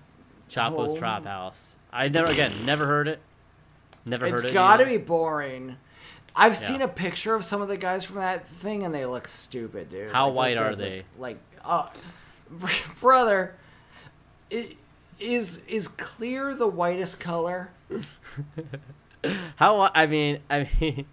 Chapo's 0.48 0.90
Home? 0.92 0.98
Trap 0.98 1.24
House. 1.24 1.76
I 1.92 2.08
never 2.08 2.30
again 2.32 2.52
never 2.64 2.86
heard 2.86 3.08
it. 3.08 3.20
Never 4.04 4.26
It's 4.26 4.40
heard 4.42 4.44
it. 4.46 4.48
It's 4.48 4.54
got 4.54 4.78
to 4.78 4.84
be 4.86 4.96
boring. 4.98 5.76
I've 6.36 6.52
Yeah. 6.52 6.58
seen 6.58 6.82
a 6.82 6.88
picture 6.88 7.34
of 7.36 7.44
some 7.44 7.62
of 7.62 7.68
the 7.68 7.76
guys 7.76 8.04
from 8.04 8.16
that 8.16 8.46
thing, 8.48 8.82
and 8.82 8.92
they 8.92 9.06
look 9.06 9.28
stupid, 9.28 9.88
dude. 9.88 10.10
How 10.12 10.28
those 10.28 10.36
white 10.36 10.56
are 10.56 10.74
they? 10.74 10.96
Look, 10.96 11.04
like, 11.18 11.38
uh, 11.64 11.86
brother, 13.00 13.54
i- 14.52 14.76
is 15.18 15.62
is 15.68 15.88
clear 15.88 16.54
the 16.54 16.68
whitest 16.68 17.20
color? 17.20 17.70
How 19.56 19.90
I 19.94 20.06
mean 20.06 20.40
I 20.50 20.68
mean 20.80 21.06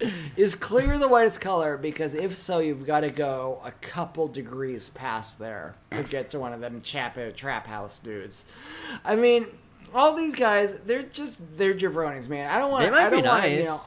Is 0.36 0.54
clear 0.54 0.98
the 0.98 1.08
whitest 1.08 1.40
color? 1.40 1.76
Because 1.76 2.14
if 2.14 2.36
so, 2.36 2.58
you've 2.60 2.86
got 2.86 3.00
to 3.00 3.10
go 3.10 3.60
a 3.64 3.70
couple 3.70 4.28
degrees 4.28 4.88
past 4.90 5.38
there 5.38 5.74
to 5.90 6.02
get 6.02 6.30
to 6.30 6.38
one 6.38 6.52
of 6.52 6.60
them 6.60 6.80
Chapo 6.80 7.28
uh, 7.28 7.32
Trap 7.32 7.66
House 7.66 7.98
dudes. 7.98 8.46
I 9.04 9.16
mean, 9.16 9.46
all 9.94 10.14
these 10.14 10.34
guys, 10.34 10.74
they're 10.84 11.02
just 11.02 11.58
they're 11.58 11.74
jabronis, 11.74 12.28
man. 12.28 12.50
I 12.50 12.58
don't 12.58 12.70
want. 12.70 12.86
they 12.86 12.90
might 12.90 13.06
I 13.06 13.10
be 13.10 13.16
don't 13.16 13.26
wanna, 13.26 13.40
nice. 13.42 13.58
you 13.58 13.64
know, 13.64 13.78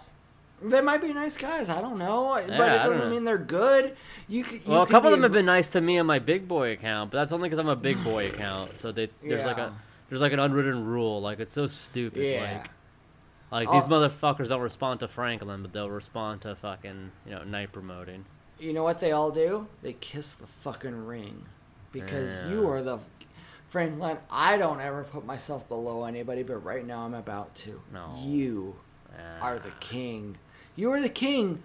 They 0.63 0.81
might 0.81 1.01
be 1.01 1.13
nice 1.13 1.37
guys. 1.37 1.69
I 1.69 1.81
don't 1.81 1.97
know, 1.97 2.29
but 2.33 2.47
Yeah, 2.49 2.61
I 2.61 2.75
it 2.75 2.83
doesn't 2.83 3.11
mean 3.11 3.23
they're 3.23 3.37
good. 3.37 3.95
You, 4.27 4.45
you 4.45 4.61
well, 4.65 4.83
a 4.83 4.87
couple 4.87 5.09
of 5.09 5.11
them 5.13 5.23
have 5.23 5.31
been 5.33 5.45
nice 5.45 5.69
to 5.71 5.81
me 5.81 5.97
on 5.99 6.05
my 6.05 6.19
big 6.19 6.47
boy 6.47 6.71
account, 6.71 7.11
but 7.11 7.17
that's 7.17 7.31
only 7.31 7.49
because 7.49 7.59
I'm 7.59 7.69
a 7.69 7.75
big 7.75 8.01
boy 8.03 8.27
account. 8.31 8.77
So 8.77 8.91
they 8.91 9.09
there's 9.21 9.45
like 9.45 9.57
Yeah. 9.57 9.67
a 9.67 9.71
there's 10.09 10.21
like 10.21 10.31
an 10.33 10.39
unwritten 10.39 10.85
rule. 10.85 11.21
Like 11.21 11.39
it's 11.39 11.53
so 11.53 11.67
stupid. 11.67 12.23
Yeah. 12.23 12.59
Like 12.61 12.69
like 13.51 13.67
Oh. 13.69 13.73
these 13.73 13.83
motherfuckers 13.89 14.47
don't 14.49 14.61
respond 14.61 14.99
to 15.01 15.07
Franklin, 15.07 15.61
but 15.61 15.73
they'll 15.73 15.89
respond 15.89 16.41
to 16.41 16.55
fucking 16.55 17.11
you 17.25 17.31
know 17.31 17.43
night 17.43 17.71
promoting. 17.71 18.25
You 18.59 18.71
know 18.73 18.83
what 18.83 18.99
they 18.99 19.11
all 19.11 19.31
do? 19.31 19.67
They 19.81 19.93
kiss 19.93 20.33
the 20.33 20.47
fucking 20.47 21.05
ring 21.05 21.45
because 21.91 22.49
you 22.49 22.69
are 22.69 22.81
the 22.81 22.99
Franklin. 23.69 24.17
I 24.31 24.57
don't 24.57 24.79
ever 24.79 25.03
put 25.03 25.25
myself 25.25 25.67
below 25.67 26.05
anybody, 26.05 26.43
but 26.43 26.57
right 26.63 26.85
now 26.85 27.01
I'm 27.05 27.13
about 27.15 27.53
to. 27.55 27.81
No. 27.91 28.11
You 28.21 28.75
Yeah. 29.13 29.39
are 29.41 29.59
the 29.59 29.71
king. 29.79 30.37
You 30.75 30.91
are 30.91 31.01
the 31.01 31.09
king, 31.09 31.61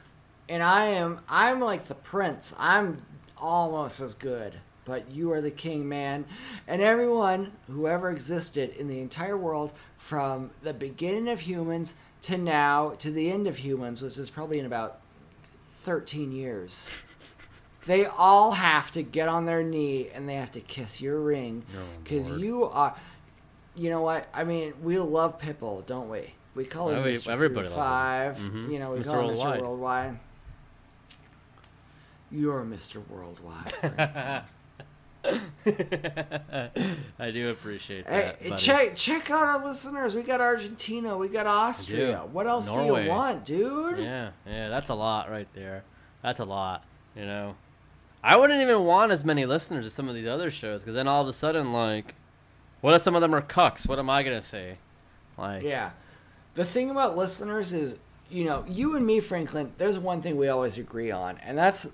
and 0.49 0.63
I 0.63 0.87
am. 0.87 1.21
I'm 1.29 1.61
like 1.61 1.87
the 1.89 1.95
prince. 1.95 2.55
I'm 2.59 3.03
almost 3.39 4.01
as 4.01 4.15
good, 4.15 4.55
but 4.85 5.11
you 5.11 5.33
are 5.33 5.41
the 5.41 5.51
king, 5.51 5.89
man. 5.89 6.25
And 6.67 6.83
everyone 6.83 7.53
who 7.69 7.87
ever 7.89 8.11
existed 8.11 8.71
in 8.77 8.89
the 8.89 9.01
entire 9.01 9.37
world, 9.37 9.73
from 9.97 10.51
the 10.63 10.73
beginning 10.75 11.29
of 11.29 11.41
humans 11.41 11.95
to 12.23 12.37
now 12.39 12.91
to 12.99 13.11
the 13.11 13.31
end 13.31 13.47
of 13.47 13.57
humans, 13.59 14.03
which 14.03 14.19
is 14.19 14.31
probably 14.31 14.59
in 14.59 14.67
about 14.67 15.01
13 15.77 16.33
years. 16.33 16.91
They 17.87 18.05
all 18.05 18.51
have 18.53 18.93
to 18.93 19.03
get 19.03 19.29
on 19.29 19.47
their 19.47 19.63
knee 19.63 20.11
and 20.13 20.29
they 20.29 20.35
have 20.35 20.53
to 20.53 20.61
kiss 20.61 21.01
your 21.01 21.19
ring 21.21 21.65
Oh, 21.75 21.79
because 22.05 22.29
Lord. 22.29 22.43
you 22.43 22.65
are. 22.65 22.95
You 23.77 23.89
know 23.89 24.03
what? 24.03 24.29
I 24.35 24.45
mean, 24.45 24.75
we 24.83 24.99
love 24.99 25.41
Pitbull, 25.41 25.87
don't 25.87 26.11
we? 26.11 26.35
We 26.59 26.65
call 26.65 26.89
him 26.91 26.99
Oh, 26.99 27.03
Mr. 27.05 27.29
everybody 27.29 27.69
Everybody 27.69 27.69
Five. 27.69 28.39
him. 28.39 28.67
Mhm. 28.67 28.73
You 28.73 28.79
know, 28.81 28.91
we 28.91 28.99
Mr. 28.99 29.05
call 29.13 29.21
him 29.21 29.27
Worldwide. 29.29 29.61
Mr. 29.61 29.63
Worldwide. 29.63 30.19
You're 32.33 32.65
Mr. 32.65 33.09
Worldwide. 33.09 34.43
I 37.21 37.31
do 37.31 37.51
appreciate 37.51 38.07
that. 38.07 38.43
buddy. 38.43 38.57
check 38.57 38.97
check 38.97 39.31
out 39.31 39.43
our 39.43 39.65
listeners. 39.65 40.17
We 40.17 40.23
got 40.23 40.41
Argentina. 40.41 41.17
We 41.17 41.29
got 41.29 41.47
Austria. 41.47 42.23
What 42.33 42.49
else 42.49 42.69
do 42.69 42.85
you 42.85 43.09
want, 43.09 43.45
dude? 43.45 44.01
Yeah, 44.01 44.31
yeah, 44.45 44.69
that's 44.69 44.89
a 44.89 44.95
lot 44.95 45.31
right 45.31 45.49
there. 45.55 45.85
That's 46.25 46.41
a 46.41 46.45
lot, 46.45 46.83
you 47.15 47.25
know. 47.25 47.55
I 48.25 48.37
wouldn't 48.37 48.61
even 48.63 48.85
want 48.85 49.13
as 49.13 49.25
many 49.25 49.47
listeners 49.47 49.87
as 49.87 49.93
some 49.93 50.09
of 50.09 50.17
these 50.17 50.27
other 50.27 50.51
shows, 50.51 50.83
because 50.83 50.97
then 50.97 51.07
all 51.07 51.23
of 51.23 51.29
a 51.29 51.33
sudden, 51.33 51.73
like, 51.73 52.17
what 52.81 52.95
if 52.95 53.03
some 53.03 53.15
of 53.15 53.21
them 53.21 53.33
are 53.33 53.43
cucks? 53.43 53.87
What 53.89 54.01
am 54.01 54.11
I 54.11 54.25
gonna 54.25 54.43
say? 54.43 54.75
Like, 55.37 55.63
Yeah. 55.63 55.91
The 56.59 56.65
thing 56.65 56.91
about 56.91 57.17
listeners 57.17 57.73
is, 57.73 57.97
you 58.29 58.43
know, 58.43 58.65
you 58.67 58.97
and 58.97 59.07
me, 59.07 59.21
Franklin, 59.21 59.73
there's 59.79 59.97
one 59.97 60.21
thing 60.21 60.37
we 60.37 60.49
always 60.49 60.77
agree 60.77 61.13
on, 61.13 61.39
and 61.39 61.57
that's, 61.57 61.87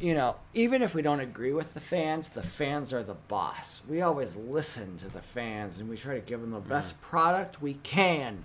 you 0.00 0.14
know, 0.14 0.36
even 0.54 0.80
if 0.80 0.94
we 0.94 1.02
don't 1.02 1.18
agree 1.18 1.52
with 1.52 1.74
the 1.74 1.80
fans, 1.80 2.28
the 2.28 2.40
fans 2.40 2.92
are 2.92 3.02
the 3.02 3.16
boss. 3.26 3.84
We 3.90 4.02
always 4.02 4.36
listen 4.36 4.96
to 4.98 5.08
the 5.08 5.20
fans 5.20 5.80
and 5.80 5.90
we 5.90 5.96
try 5.96 6.14
to 6.14 6.20
give 6.20 6.40
them 6.40 6.52
the 6.52 6.60
best 6.60 6.94
mm. 6.94 7.00
product 7.00 7.60
we 7.60 7.74
can 7.82 8.44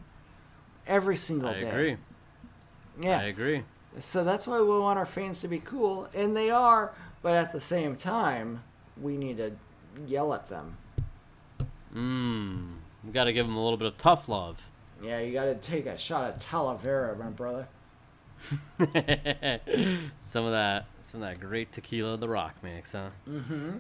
every 0.87 1.15
single 1.15 1.49
I 1.49 1.59
day. 1.59 1.67
I 1.67 1.69
agree. 1.69 1.97
Yeah. 2.99 3.19
I 3.19 3.23
agree. 3.25 3.63
So 3.99 4.23
that's 4.23 4.47
why 4.47 4.59
we 4.59 4.79
want 4.79 4.97
our 4.97 5.05
fans 5.05 5.41
to 5.41 5.47
be 5.47 5.59
cool, 5.59 6.09
and 6.15 6.35
they 6.35 6.49
are, 6.49 6.91
but 7.21 7.35
at 7.35 7.53
the 7.53 7.61
same 7.61 7.95
time, 7.95 8.63
we 8.99 9.15
need 9.15 9.37
to 9.37 9.51
yell 10.07 10.33
at 10.33 10.49
them. 10.49 10.77
Mmm. 11.95 12.77
We 13.03 13.11
got 13.11 13.25
to 13.25 13.33
give 13.33 13.45
them 13.45 13.55
a 13.55 13.63
little 13.63 13.77
bit 13.77 13.85
of 13.85 13.99
tough 13.99 14.27
love. 14.27 14.71
Yeah, 15.01 15.19
you 15.19 15.33
got 15.33 15.45
to 15.45 15.55
take 15.55 15.85
a 15.85 15.97
shot 15.97 16.23
at 16.25 16.39
Talavera, 16.39 17.17
my 17.17 17.29
brother. 17.29 17.67
some 20.19 20.45
of 20.45 20.51
that, 20.51 20.85
some 21.01 21.21
of 21.21 21.29
that 21.29 21.39
great 21.39 21.71
tequila 21.71 22.17
the 22.17 22.27
Rock 22.27 22.55
makes, 22.61 22.93
huh? 22.93 23.09
Mm-hmm. 23.29 23.77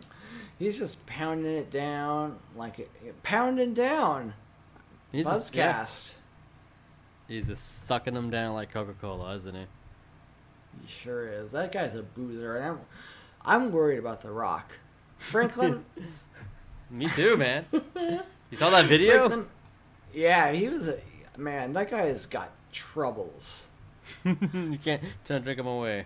He's 0.57 0.79
just 0.79 1.05
pounding 1.05 1.53
it 1.53 1.69
down 1.69 2.37
like 2.55 2.79
it, 2.79 2.89
pounding 3.23 3.73
down. 3.73 4.33
He's 5.11 5.25
just, 5.25 5.55
yeah, 5.55 5.85
he's 7.27 7.47
just 7.47 7.85
sucking 7.85 8.13
them 8.13 8.29
down 8.29 8.53
like 8.53 8.71
Coca 8.71 8.93
Cola, 8.99 9.35
isn't 9.35 9.55
he? 9.55 9.65
He 10.81 10.87
sure 10.87 11.27
is. 11.27 11.51
That 11.51 11.71
guy's 11.71 11.95
a 11.95 12.03
boozer, 12.03 12.57
and 12.57 12.65
I'm, 12.65 12.79
I'm 13.45 13.71
worried 13.71 13.99
about 13.99 14.21
The 14.21 14.31
Rock. 14.31 14.77
Franklin. 15.17 15.85
Me 16.89 17.07
too, 17.09 17.37
man. 17.37 17.65
you 17.71 18.57
saw 18.57 18.69
that 18.69 18.85
video? 18.85 19.27
Franklin 19.27 19.47
yeah, 20.15 20.51
he 20.51 20.69
was 20.69 20.87
a 20.87 20.97
man. 21.37 21.73
That 21.73 21.91
guy 21.91 22.05
has 22.05 22.25
got 22.25 22.51
troubles. 22.71 23.67
you 24.25 24.79
can't 24.83 25.01
try 25.25 25.37
to 25.37 25.39
drink 25.39 25.57
them 25.57 25.67
away. 25.67 26.05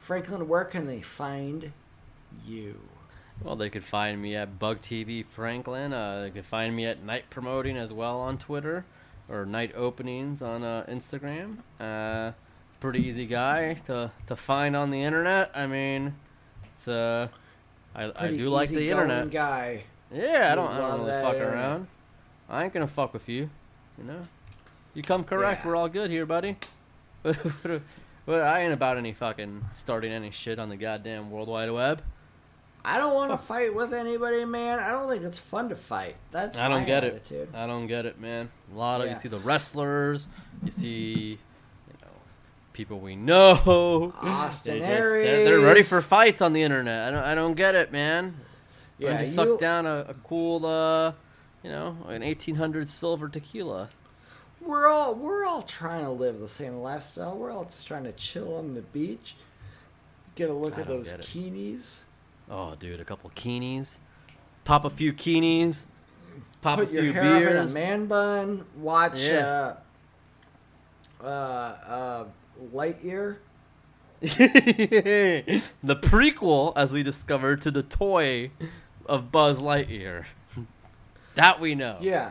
Franklin, 0.00 0.48
where 0.48 0.64
can 0.64 0.86
they 0.86 1.02
find 1.02 1.72
you? 2.46 2.80
Well, 3.42 3.56
they 3.56 3.70
could 3.70 3.84
find 3.84 4.20
me 4.20 4.34
at 4.36 4.58
Bug 4.58 4.80
TV 4.80 5.24
Franklin. 5.24 5.92
Uh, 5.92 6.22
they 6.22 6.30
could 6.30 6.44
find 6.44 6.74
me 6.74 6.86
at 6.86 7.02
Night 7.02 7.30
Promoting 7.30 7.76
as 7.76 7.92
well 7.92 8.18
on 8.20 8.38
Twitter, 8.38 8.84
or 9.28 9.46
Night 9.46 9.72
Openings 9.74 10.42
on 10.42 10.62
uh, 10.62 10.84
Instagram. 10.88 11.58
Uh, 11.78 12.32
pretty 12.80 13.06
easy 13.06 13.26
guy 13.26 13.74
to, 13.74 14.10
to 14.26 14.36
find 14.36 14.74
on 14.74 14.90
the 14.90 15.02
internet. 15.02 15.50
I 15.54 15.66
mean, 15.66 16.14
it's 16.74 16.88
uh, 16.88 17.28
I, 17.94 18.10
I 18.16 18.28
do 18.28 18.48
like 18.48 18.70
the 18.70 18.90
internet. 18.90 19.30
guy. 19.30 19.84
Yeah, 20.12 20.48
I 20.52 20.54
don't, 20.54 20.72
I 20.72 20.78
don't 20.78 21.00
really 21.00 21.22
fuck 21.22 21.36
around. 21.36 21.86
I 22.50 22.64
ain't 22.64 22.72
gonna 22.74 22.86
fuck 22.86 23.12
with 23.12 23.28
you, 23.28 23.48
you 23.96 24.04
know. 24.04 24.26
You 24.94 25.02
come 25.02 25.24
correct, 25.24 25.62
Yeah. 25.62 25.68
we're 25.68 25.76
all 25.76 25.88
good 25.88 26.10
here, 26.10 26.26
buddy. 26.26 26.56
but 27.22 28.42
I 28.42 28.60
ain't 28.62 28.72
about 28.72 28.96
any 28.98 29.12
fucking 29.12 29.64
starting 29.74 30.12
any 30.12 30.30
shit 30.30 30.58
on 30.58 30.68
the 30.68 30.76
goddamn 30.76 31.30
World 31.30 31.48
Wide 31.48 31.70
Web. 31.70 32.02
I 32.84 32.96
don't 32.96 33.12
want 33.14 33.30
to 33.30 33.36
fight 33.36 33.74
with 33.74 33.92
anybody, 33.92 34.44
man. 34.46 34.78
I 34.78 34.90
don't 34.92 35.08
think 35.08 35.22
it's 35.22 35.38
fun 35.38 35.68
to 35.68 35.76
fight. 35.76 36.16
That's 36.30 36.58
I 36.58 36.66
don't 36.68 36.86
get 36.86 37.04
it. 37.04 37.30
I 37.54 37.66
don't 37.66 37.86
get 37.86 38.06
it, 38.06 38.18
man. 38.18 38.50
A 38.74 38.78
lot 38.78 39.00
of 39.00 39.06
Yeah. 39.06 39.12
you 39.12 39.18
see 39.20 39.28
the 39.28 39.38
wrestlers, 39.38 40.28
you 40.64 40.70
see, 40.70 40.88
you 41.30 41.94
know, 42.00 42.08
people 42.72 42.98
we 42.98 43.16
know. 43.16 44.12
Austin 44.22 44.74
They 44.74 44.78
just- 44.80 44.90
they're, 45.02 45.44
they're 45.44 45.60
ready 45.60 45.82
for 45.82 46.00
fights 46.00 46.40
on 46.40 46.54
the 46.54 46.62
internet. 46.62 47.08
I 47.08 47.10
don't, 47.10 47.24
I 47.24 47.34
don't 47.34 47.54
get 47.54 47.74
it, 47.74 47.92
man. 47.92 48.34
Yeah, 48.98 49.16
just 49.18 49.36
you- 49.36 49.50
suck 49.50 49.58
down 49.60 49.84
a, 49.86 50.06
a 50.08 50.14
cool, 50.24 50.64
uh, 50.64 51.12
you 51.62 51.70
know, 51.70 51.96
an 52.08 52.22
1800 52.22 52.88
silver 52.88 53.28
tequila. 53.28 53.88
We're 54.60 54.86
all 54.86 55.14
we're 55.14 55.46
all 55.46 55.62
trying 55.62 56.04
to 56.04 56.10
live 56.10 56.38
the 56.38 56.48
same 56.48 56.76
lifestyle. 56.82 57.36
We're 57.36 57.50
all 57.50 57.64
just 57.64 57.86
trying 57.86 58.04
to 58.04 58.12
chill 58.12 58.56
on 58.56 58.74
the 58.74 58.82
beach, 58.82 59.34
get 60.34 60.50
a 60.50 60.52
look 60.52 60.76
I 60.76 60.82
at 60.82 60.86
those 60.88 61.12
keenies, 61.14 62.02
Oh, 62.50 62.74
dude, 62.78 63.00
a 63.00 63.04
couple 63.04 63.30
keenies, 63.34 63.98
pop 64.64 64.84
a 64.84 64.90
few 64.90 65.12
keenies, 65.12 65.86
pop 66.60 66.80
put 66.80 66.90
a 66.90 66.92
your 66.92 67.12
few 67.12 67.48
in 67.48 67.56
a 67.56 67.66
man 67.68 68.06
bun, 68.06 68.64
watch 68.76 69.18
Yeah. 69.20 69.74
uh, 71.22 71.24
uh, 71.24 71.26
uh, 71.26 72.24
Lightyear. 72.74 73.36
the 74.20 75.62
prequel, 75.96 76.72
as 76.76 76.92
we 76.92 77.02
discovered, 77.02 77.62
to 77.62 77.70
the 77.70 77.82
toy 77.82 78.50
of 79.06 79.32
Buzz 79.32 79.60
Lightyear. 79.60 80.26
That 81.40 81.60
we 81.60 81.74
know. 81.74 81.96
Yeah. 82.00 82.30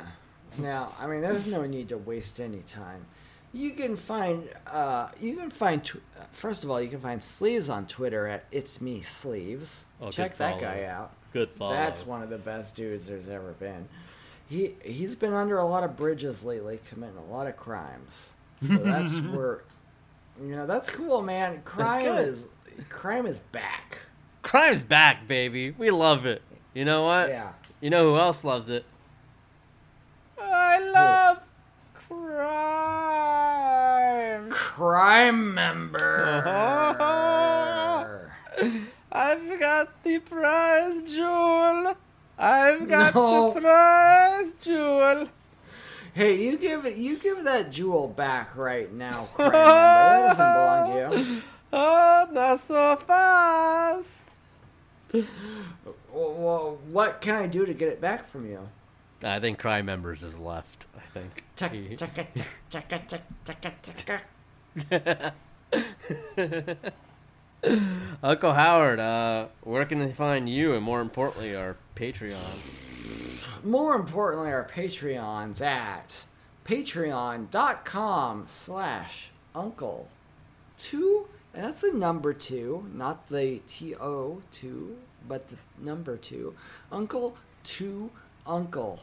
Now, 0.57 0.93
I 0.99 1.07
mean, 1.07 1.21
there's 1.21 1.47
no 1.47 1.65
need 1.65 1.89
to 1.89 1.97
waste 1.97 2.39
any 2.39 2.59
time. 2.59 3.05
You 3.53 3.71
can 3.71 3.95
find, 3.95 4.47
uh, 4.67 5.09
you 5.19 5.35
can 5.35 5.49
find. 5.49 5.83
Tw- 5.83 6.01
first 6.31 6.63
of 6.63 6.69
all, 6.69 6.79
you 6.79 6.87
can 6.89 6.99
find 6.99 7.21
Sleeves 7.21 7.69
on 7.69 7.87
Twitter 7.87 8.27
at 8.27 8.45
It's 8.51 8.79
Me 8.81 9.01
Sleeves. 9.01 9.85
Oh, 9.99 10.11
Check 10.11 10.37
that 10.37 10.59
guy 10.59 10.83
out. 10.83 11.13
Good 11.33 11.49
follow. 11.57 11.73
That's 11.73 12.05
one 12.05 12.21
of 12.21 12.29
the 12.29 12.37
best 12.37 12.75
dudes 12.75 13.07
there's 13.07 13.29
ever 13.29 13.53
been. 13.53 13.87
He 14.47 14.75
he's 14.83 15.15
been 15.15 15.33
under 15.33 15.57
a 15.57 15.65
lot 15.65 15.83
of 15.83 15.95
bridges 15.95 16.43
lately, 16.43 16.79
committing 16.89 17.17
a 17.17 17.25
lot 17.31 17.47
of 17.47 17.55
crimes. 17.55 18.33
So 18.67 18.77
that's 18.77 19.19
where, 19.33 19.63
you 20.39 20.55
know, 20.55 20.65
that's 20.67 20.89
cool, 20.89 21.21
man. 21.21 21.61
Crime 21.65 22.05
is 22.05 22.47
crime 22.89 23.25
is 23.25 23.39
back. 23.39 23.97
Crime's 24.41 24.83
back, 24.83 25.27
baby. 25.27 25.71
We 25.71 25.89
love 25.91 26.25
it. 26.25 26.41
You 26.73 26.85
know 26.85 27.03
what? 27.03 27.29
Yeah. 27.29 27.51
You 27.81 27.89
know 27.89 28.11
who 28.11 28.19
else 28.19 28.43
loves 28.43 28.69
it? 28.69 28.85
I 30.79 30.91
love 30.91 31.39
crime. 34.39 34.49
Crime 34.49 35.53
member. 35.53 36.41
I've 39.11 39.59
got 39.59 40.03
the 40.03 40.19
prize 40.19 41.01
jewel. 41.03 41.95
I've 42.37 42.87
got 42.87 43.13
No. 43.13 43.51
the 43.53 43.59
prize 43.59 44.53
jewel. 44.63 45.27
Hey, 46.13 46.41
you 46.45 46.57
give 46.57 46.85
it. 46.85 46.95
You 46.95 47.17
give 47.17 47.43
that 47.43 47.71
jewel 47.71 48.07
back 48.07 48.55
right 48.55 48.91
now, 48.93 49.27
crime 49.33 49.51
member. 49.51 49.57
That 49.57 50.37
doesn't 50.37 50.53
belong 50.53 51.11
to 51.11 51.19
you. 51.35 51.41
Oh, 51.71 52.27
not 52.31 52.59
so 52.61 52.95
fast. 52.95 54.23
Well, 55.13 55.23
well, 56.11 56.79
what 56.89 57.21
can 57.21 57.35
I 57.35 57.45
do 57.45 57.63
to 57.63 57.75
get 57.75 57.89
it 57.89 58.01
back 58.01 58.27
from 58.27 58.47
you? 58.49 58.67
I 59.23 59.39
think 59.39 59.59
crime 59.59 59.85
members 59.85 60.23
is 60.23 60.39
left. 60.39 60.87
I 60.95 61.01
think. 61.09 61.43
Uncle 68.23 68.53
Howard, 68.53 68.99
uh, 68.99 69.47
where 69.61 69.85
can 69.85 69.99
they 69.99 70.13
find 70.13 70.47
you, 70.47 70.73
and 70.73 70.83
more 70.83 71.01
importantly, 71.01 71.53
our 71.55 71.75
Patreon? 71.95 72.37
More 73.63 73.95
importantly, 73.95 74.51
our 74.51 74.65
Patreons 74.65 75.59
at 75.61 76.23
patreon.com 76.65 78.43
slash 78.47 79.31
uncle 79.53 80.07
two, 80.77 81.27
and 81.53 81.65
that's 81.65 81.81
the 81.81 81.91
number 81.91 82.31
two, 82.31 82.85
not 82.93 83.27
the 83.27 83.59
T 83.67 83.95
O 83.95 84.41
two, 84.51 84.97
but 85.27 85.47
the 85.47 85.57
number 85.77 86.15
two. 86.15 86.55
Uncle 86.91 87.35
two 87.63 88.09
uncle. 88.47 89.01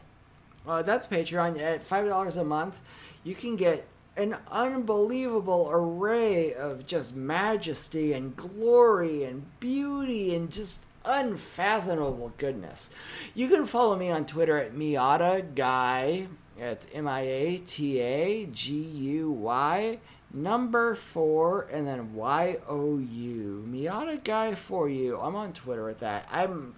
Uh, 0.67 0.81
that's 0.81 1.07
Patreon 1.07 1.59
at 1.61 1.83
five 1.83 2.05
dollars 2.07 2.35
a 2.35 2.43
month. 2.43 2.81
You 3.23 3.35
can 3.35 3.55
get 3.55 3.85
an 4.15 4.35
unbelievable 4.51 5.69
array 5.71 6.53
of 6.53 6.85
just 6.85 7.15
majesty 7.15 8.13
and 8.13 8.35
glory 8.35 9.23
and 9.23 9.45
beauty 9.59 10.35
and 10.35 10.51
just 10.51 10.85
unfathomable 11.05 12.33
goodness. 12.37 12.89
You 13.33 13.47
can 13.47 13.65
follow 13.65 13.95
me 13.95 14.09
on 14.09 14.25
Twitter 14.25 14.57
at 14.57 14.73
Miata 14.73 15.55
Guy. 15.55 16.27
It's 16.57 16.87
M 16.93 17.07
I 17.07 17.21
A 17.21 17.57
T 17.59 17.99
A 17.99 18.45
G 18.47 18.73
U 18.75 19.31
Y 19.31 19.99
number 20.33 20.95
four 20.95 21.67
and 21.71 21.87
then 21.87 22.13
Y 22.13 22.57
O 22.67 22.97
U. 22.97 23.65
Miata 23.69 24.23
Guy 24.23 24.55
for 24.55 24.89
you. 24.89 25.19
I'm 25.19 25.35
on 25.35 25.53
Twitter 25.53 25.85
with 25.85 25.99
that. 25.99 26.27
I'm. 26.31 26.73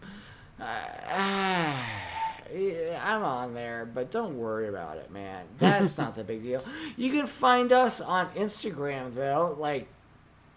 Uh, 0.59 1.73
yeah, 2.53 2.78
I'm 3.09 3.23
on 3.23 3.53
there, 3.55 3.89
but 3.91 4.11
don't 4.11 4.37
worry 4.37 4.67
about 4.67 4.97
it, 4.97 5.09
man. 5.11 5.45
That's 5.57 5.97
not 5.97 6.15
the 6.15 6.23
big 6.23 6.43
deal. 6.43 6.63
You 6.95 7.11
can 7.11 7.25
find 7.25 7.71
us 7.71 8.01
on 8.01 8.29
Instagram, 8.31 9.15
though. 9.15 9.55
Like, 9.57 9.87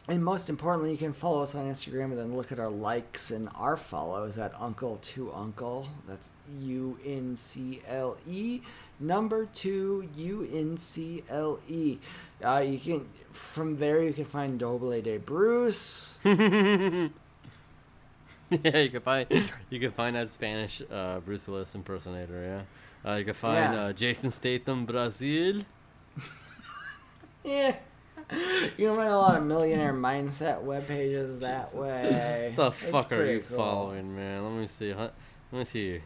and 0.07 0.23
most 0.23 0.51
importantly, 0.51 0.91
you 0.91 0.99
can 0.99 1.15
follow 1.15 1.43
us 1.43 1.55
on 1.55 1.65
Instagram 1.65 2.07
and 2.07 2.19
then 2.19 2.37
look 2.37 2.53
at 2.53 2.59
our 2.59 2.69
likes 2.69 3.31
and 3.31 3.49
our 3.55 3.79
follows 3.79 4.37
at 4.37 4.53
Uncle 4.61 4.99
to 5.03 5.33
Uncle. 5.33 5.89
That's 6.07 6.29
U 6.61 6.99
N 7.07 7.37
C 7.37 7.81
L 7.89 8.19
E. 8.29 8.61
Number 9.01 9.47
two, 9.47 10.09
U 10.16 10.49
N 10.53 10.77
C 10.77 11.24
L 11.31 11.59
E. 11.69 11.99
Uh, 12.45 12.59
you 12.59 12.79
can 12.79 13.09
from 13.33 13.79
there 13.79 14.03
you 14.03 14.12
can 14.12 14.27
find 14.27 14.59
Doble 14.59 15.01
de 15.01 15.16
Bruce. 15.16 16.19
yeah, 18.65 18.79
you 18.79 18.91
can 18.91 19.01
find 19.01 19.27
you 19.70 19.81
can 19.81 19.91
find 19.93 20.16
that 20.16 20.31
Spanish 20.31 20.83
uh, 20.91 21.20
Bruce 21.20 21.47
Willis 21.47 21.74
impersonator. 21.74 22.65
Yeah, 23.05 23.11
uh, 23.11 23.16
you 23.16 23.24
can 23.24 23.35
find 23.35 23.74
Yeah. 23.74 23.81
uh, 23.85 23.93
Jason 23.93 24.31
Statham 24.31 24.85
Brazil. 24.87 25.62
Yeah. 27.45 27.74
You 28.79 28.87
can 28.87 28.95
find 28.97 29.09
a 29.09 29.19
lot 29.19 29.37
of 29.37 29.45
millionaire 29.45 29.93
mindset 29.93 30.62
web 30.62 30.87
pages 30.87 31.41
that 31.41 31.65
Jesus. 31.66 31.74
way. 31.79 32.53
the 32.55 32.66
It's 32.69 32.77
fuck 32.79 33.11
are 33.12 33.24
you 33.24 33.41
cool. 33.49 33.57
following, 33.57 34.15
man? 34.15 34.45
Let 34.45 34.61
me 34.61 34.66
see. 34.69 34.93
Huh? 34.93 35.09
Let 35.51 35.59
me 35.59 35.65
see. 35.65 36.01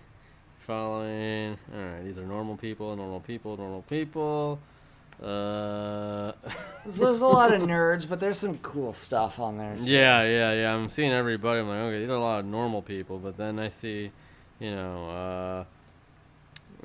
Following. 0.60 1.58
All 1.74 1.80
right, 1.82 2.02
these 2.04 2.18
are 2.18 2.24
normal 2.26 2.56
people. 2.56 2.96
Normal 2.96 3.20
people. 3.20 3.56
Normal 3.56 3.82
people. 3.82 4.58
Uh. 5.22 6.32
So 6.88 7.06
there's 7.06 7.20
a 7.20 7.26
lot 7.26 7.52
of 7.52 7.62
nerds, 7.62 8.08
but 8.08 8.20
there's 8.20 8.38
some 8.38 8.58
cool 8.58 8.92
stuff 8.92 9.40
on 9.40 9.58
there. 9.58 9.76
too. 9.76 9.90
Yeah, 9.90 10.22
yeah, 10.22 10.52
yeah. 10.52 10.72
I'm 10.72 10.88
seeing 10.88 11.10
everybody. 11.10 11.58
I'm 11.58 11.68
like, 11.68 11.78
okay, 11.78 11.98
these 11.98 12.10
are 12.10 12.14
a 12.14 12.20
lot 12.20 12.38
of 12.38 12.46
normal 12.46 12.80
people, 12.80 13.18
but 13.18 13.36
then 13.36 13.58
I 13.58 13.70
see, 13.70 14.12
you 14.60 14.70
know, 14.70 15.10
uh, 15.10 15.64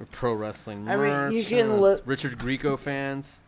pro 0.09 0.33
wrestling 0.33 0.89
I 0.89 0.95
mean, 0.95 1.37
you 1.37 1.45
can 1.45 1.69
uh, 1.69 1.75
look- 1.75 2.01
Richard 2.05 2.39
Grieco 2.39 2.79
fans. 2.79 3.41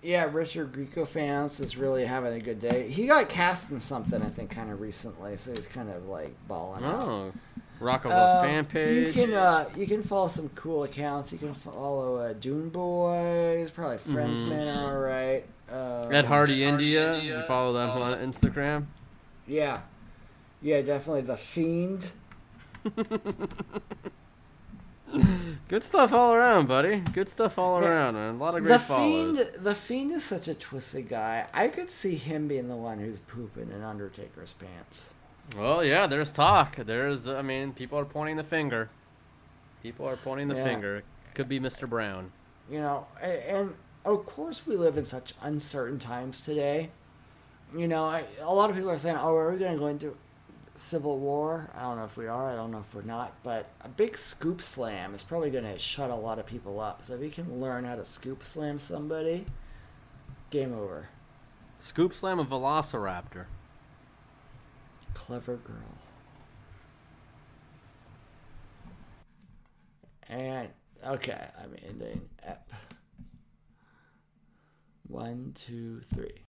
Yeah, 0.00 0.28
Richard 0.30 0.72
Grieco 0.72 1.08
fans 1.08 1.58
is 1.58 1.76
really 1.76 2.04
having 2.04 2.34
a 2.34 2.38
good 2.40 2.60
day. 2.60 2.88
He 2.88 3.08
got 3.08 3.28
cast 3.28 3.72
in 3.72 3.80
something, 3.80 4.22
I 4.22 4.28
think, 4.28 4.50
kind 4.50 4.70
of 4.70 4.80
recently, 4.80 5.36
so 5.36 5.50
he's 5.50 5.66
kind 5.66 5.90
of 5.90 6.06
like 6.06 6.32
balling. 6.46 6.84
Oh, 6.84 7.24
Rock 7.26 7.34
of 7.80 8.04
Love 8.06 8.44
Um, 8.44 8.50
fan 8.50 8.64
page. 8.66 9.16
You 9.16 9.24
can 9.26 9.34
uh, 9.34 9.68
you 9.76 9.86
can 9.86 10.02
follow 10.02 10.28
some 10.28 10.48
cool 10.50 10.84
accounts. 10.84 11.32
You 11.32 11.38
can 11.38 11.54
follow 11.54 12.16
uh, 12.16 12.32
Dune 12.34 12.68
Boys, 12.70 13.70
probably 13.70 13.98
Friendsman, 13.98 14.76
all 14.78 14.98
right. 14.98 15.44
Um, 15.70 15.76
Mm-hmm. 15.76 16.14
Ed 16.14 16.24
Hardy 16.26 16.62
India. 16.64 17.18
You 17.18 17.42
follow 17.42 17.72
them 17.72 17.90
on 17.90 18.18
Instagram. 18.18 18.86
Yeah, 19.48 19.80
yeah, 20.62 20.80
definitely 20.80 21.22
the 21.22 21.36
Fiend. 21.36 22.12
Good 25.68 25.82
stuff 25.82 26.12
all 26.12 26.34
around, 26.34 26.66
buddy. 26.68 27.00
Good 27.12 27.28
stuff 27.28 27.58
all 27.58 27.80
Yeah. 27.80 27.88
around, 27.88 28.14
man. 28.14 28.34
A 28.34 28.38
lot 28.38 28.56
of 28.56 28.62
great 28.64 28.72
The 28.74 28.78
follows. 28.80 29.38
Fiend, 29.38 29.64
the 29.64 29.74
Fiend 29.74 30.12
is 30.12 30.24
such 30.24 30.46
a 30.48 30.54
twisted 30.54 31.08
guy. 31.08 31.46
I 31.54 31.68
could 31.68 31.90
see 31.90 32.16
him 32.16 32.48
being 32.48 32.68
the 32.68 32.76
one 32.76 32.98
who's 32.98 33.20
pooping 33.20 33.70
in 33.72 33.82
Undertaker's 33.82 34.52
pants. 34.52 35.10
Well, 35.54 35.84
yeah, 35.84 36.06
there's 36.06 36.32
talk. 36.32 36.76
There's, 36.76 37.26
I 37.28 37.42
mean, 37.42 37.72
people 37.72 37.98
are 37.98 38.04
pointing 38.04 38.36
the 38.36 38.44
finger. 38.44 38.88
People 39.82 40.08
are 40.08 40.16
pointing 40.16 40.48
the 40.48 40.56
Yeah. 40.56 40.64
finger. 40.64 41.02
Could 41.34 41.48
be 41.48 41.60
Mr. 41.60 41.88
Brown. 41.88 42.32
You 42.70 42.80
know, 42.80 43.06
and 43.22 43.74
of 44.04 44.26
course 44.26 44.66
we 44.66 44.76
live 44.76 44.96
in 44.96 45.04
such 45.04 45.34
uncertain 45.42 45.98
times 45.98 46.40
today. 46.40 46.90
You 47.74 47.86
know, 47.86 48.06
I, 48.06 48.24
a 48.40 48.52
lot 48.52 48.70
of 48.70 48.76
people 48.76 48.90
are 48.90 48.98
saying, 48.98 49.16
"Oh, 49.16 49.34
are 49.36 49.52
we 49.52 49.58
going 49.58 49.72
to 49.74 49.78
go 49.78 49.86
into 49.86 50.16
civil 50.74 51.18
war?" 51.18 51.68
I 51.76 51.82
don't 51.82 51.98
know 51.98 52.04
if 52.04 52.16
we 52.16 52.26
are. 52.26 52.50
I 52.50 52.56
don't 52.56 52.70
know 52.72 52.78
if 52.80 52.94
we're 52.94 53.02
not. 53.02 53.32
But 53.42 53.66
a 53.82 53.88
big 53.88 54.16
scoop 54.16 54.62
slam 54.62 55.14
is 55.14 55.22
probably 55.22 55.50
going 55.50 55.64
to 55.64 55.78
shut 55.78 56.10
a 56.10 56.14
lot 56.14 56.38
of 56.38 56.46
people 56.46 56.80
up. 56.80 57.04
So 57.04 57.14
if 57.14 57.20
you 57.22 57.30
can 57.30 57.60
learn 57.60 57.84
how 57.84 57.94
to 57.96 58.04
scoop 58.04 58.44
slam 58.44 58.78
somebody, 58.78 59.46
game 60.50 60.72
over. 60.72 61.08
Scoop 61.78 62.14
slam 62.14 62.38
a 62.40 62.44
velociraptor. 62.44 63.44
Clever 65.16 65.56
girl. 65.56 65.98
And 70.28 70.68
okay, 71.04 71.48
I'm 71.58 71.74
ending 71.88 72.28
ep. 72.42 72.70
One, 75.08 75.52
two, 75.54 76.02
three. 76.14 76.42